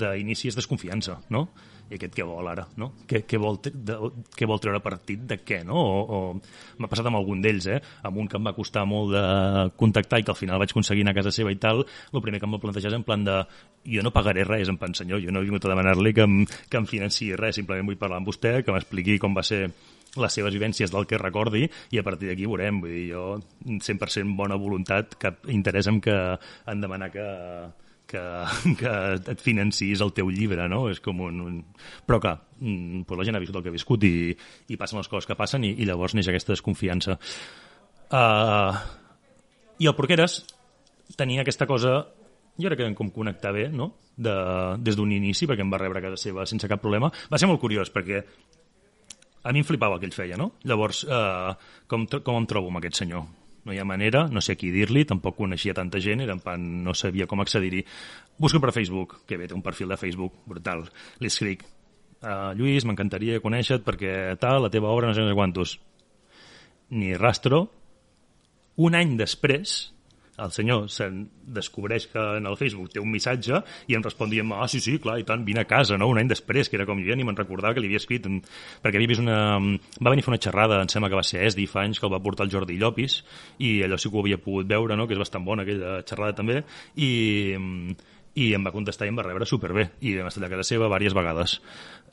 d'inici 0.00 0.50
és 0.50 0.58
desconfiança, 0.58 1.20
no? 1.30 1.48
I 1.92 1.98
aquest 1.98 2.14
què 2.16 2.24
vol 2.26 2.48
ara, 2.48 2.64
no? 2.80 2.90
Què, 3.08 3.22
què, 3.28 3.38
vol, 3.40 3.58
de, 3.62 3.96
què 4.36 4.48
vol 4.48 4.60
treure 4.62 4.80
partit 4.84 5.26
de 5.28 5.38
què, 5.44 5.60
no? 5.68 5.76
O, 5.76 6.00
o 6.02 6.80
m'ha 6.80 6.90
passat 6.90 7.08
amb 7.10 7.20
algun 7.20 7.42
d'ells, 7.44 7.68
eh? 7.68 7.78
Amb 8.08 8.22
un 8.22 8.30
que 8.30 8.40
em 8.40 8.48
va 8.48 8.54
costar 8.56 8.86
molt 8.88 9.12
de 9.12 9.24
contactar 9.78 10.22
i 10.22 10.26
que 10.26 10.32
al 10.32 10.40
final 10.40 10.62
vaig 10.62 10.72
aconseguir 10.72 11.04
anar 11.04 11.14
a 11.14 11.20
casa 11.20 11.34
seva 11.34 11.52
i 11.52 11.60
tal, 11.60 11.84
el 11.84 12.24
primer 12.24 12.40
que 12.40 12.48
em 12.48 12.56
va 12.56 12.62
plantejar 12.62 12.92
és 12.92 12.98
en 12.98 13.06
plan 13.06 13.26
de 13.28 13.38
jo 13.92 14.04
no 14.04 14.14
pagaré 14.14 14.46
res, 14.48 14.70
en 14.72 14.94
senyor, 14.94 15.20
jo 15.22 15.32
no 15.32 15.40
he 15.40 15.48
vingut 15.48 15.64
a 15.66 15.72
demanar-li 15.72 16.14
que, 16.16 16.28
que 16.70 16.80
em 16.80 16.86
financi 16.88 17.32
res, 17.38 17.58
simplement 17.58 17.88
vull 17.88 18.00
parlar 18.00 18.20
amb 18.20 18.30
vostè, 18.30 18.60
que 18.62 18.74
m'expliqui 18.74 19.18
com 19.22 19.36
va 19.36 19.44
ser 19.46 19.66
les 20.20 20.34
seves 20.34 20.52
vivències 20.52 20.92
del 20.92 21.06
que 21.08 21.20
recordi 21.20 21.64
i 21.90 22.00
a 22.00 22.04
partir 22.04 22.28
d'aquí 22.28 22.48
veurem, 22.48 22.82
vull 22.82 22.92
dir, 22.92 23.06
jo 23.14 23.24
100% 23.64 24.36
bona 24.36 24.58
voluntat, 24.60 25.16
cap 25.20 25.48
interès 25.48 25.88
en 25.88 26.00
que 26.04 26.16
en 26.68 26.84
demanar 26.84 27.10
que, 27.14 27.26
que, 28.12 28.22
que 28.80 28.94
et 29.34 29.42
financis 29.42 30.04
el 30.04 30.14
teu 30.16 30.30
llibre, 30.32 30.68
no? 30.70 30.84
És 30.92 31.02
com 31.04 31.20
un... 31.24 31.42
un... 31.48 31.58
Però 32.06 32.20
clar, 32.22 32.36
mm, 32.60 33.04
pues 33.08 33.20
la 33.20 33.28
gent 33.28 33.38
ha 33.38 33.42
viscut 33.42 33.60
el 33.60 33.66
que 33.66 33.72
ha 33.72 33.78
viscut 33.80 34.08
i, 34.08 34.14
i 34.68 34.80
passen 34.80 35.00
les 35.00 35.10
coses 35.10 35.28
que 35.28 35.38
passen 35.38 35.64
i, 35.66 35.74
i 35.80 35.88
llavors 35.88 36.16
neix 36.18 36.30
aquesta 36.30 36.54
desconfiança. 36.54 37.18
Uh, 38.12 38.76
I 39.80 39.88
el 39.88 39.96
Porqueres 39.96 40.42
tenia 41.16 41.42
aquesta 41.42 41.68
cosa 41.68 42.02
jo 42.60 42.68
crec 42.68 42.82
que 42.82 42.86
vam 42.86 42.96
com 42.96 43.10
connectar 43.12 43.52
bé, 43.56 43.68
no? 43.72 43.92
De, 44.12 44.32
des 44.84 44.96
d'un 44.98 45.12
inici, 45.12 45.48
perquè 45.48 45.64
em 45.64 45.70
va 45.72 45.80
rebre 45.80 46.02
a 46.02 46.04
casa 46.04 46.20
seva 46.20 46.44
sense 46.48 46.68
cap 46.68 46.82
problema. 46.82 47.08
Va 47.32 47.40
ser 47.40 47.48
molt 47.48 47.62
curiós, 47.62 47.90
perquè 47.92 48.20
a 49.42 49.52
mi 49.52 49.62
em 49.62 49.66
flipava 49.66 49.96
el 49.96 50.02
que 50.02 50.10
ell 50.10 50.14
feia, 50.14 50.36
no? 50.38 50.52
Llavors, 50.68 51.02
eh, 51.08 51.54
com, 51.88 52.04
com 52.12 52.38
em 52.38 52.48
trobo 52.50 52.68
amb 52.70 52.82
aquest 52.82 53.00
senyor? 53.00 53.24
No 53.64 53.74
hi 53.74 53.78
ha 53.78 53.84
manera, 53.86 54.26
no 54.32 54.42
sé 54.42 54.56
qui 54.58 54.72
dir-li, 54.74 55.04
tampoc 55.08 55.36
coneixia 55.38 55.74
tanta 55.76 56.00
gent, 56.02 56.22
era 56.24 56.34
en 56.34 56.40
pan, 56.42 56.64
no 56.84 56.94
sabia 56.98 57.28
com 57.30 57.42
accedir-hi. 57.42 57.84
Busco 58.38 58.60
per 58.60 58.72
Facebook, 58.74 59.20
que 59.28 59.38
bé, 59.38 59.46
té 59.48 59.54
un 59.54 59.62
perfil 59.62 59.92
de 59.94 60.00
Facebook 60.00 60.40
brutal. 60.50 60.88
Li 61.22 61.30
escric, 61.30 61.62
uh, 62.22 62.50
Lluís, 62.58 62.86
m'encantaria 62.88 63.42
conèixer-te 63.44 63.86
perquè 63.86 64.14
tal, 64.42 64.64
la 64.64 64.72
teva 64.72 64.90
obra, 64.90 65.10
no 65.10 65.14
sé 65.14 65.26
quantos. 65.34 65.78
Ni 66.90 67.14
rastro. 67.14 67.68
Un 68.82 68.96
any 68.96 69.14
després, 69.20 69.91
el 70.40 70.52
senyor 70.54 70.86
se'n 70.88 71.26
descobreix 71.52 72.06
que 72.12 72.22
en 72.38 72.46
el 72.48 72.56
Facebook 72.56 72.92
té 72.94 73.00
un 73.02 73.10
missatge 73.12 73.58
i 73.90 73.96
em 73.98 74.04
respon 74.04 74.30
dient 74.32 74.52
ah, 74.56 74.68
sí, 74.70 74.80
sí, 74.80 74.96
clar, 75.02 75.18
i 75.20 75.26
tant, 75.28 75.44
vine 75.44 75.60
a 75.60 75.68
casa, 75.68 75.98
no? 76.00 76.08
Un 76.08 76.22
any 76.22 76.30
després, 76.30 76.70
que 76.70 76.78
era 76.78 76.86
com 76.88 77.02
jo 77.02 77.10
ja 77.10 77.16
ni 77.18 77.26
me'n 77.28 77.36
recordava 77.36 77.76
que 77.76 77.84
li 77.84 77.90
havia 77.90 78.00
escrit, 78.00 78.28
perquè 78.82 79.00
havia 79.00 79.10
vist 79.12 79.22
una... 79.22 79.58
Va 80.00 80.14
venir 80.14 80.24
a 80.24 80.28
fer 80.28 80.32
una 80.32 80.40
xerrada, 80.40 80.80
em 80.80 80.88
sembla 80.92 81.10
que 81.12 81.20
va 81.20 81.26
ser 81.26 81.44
ESDI 81.44 81.68
fa 81.68 81.84
anys, 81.84 82.00
que 82.00 82.08
el 82.08 82.14
va 82.14 82.22
portar 82.24 82.46
el 82.48 82.54
Jordi 82.54 82.78
Llopis, 82.80 83.20
i 83.60 83.74
allò 83.84 84.00
sí 84.00 84.08
que 84.08 84.16
ho 84.16 84.24
havia 84.24 84.40
pogut 84.40 84.70
veure, 84.70 84.96
no? 84.96 85.06
Que 85.06 85.18
és 85.18 85.22
bastant 85.22 85.44
bona 85.44 85.66
aquella 85.66 86.00
xerrada 86.08 86.38
també, 86.40 86.62
i 86.96 87.12
i 88.34 88.52
em 88.56 88.64
va 88.64 88.72
contestar 88.72 89.06
i 89.06 89.12
em 89.12 89.18
va 89.18 89.26
rebre 89.26 89.48
superbé 89.48 89.88
i 90.00 90.14
vam 90.16 90.30
estar 90.30 90.44
a 90.46 90.50
casa 90.52 90.64
seva 90.64 90.86
diverses 90.88 91.16
vegades 91.16 91.56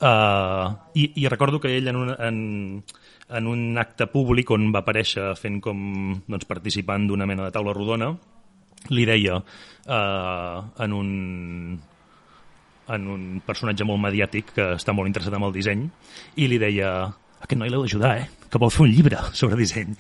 uh, 0.04 0.76
i, 0.94 1.12
i 1.24 1.28
recordo 1.32 1.62
que 1.64 1.72
ell 1.78 1.88
en, 1.92 2.00
una, 2.00 2.18
en, 2.28 2.40
en 3.30 3.48
un 3.48 3.78
acte 3.80 4.10
públic 4.12 4.52
on 4.52 4.68
va 4.76 4.84
aparèixer 4.84 5.32
fent 5.40 5.62
com 5.64 5.80
doncs, 6.28 6.50
participant 6.50 7.08
d'una 7.08 7.28
mena 7.30 7.48
de 7.48 7.56
taula 7.56 7.76
rodona 7.78 8.12
li 8.96 9.06
deia 9.08 9.36
eh, 9.40 10.84
en 10.84 10.94
un 10.96 11.10
en 12.90 13.08
un 13.14 13.26
personatge 13.46 13.86
molt 13.86 14.02
mediàtic 14.02 14.54
que 14.56 14.68
està 14.78 14.96
molt 14.96 15.10
interessat 15.12 15.36
en 15.38 15.46
el 15.46 15.54
disseny 15.54 15.84
i 16.42 16.48
li 16.50 16.58
deia 16.62 16.94
aquest 17.40 17.60
noi 17.60 17.70
l'heu 17.72 17.84
d'ajudar, 17.86 18.16
eh? 18.20 18.26
Que 18.50 18.60
vol 18.62 18.72
fer 18.74 18.86
un 18.88 18.92
llibre 18.92 19.20
sobre 19.38 19.60
disseny. 19.60 19.94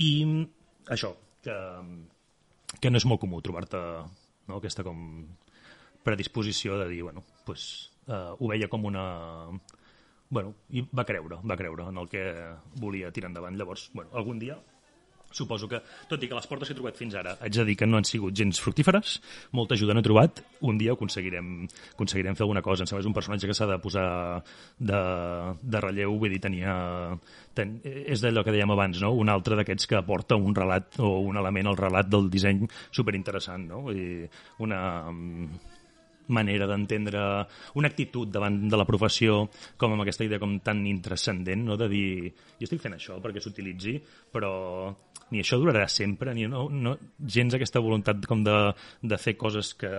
I 0.00 0.12
això, 0.94 1.12
que, 1.44 1.56
que 2.80 2.90
no 2.90 2.98
és 3.00 3.06
molt 3.06 3.20
comú 3.22 3.42
trobar-te 3.44 3.80
no? 4.48 4.58
aquesta 4.58 4.84
com 4.86 4.98
predisposició 6.04 6.78
de 6.80 6.88
dir, 6.88 7.02
bueno, 7.06 7.24
pues, 7.46 7.90
uh, 8.08 8.36
ho 8.38 8.50
veia 8.50 8.68
com 8.68 8.84
una... 8.88 9.04
Bueno, 10.30 10.54
i 10.70 10.84
va 10.94 11.04
creure, 11.04 11.40
va 11.42 11.56
creure 11.58 11.88
en 11.90 11.96
el 11.98 12.08
que 12.08 12.22
volia 12.78 13.10
tirar 13.10 13.32
endavant. 13.32 13.56
Llavors, 13.58 13.88
bueno, 13.94 14.12
algun 14.14 14.38
dia 14.38 14.60
Suposo 15.30 15.68
que, 15.70 15.78
tot 16.10 16.22
i 16.24 16.28
que 16.28 16.34
les 16.34 16.46
portes 16.50 16.66
que 16.66 16.74
he 16.74 16.78
trobat 16.78 16.96
fins 16.98 17.14
ara, 17.14 17.36
haig 17.38 17.54
de 17.54 17.64
dir 17.68 17.76
que 17.78 17.86
no 17.86 18.00
han 18.00 18.06
sigut 18.08 18.34
gens 18.34 18.58
fructíferes, 18.58 19.12
molta 19.54 19.76
ajuda 19.78 19.94
no 19.94 20.02
he 20.02 20.06
trobat, 20.06 20.40
un 20.66 20.78
dia 20.80 20.96
aconseguirem, 20.96 21.52
aconseguirem 21.94 22.34
fer 22.34 22.44
alguna 22.46 22.64
cosa. 22.66 22.82
Em 22.82 22.90
sembla 22.90 23.04
és 23.04 23.10
un 23.10 23.14
personatge 23.14 23.46
que 23.46 23.54
s'ha 23.54 23.68
de 23.70 23.78
posar 23.82 24.08
de, 24.90 25.02
de 25.62 25.84
relleu, 25.86 26.16
vull 26.18 26.34
dir, 26.34 26.42
tenia... 26.42 26.74
Ten, 27.54 27.78
és 27.84 28.22
d'allò 28.24 28.42
que 28.46 28.54
dèiem 28.54 28.74
abans, 28.74 28.98
no? 29.02 29.12
Un 29.22 29.30
altre 29.30 29.58
d'aquests 29.58 29.86
que 29.90 30.00
aporta 30.00 30.38
un 30.38 30.54
relat 30.56 30.98
o 30.98 31.16
un 31.22 31.38
element 31.38 31.70
al 31.70 31.78
relat 31.78 32.10
del 32.10 32.26
disseny 32.30 32.66
superinteressant, 32.90 33.70
no? 33.70 33.84
Dir, 33.94 34.26
una 34.66 34.80
manera 36.32 36.68
d'entendre 36.70 37.22
una 37.80 37.90
actitud 37.90 38.30
davant 38.32 38.62
de 38.70 38.80
la 38.80 38.86
professió 38.88 39.42
com 39.76 39.94
amb 39.94 40.04
aquesta 40.04 40.26
idea 40.26 40.40
com 40.42 40.58
tan 40.64 40.84
intrascendent, 40.86 41.64
no? 41.66 41.78
de 41.80 41.88
dir, 41.92 42.10
jo 42.58 42.68
estic 42.68 42.82
fent 42.82 42.96
això 42.96 43.20
perquè 43.22 43.42
s'utilitzi, 43.42 43.98
però 44.32 44.52
ni 45.30 45.42
això 45.44 45.60
durarà 45.60 45.86
sempre, 45.90 46.34
ni 46.34 46.48
no, 46.50 46.66
no, 46.70 46.96
gens 47.20 47.54
aquesta 47.54 47.82
voluntat 47.82 48.26
com 48.26 48.44
de, 48.46 48.58
de 49.02 49.18
fer 49.20 49.36
coses 49.38 49.74
que 49.78 49.90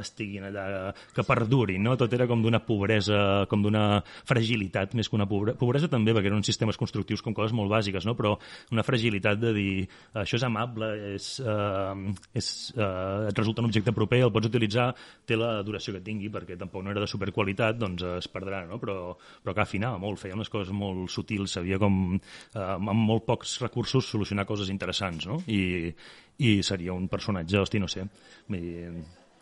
estiguin 0.00 0.46
allà, 0.48 0.92
que 1.14 1.24
perdurin, 1.26 1.82
no? 1.82 1.96
Tot 1.98 2.12
era 2.16 2.26
com 2.28 2.42
d'una 2.44 2.60
pobresa, 2.66 3.46
com 3.50 3.62
d'una 3.64 4.02
fragilitat, 4.28 4.94
més 4.98 5.08
que 5.08 5.18
una 5.18 5.28
pobresa, 5.28 5.58
pobresa 5.60 5.90
també, 5.92 6.14
perquè 6.16 6.30
eren 6.30 6.44
sistemes 6.46 6.78
constructius 6.80 7.24
com 7.24 7.34
coses 7.36 7.54
molt 7.56 7.72
bàsiques, 7.72 8.06
no? 8.08 8.16
Però 8.18 8.34
una 8.74 8.84
fragilitat 8.86 9.40
de 9.42 9.52
dir, 9.56 9.70
això 10.14 10.38
és 10.40 10.46
amable, 10.46 10.90
és, 11.14 11.28
eh, 11.40 12.14
és, 12.36 12.50
eh, 12.76 13.28
et 13.30 13.38
resulta 13.38 13.64
un 13.64 13.70
objecte 13.70 13.94
proper, 13.96 14.22
el 14.26 14.32
pots 14.34 14.50
utilitzar, 14.50 14.88
té 15.26 15.38
la 15.38 15.62
duració 15.66 15.96
que 15.96 16.04
tingui, 16.04 16.30
perquè 16.32 16.58
tampoc 16.58 16.84
no 16.84 16.92
era 16.94 17.00
de 17.04 17.10
superqualitat, 17.10 17.78
doncs 17.78 18.04
es 18.16 18.30
perdrà, 18.32 18.64
no? 18.68 18.80
Però, 18.82 19.16
però 19.42 19.54
que 19.54 19.64
afinava 19.64 19.98
molt, 19.98 20.20
feia 20.20 20.36
unes 20.36 20.52
coses 20.52 20.72
molt 20.72 21.10
sutils, 21.10 21.56
sabia 21.58 21.78
com, 21.78 22.16
eh, 22.16 22.60
amb 22.60 22.92
molt 22.92 23.26
pocs 23.26 23.60
recursos, 23.64 24.06
solucionar 24.06 24.46
coses 24.46 24.70
interessants, 24.70 25.26
no? 25.26 25.42
I, 25.46 25.92
i 26.38 26.62
seria 26.62 26.92
un 26.92 27.08
personatge, 27.08 27.58
hosti, 27.58 27.80
no 27.80 27.88
sé, 27.88 28.04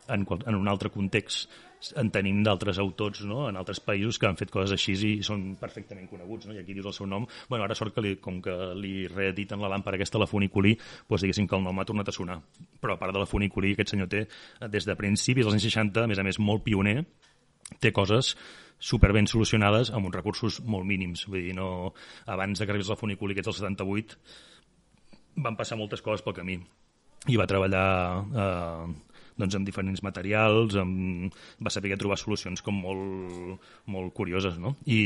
en, 0.09 0.27
en 0.47 0.55
un 0.55 0.69
altre 0.69 0.91
context 0.91 1.51
en 2.01 2.09
tenim 2.13 2.41
d'altres 2.45 2.79
autors 2.81 3.25
no? 3.29 3.45
en 3.49 3.59
altres 3.61 3.81
països 3.85 4.19
que 4.19 4.29
han 4.29 4.39
fet 4.41 4.53
coses 4.53 4.73
així 4.73 4.95
i 5.11 5.13
són 5.27 5.53
perfectament 5.61 6.09
coneguts, 6.09 6.49
no? 6.49 6.57
i 6.57 6.63
aquí 6.63 6.77
dius 6.77 6.89
el 6.89 6.97
seu 6.97 7.09
nom 7.11 7.27
bueno, 7.49 7.65
ara 7.65 7.77
sort 7.77 7.95
que 7.95 8.05
li, 8.05 8.15
com 8.23 8.41
que 8.45 8.55
li 8.79 9.07
reediten 9.11 9.61
la 9.61 9.71
làmpara 9.73 9.99
aquesta, 10.01 10.21
la 10.21 10.31
funiculí 10.31 10.75
doncs 10.79 11.27
diguéssim 11.27 11.49
que 11.49 11.59
el 11.59 11.65
nom 11.67 11.81
ha 11.81 11.89
tornat 11.89 12.09
a 12.09 12.17
sonar 12.17 12.39
però 12.81 12.97
a 12.97 13.01
part 13.01 13.13
de 13.17 13.23
la 13.23 13.29
funiculí 13.29 13.75
aquest 13.75 13.95
senyor 13.95 14.11
té 14.13 14.25
des 14.73 14.89
de 14.89 14.97
principis 14.97 15.45
dels 15.45 15.57
anys 15.59 15.69
60, 15.69 16.05
a 16.05 16.11
més 16.11 16.21
a 16.21 16.27
més 16.27 16.41
molt 16.41 16.65
pioner 16.65 17.03
té 17.81 17.93
coses 17.93 18.35
super 18.79 19.13
ben 19.17 19.29
solucionades 19.31 19.93
amb 19.95 20.09
uns 20.09 20.17
recursos 20.17 20.61
molt 20.65 20.89
mínims 20.89 21.27
vull 21.29 21.43
dir, 21.43 21.55
no, 21.57 21.93
abans 22.27 22.61
que 22.61 22.71
arribés 22.71 22.93
la 22.93 23.01
funiculí 23.01 23.37
que 23.37 23.45
ets 23.45 23.53
el 23.53 23.61
78 23.61 24.19
van 25.45 25.57
passar 25.59 25.79
moltes 25.81 26.03
coses 26.05 26.25
pel 26.25 26.37
camí 26.37 26.59
i 27.33 27.39
va 27.41 27.49
treballar 27.49 27.87
eh, 28.45 29.14
doncs, 29.41 29.57
amb 29.59 29.67
diferents 29.67 30.03
materials, 30.07 30.77
amb... 30.81 31.35
va 31.63 31.73
saber 31.73 31.97
trobar 31.99 32.19
solucions 32.21 32.63
com 32.63 32.79
molt, 32.85 33.69
molt 33.91 34.15
curioses, 34.15 34.59
no? 34.63 34.77
I, 34.87 35.01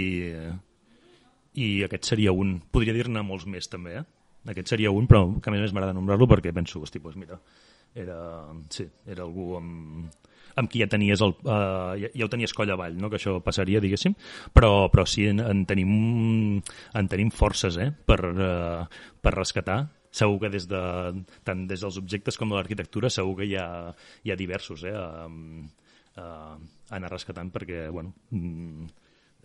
i 1.59 1.69
aquest 1.87 2.13
seria 2.13 2.35
un. 2.37 2.59
Podria 2.73 2.97
dir-ne 2.97 3.25
molts 3.25 3.49
més, 3.51 3.71
també, 3.73 3.99
eh? 4.03 4.07
Aquest 4.49 4.71
seria 4.75 4.93
un, 4.95 5.09
però 5.11 5.27
que 5.43 5.51
a 5.51 5.55
més 5.55 5.75
m'agrada 5.75 5.97
nombrar-lo 5.97 6.29
perquè 6.31 6.55
penso, 6.57 6.81
hosti, 6.81 7.01
doncs 7.03 7.19
mira, 7.21 7.41
era, 7.99 8.19
sí, 8.73 8.87
era 9.09 9.25
algú 9.25 9.57
amb, 9.59 10.09
amb 10.59 10.71
qui 10.71 10.83
ja 10.83 10.89
tenies 10.91 11.23
el, 11.25 11.35
uh, 11.45 11.95
ja, 11.99 12.11
ja 12.15 12.27
ho 12.27 12.31
tenies 12.33 12.55
coll 12.57 12.71
avall, 12.73 12.97
no? 13.01 13.11
que 13.11 13.19
això 13.19 13.39
passaria, 13.45 13.83
diguéssim, 13.85 14.15
però, 14.55 14.89
però 14.93 15.05
sí, 15.09 15.27
en, 15.31 15.43
en, 15.45 15.65
tenim, 15.69 15.93
en 16.97 17.11
tenim 17.11 17.33
forces 17.35 17.79
eh? 17.83 17.91
per, 17.93 18.21
uh, 18.33 19.05
per 19.23 19.35
rescatar 19.37 19.83
segur 20.11 20.39
que 20.45 20.53
des 20.53 20.69
de, 20.71 20.83
tant 21.45 21.67
des 21.69 21.85
dels 21.85 21.99
objectes 22.01 22.39
com 22.41 22.51
de 22.51 22.59
l'arquitectura 22.59 23.11
segur 23.13 23.37
que 23.41 23.49
hi 23.51 23.57
ha, 23.61 23.69
hi 24.25 24.33
ha 24.33 24.39
diversos 24.39 24.85
eh, 24.89 24.95
a, 24.95 25.27
a, 26.17 26.25
a 26.25 26.97
anar 26.97 27.13
rescatant 27.13 27.53
perquè 27.55 27.89
bueno, 27.93 28.15
mm, 28.31 28.89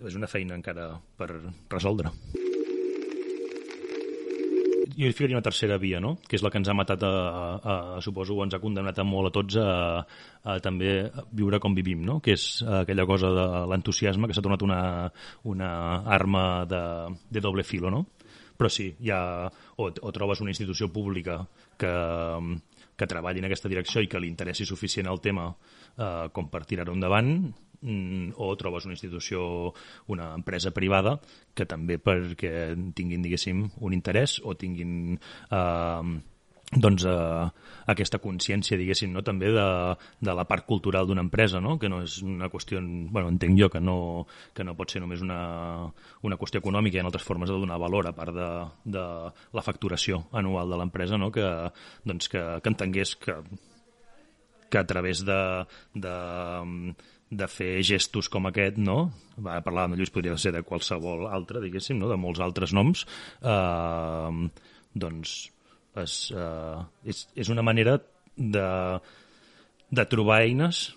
és 0.08 0.16
una 0.20 0.32
feina 0.32 0.58
encara 0.58 0.94
per 1.20 1.30
resoldre 1.70 2.14
jo 4.94 5.08
hi 5.08 5.14
ficaria 5.14 5.38
una 5.38 5.46
tercera 5.46 5.78
via, 5.82 6.00
no? 6.04 6.16
que 6.28 6.38
és 6.38 6.44
la 6.46 6.52
que 6.54 6.60
ens 6.62 6.70
ha 6.70 6.76
matat, 6.78 7.04
a, 7.08 7.10
a, 7.10 7.76
a, 7.98 8.02
suposo, 8.04 8.38
ens 8.44 8.54
ha 8.54 8.62
condemnat 8.62 9.00
a 9.00 9.06
molt 9.08 9.32
a 9.32 9.34
tots 9.34 9.58
a, 9.62 9.68
a 10.46 10.58
també 10.64 10.96
viure 11.34 11.60
com 11.64 11.76
vivim, 11.76 12.04
no? 12.06 12.20
que 12.24 12.36
és 12.38 12.46
aquella 12.82 13.08
cosa 13.10 13.32
de 13.34 13.48
l'entusiasme 13.72 14.30
que 14.30 14.38
s'ha 14.38 14.44
tornat 14.46 14.66
una, 14.66 14.82
una 15.50 15.72
arma 16.18 16.44
de, 16.70 16.84
de 17.30 17.44
doble 17.44 17.66
filo, 17.66 17.94
no? 17.94 18.06
Però 18.58 18.70
sí, 18.72 18.92
hi 19.00 19.12
ha, 19.14 19.50
o, 19.78 19.90
o 19.90 20.14
trobes 20.16 20.42
una 20.44 20.54
institució 20.54 20.90
pública 20.94 21.40
que, 21.80 21.94
que 22.96 23.10
treballi 23.10 23.42
en 23.42 23.50
aquesta 23.50 23.72
direcció 23.72 24.04
i 24.04 24.10
que 24.10 24.22
li 24.22 24.30
interessi 24.32 24.68
suficient 24.70 25.10
el 25.12 25.22
tema 25.24 25.50
eh, 25.50 26.28
com 26.34 26.50
per 26.52 26.64
tirar-ho 26.70 26.96
endavant, 26.96 27.34
mm, 27.82 28.36
o 28.38 28.52
trobes 28.60 28.86
una 28.86 28.98
institució, 28.98 29.74
una 30.14 30.34
empresa 30.38 30.74
privada 30.76 31.18
que 31.54 31.66
també 31.70 32.00
perquè 32.02 32.74
tinguin, 32.96 33.26
diguéssim, 33.26 33.66
un 33.82 33.98
interès 33.98 34.40
o 34.44 34.56
tinguin 34.60 35.18
eh, 35.18 36.14
doncs, 36.80 37.06
eh, 37.06 37.74
aquesta 37.92 38.20
consciència, 38.24 38.78
diguéssim, 38.80 39.12
no? 39.14 39.24
també 39.26 39.52
de, 39.54 39.68
de 40.24 40.36
la 40.36 40.46
part 40.50 40.66
cultural 40.68 41.08
d'una 41.08 41.24
empresa, 41.26 41.62
no? 41.64 41.78
que 41.80 41.90
no 41.92 42.02
és 42.06 42.20
una 42.24 42.50
qüestió, 42.54 42.82
bueno, 42.84 43.30
entenc 43.32 43.60
jo 43.60 43.70
que 43.74 43.82
no, 43.84 44.26
que 44.56 44.64
no 44.64 44.76
pot 44.80 44.94
ser 44.94 45.04
només 45.04 45.24
una, 45.26 45.40
una 46.24 46.40
qüestió 46.40 46.64
econòmica, 46.64 46.98
hi 46.98 47.04
ha 47.04 47.08
altres 47.10 47.28
formes 47.28 47.52
de 47.52 47.60
donar 47.60 47.80
valor 47.82 48.08
a 48.10 48.16
part 48.16 48.36
de, 48.36 48.50
de 48.98 49.06
la 49.54 49.66
facturació 49.66 50.24
anual 50.32 50.72
de 50.72 50.82
l'empresa, 50.82 51.20
no? 51.20 51.32
que, 51.34 51.48
doncs, 52.08 52.30
que, 52.32 52.44
que 52.64 52.74
entengués 52.74 53.16
que, 53.20 53.40
que 54.70 54.82
a 54.82 54.86
través 54.88 55.26
de, 55.26 55.42
de, 55.94 56.16
de 57.30 57.48
fer 57.52 57.74
gestos 57.86 58.30
com 58.32 58.48
aquest, 58.50 58.80
no? 58.82 59.12
Va, 59.38 59.60
parlar 59.66 59.90
de 59.90 60.00
Lluís 60.00 60.14
podria 60.14 60.38
ser 60.42 60.54
de 60.56 60.64
qualsevol 60.66 61.28
altre, 61.30 61.62
diguéssim, 61.64 62.00
no? 62.00 62.10
de 62.12 62.18
molts 62.18 62.42
altres 62.42 62.74
noms, 62.74 63.06
eh, 63.42 64.48
doncs 64.94 65.36
és, 66.02 66.32
uh, 66.34 66.82
és, 67.06 67.28
és 67.36 67.50
una 67.54 67.66
manera 67.66 68.00
de, 68.36 68.68
de 69.94 70.06
trobar 70.10 70.42
eines 70.42 70.88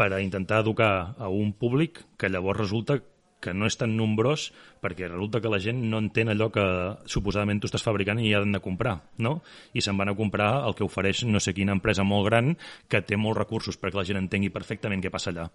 per 0.00 0.10
a 0.14 0.20
intentar 0.24 0.62
educar 0.64 1.14
a 1.18 1.28
un 1.28 1.52
públic 1.52 2.00
que 2.16 2.30
llavors 2.32 2.62
resulta 2.62 3.00
que 3.40 3.52
no 3.56 3.68
és 3.68 3.76
tan 3.80 3.96
nombrós 3.96 4.50
perquè 4.80 5.08
resulta 5.08 5.40
que 5.40 5.52
la 5.52 5.60
gent 5.62 5.82
no 5.90 6.00
entén 6.00 6.30
allò 6.32 6.48
que 6.52 6.64
suposadament 7.10 7.60
tu 7.60 7.68
estàs 7.68 7.84
fabricant 7.84 8.20
i 8.22 8.32
han 8.34 8.52
de 8.54 8.60
comprar, 8.64 8.96
no? 9.22 9.38
I 9.76 9.84
se'n 9.84 9.98
van 10.00 10.12
a 10.12 10.16
comprar 10.16 10.50
el 10.66 10.76
que 10.78 10.86
ofereix 10.86 11.22
no 11.28 11.40
sé 11.42 11.54
quina 11.56 11.76
empresa 11.76 12.04
molt 12.06 12.26
gran 12.28 12.54
que 12.90 13.02
té 13.04 13.18
molts 13.20 13.38
recursos 13.38 13.78
perquè 13.80 14.00
la 14.00 14.06
gent 14.08 14.20
entengui 14.22 14.50
perfectament 14.54 15.02
què 15.04 15.12
passa 15.12 15.30
allà, 15.32 15.46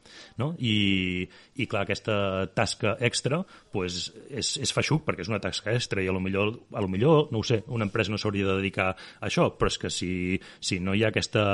no? 0.41 0.53
I, 0.59 1.25
i 1.57 1.67
clar, 1.67 1.85
aquesta 1.85 2.47
tasca 2.55 2.95
extra 3.05 3.41
pues, 3.73 4.11
és, 4.29 4.55
és 4.61 4.75
feixuc 4.75 5.05
perquè 5.07 5.25
és 5.25 5.31
una 5.31 5.41
tasca 5.43 5.73
extra 5.73 6.03
i 6.03 6.09
a 6.09 6.15
lo 6.15 6.21
millor, 6.23 6.53
a 6.73 6.83
lo 6.83 6.91
millor 6.91 7.31
no 7.33 7.41
ho 7.41 7.47
sé, 7.47 7.61
una 7.67 7.87
empresa 7.89 8.13
no 8.13 8.21
s'hauria 8.21 8.47
de 8.47 8.59
dedicar 8.61 8.91
a 8.93 9.25
això, 9.27 9.49
però 9.57 9.71
és 9.71 9.79
que 9.81 9.91
si, 9.93 10.11
si 10.59 10.79
no 10.79 10.93
hi 10.93 11.03
ha 11.03 11.11
aquesta, 11.13 11.45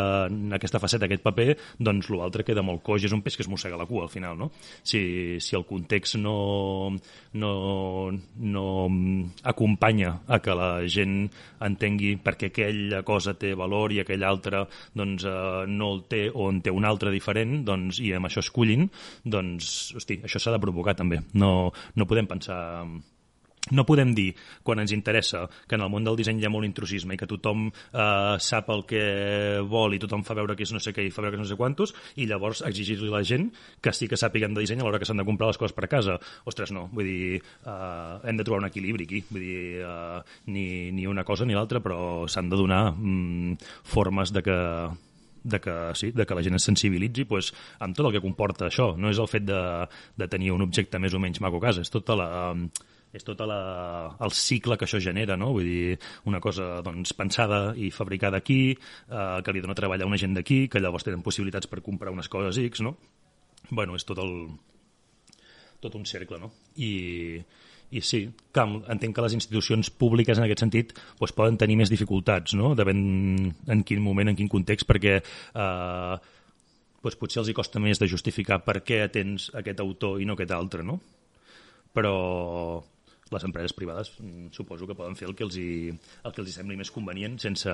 aquesta 0.57 0.81
faceta, 0.83 1.07
aquest 1.07 1.23
paper, 1.25 1.55
doncs 1.79 2.11
l'altre 2.11 2.45
queda 2.47 2.65
molt 2.65 2.83
coix, 2.85 3.05
és 3.07 3.15
un 3.15 3.23
peix 3.23 3.37
que 3.37 3.45
es 3.45 3.51
mossega 3.51 3.79
la 3.79 3.87
cua 3.89 4.05
al 4.07 4.13
final, 4.13 4.37
no? 4.37 4.51
Si, 4.83 5.39
si 5.43 5.55
el 5.57 5.65
context 5.69 6.17
no, 6.19 6.91
no 7.37 7.51
no, 7.61 8.65
acompanya 9.43 10.13
a 10.27 10.39
que 10.43 10.55
la 10.57 10.69
gent 10.87 11.27
entengui 11.63 12.15
perquè 12.21 12.51
aquella 12.51 13.01
cosa 13.07 13.35
té 13.39 13.53
valor 13.57 13.93
i 13.95 14.01
aquella 14.01 14.29
altra 14.29 14.63
doncs, 14.97 15.25
eh, 15.27 15.63
no 15.67 15.93
el 15.95 16.03
té 16.11 16.25
o 16.33 16.49
en 16.51 16.61
té 16.65 16.73
un 16.73 16.87
altre 16.87 17.13
diferent 17.13 17.61
doncs, 17.67 18.01
i 18.01 18.13
amb 18.17 18.29
això 18.29 18.43
escollin, 18.43 18.87
doncs, 19.23 19.71
hosti, 19.97 20.21
això 20.25 20.41
s'ha 20.41 20.55
de 20.55 20.61
provocar 20.63 20.95
també. 20.97 21.21
No, 21.33 21.71
no 21.95 22.09
podem 22.09 22.29
pensar 22.29 22.61
no 23.69 23.85
podem 23.85 24.15
dir, 24.17 24.31
quan 24.65 24.81
ens 24.81 24.91
interessa, 24.95 25.45
que 25.69 25.77
en 25.77 25.83
el 25.85 25.91
món 25.93 26.03
del 26.03 26.17
disseny 26.17 26.41
hi 26.41 26.47
ha 26.47 26.51
molt 26.51 26.65
intrusisme 26.65 27.13
i 27.13 27.19
que 27.19 27.27
tothom 27.29 27.67
eh, 27.69 28.35
sap 28.41 28.71
el 28.73 28.81
que 28.89 29.03
vol 29.69 29.93
i 29.93 29.99
tothom 30.01 30.25
fa 30.25 30.35
veure 30.37 30.55
que 30.57 30.65
és 30.65 30.73
no 30.73 30.81
sé 30.81 30.95
què 30.95 31.05
i 31.05 31.11
fa 31.13 31.21
veure 31.21 31.37
que 31.37 31.39
és 31.39 31.45
no 31.45 31.51
sé 31.51 31.59
quantos, 31.59 31.93
i 32.17 32.25
llavors 32.27 32.63
exigir-li 32.65 33.11
a 33.11 33.19
la 33.19 33.23
gent 33.27 33.51
que 33.83 33.93
sí 33.93 34.09
que 34.09 34.17
sàpiguen 34.17 34.57
de 34.57 34.65
disseny 34.65 34.81
a 34.81 34.87
l'hora 34.87 34.99
que 34.99 35.05
s'han 35.05 35.21
de 35.21 35.27
comprar 35.27 35.51
les 35.51 35.61
coses 35.61 35.77
per 35.77 35.87
casa. 35.91 36.17
Ostres, 36.49 36.73
no, 36.73 36.87
vull 36.91 37.05
dir, 37.05 37.37
eh, 37.37 38.17
hem 38.25 38.41
de 38.41 38.47
trobar 38.47 38.63
un 38.63 38.71
equilibri 38.71 39.05
aquí, 39.05 39.21
vull 39.29 39.45
dir, 39.45 39.61
eh, 39.85 40.19
ni, 40.49 40.65
ni 40.97 41.05
una 41.05 41.23
cosa 41.27 41.45
ni 41.45 41.55
l'altra, 41.55 41.83
però 41.85 42.25
s'han 42.27 42.49
de 42.49 42.59
donar 42.59 42.83
mm, 42.97 43.61
formes 43.93 44.33
de 44.33 44.41
que 44.41 44.59
de 45.43 45.59
que, 45.59 45.73
sí, 45.95 46.11
de 46.11 46.25
que 46.25 46.35
la 46.37 46.43
gent 46.45 46.53
es 46.53 46.65
sensibilitzi 46.69 47.25
pues, 47.25 47.47
amb 47.81 47.95
tot 47.97 48.05
el 48.05 48.13
que 48.13 48.21
comporta 48.21 48.67
això. 48.67 48.91
No 48.93 49.09
és 49.09 49.17
el 49.17 49.29
fet 49.29 49.45
de, 49.47 49.61
de 50.17 50.27
tenir 50.29 50.51
un 50.53 50.61
objecte 50.61 51.01
més 51.01 51.15
o 51.17 51.21
menys 51.21 51.41
maco 51.41 51.57
a 51.57 51.65
casa, 51.65 51.81
és 51.81 51.89
tota 51.89 52.13
la, 52.19 52.29
és 53.11 53.25
tot 53.27 53.41
la, 53.43 53.61
el 54.23 54.31
cicle 54.31 54.77
que 54.79 54.87
això 54.87 55.01
genera, 55.03 55.35
no? 55.39 55.51
Vull 55.55 55.67
dir, 55.67 55.97
una 56.31 56.39
cosa 56.39 56.77
doncs, 56.85 57.11
pensada 57.17 57.73
i 57.75 57.89
fabricada 57.91 58.39
aquí, 58.39 58.61
eh, 58.71 59.39
que 59.43 59.55
li 59.55 59.63
dona 59.63 59.75
treball 59.75 60.05
a 60.05 60.07
una 60.07 60.19
gent 60.21 60.37
d'aquí, 60.37 60.67
que 60.71 60.79
llavors 60.79 61.07
tenen 61.07 61.25
possibilitats 61.25 61.67
per 61.67 61.83
comprar 61.83 62.13
unes 62.15 62.31
coses 62.31 62.61
X, 62.61 62.85
no? 62.85 62.95
bueno, 63.71 63.95
és 63.95 64.05
tot 64.05 64.19
el 64.21 64.33
tot 65.81 65.95
un 65.97 66.05
cercle, 66.05 66.37
no? 66.37 66.51
I, 66.77 67.41
i 67.91 68.01
sí, 68.05 68.21
que 68.53 68.65
entenc 68.93 69.15
que 69.17 69.23
les 69.25 69.33
institucions 69.33 69.89
públiques 69.89 70.37
en 70.37 70.45
aquest 70.45 70.61
sentit 70.61 70.93
doncs, 70.93 71.33
poden 71.33 71.57
tenir 71.57 71.79
més 71.79 71.89
dificultats, 71.89 72.53
no? 72.57 72.75
Depèn 72.77 73.01
en 73.73 73.81
quin 73.87 74.03
moment, 74.03 74.29
en 74.29 74.37
quin 74.37 74.51
context, 74.51 74.85
perquè 74.89 75.17
eh, 75.17 76.15
doncs 77.01 77.17
potser 77.17 77.41
els 77.41 77.49
hi 77.49 77.57
costa 77.57 77.81
més 77.81 77.97
de 77.97 78.11
justificar 78.11 78.61
per 78.67 78.83
què 78.85 79.01
atens 79.07 79.49
aquest 79.57 79.81
autor 79.81 80.21
i 80.21 80.29
no 80.29 80.37
aquest 80.37 80.53
altre, 80.53 80.85
no? 80.85 80.99
Però 81.91 82.13
les 83.31 83.45
empreses 83.47 83.73
privades 83.77 84.11
mm, 84.19 84.51
suposo 84.55 84.87
que 84.87 84.97
poden 84.97 85.15
fer 85.19 85.29
el 85.29 85.35
que 85.37 85.45
els 85.47 85.57
hi, 85.59 85.71
el 85.91 86.35
que 86.35 86.43
els 86.43 86.51
hi 86.51 86.55
sembli 86.57 86.77
més 86.79 86.91
convenient 86.91 87.37
sense, 87.41 87.73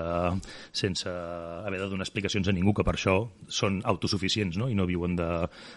sense 0.71 1.09
haver 1.09 1.81
de 1.81 1.89
donar 1.91 2.05
explicacions 2.07 2.47
a 2.47 2.55
ningú, 2.55 2.75
que 2.77 2.85
per 2.87 2.95
això 2.97 3.19
són 3.49 3.81
autosuficients 3.85 4.59
no? 4.61 4.69
i 4.69 4.77
no 4.77 4.87
viuen 4.89 5.17
de, 5.17 5.29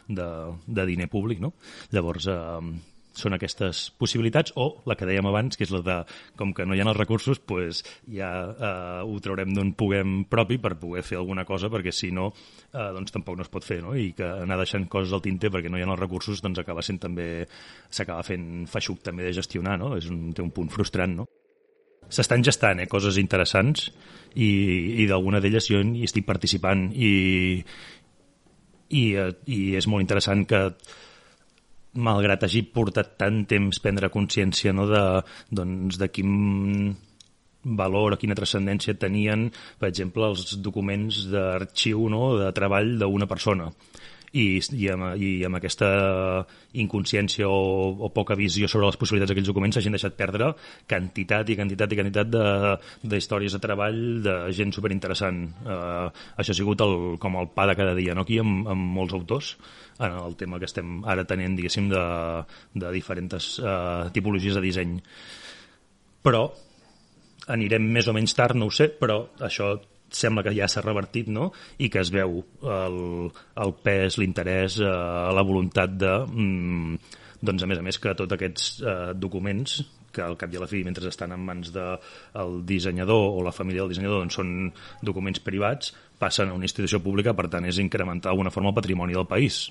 de, 0.08 0.30
de 0.66 0.88
diner 0.92 1.08
públic. 1.12 1.40
No? 1.40 1.54
Llavors, 1.94 2.28
eh, 2.30 2.98
són 3.16 3.34
aquestes 3.34 3.88
possibilitats 3.98 4.54
o 4.60 4.68
la 4.88 4.96
que 4.98 5.08
dèiem 5.08 5.26
abans, 5.26 5.58
que 5.58 5.66
és 5.66 5.72
la 5.74 5.80
de 5.84 5.96
com 6.38 6.52
que 6.54 6.66
no 6.66 6.76
hi 6.76 6.82
ha 6.82 6.86
els 6.86 6.98
recursos, 6.98 7.40
pues 7.42 7.82
ja 8.06 8.30
eh, 8.50 9.02
ho 9.02 9.18
traurem 9.22 9.54
d'on 9.56 9.72
puguem 9.78 10.24
propi 10.30 10.60
per 10.62 10.76
poder 10.80 11.02
fer 11.06 11.18
alguna 11.18 11.44
cosa, 11.48 11.70
perquè 11.72 11.92
si 11.94 12.12
no 12.14 12.30
eh, 12.30 12.90
doncs 12.94 13.14
tampoc 13.14 13.38
no 13.38 13.46
es 13.46 13.52
pot 13.52 13.66
fer, 13.66 13.80
no? 13.84 13.96
i 13.98 14.12
que 14.16 14.26
anar 14.26 14.60
deixant 14.60 14.86
coses 14.90 15.12
al 15.12 15.24
tinter 15.24 15.50
perquè 15.50 15.72
no 15.72 15.80
hi 15.80 15.84
ha 15.84 15.90
els 15.90 16.00
recursos 16.00 16.42
doncs 16.44 16.62
acaba 16.62 16.84
sent 16.86 17.00
també 17.02 17.28
s'acaba 17.90 18.24
fent 18.26 18.66
feixuc 18.70 19.02
també 19.02 19.26
de 19.26 19.34
gestionar, 19.36 19.78
no? 19.80 19.94
És 19.98 20.10
un, 20.10 20.30
té 20.36 20.42
un 20.44 20.54
punt 20.54 20.70
frustrant, 20.72 21.20
no? 21.22 21.28
S'estan 22.10 22.42
gestant 22.46 22.82
eh, 22.82 22.88
coses 22.90 23.18
interessants 23.22 23.90
i, 24.34 24.50
i 25.02 25.06
d'alguna 25.10 25.42
d'elles 25.42 25.66
jo 25.70 25.82
hi 25.82 26.06
estic 26.06 26.26
participant 26.26 26.88
i, 26.94 27.12
i, 28.90 29.04
eh, 29.14 29.30
i 29.46 29.60
és 29.78 29.86
molt 29.90 30.06
interessant 30.06 30.46
que 30.50 30.64
malgrat 31.94 32.44
hagi 32.46 32.62
portat 32.70 33.16
tant 33.18 33.44
temps 33.50 33.80
prendre 33.82 34.10
consciència 34.12 34.74
no, 34.76 34.86
de, 34.90 35.04
doncs, 35.50 35.98
de 35.98 36.08
quin 36.12 36.94
valor 37.64 38.14
o 38.16 38.18
quina 38.20 38.36
transcendència 38.38 38.96
tenien, 38.96 39.48
per 39.80 39.90
exemple, 39.90 40.30
els 40.30 40.56
documents 40.64 41.26
d'arxiu 41.32 42.06
no, 42.12 42.36
de 42.40 42.52
treball 42.56 42.94
d'una 43.00 43.28
persona 43.30 43.68
i, 44.32 44.44
i, 44.60 44.86
amb, 44.92 45.06
i 45.18 45.30
amb 45.46 45.58
aquesta 45.58 45.88
inconsciència 46.78 47.48
o, 47.50 47.90
o 48.06 48.10
poca 48.14 48.36
visió 48.38 48.68
sobre 48.70 48.86
les 48.86 48.98
possibilitats 49.00 49.32
d'aquells 49.32 49.50
documents 49.50 49.78
s'hagin 49.78 49.96
deixat 49.96 50.14
perdre 50.18 50.52
quantitat 50.90 51.50
i 51.50 51.56
quantitat 51.58 51.90
i 51.90 51.98
quantitat 51.98 52.30
de, 52.30 52.46
de 53.02 53.20
històries 53.20 53.56
de 53.56 53.62
treball 53.62 54.00
de 54.22 54.36
gent 54.54 54.74
superinteressant. 54.76 55.42
Uh, 55.66 56.06
això 56.38 56.54
ha 56.54 56.60
sigut 56.60 56.82
el, 56.86 56.96
com 57.22 57.40
el 57.42 57.50
pa 57.54 57.66
de 57.70 57.76
cada 57.78 57.96
dia, 57.98 58.14
no? 58.14 58.26
aquí 58.26 58.38
amb, 58.42 58.68
amb 58.70 58.96
molts 59.00 59.16
autors 59.18 59.54
en 60.00 60.16
el 60.16 60.36
tema 60.40 60.58
que 60.62 60.68
estem 60.70 61.00
ara 61.04 61.26
tenint, 61.28 61.58
diguéssim, 61.58 61.90
de, 61.90 62.04
de 62.78 62.94
diferents 62.94 63.52
uh, 63.60 64.08
tipologies 64.14 64.56
de 64.56 64.64
disseny. 64.64 64.98
Però 66.24 66.46
anirem 67.50 67.90
més 67.92 68.08
o 68.08 68.14
menys 68.14 68.36
tard, 68.36 68.56
no 68.56 68.70
ho 68.70 68.74
sé, 68.74 68.88
però 68.94 69.24
això 69.42 69.74
sembla 70.16 70.44
que 70.46 70.54
ja 70.56 70.68
s'ha 70.68 70.82
revertit 70.84 71.30
no? 71.32 71.50
i 71.78 71.88
que 71.92 72.02
es 72.02 72.10
veu 72.14 72.40
el, 72.62 73.00
el 73.64 73.74
pes, 73.84 74.18
l'interès, 74.20 74.80
eh, 74.82 74.92
la 75.36 75.46
voluntat 75.46 75.96
de... 76.00 76.12
Mm, 76.26 77.16
doncs, 77.40 77.64
a 77.64 77.68
més 77.70 77.80
a 77.80 77.84
més, 77.84 77.96
que 77.96 78.12
tots 78.16 78.36
aquests 78.36 78.66
eh, 78.84 78.98
documents 79.16 79.80
que 80.12 80.22
al 80.24 80.36
cap 80.36 80.52
i 80.52 80.58
a 80.58 80.62
la 80.64 80.68
fi, 80.70 80.82
mentre 80.86 81.08
estan 81.08 81.32
en 81.34 81.44
mans 81.46 81.70
del 81.72 82.00
de, 82.34 82.64
dissenyador 82.66 83.38
o 83.38 83.44
la 83.46 83.54
família 83.54 83.84
del 83.84 83.92
dissenyador, 83.92 84.24
doncs 84.24 84.40
són 84.40 84.50
documents 85.06 85.42
privats, 85.44 85.94
passen 86.18 86.50
a 86.50 86.56
una 86.56 86.66
institució 86.66 87.00
pública, 87.04 87.34
per 87.38 87.46
tant, 87.52 87.68
és 87.70 87.78
incrementar 87.82 88.30
d'alguna 88.30 88.52
forma 88.54 88.72
el 88.72 88.78
patrimoni 88.80 89.16
del 89.16 89.28
país. 89.30 89.62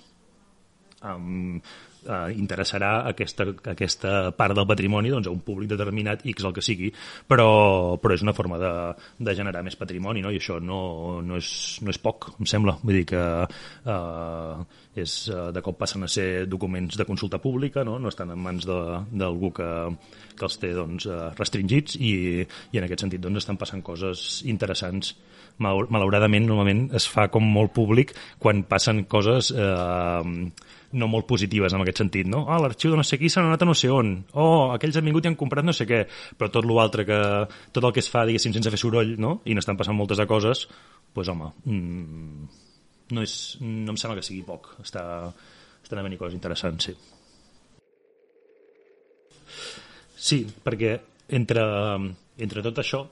Um, 1.04 1.60
eh, 2.06 2.34
interessarà 2.36 2.91
aquesta, 3.10 3.47
aquesta 3.74 4.14
part 4.38 4.56
del 4.58 4.68
patrimoni 4.70 5.12
doncs, 5.14 5.30
a 5.30 5.34
un 5.34 5.41
públic 5.45 5.72
determinat, 5.72 6.26
X 6.34 6.47
el 6.47 6.56
que 6.56 6.64
sigui, 6.66 6.91
però, 7.28 7.97
però 8.02 8.16
és 8.16 8.26
una 8.26 8.36
forma 8.38 8.60
de, 8.62 8.74
de 9.20 9.36
generar 9.38 9.64
més 9.66 9.78
patrimoni, 9.80 10.24
no? 10.26 10.34
i 10.34 10.39
això 10.41 10.60
no, 10.64 10.82
no, 11.26 11.39
és, 11.39 11.52
no 11.86 11.93
és 11.93 12.02
poc, 12.02 12.32
em 12.39 12.50
sembla. 12.50 12.78
Vull 12.84 13.02
dir 13.02 13.06
que 13.14 13.24
eh, 13.45 14.68
és, 15.04 15.16
eh, 15.34 15.50
de 15.56 15.64
cop 15.66 15.80
passen 15.80 16.06
a 16.06 16.12
ser 16.12 16.45
documents 16.50 16.97
de 17.00 17.08
consulta 17.08 17.39
pública, 17.41 17.84
no, 17.88 17.97
no 18.00 18.12
estan 18.12 18.32
en 18.36 18.41
mans 18.43 18.68
d'algú 18.68 19.54
que, 19.56 19.70
que 20.36 20.47
els 20.47 20.60
té 20.62 20.74
doncs, 20.76 21.10
eh, 21.10 21.20
restringits 21.38 22.00
i, 22.00 22.14
i 22.45 22.82
en 22.82 22.88
aquest 22.88 23.06
sentit 23.06 23.24
doncs, 23.24 23.43
estan 23.43 23.60
passant 23.60 23.84
coses 23.86 24.41
interessants 24.50 25.16
malauradament 25.60 26.45
normalment 26.47 26.86
es 26.95 27.08
fa 27.12 27.28
com 27.32 27.43
molt 27.43 27.74
públic 27.76 28.14
quan 28.39 28.64
passen 28.68 29.04
coses 29.12 29.52
eh, 29.52 30.24
no 30.92 31.08
molt 31.12 31.28
positives 31.30 31.74
en 31.76 31.84
aquest 31.84 32.02
sentit, 32.02 32.28
no? 32.30 32.46
Ah, 32.50 32.58
l'arxiu 32.62 32.94
de 32.94 32.98
no 32.98 33.06
sé 33.06 33.20
qui 33.22 33.30
s'ha 33.30 33.44
anat 33.46 33.62
a 33.62 33.68
no 33.68 33.76
sé 33.78 33.92
on. 33.94 34.16
Oh, 34.34 34.72
aquells 34.74 34.98
han 34.98 35.06
vingut 35.06 35.26
i 35.26 35.30
han 35.30 35.38
comprat 35.40 35.66
no 35.66 35.76
sé 35.76 35.86
què. 35.90 36.06
Però 36.38 36.50
tot 36.54 36.66
l'altre 36.66 37.06
que... 37.06 37.20
Tot 37.76 37.86
el 37.86 37.94
que 37.94 38.02
es 38.04 38.10
fa, 38.10 38.26
diguéssim, 38.26 38.56
sense 38.56 38.74
fer 38.74 38.82
soroll, 38.82 39.14
no? 39.22 39.40
I 39.46 39.58
n'estan 39.58 39.78
passant 39.78 39.98
moltes 39.98 40.22
de 40.22 40.26
coses, 40.30 40.66
doncs, 40.66 41.14
pues, 41.14 41.30
home, 41.30 41.52
mmm, 41.66 42.50
no, 43.16 43.22
és, 43.26 43.36
no 43.62 43.94
em 43.94 43.98
sembla 43.98 44.20
que 44.20 44.26
sigui 44.26 44.44
poc. 44.48 44.74
Està, 44.84 45.04
estan 45.84 46.02
havent 46.02 46.18
coses 46.20 46.38
interessants, 46.38 46.90
sí. 46.90 46.98
Sí, 50.20 50.44
perquè 50.66 50.98
entre, 51.38 51.64
entre 52.38 52.66
tot 52.66 52.82
això 52.82 53.06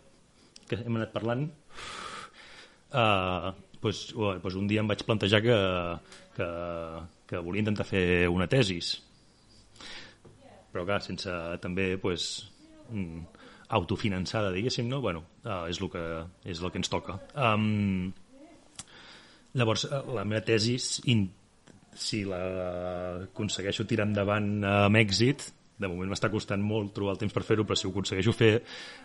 que 0.67 0.81
hem 0.83 0.97
anat 0.99 1.13
parlant, 1.13 1.45
uh, 2.91 3.53
pues, 3.81 4.09
pues 4.13 4.57
un 4.59 4.67
dia 4.67 4.83
em 4.83 4.89
vaig 4.89 5.03
plantejar 5.07 5.41
que, 5.45 5.57
que, 6.35 6.47
que 7.27 7.43
volia 7.43 7.65
intentar 7.65 7.85
fer 7.87 8.05
una 8.31 8.47
tesis 8.47 8.95
però 10.77 10.85
clar, 10.85 11.01
sense 11.01 11.33
també 11.63 11.95
pues, 11.97 12.27
mm, 12.91 13.23
autofinançada, 13.73 14.51
diguéssim, 14.53 14.85
no? 14.91 15.01
Bueno, 15.01 15.23
uh, 15.41 15.65
és, 15.71 15.79
el 15.81 15.89
que, 15.89 16.03
és 16.45 16.61
el 16.61 16.69
que 16.69 16.77
ens 16.77 16.91
toca. 16.93 17.17
Um, 17.33 18.11
llavors, 19.57 19.87
uh, 19.89 20.03
la 20.13 20.25
meva 20.27 20.43
tesis, 20.45 20.99
si 21.97 22.21
la 22.29 22.41
aconsegueixo 23.25 23.87
tirar 23.89 24.05
endavant 24.05 24.51
amb 24.69 25.01
èxit, 25.01 25.49
de 25.77 25.89
moment 25.89 26.09
m'està 26.09 26.29
costant 26.33 26.61
molt 26.63 26.93
trobar 26.95 27.15
el 27.15 27.21
temps 27.21 27.33
per 27.33 27.43
fer-ho, 27.45 27.65
però 27.67 27.77
si 27.77 27.87
ho 27.87 27.91
aconsegueixo 27.93 28.33
fer, 28.33 28.51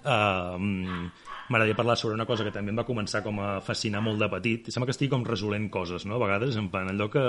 uh, 0.09 0.57
m'agradaria 0.59 1.77
parlar 1.77 1.97
sobre 2.01 2.16
una 2.16 2.27
cosa 2.29 2.47
que 2.47 2.53
també 2.55 2.73
em 2.73 2.81
va 2.81 2.87
començar 2.89 3.23
com 3.25 3.41
a 3.45 3.51
fascinar 3.64 4.01
molt 4.05 4.23
de 4.23 4.29
petit. 4.33 4.70
Sembla 4.73 4.89
que 4.89 4.97
estigui 4.97 5.12
com 5.12 5.27
resolent 5.29 5.68
coses, 5.73 6.07
no? 6.09 6.16
A 6.16 6.23
vegades, 6.25 6.57
en 6.57 6.70
plan, 6.73 6.89
allò 6.93 7.11
que... 7.12 7.25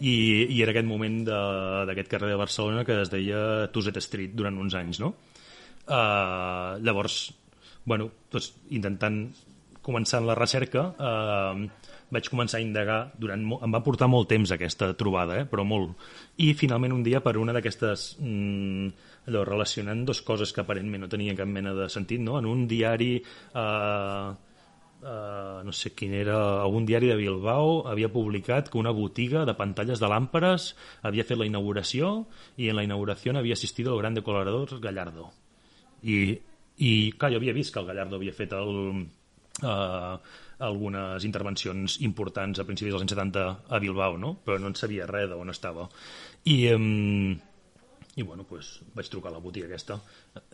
I, 0.00 0.14
i 0.50 0.62
era 0.64 0.74
aquest 0.74 0.88
moment 0.88 1.20
d'aquest 1.26 2.10
carrer 2.10 2.32
de 2.32 2.40
Barcelona 2.40 2.86
que 2.88 2.96
es 3.04 3.12
deia 3.12 3.68
Tuset 3.74 4.00
Street 4.02 4.34
durant 4.34 4.58
uns 4.58 4.74
anys, 4.78 5.02
no? 5.02 5.14
Uh, 5.90 6.78
llavors, 6.82 7.22
bueno, 7.86 8.10
doncs, 8.32 8.52
intentant 8.74 9.22
començant 9.84 10.26
la 10.28 10.36
recerca, 10.36 10.82
eh, 11.00 11.68
vaig 12.10 12.28
començar 12.30 12.58
a 12.58 12.64
indagar 12.64 13.00
durant... 13.18 13.42
Em 13.62 13.74
va 13.74 13.82
portar 13.86 14.10
molt 14.10 14.28
temps 14.30 14.52
aquesta 14.54 14.92
trobada, 14.98 15.40
eh? 15.42 15.46
però 15.48 15.64
molt. 15.66 15.96
I 16.42 16.52
finalment 16.58 16.94
un 16.96 17.06
dia 17.06 17.22
per 17.24 17.36
una 17.40 17.54
d'aquestes... 17.56 18.12
Mm, 18.20 18.92
allò, 19.30 19.46
relacionant 19.46 20.04
dues 20.08 20.22
coses 20.26 20.52
que 20.52 20.64
aparentment 20.64 21.06
no 21.06 21.10
tenien 21.12 21.38
cap 21.38 21.48
mena 21.48 21.74
de 21.76 21.88
sentit, 21.92 22.22
no? 22.22 22.38
En 22.40 22.48
un 22.50 22.68
diari... 22.70 23.16
Eh, 23.54 24.46
Uh, 25.00 25.62
no 25.64 25.72
sé 25.72 25.94
quin 25.96 26.12
era, 26.12 26.34
algun 26.60 26.84
diari 26.84 27.08
de 27.08 27.14
Bilbao 27.16 27.86
havia 27.88 28.10
publicat 28.12 28.66
que 28.68 28.76
una 28.76 28.90
botiga 28.92 29.46
de 29.48 29.54
pantalles 29.56 29.96
de 29.96 30.10
làmperes 30.12 30.74
havia 31.00 31.24
fet 31.24 31.40
la 31.40 31.46
inauguració 31.48 32.26
i 32.60 32.68
en 32.68 32.76
la 32.76 32.84
inauguració 32.84 33.32
havia 33.32 33.56
assistit 33.56 33.88
el 33.88 33.96
gran 33.96 34.18
decorador 34.18 34.74
Gallardo. 34.84 35.30
I, 36.04 36.36
i 36.84 36.92
clar, 37.16 37.32
jo 37.32 37.40
havia 37.40 37.56
vist 37.56 37.72
que 37.72 37.80
el 37.80 37.88
Gallardo 37.88 38.20
havia 38.20 38.36
fet 38.36 38.52
el, 38.52 38.76
uh, 39.64 40.20
algunes 40.60 41.24
intervencions 41.24 41.98
importants 42.04 42.60
a 42.60 42.66
principis 42.68 42.92
dels 42.92 43.04
anys 43.04 43.14
70 43.16 43.44
a 43.68 43.80
Bilbao, 43.82 44.18
no? 44.20 44.34
però 44.44 44.58
no 44.60 44.70
en 44.70 44.76
sabia 44.78 45.08
res 45.08 45.30
d'on 45.30 45.52
estava. 45.52 45.88
I, 46.44 46.56
um, 46.74 47.38
y 48.16 48.22
bueno, 48.22 48.44
pues 48.44 48.80
vaig 48.94 49.08
trucar 49.08 49.32
a 49.32 49.38
la 49.38 49.42
botiga 49.42 49.66
aquesta. 49.66 50.00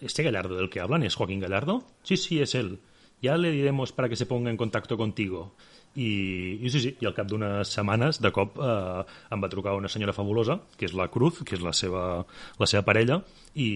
¿Este 0.01 0.23
Gallardo 0.23 0.57
del 0.57 0.71
que 0.71 0.81
hablan 0.81 1.03
es 1.03 1.15
Joaquín 1.15 1.41
Gallardo? 1.41 1.83
Sí, 2.03 2.17
sí, 2.17 2.41
es 2.41 2.55
él. 2.55 2.79
Ya 3.23 3.37
le 3.37 3.51
diremos 3.51 3.93
para 3.93 4.09
que 4.09 4.17
se 4.17 4.27
ponga 4.27 4.51
en 4.51 4.57
contacto 4.57 4.97
contigo. 4.97 5.55
I, 5.97 6.61
i 6.61 6.69
sí, 6.69 6.81
sí, 6.81 6.91
i 7.01 7.07
al 7.09 7.15
cap 7.17 7.25
d'unes 7.31 7.71
setmanes, 7.73 8.19
de 8.21 8.29
cop, 8.29 8.59
eh, 8.61 9.05
em 9.33 9.41
va 9.41 9.49
trucar 9.49 9.73
una 9.79 9.89
senyora 9.89 10.13
fabulosa, 10.13 10.59
que 10.77 10.85
és 10.85 10.93
la 10.93 11.09
Cruz, 11.09 11.41
que 11.41 11.57
és 11.57 11.63
la 11.65 11.73
seva, 11.73 12.03
la 12.61 12.69
seva 12.69 12.85
parella, 12.85 13.23
i, 13.55 13.71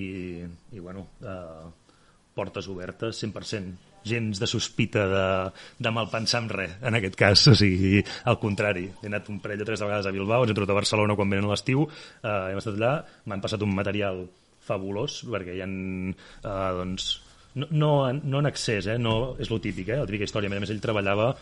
i 0.44 0.82
bueno, 0.84 1.06
eh, 1.24 1.70
portes 2.36 2.68
obertes 2.68 3.24
100% 3.24 3.89
gens 4.04 4.40
de 4.40 4.48
sospita 4.50 5.06
de, 5.10 5.24
de 5.78 5.92
malpensar 5.94 6.42
en 6.44 6.50
res, 6.52 6.76
en 6.82 6.98
aquest 6.98 7.16
cas. 7.20 7.46
O 7.50 7.56
sigui, 7.58 8.02
al 8.30 8.38
contrari, 8.42 8.88
he 9.02 9.08
anat 9.10 9.30
un 9.32 9.40
parell 9.42 9.64
o 9.64 9.68
tres 9.68 9.82
vegades 9.84 10.08
a 10.08 10.14
Bilbao, 10.14 10.44
ens 10.44 10.52
he 10.52 10.58
trobat 10.58 10.74
a 10.76 10.80
Barcelona 10.82 11.16
quan 11.18 11.32
venen 11.32 11.48
a 11.48 11.54
l'estiu, 11.54 11.86
eh, 12.22 12.36
hem 12.52 12.60
estat 12.60 12.78
allà, 12.78 12.94
m'han 13.26 13.42
passat 13.44 13.66
un 13.66 13.74
material 13.76 14.24
fabulós, 14.64 15.22
perquè 15.28 15.56
hi 15.56 15.64
ha, 15.64 15.68
eh, 15.68 16.70
doncs, 16.78 17.10
no, 17.54 17.66
no, 17.70 18.12
no 18.12 18.38
en 18.38 18.46
excés, 18.46 18.86
eh? 18.86 18.98
no, 18.98 19.34
és 19.42 19.50
lo 19.50 19.58
típic, 19.62 19.88
eh? 19.90 19.98
la 19.98 20.06
típica 20.06 20.26
història. 20.26 20.50
A 20.50 20.60
més, 20.62 20.70
ell 20.70 20.82
treballava, 20.82 21.32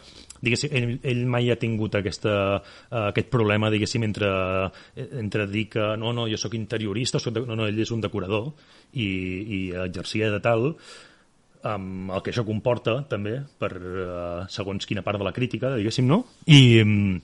ell, 0.41 0.95
ell 1.03 1.25
mai 1.29 1.51
ha 1.53 1.59
tingut 1.61 1.99
aquesta, 1.99 2.35
uh, 2.63 3.03
aquest 3.11 3.29
problema, 3.33 3.69
diguéssim, 3.73 4.07
entre, 4.09 4.31
entre 4.97 5.47
dir 5.53 5.67
que 5.75 5.91
no, 6.01 6.15
no, 6.17 6.25
jo 6.31 6.41
sóc 6.41 6.57
interiorista, 6.57 7.21
soc 7.21 7.37
de, 7.37 7.45
no, 7.49 7.59
no, 7.59 7.69
ell 7.69 7.85
és 7.85 7.93
un 7.93 8.01
decorador 8.05 8.55
i, 8.95 9.05
i 9.05 9.61
exercia 9.85 10.33
de 10.33 10.41
tal, 10.45 10.71
amb 11.67 12.13
el 12.15 12.23
que 12.23 12.33
això 12.33 12.45
comporta 12.47 13.01
també 13.11 13.39
per 13.59 13.73
uh, 13.79 14.45
segons 14.53 14.87
quina 14.87 15.03
part 15.07 15.19
de 15.19 15.27
la 15.27 15.35
crítica, 15.35 15.75
diguéssim, 15.77 16.07
no? 16.09 16.23
I, 16.47 16.61
um, 16.85 17.19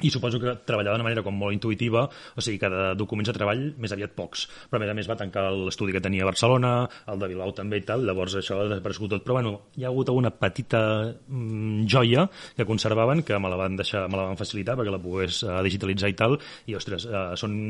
i 0.00 0.10
suposo 0.10 0.38
que 0.40 0.52
treballava 0.66 0.96
d'una 0.96 1.06
manera 1.06 1.24
com 1.24 1.34
molt 1.36 1.54
intuïtiva, 1.54 2.04
o 2.08 2.44
sigui, 2.44 2.60
cada 2.62 2.94
documents 2.98 3.28
de 3.30 3.34
treball 3.36 3.62
més 3.80 3.92
aviat 3.92 4.14
pocs, 4.16 4.46
però 4.70 4.80
a 4.80 4.84
més 4.84 4.92
a 4.92 4.96
més 4.96 5.10
va 5.10 5.16
tancar 5.18 5.48
l'estudi 5.52 5.94
que 5.96 6.02
tenia 6.04 6.24
a 6.24 6.30
Barcelona, 6.30 6.72
el 7.12 7.20
de 7.20 7.28
Bilbao 7.32 7.52
també 7.56 7.80
i 7.80 7.84
tal, 7.88 8.06
llavors 8.08 8.38
això 8.40 8.60
ha 8.60 8.68
desaparegut 8.70 9.14
tot, 9.16 9.26
però 9.26 9.38
bueno, 9.40 9.52
hi 9.76 9.84
ha 9.84 9.90
hagut 9.90 10.12
una 10.14 10.32
petita 10.32 10.80
mm, 11.10 11.84
joia 11.90 12.26
que 12.56 12.68
conservaven, 12.68 13.24
que 13.26 13.38
me 13.38 13.52
la 13.52 13.60
van 13.60 13.76
deixar, 13.80 14.06
me 14.08 14.20
la 14.20 14.30
van 14.30 14.40
facilitar 14.40 14.78
perquè 14.78 14.94
la 14.94 15.02
pogués 15.02 15.42
uh, 15.44 15.60
digitalitzar 15.66 16.12
i 16.12 16.18
tal, 16.18 16.38
i 16.70 16.78
ostres, 16.78 17.06
uh, 17.10 17.30
són 17.40 17.60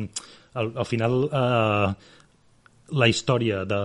al, 0.54 0.72
al 0.76 0.88
final 0.88 1.20
uh, 1.26 1.92
la 2.90 3.10
història 3.10 3.64
de 3.68 3.82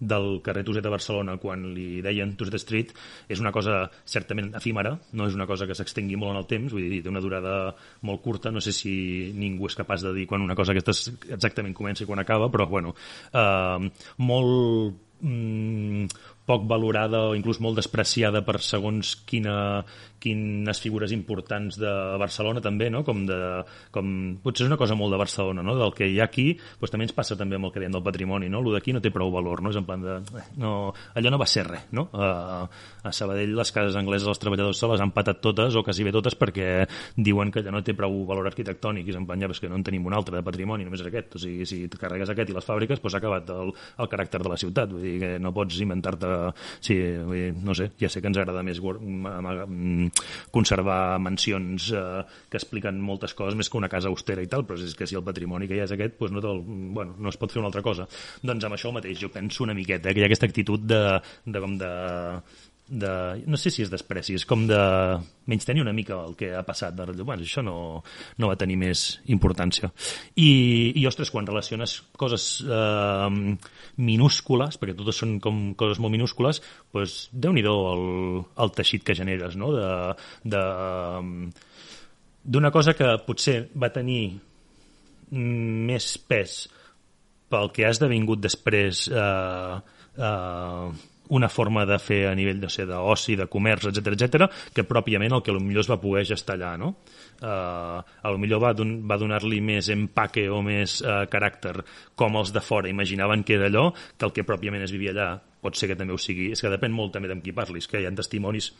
del 0.00 0.40
carrer 0.44 0.64
Tuset 0.66 0.84
de 0.84 0.92
Barcelona 0.92 1.36
quan 1.42 1.64
li 1.74 2.02
deien 2.04 2.34
Tuset 2.38 2.58
Street 2.62 2.94
és 3.28 3.42
una 3.42 3.52
cosa 3.54 3.80
certament 4.04 4.52
efímera, 4.58 4.94
no 5.12 5.26
és 5.28 5.36
una 5.36 5.48
cosa 5.50 5.66
que 5.66 5.76
s'extengui 5.78 6.18
molt 6.20 6.34
en 6.34 6.42
el 6.42 6.48
temps, 6.50 6.72
vull 6.72 6.86
dir, 6.88 7.02
té 7.02 7.12
una 7.12 7.24
durada 7.24 7.74
molt 8.06 8.22
curta, 8.22 8.52
no 8.54 8.62
sé 8.64 8.74
si 8.76 8.94
ningú 9.34 9.68
és 9.68 9.78
capaç 9.78 10.06
de 10.06 10.14
dir 10.16 10.28
quan 10.30 10.44
una 10.44 10.56
cosa 10.58 10.74
aquesta 10.76 10.94
exactament 11.34 11.76
comença 11.76 12.04
i 12.04 12.08
quan 12.08 12.22
acaba, 12.22 12.50
però 12.52 12.68
bueno, 12.70 12.94
eh, 13.32 13.90
molt 14.22 14.98
mm, 15.22 16.06
poc 16.48 16.64
valorada 16.68 17.26
o 17.28 17.34
inclús 17.36 17.60
molt 17.60 17.76
despreciada 17.76 18.40
per 18.46 18.58
segons 18.64 19.16
quina, 19.28 19.84
quines 20.22 20.80
figures 20.82 21.12
importants 21.14 21.78
de 21.80 21.92
Barcelona 22.20 22.62
també, 22.64 22.90
no? 22.90 23.04
com 23.06 23.24
de, 23.28 23.38
com, 23.94 24.10
potser 24.42 24.66
és 24.66 24.70
una 24.70 24.78
cosa 24.80 24.96
molt 24.98 25.14
de 25.14 25.20
Barcelona, 25.20 25.62
no? 25.64 25.76
del 25.78 25.94
que 25.96 26.08
hi 26.10 26.18
ha 26.20 26.26
aquí, 26.28 26.50
doncs 26.80 26.94
també 26.94 27.08
ens 27.08 27.16
passa 27.16 27.36
també 27.38 27.58
amb 27.58 27.68
el 27.68 27.74
que 27.74 27.82
dèiem 27.82 27.94
del 27.94 28.04
patrimoni, 28.04 28.50
no? 28.52 28.62
el 28.64 28.76
d'aquí 28.76 28.94
no 28.94 29.02
té 29.04 29.12
prou 29.14 29.30
valor, 29.34 29.62
no? 29.62 29.72
és 29.72 29.78
en 29.80 29.86
plan 29.88 30.02
de, 30.02 30.18
eh, 30.38 30.46
no, 30.60 30.92
allò 31.18 31.32
no 31.32 31.40
va 31.40 31.48
ser 31.50 31.66
res, 31.68 31.88
no? 31.94 32.08
A, 32.12 32.30
a 33.04 33.12
Sabadell 33.14 33.54
les 33.56 33.72
cases 33.74 33.96
angleses 33.98 34.28
els 34.28 34.42
treballadors 34.42 34.78
se 34.78 34.90
les 34.90 35.02
han 35.02 35.12
patat 35.14 35.40
totes 35.44 35.76
o 35.78 35.84
quasi 35.86 36.06
bé 36.06 36.12
totes 36.14 36.36
perquè 36.38 36.68
diuen 37.16 37.52
que 37.54 37.62
allò 37.62 37.76
no 37.76 37.84
té 37.86 37.94
prou 37.98 38.20
valor 38.28 38.50
arquitectònic 38.50 39.08
i 39.08 39.14
és 39.14 39.20
en 39.20 39.26
plan, 39.28 39.40
ja, 39.40 39.50
que 39.58 39.70
no 39.70 39.78
en 39.78 39.86
tenim 39.86 40.06
un 40.06 40.14
altre 40.14 40.38
de 40.38 40.44
patrimoni, 40.46 40.86
només 40.86 41.02
és 41.02 41.10
aquest, 41.10 41.38
o 41.38 41.42
sigui, 41.42 41.66
si 41.68 41.82
et 41.86 41.96
carregues 41.98 42.30
aquest 42.30 42.52
i 42.52 42.56
les 42.56 42.66
fàbriques, 42.66 43.00
doncs 43.02 43.16
ha 43.16 43.22
acabat 43.22 43.50
el, 43.54 43.72
el 44.02 44.10
caràcter 44.10 44.42
de 44.44 44.52
la 44.52 44.58
ciutat, 44.60 44.92
vull 44.92 45.04
dir 45.04 45.16
que 45.22 45.32
no 45.42 45.54
pots 45.56 45.80
inventar-te 45.82 46.34
sí, 46.84 46.98
no 47.64 47.74
sé, 47.76 47.90
ja 48.00 48.10
sé 48.12 48.22
que 48.22 48.30
ens 48.30 48.40
agrada 48.40 48.64
més 48.66 48.80
conservar 50.54 51.18
mansions 51.22 51.90
eh, 51.92 52.22
que 52.48 52.60
expliquen 52.60 53.00
moltes 53.02 53.34
coses 53.38 53.58
més 53.58 53.68
que 53.68 53.80
una 53.80 53.90
casa 53.92 54.12
austera 54.12 54.44
i 54.44 54.50
tal, 54.50 54.66
però 54.68 54.78
és 54.80 54.96
que 54.98 55.08
si 55.08 55.18
el 55.18 55.26
patrimoni 55.26 55.68
que 55.68 55.76
hi 55.78 55.82
ha 55.82 55.88
és 55.88 55.96
aquest, 55.96 56.18
doncs 56.20 56.36
no, 56.36 56.44
te'l, 56.44 56.62
bueno, 56.94 57.16
no 57.18 57.32
es 57.32 57.40
pot 57.40 57.52
fer 57.52 57.62
una 57.62 57.72
altra 57.72 57.84
cosa. 57.84 58.08
Doncs 58.42 58.68
amb 58.68 58.78
això 58.78 58.94
mateix 58.94 59.18
jo 59.20 59.32
penso 59.34 59.66
una 59.66 59.76
miqueta, 59.76 60.12
que 60.12 60.22
hi 60.22 60.26
ha 60.26 60.30
aquesta 60.30 60.48
actitud 60.48 60.86
de, 60.88 61.02
de, 61.44 61.60
com 61.62 61.76
de 61.80 61.88
de, 61.88 62.42
no 62.88 63.58
sé 63.60 63.70
si 63.70 63.82
és 63.84 63.90
despreci, 63.92 64.34
és 64.38 64.44
com 64.48 64.64
de 64.68 64.78
menys 65.48 65.66
tenir 65.68 65.82
una 65.82 65.92
mica 65.92 66.16
el 66.24 66.34
que 66.38 66.54
ha 66.56 66.62
passat 66.64 66.96
de 66.96 67.22
bueno, 67.22 67.42
això 67.42 67.62
no, 67.64 68.02
no 68.38 68.48
va 68.48 68.56
tenir 68.56 68.78
més 68.80 69.20
importància 69.28 69.90
i, 70.36 70.92
i 70.96 71.06
ostres, 71.08 71.30
quan 71.30 71.46
relaciones 71.46 71.98
coses 72.16 72.48
eh, 72.64 73.28
minúscules 73.96 74.80
perquè 74.80 74.96
totes 74.96 75.20
són 75.20 75.36
com 75.44 75.74
coses 75.78 76.00
molt 76.00 76.14
minúscules 76.16 76.62
doncs 76.94 77.18
déu-n'hi-do 77.32 77.76
el, 77.92 78.06
el 78.64 78.74
teixit 78.76 79.04
que 79.04 79.16
generes 79.18 79.56
no? 79.60 79.72
de, 79.76 79.92
de, 80.44 80.64
d'una 82.44 82.72
cosa 82.72 82.96
que 82.96 83.12
potser 83.26 83.60
va 83.76 83.92
tenir 83.92 84.38
més 85.28 86.16
pes 86.24 86.64
pel 87.52 87.70
que 87.72 87.84
ha 87.84 87.92
esdevingut 87.92 88.40
després 88.40 89.06
eh, 89.12 89.76
eh, 90.16 91.07
una 91.34 91.48
forma 91.48 91.84
de 91.86 91.98
fer 92.00 92.22
a 92.28 92.34
nivell 92.38 92.60
de 92.60 92.70
ser 92.72 92.86
d'oci, 92.88 93.36
de 93.36 93.48
comerç, 93.50 93.88
etc 93.90 94.12
etc, 94.14 94.48
que 94.74 94.86
pròpiament 94.88 95.34
el 95.36 95.42
que 95.44 95.54
millor 95.58 95.84
es 95.84 95.90
va 95.90 96.00
poder 96.00 96.24
gestar 96.28 96.56
allà, 96.56 96.76
no? 96.80 96.94
Uh, 97.38 98.00
a 98.02 98.32
lo 98.32 98.38
millor 98.38 98.62
va, 98.62 98.72
don 98.74 98.96
va 99.06 99.18
donar-li 99.20 99.60
més 99.62 99.90
empaque 99.94 100.48
o 100.50 100.58
més 100.66 100.98
uh, 101.04 101.22
caràcter 101.30 101.76
com 102.18 102.34
els 102.40 102.50
de 102.54 102.62
fora 102.64 102.90
imaginaven 102.90 103.44
que 103.46 103.54
era 103.54 103.68
allò 103.70 103.92
que 103.94 104.26
el 104.26 104.34
que 104.34 104.42
pròpiament 104.42 104.82
es 104.82 104.90
vivia 104.90 105.12
allà 105.14 105.28
pot 105.62 105.78
ser 105.78 105.86
que 105.86 105.96
també 105.98 106.16
ho 106.16 106.18
sigui 106.18 106.48
és 106.50 106.62
que 106.62 106.72
depèn 106.72 106.90
molt 106.90 107.14
també 107.14 107.30
d'amb 107.30 107.44
qui 107.44 107.54
parlis 107.54 107.86
que 107.86 108.02
hi 108.02 108.08
ha 108.08 108.14
testimonis 108.18 108.72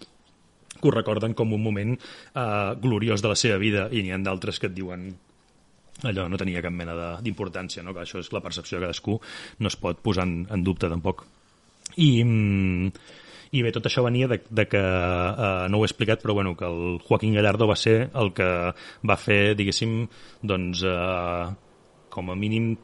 que 0.75 0.91
ho 0.91 0.95
recorden 0.95 1.39
com 1.39 1.55
un 1.55 1.63
moment 1.63 1.95
uh, 1.95 2.75
gloriós 2.83 3.23
de 3.23 3.31
la 3.31 3.39
seva 3.39 3.63
vida 3.63 3.87
i 3.95 4.03
n'hi 4.03 4.15
ha 4.15 4.19
d'altres 4.27 4.59
que 4.59 4.67
et 4.73 4.75
diuen 4.75 5.07
allò 6.07 6.29
no 6.31 6.39
tenia 6.39 6.63
cap 6.63 6.75
mena 6.75 6.95
d'importància, 7.23 7.83
no? 7.83 7.95
que 7.95 8.05
això 8.05 8.21
és 8.23 8.31
la 8.35 8.43
percepció 8.43 8.79
de 8.79 8.87
cadascú, 8.87 9.19
no 9.59 9.71
es 9.71 9.77
pot 9.79 9.99
posar 10.03 10.29
en, 10.29 10.41
en 10.51 10.63
dubte 10.67 10.91
tampoc. 10.91 11.25
I, 11.97 12.11
mm, 12.25 12.91
i 13.57 13.63
bé, 13.65 13.73
tot 13.73 13.87
això 13.89 14.05
venia 14.05 14.29
de, 14.29 14.41
de 14.51 14.67
que, 14.69 14.81
eh, 14.81 15.69
no 15.73 15.79
ho 15.79 15.87
he 15.87 15.89
explicat, 15.89 16.21
però 16.23 16.35
bueno, 16.35 16.57
que 16.57 16.67
el 16.69 16.99
Joaquín 17.07 17.35
Gallardo 17.35 17.69
va 17.69 17.77
ser 17.77 18.11
el 18.15 18.33
que 18.37 18.49
va 19.09 19.17
fer, 19.17 19.55
diguéssim, 19.57 20.03
doncs, 20.43 20.85
eh, 20.85 21.49
com 22.13 22.31
a 22.31 22.37
mínim 22.37 22.75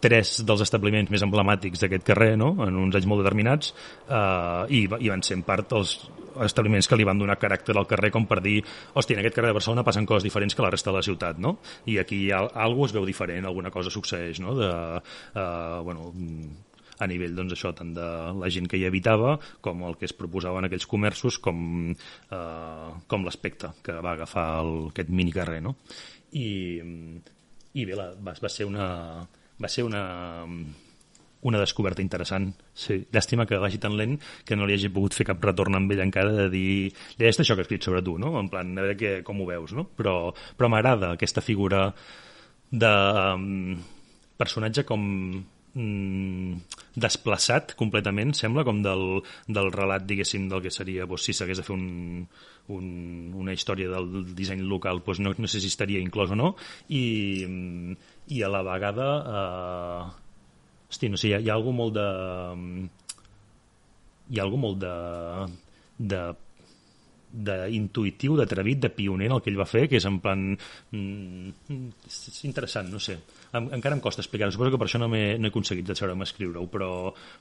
tres 0.00 0.38
dels 0.46 0.62
establiments 0.62 1.10
més 1.10 1.24
emblemàtics 1.26 1.82
d'aquest 1.82 2.06
carrer, 2.06 2.36
no? 2.38 2.52
en 2.64 2.76
uns 2.78 2.94
anys 2.94 3.08
molt 3.10 3.22
determinats, 3.24 3.74
eh, 4.06 4.64
i, 4.70 4.84
i 4.86 5.10
van 5.10 5.24
ser 5.26 5.38
en 5.38 5.44
part 5.46 5.74
els 5.78 5.96
establiments 6.44 6.86
que 6.86 6.98
li 6.98 7.06
van 7.06 7.18
donar 7.18 7.38
caràcter 7.40 7.74
al 7.76 7.88
carrer 7.90 8.12
com 8.14 8.26
per 8.30 8.38
dir, 8.44 8.60
hòstia, 8.94 9.16
en 9.16 9.24
aquest 9.24 9.34
carrer 9.38 9.50
de 9.50 9.58
Barcelona 9.58 9.84
passen 9.86 10.06
coses 10.06 10.26
diferents 10.26 10.54
que 10.54 10.62
la 10.62 10.70
resta 10.70 10.92
de 10.92 10.98
la 11.00 11.06
ciutat, 11.06 11.40
no? 11.42 11.56
I 11.90 11.98
aquí 12.02 12.28
ha, 12.30 12.44
alguna 12.66 12.86
es 12.90 12.94
veu 12.94 13.06
diferent, 13.08 13.46
alguna 13.46 13.74
cosa 13.74 13.90
succeeix, 13.90 14.38
no? 14.44 14.54
De, 14.58 14.70
eh, 15.34 15.80
bueno, 15.82 16.12
a 16.98 17.08
nivell 17.10 17.36
doncs, 17.36 17.54
això 17.56 17.72
tant 17.76 17.94
de 17.96 18.08
la 18.38 18.50
gent 18.52 18.68
que 18.70 18.80
hi 18.80 18.86
habitava 18.88 19.36
com 19.64 19.84
el 19.88 19.98
que 20.00 20.08
es 20.08 20.16
proposaven 20.16 20.68
aquells 20.68 20.88
comerços 20.90 21.38
com, 21.42 21.92
eh, 21.94 22.90
com 23.06 23.26
l'aspecte 23.26 23.72
que 23.86 23.98
va 24.04 24.16
agafar 24.16 24.48
el, 24.64 24.74
aquest 24.92 25.12
minicarrer 25.14 25.62
no? 25.64 25.76
I, 26.36 26.48
i 27.78 27.86
bé, 27.88 27.96
la, 27.96 28.10
va, 28.18 28.34
va 28.34 28.52
ser 28.52 28.68
una 28.68 28.88
va 29.58 29.70
ser 29.72 29.86
una 29.86 30.04
una 31.40 31.60
descoberta 31.60 32.02
interessant. 32.02 32.48
Sí. 32.74 32.98
Llàstima 33.14 33.46
que 33.46 33.58
vagi 33.62 33.78
tan 33.78 33.94
lent 33.98 34.16
que 34.46 34.56
no 34.58 34.66
li 34.66 34.74
hagi 34.74 34.90
pogut 34.94 35.14
fer 35.14 35.28
cap 35.28 35.44
retorn 35.44 35.76
amb 35.78 35.92
ell 35.94 36.02
encara 36.02 36.32
de 36.34 36.48
dir 36.50 36.70
és 37.18 37.38
això 37.38 37.54
que 37.54 37.62
he 37.62 37.66
escrit 37.66 37.86
sobre 37.86 38.02
tu, 38.02 38.16
no? 38.18 38.32
En 38.40 38.48
plan, 38.50 38.72
a 38.74 38.86
veure 38.86 38.96
que, 38.98 39.12
com 39.26 39.40
ho 39.40 39.46
veus, 39.46 39.74
no? 39.76 39.86
Però, 39.98 40.32
però 40.58 40.70
m'agrada 40.72 41.12
aquesta 41.14 41.44
figura 41.44 41.92
de 42.70 42.90
um, 43.36 43.78
personatge 44.38 44.84
com 44.88 45.06
mm, 45.78 46.78
desplaçat 46.98 47.74
completament, 47.78 48.34
sembla, 48.36 48.64
com 48.66 48.82
del, 48.84 49.04
del 49.46 49.72
relat, 49.74 50.06
diguéssim, 50.08 50.48
del 50.50 50.62
que 50.64 50.72
seria, 50.74 51.06
doncs, 51.08 51.28
si 51.28 51.36
s'hagués 51.36 51.60
de 51.60 51.66
fer 51.66 51.76
un, 51.76 52.26
un, 52.74 52.86
una 53.38 53.54
història 53.56 53.90
del 53.94 54.32
disseny 54.38 54.64
local, 54.66 55.02
doncs 55.06 55.22
no, 55.24 55.34
no 55.38 55.50
sé 55.50 55.62
si 55.62 55.70
estaria 55.72 56.02
inclòs 56.04 56.34
o 56.34 56.38
no, 56.38 56.54
i, 56.88 57.04
i 58.34 58.42
a 58.42 58.50
la 58.52 58.64
vegada... 58.66 59.12
Eh, 59.34 60.24
hosti, 60.88 61.10
no 61.12 61.20
sé, 61.20 61.30
hi 61.30 61.36
ha, 61.36 61.42
hi 61.44 61.52
ha 61.52 61.56
algú 61.58 61.74
molt 61.76 61.96
de... 61.98 62.08
Hi 64.28 64.40
ha 64.40 64.44
algú 64.44 64.58
molt 64.60 64.80
de, 64.82 64.94
de 66.12 66.22
d'intuïtiu, 67.32 68.36
d'atrevit, 68.38 68.80
de 68.84 68.92
pioner 68.94 69.28
en 69.28 69.36
el 69.36 69.42
que 69.44 69.52
ell 69.52 69.60
va 69.60 69.68
fer, 69.68 69.86
que 69.88 70.00
és 70.00 70.06
en 70.08 70.20
plan... 70.24 70.50
Mm, 70.92 71.52
és 72.08 72.44
interessant, 72.48 72.88
no 72.92 73.02
sé 73.02 73.18
encara 73.52 73.96
em 73.96 74.00
costa 74.00 74.22
explicar-ho, 74.22 74.52
suposo 74.52 74.72
que 74.74 74.80
per 74.80 74.88
això 74.88 75.00
no, 75.00 75.08
he, 75.16 75.38
no 75.38 75.48
he 75.48 75.52
aconseguit 75.52 75.86
deixar-me 75.88 76.26
escriure-ho, 76.26 76.66
però, 76.72 76.90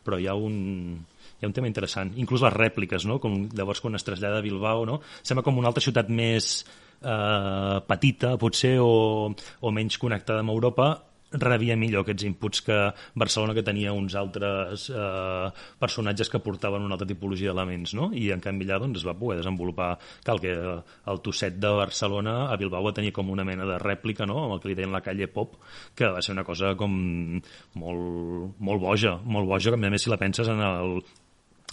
però 0.06 0.20
hi 0.20 0.28
ha 0.28 0.36
un, 0.36 0.98
hi 1.38 1.46
ha 1.46 1.50
un 1.50 1.56
tema 1.56 1.68
interessant. 1.68 2.14
Inclús 2.22 2.46
les 2.46 2.56
rèpliques, 2.56 3.06
no? 3.10 3.20
Com 3.24 3.48
llavors 3.58 3.82
quan 3.84 3.98
es 4.00 4.08
trasllada 4.08 4.40
a 4.40 4.46
Bilbao, 4.46 4.86
no? 4.88 5.02
Sembla 5.22 5.44
com 5.46 5.60
una 5.60 5.72
altra 5.72 5.84
ciutat 5.84 6.10
més 6.10 6.62
eh, 6.64 7.80
petita, 7.88 8.36
potser, 8.40 8.78
o, 8.84 9.28
o 9.34 9.76
menys 9.76 10.00
connectada 10.02 10.46
amb 10.46 10.56
Europa, 10.56 10.94
rebia 11.32 11.76
millor 11.76 12.06
aquests 12.06 12.24
inputs 12.28 12.62
que 12.64 12.78
Barcelona 13.20 13.54
que 13.58 13.64
tenia 13.66 13.92
uns 13.96 14.16
altres 14.16 14.88
eh, 14.90 15.50
personatges 15.80 16.32
que 16.32 16.40
portaven 16.44 16.86
una 16.86 16.96
altra 16.96 17.08
tipologia 17.10 17.52
d'elements 17.52 17.94
no? 18.00 18.10
i 18.16 18.30
en 18.32 18.44
canvi 18.44 18.68
allà 18.68 18.80
doncs, 18.84 19.02
es 19.02 19.08
va 19.08 19.18
poder 19.18 19.42
desenvolupar 19.42 19.90
cal 20.24 20.40
que 20.40 20.56
el 20.56 21.22
tosset 21.26 21.60
de 21.60 21.74
Barcelona 21.82 22.38
a 22.48 22.58
Bilbao 22.60 22.88
va 22.88 22.95
tenir 22.95 23.12
com 23.16 23.30
una 23.34 23.45
mena 23.48 23.68
de 23.68 23.78
rèplica 23.84 24.28
no? 24.30 24.45
amb 24.45 24.56
el 24.56 24.64
que 24.64 24.72
li 24.72 24.80
deien 24.80 24.95
la 24.95 25.04
calle 25.04 25.28
pop 25.28 25.60
que 25.95 26.08
va 26.16 26.24
ser 26.24 26.38
una 26.38 26.48
cosa 26.48 26.76
com 26.80 26.95
molt, 26.95 28.60
molt 28.60 28.84
boja 28.84 29.18
molt 29.24 29.52
boja 29.52 29.76
que 29.76 29.80
a 29.80 29.90
més 29.91 30.08
si 30.08 30.14
la 30.14 30.22
penses 30.22 30.48
en 30.48 30.64
el, 30.64 31.02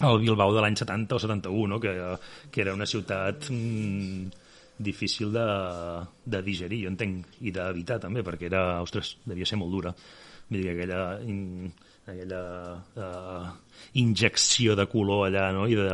el 0.03 0.19
Bilbao 0.19 0.51
de 0.51 0.65
l'any 0.65 0.75
70 0.75 1.15
o 1.15 1.21
71 1.23 1.71
no? 1.71 1.79
que, 1.79 1.95
que 2.51 2.65
era 2.65 2.75
una 2.75 2.89
ciutat 2.89 3.47
mmm, 3.47 4.43
difícil 4.77 5.31
de, 5.33 5.45
de 6.25 6.41
digerir, 6.43 6.83
jo 6.85 6.93
entenc, 6.93 7.37
i 7.41 7.53
d'evitar 7.55 7.99
també, 8.03 8.23
perquè 8.25 8.49
era, 8.49 8.81
ostres, 8.83 9.15
devia 9.25 9.47
ser 9.47 9.59
molt 9.61 9.71
dura. 9.71 9.95
vull 10.49 10.61
dir, 10.61 10.69
aquella, 10.73 10.99
in, 11.25 11.71
aquella 12.05 12.41
uh, 13.01 13.47
injecció 14.01 14.75
de 14.75 14.85
color 14.91 15.27
allà, 15.27 15.47
no?, 15.55 15.65
i 15.67 15.77
de, 15.79 15.87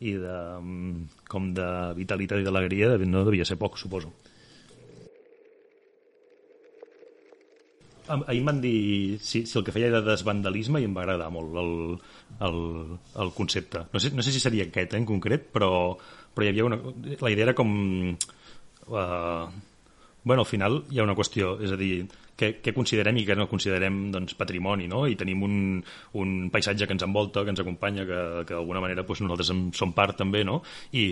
i 0.00 0.16
de 0.18 0.38
um, 0.58 1.04
com 1.28 1.52
de 1.54 1.68
vitalitat 2.00 2.42
i 2.42 2.48
d'alegria, 2.48 2.96
no 3.06 3.24
devia 3.28 3.46
ser 3.46 3.60
poc, 3.60 3.78
suposo. 3.78 4.12
ahir 8.08 8.40
em 8.40 8.46
van 8.48 8.60
dir 8.60 9.18
si, 9.20 9.44
si 9.46 9.58
el 9.58 9.64
que 9.64 9.72
feia 9.74 9.88
era 9.90 10.00
desvandalisme 10.04 10.80
i 10.80 10.86
em 10.88 10.94
va 10.96 11.04
agradar 11.04 11.28
molt 11.34 11.56
el, 11.62 11.72
el, 12.48 12.58
el 13.24 13.32
concepte. 13.36 13.84
No 13.92 14.00
sé, 14.02 14.12
no 14.16 14.24
sé 14.24 14.32
si 14.32 14.40
seria 14.40 14.66
aquest 14.68 14.94
eh, 14.94 15.00
en 15.00 15.06
concret, 15.08 15.48
però, 15.54 15.70
però 16.34 16.46
hi 16.46 16.52
havia 16.52 16.68
una... 16.68 16.80
La 17.20 17.32
idea 17.34 17.48
era 17.48 17.56
com... 17.58 17.72
Uh, 18.88 19.48
bueno, 20.24 20.42
al 20.42 20.48
final 20.48 20.82
hi 20.90 21.00
ha 21.00 21.06
una 21.06 21.16
qüestió, 21.18 21.56
és 21.64 21.72
a 21.72 21.78
dir, 21.80 22.06
què, 22.38 22.50
què 22.62 22.72
considerem 22.74 23.18
i 23.18 23.24
què 23.26 23.34
no 23.36 23.48
considerem 23.50 23.96
doncs, 24.14 24.36
patrimoni, 24.38 24.86
no? 24.90 25.02
I 25.10 25.16
tenim 25.18 25.42
un, 25.46 25.56
un 26.20 26.36
paisatge 26.54 26.86
que 26.86 26.94
ens 26.94 27.04
envolta, 27.06 27.42
que 27.44 27.52
ens 27.54 27.62
acompanya, 27.62 28.06
que, 28.08 28.20
que 28.46 28.54
d'alguna 28.54 28.82
manera 28.84 29.02
doncs, 29.02 29.24
nosaltres 29.24 29.50
en 29.54 29.64
som 29.76 29.94
part 29.96 30.18
també, 30.20 30.44
no? 30.46 30.60
I, 30.92 31.04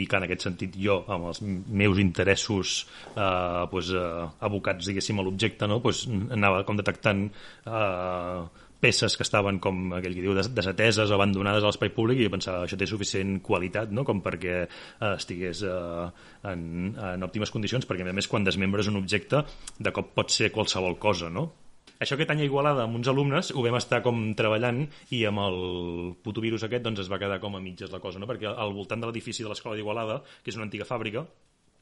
i 0.00 0.04
que 0.10 0.20
en 0.20 0.26
aquest 0.28 0.48
sentit 0.48 0.76
jo, 0.80 0.98
amb 1.12 1.30
els 1.32 1.40
meus 1.44 2.02
interessos 2.02 2.76
eh, 3.14 3.64
doncs, 3.72 3.94
eh, 3.96 4.28
abocats, 4.50 4.90
diguéssim, 4.90 5.22
a 5.22 5.26
l'objecte, 5.26 5.70
no? 5.70 5.80
doncs, 5.84 6.04
anava 6.36 6.62
com 6.68 6.78
detectant 6.78 7.26
eh, 7.30 8.65
peces 8.80 9.16
que 9.16 9.24
estaven 9.26 9.58
com 9.62 9.92
aquell 9.96 10.14
que 10.16 10.24
diu 10.24 10.34
desateses 10.36 11.12
abandonades 11.14 11.64
a 11.64 11.70
l'espai 11.70 11.92
públic 11.96 12.20
i 12.20 12.26
jo 12.28 12.32
pensava 12.32 12.64
això 12.64 12.78
té 12.78 12.88
suficient 12.88 13.38
qualitat 13.44 13.92
no? 13.94 14.04
com 14.04 14.22
perquè 14.24 14.56
eh, 14.64 15.12
estigués 15.12 15.62
eh, 15.66 16.08
en, 16.52 16.64
en 16.94 17.28
òptimes 17.28 17.52
condicions 17.54 17.88
perquè 17.88 18.06
a 18.06 18.16
més 18.16 18.28
quan 18.28 18.46
desmembres 18.46 18.90
un 18.92 19.00
objecte 19.00 19.44
de 19.78 19.94
cop 19.94 20.12
pot 20.16 20.34
ser 20.34 20.52
qualsevol 20.54 20.98
cosa 21.02 21.32
no? 21.32 21.48
Això 21.96 22.12
aquest 22.16 22.28
any 22.32 22.42
a 22.42 22.46
Igualada 22.46 22.84
amb 22.84 22.98
uns 22.98 23.08
alumnes 23.08 23.54
ho 23.56 23.62
vam 23.64 23.78
estar 23.78 24.02
com 24.04 24.18
treballant 24.36 24.82
i 25.16 25.22
amb 25.28 25.40
el 25.46 25.60
puto 26.24 26.42
virus 26.44 26.66
aquest 26.66 26.84
doncs 26.84 27.00
es 27.06 27.08
va 27.08 27.18
quedar 27.22 27.38
com 27.40 27.56
a 27.56 27.62
mitges 27.62 27.92
la 27.92 28.02
cosa, 28.04 28.20
no? 28.20 28.28
perquè 28.28 28.50
al 28.52 28.74
voltant 28.76 29.00
de 29.00 29.08
l'edifici 29.08 29.46
de 29.46 29.48
l'escola 29.48 29.78
d'Igualada, 29.78 30.18
que 30.44 30.52
és 30.52 30.58
una 30.60 30.66
antiga 30.68 30.84
fàbrica, 30.84 31.24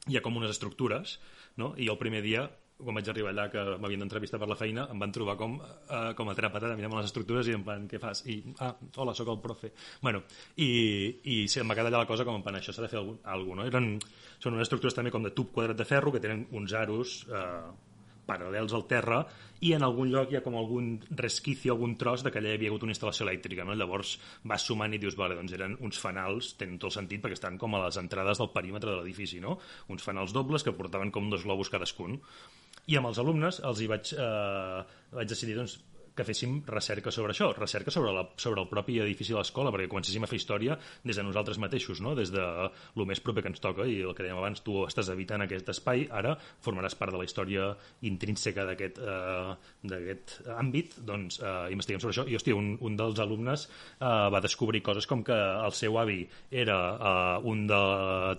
hi 0.07 0.15
ha 0.15 0.23
com 0.23 0.37
unes 0.39 0.53
estructures, 0.53 1.17
no? 1.59 1.73
i 1.75 1.89
el 1.91 1.99
primer 1.99 2.23
dia 2.23 2.45
quan 2.77 2.97
vaig 2.97 3.09
arribar 3.09 3.31
allà 3.31 3.45
que 3.51 3.61
m'havien 3.79 4.01
d'entrevistar 4.03 4.39
per 4.41 4.49
la 4.51 4.57
feina 4.59 4.85
em 4.91 4.99
van 4.99 5.13
trobar 5.15 5.37
com, 5.39 5.55
uh, 5.61 6.11
com 6.17 6.31
atrapat 6.31 6.67
mirant 6.75 6.97
les 6.97 7.07
estructures 7.07 7.47
i 7.47 7.55
en 7.55 7.63
plan, 7.63 7.87
què 7.87 8.01
fas? 8.03 8.25
I, 8.31 8.41
ah, 8.65 8.73
hola, 8.99 9.15
sóc 9.15 9.31
el 9.31 9.39
profe. 9.43 9.71
Bueno, 10.01 10.25
i, 10.59 10.69
i 11.23 11.37
sí, 11.47 11.61
em 11.61 11.71
va 11.71 11.77
quedar 11.77 11.93
allà 11.93 12.03
la 12.03 12.09
cosa 12.09 12.27
com 12.27 12.41
en 12.41 12.59
això 12.59 12.75
s'ha 12.75 12.83
de 12.85 12.91
fer 12.91 12.99
alguna 12.99 13.21
cosa, 13.23 13.59
no? 13.61 13.67
Eren, 13.71 13.89
són 14.43 14.57
unes 14.57 14.67
estructures 14.67 14.97
també 14.97 15.13
com 15.13 15.23
de 15.23 15.31
tub 15.35 15.53
quadrat 15.55 15.79
de 15.79 15.87
ferro 15.87 16.11
que 16.11 16.23
tenen 16.23 16.47
uns 16.59 16.75
aros 16.75 17.21
eh, 17.31 17.71
paral·lels 18.25 18.73
al 18.73 18.85
terra 18.89 19.21
i 19.65 19.71
en 19.77 19.85
algun 19.85 20.09
lloc 20.11 20.31
hi 20.31 20.39
ha 20.39 20.43
com 20.45 20.57
algun 20.59 20.89
resquici, 21.17 21.69
algun 21.71 21.95
tros 22.01 22.25
de 22.25 22.31
que 22.33 22.41
allà 22.41 22.51
hi 22.51 22.57
havia 22.59 22.71
hagut 22.73 22.83
una 22.85 22.93
instal·lació 22.93 23.25
elèctrica. 23.25 23.65
No? 23.67 23.77
Llavors 23.77 24.15
vas 24.51 24.65
sumant 24.67 24.93
i 24.93 24.99
dius, 25.01 25.15
vale, 25.17 25.37
doncs 25.37 25.55
eren 25.57 25.77
uns 25.85 26.01
fanals, 26.01 26.53
tenen 26.59 26.77
tot 26.81 26.91
el 26.91 26.95
sentit 26.97 27.23
perquè 27.23 27.39
estan 27.39 27.59
com 27.61 27.77
a 27.77 27.85
les 27.85 27.99
entrades 28.01 28.41
del 28.41 28.51
perímetre 28.53 28.91
de 28.91 28.99
l'edifici, 28.99 29.39
no? 29.43 29.57
uns 29.93 30.05
fanals 30.05 30.35
dobles 30.35 30.65
que 30.65 30.75
portaven 30.75 31.13
com 31.15 31.31
dos 31.31 31.47
globus 31.47 31.71
cadascun. 31.73 32.19
I 32.85 32.99
amb 32.99 33.09
els 33.09 33.19
alumnes 33.21 33.61
els 33.65 33.81
hi 33.81 33.89
vaig, 33.89 34.11
eh, 34.13 34.81
vaig 35.17 35.29
decidir 35.31 35.55
doncs, 35.57 35.79
que 36.15 36.23
féssim 36.23 36.61
recerca 36.67 37.11
sobre 37.11 37.35
això, 37.35 37.51
recerca 37.57 37.91
sobre, 37.91 38.13
la, 38.15 38.23
sobre 38.39 38.63
el 38.63 38.69
propi 38.71 38.97
edifici 39.03 39.33
de 39.33 39.39
l'escola, 39.39 39.71
perquè 39.73 39.89
comencéssim 39.91 40.23
a 40.23 40.29
fer 40.31 40.39
història 40.39 40.77
des 41.03 41.19
de 41.19 41.25
nosaltres 41.27 41.59
mateixos, 41.61 42.01
no? 42.01 42.15
des 42.15 42.31
de 42.33 42.45
lo 42.95 43.07
més 43.07 43.21
proper 43.23 43.43
que 43.43 43.51
ens 43.51 43.61
toca, 43.63 43.85
i 43.85 43.99
el 44.01 44.15
que 44.15 44.23
dèiem 44.23 44.39
abans, 44.39 44.63
tu 44.65 44.85
estàs 44.87 45.11
habitant 45.11 45.43
aquest 45.45 45.69
espai, 45.75 46.07
ara 46.11 46.35
formaràs 46.63 46.95
part 46.95 47.13
de 47.13 47.19
la 47.19 47.27
història 47.27 47.67
intrínseca 48.07 48.65
d'aquest 48.69 49.01
eh, 49.03 50.15
àmbit, 50.55 50.97
doncs 51.05 51.41
eh, 51.43 51.55
investiguem 51.75 52.03
sobre 52.03 52.15
això, 52.15 52.27
i 52.31 52.39
hòstia, 52.39 52.55
un, 52.55 52.75
un 52.79 52.95
dels 52.99 53.19
alumnes 53.23 53.67
eh, 53.67 54.07
va 54.31 54.43
descobrir 54.43 54.83
coses 54.85 55.07
com 55.09 55.23
que 55.25 55.35
el 55.35 55.75
seu 55.75 55.99
avi 55.99 56.21
era 56.51 56.79
eh, 56.95 57.49
un 57.51 57.65
de... 57.67 57.81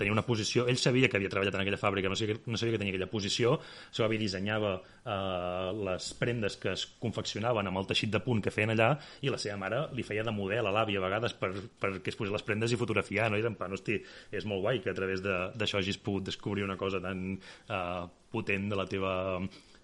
tenia 0.00 0.16
una 0.16 0.24
posició, 0.26 0.64
ell 0.70 0.80
sabia 0.80 1.10
que 1.12 1.20
havia 1.20 1.32
treballat 1.32 1.58
en 1.58 1.66
aquella 1.66 1.80
fàbrica, 1.80 2.08
no 2.08 2.16
sabia, 2.16 2.40
no 2.46 2.56
sabia 2.56 2.76
que 2.76 2.82
tenia 2.82 2.94
aquella 2.94 3.10
posició, 3.12 3.58
el 3.60 3.96
seu 4.00 4.08
avi 4.08 4.20
dissenyava 4.22 4.78
eh, 4.78 5.70
les 5.90 6.12
prendes 6.16 6.56
que 6.56 6.72
es 6.72 6.86
confeccionaven 7.02 7.65
amb 7.70 7.80
el 7.80 7.88
teixit 7.90 8.12
de 8.12 8.20
punt 8.24 8.42
que 8.44 8.52
feien 8.54 8.72
allà 8.74 8.92
i 9.22 9.32
la 9.32 9.40
seva 9.42 9.58
mare 9.60 9.82
li 9.96 10.04
feia 10.06 10.24
de 10.26 10.34
model 10.34 10.66
a 10.66 10.74
l'àvia 10.74 11.00
a 11.00 11.06
vegades 11.06 11.36
per, 11.38 11.52
perquè 11.82 12.12
es 12.12 12.18
posés 12.18 12.34
les 12.34 12.46
prendes 12.46 12.72
i 12.72 12.80
fotografiar, 12.80 13.30
no? 13.30 13.40
I 13.40 13.46
en 13.46 13.58
plan, 13.58 13.72
hosti, 13.72 13.98
és 14.32 14.46
molt 14.48 14.64
guai 14.64 14.82
que 14.84 14.92
a 14.92 14.96
través 14.96 15.22
d'això 15.24 15.80
hagis 15.80 16.00
pogut 16.02 16.26
descobrir 16.30 16.66
una 16.66 16.78
cosa 16.80 17.02
tan 17.02 17.36
eh, 17.36 18.04
potent 18.32 18.68
de 18.70 18.78
la 18.78 18.86
teva 18.90 19.14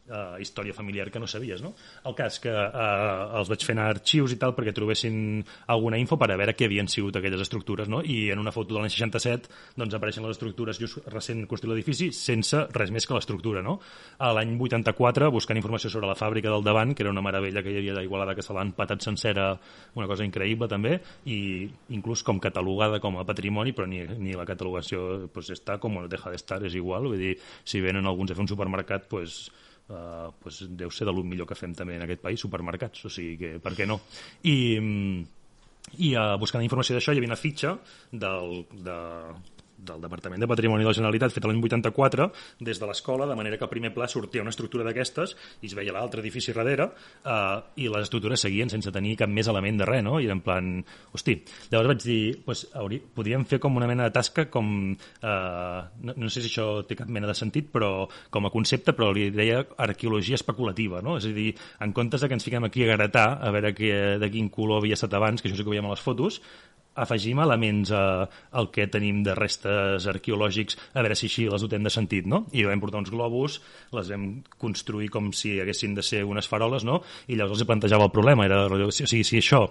uh, 0.08 0.40
història 0.40 0.74
familiar 0.74 1.10
que 1.10 1.20
no 1.20 1.28
sabies, 1.30 1.62
no? 1.62 1.72
El 2.08 2.16
cas 2.18 2.38
que 2.42 2.52
uh, 2.52 3.38
els 3.38 3.50
vaig 3.52 3.64
fer 3.66 3.76
anar 3.76 3.88
arxius 3.92 4.34
i 4.34 4.38
tal 4.40 4.54
perquè 4.56 4.74
trobessin 4.74 5.42
alguna 5.72 6.00
info 6.00 6.18
per 6.20 6.30
a 6.32 6.38
veure 6.40 6.54
què 6.56 6.66
havien 6.68 6.88
sigut 6.90 7.16
aquelles 7.18 7.44
estructures, 7.44 7.90
no? 7.92 8.02
I 8.02 8.30
en 8.34 8.42
una 8.42 8.54
foto 8.54 8.74
de 8.74 8.80
l'any 8.80 8.92
67 8.92 9.52
doncs 9.78 9.96
apareixen 9.98 10.26
les 10.26 10.36
estructures 10.36 10.80
just 10.80 11.00
recent 11.12 11.44
construït 11.50 11.76
l'edifici 11.76 12.10
sense 12.16 12.66
res 12.74 12.92
més 12.94 13.06
que 13.06 13.16
l'estructura, 13.16 13.62
no? 13.62 13.78
A 14.18 14.32
l'any 14.36 14.56
84, 14.58 15.30
buscant 15.34 15.58
informació 15.58 15.90
sobre 15.92 16.10
la 16.10 16.18
fàbrica 16.18 16.50
del 16.52 16.64
davant, 16.66 16.94
que 16.94 17.04
era 17.06 17.12
una 17.12 17.24
meravella 17.24 17.62
que 17.62 17.72
hi 17.72 17.80
havia 17.80 17.96
d'Igualada 17.98 18.36
que 18.38 18.44
se 18.44 18.54
l'han 18.56 18.72
patat 18.76 19.04
sencera, 19.04 19.52
una 19.98 20.08
cosa 20.10 20.26
increïble 20.26 20.68
també, 20.70 20.98
i 21.26 21.68
inclús 21.94 22.22
com 22.26 22.40
catalogada 22.42 23.00
com 23.02 23.18
a 23.18 23.26
patrimoni, 23.28 23.74
però 23.76 23.88
ni, 23.88 24.02
ni 24.18 24.36
la 24.38 24.46
catalogació 24.48 25.28
pues, 25.32 25.50
està 25.54 25.78
com 25.82 26.00
deja 26.08 26.32
d'estar, 26.32 26.62
és 26.66 26.76
igual, 26.78 27.08
vull 27.10 27.20
dir, 27.20 27.34
si 27.64 27.82
venen 27.84 28.08
alguns 28.08 28.32
a 28.32 28.38
fer 28.38 28.44
un 28.44 28.50
supermercat, 28.50 29.08
pues, 29.10 29.44
eh, 29.88 30.28
pues 30.42 30.62
deu 30.70 30.90
ser 30.90 31.06
de 31.08 31.14
lo 31.14 31.24
millor 31.24 31.48
que 31.48 31.58
fem 31.58 31.74
també 31.74 31.96
en 31.96 32.06
aquest 32.06 32.22
país, 32.22 32.40
supermercats, 32.40 33.06
o 33.06 33.12
sigui 33.12 33.36
que 33.40 33.52
per 33.62 33.74
què 33.78 33.86
no? 33.88 34.00
I, 34.48 34.56
i 35.98 36.12
uh, 36.14 36.36
buscant 36.40 36.64
informació 36.64 36.96
d'això 36.96 37.12
hi 37.12 37.20
havia 37.20 37.32
una 37.32 37.40
fitxa 37.40 37.74
del, 38.12 38.62
de, 38.86 38.98
del 39.82 40.00
Departament 40.02 40.40
de 40.42 40.48
Patrimoni 40.50 40.84
de 40.84 40.90
la 40.90 40.96
Generalitat 40.96 41.34
fet 41.34 41.46
l'any 41.46 41.60
84 41.62 42.28
des 42.60 42.80
de 42.80 42.88
l'escola, 42.88 43.26
de 43.26 43.36
manera 43.38 43.58
que 43.58 43.66
al 43.66 43.72
primer 43.72 43.92
pla 43.94 44.08
sortia 44.08 44.42
una 44.42 44.52
estructura 44.54 44.86
d'aquestes 44.86 45.34
i 45.60 45.70
es 45.70 45.76
veia 45.78 45.94
l'altre 45.94 46.22
edifici 46.22 46.54
darrere 46.54 46.88
eh, 47.24 47.58
i 47.82 47.88
les 47.90 48.06
estructures 48.06 48.40
seguien 48.46 48.70
sense 48.70 48.92
tenir 48.94 49.16
cap 49.20 49.30
més 49.30 49.48
element 49.50 49.82
de 49.82 49.88
res, 49.88 50.04
no? 50.06 50.18
I 50.20 50.28
era 50.30 50.36
en 50.38 50.44
plan... 50.44 50.72
Hosti, 51.12 51.34
llavors 51.72 51.90
vaig 51.92 52.04
dir, 52.04 52.20
pues, 52.46 52.64
haurí, 52.78 53.00
podríem 53.14 53.44
fer 53.48 53.58
com 53.62 53.76
una 53.76 53.88
mena 53.90 54.06
de 54.08 54.14
tasca 54.14 54.46
com... 54.52 54.92
Eh, 54.94 55.80
no, 56.06 56.16
no 56.16 56.30
sé 56.32 56.44
si 56.44 56.52
això 56.52 56.68
té 56.88 56.96
cap 56.98 57.10
mena 57.12 57.30
de 57.30 57.36
sentit, 57.36 57.68
però 57.72 58.06
com 58.32 58.48
a 58.48 58.52
concepte, 58.54 58.94
però 58.96 59.10
li 59.12 59.28
deia 59.34 59.62
arqueologia 59.82 60.38
especulativa, 60.38 61.02
no? 61.04 61.18
És 61.20 61.28
a 61.28 61.34
dir, 61.36 61.50
en 61.84 61.94
comptes 61.96 62.22
de 62.22 62.30
que 62.30 62.38
ens 62.38 62.46
fiquem 62.46 62.68
aquí 62.68 62.86
a 62.86 62.92
gratar 62.94 63.26
a 63.42 63.52
veure 63.54 63.74
que, 63.76 63.92
de 64.22 64.30
quin 64.32 64.50
color 64.52 64.80
havia 64.80 64.98
estat 64.98 65.14
abans, 65.18 65.42
que 65.42 65.50
això 65.50 65.58
sí 65.58 65.66
que 65.66 65.72
ho 65.72 65.76
veiem 65.76 65.90
a 65.90 65.94
les 65.94 66.04
fotos, 66.04 66.40
afegim 66.94 67.40
elements 67.40 67.92
a, 67.94 68.28
al 68.52 68.68
que 68.74 68.86
tenim 68.92 69.22
de 69.24 69.34
restes 69.38 70.06
arqueològics 70.10 70.78
a 70.92 71.00
veure 71.00 71.16
si 71.16 71.28
així 71.30 71.46
les 71.48 71.64
dotem 71.64 71.84
de 71.84 71.92
sentit, 71.92 72.28
no? 72.28 72.44
I 72.52 72.66
vam 72.68 72.82
portar 72.82 73.00
uns 73.02 73.12
globus, 73.12 73.60
les 73.96 74.12
vam 74.12 74.28
construir 74.60 75.08
com 75.12 75.32
si 75.36 75.58
haguessin 75.62 75.96
de 75.96 76.04
ser 76.04 76.24
unes 76.28 76.48
faroles, 76.48 76.84
no? 76.84 77.00
I 77.28 77.38
llavors 77.38 77.60
els 77.62 77.68
plantejava 77.68 78.08
el 78.08 78.14
problema, 78.14 78.46
era, 78.48 78.64
o 78.66 78.90
sigui, 78.92 79.24
si 79.24 79.40
això 79.40 79.66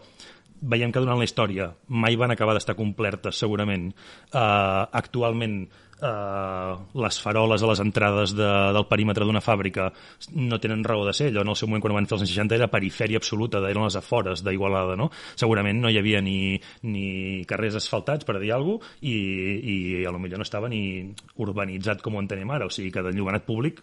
veiem 0.61 0.91
que 0.93 1.01
durant 1.01 1.19
la 1.19 1.27
història 1.27 1.71
mai 1.87 2.17
van 2.19 2.31
acabar 2.33 2.55
d'estar 2.55 2.77
complertes, 2.77 3.39
segurament, 3.41 3.89
eh, 4.33 4.83
actualment 5.01 5.63
eh, 6.01 6.75
les 6.93 7.19
faroles 7.21 7.63
a 7.63 7.69
les 7.69 7.79
entrades 7.79 8.35
de, 8.35 8.49
del 8.75 8.87
perímetre 8.89 9.25
d'una 9.25 9.43
fàbrica 9.43 9.89
no 10.35 10.59
tenen 10.59 10.83
raó 10.83 11.05
de 11.07 11.13
ser. 11.17 11.29
Allò 11.31 11.45
en 11.45 11.53
el 11.53 11.59
seu 11.59 11.69
moment, 11.69 11.83
quan 11.85 11.95
van 11.99 12.09
fer 12.09 12.17
els 12.17 12.25
anys 12.25 12.33
60, 12.35 12.57
era 12.57 12.69
perifèria 12.71 13.21
absoluta, 13.21 13.61
eren 13.69 13.85
les 13.85 13.97
afores 13.99 14.43
d'Igualada, 14.45 14.97
no? 14.99 15.11
Segurament 15.39 15.81
no 15.81 15.91
hi 15.91 15.99
havia 16.01 16.21
ni, 16.25 16.57
ni 16.83 17.05
carrers 17.49 17.79
asfaltats, 17.81 18.27
per 18.27 18.39
dir 18.39 18.53
alguna 18.55 18.81
cosa, 18.81 18.99
i, 19.01 19.15
i 19.73 19.77
a 20.05 20.11
lo 20.13 20.19
millor 20.21 20.41
no 20.41 20.47
estava 20.47 20.69
ni 20.71 20.81
urbanitzat 21.41 22.01
com 22.01 22.15
ho 22.15 22.21
entenem 22.23 22.49
ara, 22.51 22.67
o 22.67 22.73
sigui 22.73 22.91
que 22.93 23.03
d'enllumenat 23.05 23.45
públic 23.47 23.81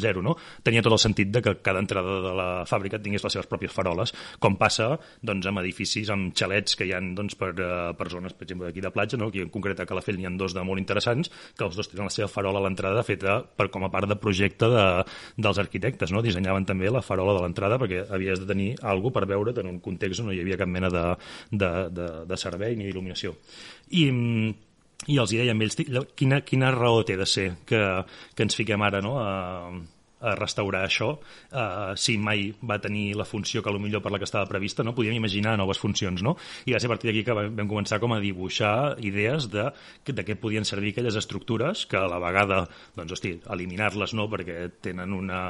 zero, 0.00 0.22
no? 0.24 0.36
Tenia 0.64 0.82
tot 0.84 0.96
el 0.96 1.02
sentit 1.02 1.30
de 1.34 1.42
que 1.44 1.56
cada 1.64 1.82
entrada 1.82 2.20
de 2.24 2.32
la 2.36 2.48
fàbrica 2.68 3.00
tingués 3.02 3.24
les 3.24 3.36
seves 3.36 3.48
pròpies 3.50 3.72
faroles, 3.74 4.14
com 4.40 4.56
passa 4.60 4.94
doncs, 5.22 5.46
amb 5.50 5.60
edificis, 5.62 6.10
amb 6.12 6.34
xalets 6.36 6.78
que 6.78 6.88
hi 6.88 6.94
ha 6.96 7.02
doncs, 7.04 7.36
per, 7.38 7.52
uh, 7.54 7.92
per 7.98 8.08
zones, 8.12 8.34
per 8.36 8.48
exemple, 8.48 8.68
d'aquí 8.68 8.84
de 8.84 8.92
platja, 8.94 9.20
no? 9.20 9.28
aquí 9.32 9.44
en 9.44 9.52
concret 9.54 9.80
a 9.80 9.88
Calafell 9.88 10.18
n'hi 10.20 10.28
ha 10.28 10.34
dos 10.38 10.56
de 10.56 10.64
molt 10.66 10.82
interessants, 10.82 11.30
que 11.56 11.66
els 11.66 11.76
dos 11.76 11.90
tenen 11.90 12.08
la 12.08 12.14
seva 12.14 12.30
farola 12.32 12.62
a 12.62 12.66
l'entrada 12.66 13.04
feta 13.06 13.40
per, 13.44 13.68
com 13.74 13.84
a 13.86 13.92
part 13.92 14.08
de 14.10 14.18
projecte 14.20 14.68
de, 14.72 14.84
dels 15.36 15.60
arquitectes, 15.62 16.12
no? 16.14 16.22
Dissenyaven 16.24 16.66
també 16.68 16.90
la 16.90 17.04
farola 17.04 17.36
de 17.36 17.44
l'entrada 17.44 17.78
perquè 17.80 18.04
havies 18.08 18.42
de 18.42 18.48
tenir 18.50 18.70
alguna 18.82 19.14
per 19.14 19.26
veure 19.30 19.54
en 19.60 19.74
un 19.74 19.80
context 19.84 20.22
on 20.22 20.30
no 20.30 20.34
hi 20.34 20.40
havia 20.42 20.58
cap 20.60 20.70
mena 20.70 20.90
de, 20.92 21.04
de, 21.50 21.72
de, 21.94 22.06
de 22.30 22.38
servei 22.40 22.78
ni 22.78 22.88
d'il·luminació. 22.88 23.34
I 23.92 24.06
mm, 24.10 24.54
i 25.06 25.18
els 25.20 25.32
hi 25.32 25.40
deia 25.40 25.54
amb 25.54 25.64
ells, 25.66 25.76
quina, 26.16 26.40
quina 26.46 26.72
raó 26.74 27.02
té 27.06 27.16
de 27.20 27.26
ser 27.28 27.50
que, 27.68 27.80
que 28.34 28.46
ens 28.46 28.56
fiquem 28.56 28.82
ara 28.86 29.02
no, 29.04 29.16
a, 29.20 29.70
a 30.24 30.34
restaurar 30.38 30.84
això 30.88 31.12
uh, 31.14 31.92
si 32.00 32.16
mai 32.18 32.48
va 32.64 32.80
tenir 32.82 33.12
la 33.18 33.26
funció 33.28 33.62
que 33.62 33.74
millor 33.84 34.02
per 34.02 34.12
la 34.12 34.18
que 34.18 34.28
estava 34.28 34.48
prevista, 34.48 34.84
no? 34.84 34.94
Podíem 34.96 35.18
imaginar 35.18 35.56
noves 35.58 35.80
funcions, 35.82 36.22
no? 36.24 36.36
I 36.66 36.74
va 36.74 36.80
ser 36.80 36.88
a 36.88 36.94
partir 36.94 37.10
d'aquí 37.10 37.24
que 37.26 37.34
vam 37.36 37.68
començar 37.68 38.00
com 38.02 38.14
a 38.14 38.20
dibuixar 38.22 38.96
idees 39.04 39.48
de, 39.52 39.68
de 40.06 40.24
què 40.26 40.36
podien 40.40 40.66
servir 40.68 40.94
aquelles 40.94 41.18
estructures 41.20 41.84
que 41.90 41.98
a 41.98 42.06
la 42.10 42.20
vegada, 42.22 42.62
doncs, 42.96 43.14
hosti, 43.16 43.34
eliminar-les 43.54 44.14
no, 44.16 44.28
perquè 44.32 44.68
tenen 44.84 45.14
una 45.16 45.40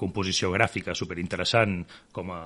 composició 0.00 0.52
gràfica 0.54 0.96
superinteressant 0.98 1.82
com 2.14 2.32
a, 2.34 2.42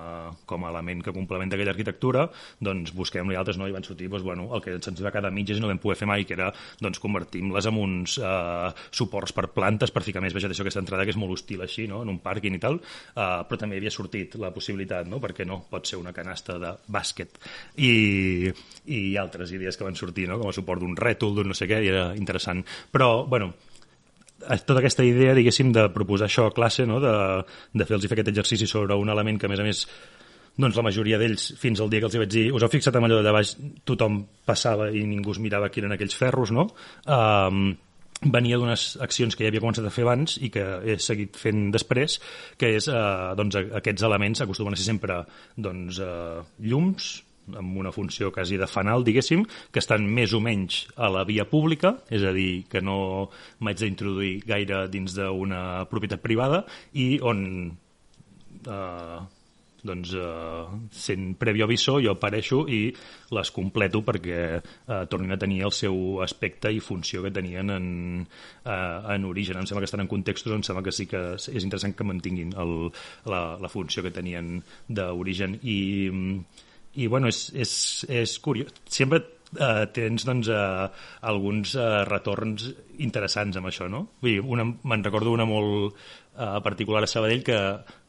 com 0.48 0.66
a 0.66 0.73
element 0.73 1.05
que 1.06 1.15
complementa 1.16 1.56
aquella 1.56 1.74
arquitectura, 1.74 2.28
doncs 2.60 2.94
busquem-ne 2.97 3.39
altres, 3.39 3.60
no? 3.60 3.69
I 3.69 3.77
van 3.77 3.86
sortir, 3.86 4.10
doncs, 4.12 4.27
bueno, 4.27 4.51
el 4.55 4.65
que 4.65 4.78
se'ns 4.82 5.05
va 5.05 5.15
quedar 5.15 5.32
mitges 5.35 5.60
i 5.60 5.65
no 5.65 5.70
vam 5.70 5.81
poder 5.82 5.98
fer 6.02 6.10
mai, 6.10 6.27
que 6.28 6.36
era, 6.36 6.51
doncs, 6.82 7.01
convertim-les 7.02 7.70
en 7.70 7.78
uns 7.78 8.19
eh, 8.19 8.70
suports 8.90 9.35
per 9.36 9.48
plantes, 9.55 9.94
per 9.94 10.05
ficar 10.06 10.23
més 10.24 10.36
vegetació 10.36 10.65
a 10.65 10.66
aquesta 10.66 10.82
entrada, 10.85 11.06
que 11.06 11.15
és 11.15 11.20
molt 11.20 11.36
hostil 11.36 11.62
així, 11.65 11.77
no? 11.86 12.02
En 12.02 12.10
un 12.10 12.18
pàrquing 12.24 12.59
i 12.59 12.62
tal, 12.62 12.80
eh, 12.80 13.28
però 13.46 13.60
també 13.60 13.78
havia 13.78 13.92
sortit 13.94 14.34
la 14.42 14.50
possibilitat, 14.55 15.06
no? 15.06 15.22
Perquè 15.22 15.46
no, 15.46 15.60
pot 15.70 15.86
ser 15.86 16.00
una 16.00 16.12
canasta 16.16 16.59
de 16.59 16.74
bàsquet 16.90 17.38
i, 17.76 18.50
i 18.90 19.00
altres 19.20 19.55
idees 19.55 19.78
que 19.78 19.86
van 19.86 19.98
sortir, 19.98 20.26
no? 20.28 20.40
Com 20.42 20.50
a 20.50 20.56
suport 20.56 20.82
d'un 20.82 20.98
rètol, 20.98 21.36
d'un 21.36 21.52
no 21.52 21.56
sé 21.56 21.70
què, 21.70 21.82
i 21.84 21.92
era 21.94 22.10
interessant. 22.18 22.64
Però, 22.90 23.24
bueno, 23.30 23.52
tota 24.38 24.78
aquesta 24.80 25.05
idea, 25.05 25.34
diguéssim, 25.34 25.72
de 25.74 25.88
proposar 25.94 26.28
això 26.28 26.46
a 26.48 26.55
classe, 26.55 26.86
no? 26.86 27.00
de, 27.02 27.14
de 27.74 27.86
fer-los 27.86 28.06
fer 28.06 28.18
aquest 28.18 28.30
exercici 28.32 28.68
sobre 28.70 28.96
un 28.96 29.10
element 29.10 29.38
que, 29.40 29.48
a 29.48 29.52
més 29.52 29.60
a 29.60 29.66
més, 29.66 29.84
doncs 30.59 30.78
la 30.78 30.84
majoria 30.86 31.18
d'ells, 31.18 31.52
fins 31.59 31.80
al 31.80 31.90
dia 31.90 32.02
que 32.02 32.09
els 32.09 32.16
hi 32.16 32.22
vaig 32.22 32.30
dir, 32.32 32.46
us 32.55 32.64
heu 32.64 32.70
fixat 32.72 32.96
en 32.98 33.06
allò 33.06 33.20
de 33.22 33.34
baix, 33.34 33.55
tothom 33.86 34.22
passava 34.46 34.90
i 34.90 35.05
ningú 35.06 35.34
es 35.34 35.42
mirava 35.42 35.70
qui 35.70 35.82
eren 35.82 35.94
aquells 35.94 36.16
ferros, 36.18 36.55
no? 36.55 36.68
Um, 37.06 37.70
venia 38.22 38.58
d'unes 38.58 38.96
accions 39.04 39.36
que 39.36 39.44
ja 39.44 39.52
havia 39.52 39.62
començat 39.62 39.86
a 39.86 39.92
fer 39.94 40.02
abans 40.06 40.38
i 40.42 40.50
que 40.50 40.64
he 40.82 40.98
seguit 41.02 41.36
fent 41.38 41.68
després, 41.74 42.18
que 42.58 42.74
és, 42.78 42.88
eh, 42.88 43.34
doncs, 43.38 43.56
aquests 43.56 44.02
elements 44.02 44.42
acostumen 44.42 44.74
a 44.74 44.76
ser 44.76 44.88
sempre 44.90 45.24
doncs, 45.56 46.00
eh, 46.00 46.42
llums, 46.60 47.24
amb 47.56 47.78
una 47.78 47.92
funció 47.92 48.30
quasi 48.32 48.58
de 48.58 48.66
fanal, 48.66 49.04
diguéssim, 49.04 49.46
que 49.72 49.78
estan 49.78 50.04
més 50.06 50.34
o 50.34 50.40
menys 50.40 50.86
a 50.96 51.08
la 51.08 51.24
via 51.24 51.46
pública, 51.48 51.96
és 52.10 52.22
a 52.22 52.32
dir, 52.32 52.66
que 52.68 52.82
no 52.82 53.30
m'haig 53.60 53.78
d'introduir 53.78 54.44
gaire 54.44 54.88
dins 54.88 55.14
d'una 55.14 55.86
propietat 55.88 56.20
privada 56.20 56.64
i 56.92 57.18
on 57.22 57.72
eh, 58.66 59.18
doncs, 59.86 60.12
eh, 60.14 60.78
sent 60.90 61.34
previ 61.38 61.62
aviso 61.62 61.98
jo 62.02 62.14
apareixo 62.16 62.64
i 62.68 62.80
les 63.36 63.52
completo 63.55 64.02
perquè 64.06 64.40
eh, 64.59 65.02
tornin 65.10 65.34
a 65.34 65.40
tenir 65.40 65.62
el 65.68 65.74
seu 65.76 66.20
aspecte 66.24 66.72
i 66.72 66.80
funció 66.80 67.22
que 67.22 67.34
tenien 67.34 67.70
en, 67.74 67.88
eh, 68.64 69.14
en 69.14 69.28
origen. 69.28 69.59
Em 69.59 69.66
sembla 69.66 69.84
que 69.84 69.90
estan 69.90 70.05
en 70.05 70.10
contextos 70.10 70.55
em 70.55 70.64
sembla 70.66 70.84
que 70.86 70.94
sí 70.94 71.06
que 71.10 71.22
és 71.38 71.64
interessant 71.64 71.94
que 71.94 72.06
mantinguin 72.06 72.55
el, 72.59 72.76
la, 73.30 73.42
la 73.60 73.72
funció 73.72 74.02
que 74.02 74.14
tenien 74.14 74.59
d'origen 74.88 75.59
i 75.62 75.78
i 76.98 77.06
bueno, 77.06 77.28
és, 77.30 77.48
és, 77.55 77.72
és 78.10 78.38
curiós. 78.42 78.72
Sempre 78.90 79.20
eh, 79.55 79.84
tens 79.94 80.24
doncs, 80.26 80.50
eh, 80.50 80.88
alguns 81.30 81.74
eh, 81.78 82.02
retorns 82.09 82.68
interessants 83.05 83.59
amb 83.60 83.70
això, 83.70 83.88
no? 83.92 84.05
Vull 84.22 84.38
dir, 84.38 84.66
me'n 84.66 85.06
recordo 85.06 85.34
una 85.34 85.46
molt 85.48 85.94
eh, 85.94 86.59
particular 86.64 87.05
a 87.05 87.10
Sabadell 87.10 87.44
que 87.46 87.60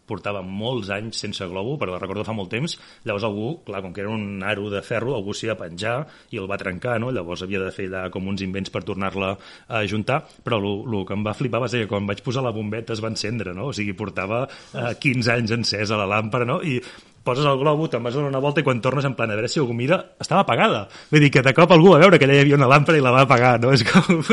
portava 0.09 0.41
molts 0.45 0.89
anys 0.93 1.21
sense 1.23 1.45
globo, 1.49 1.77
però 1.79 1.95
la 1.95 2.01
recordo 2.01 2.25
fa 2.27 2.35
molt 2.35 2.51
temps, 2.53 2.75
llavors 3.07 3.27
algú, 3.27 3.51
clar, 3.67 3.83
com 3.85 3.93
que 3.95 4.03
era 4.03 4.13
un 4.13 4.43
aro 4.45 4.69
de 4.73 4.81
ferro, 4.85 5.15
algú 5.17 5.35
s'hi 5.35 5.51
va 5.51 5.57
penjar 5.59 5.95
i 6.33 6.41
el 6.41 6.49
va 6.49 6.59
trencar, 6.61 6.97
no? 7.01 7.13
llavors 7.15 7.45
havia 7.45 7.61
de 7.63 7.73
fer 7.75 7.89
allà 7.89 8.07
com 8.13 8.27
uns 8.31 8.43
invents 8.45 8.73
per 8.73 8.83
tornar-la 8.87 9.35
a 9.67 9.83
juntar, 9.89 10.21
però 10.45 10.59
el 10.59 11.05
que 11.05 11.17
em 11.17 11.25
va 11.25 11.35
flipar 11.37 11.63
va 11.63 11.69
ser 11.71 11.83
que 11.83 11.91
quan 11.91 12.09
vaig 12.09 12.23
posar 12.25 12.43
la 12.45 12.55
bombeta 12.55 12.95
es 12.95 13.03
va 13.03 13.13
encendre, 13.13 13.53
no? 13.57 13.69
o 13.69 13.75
sigui, 13.75 13.95
portava 13.97 14.45
eh, 14.47 14.93
15 14.99 15.35
anys 15.37 15.55
encès 15.59 15.93
a 15.93 16.01
la 16.01 16.09
làmpara, 16.09 16.47
no? 16.49 16.59
i 16.63 16.79
poses 17.23 17.45
el 17.45 17.59
globo, 17.59 17.87
te'n 17.89 18.03
vas 18.03 18.15
donar 18.15 18.29
una 18.31 18.41
volta 18.43 18.61
i 18.61 18.65
quan 18.67 18.81
tornes 18.81 19.05
en 19.05 19.15
plan, 19.17 19.31
a 19.31 19.37
veure 19.37 19.49
si 19.51 19.59
algú 19.61 19.75
mira, 19.77 19.99
estava 20.19 20.41
apagada. 20.45 20.87
Vull 21.11 21.25
dir 21.25 21.31
que 21.33 21.43
de 21.45 21.53
cop 21.57 21.71
algú 21.75 21.93
va 21.93 22.01
veure 22.01 22.19
que 22.19 22.27
allà 22.27 22.39
hi 22.39 22.43
havia 22.45 22.59
una 22.59 22.69
làmpara 22.71 22.97
i 22.99 23.03
la 23.05 23.13
va 23.15 23.25
apagar, 23.27 23.57
no? 23.61 23.73
És 23.75 23.85
com... 23.87 24.23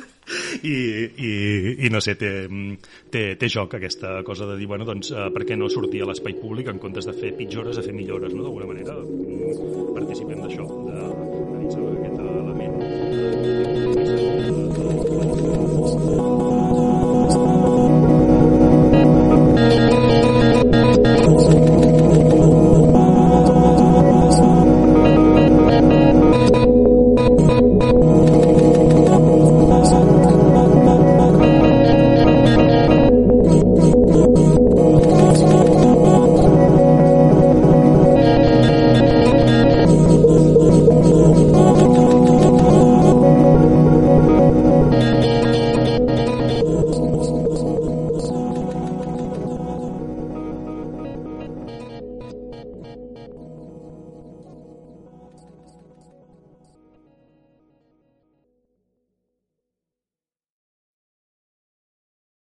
I, 0.62 0.74
i, 1.26 1.30
I 1.86 1.90
no 1.90 1.98
sé, 2.04 2.14
té, 2.14 2.30
té, 3.10 3.22
té 3.40 3.48
joc 3.50 3.74
aquesta 3.74 4.20
cosa 4.26 4.46
de 4.46 4.54
dir, 4.60 4.68
bueno, 4.70 4.86
doncs, 4.86 5.10
eh, 5.10 5.26
per 5.34 5.42
què 5.48 5.58
no 5.58 5.70
sortir 5.72 6.04
a 6.04 6.10
l'espai 6.10 6.36
públic 6.38 6.70
en 6.70 6.78
comptes 6.82 7.08
de 7.08 7.16
fer 7.16 7.32
pitjores 7.38 7.80
a 7.80 7.82
fer 7.86 7.94
millores, 7.96 8.34
no? 8.36 8.44
D'alguna 8.46 8.70
manera 8.70 8.94
mm, 8.94 9.94
participem 9.96 10.44
d'això, 10.44 10.68
de 10.86 10.98
aquest 11.98 12.22
element. 12.22 12.78
Thank 17.30 17.54
you. 17.54 17.59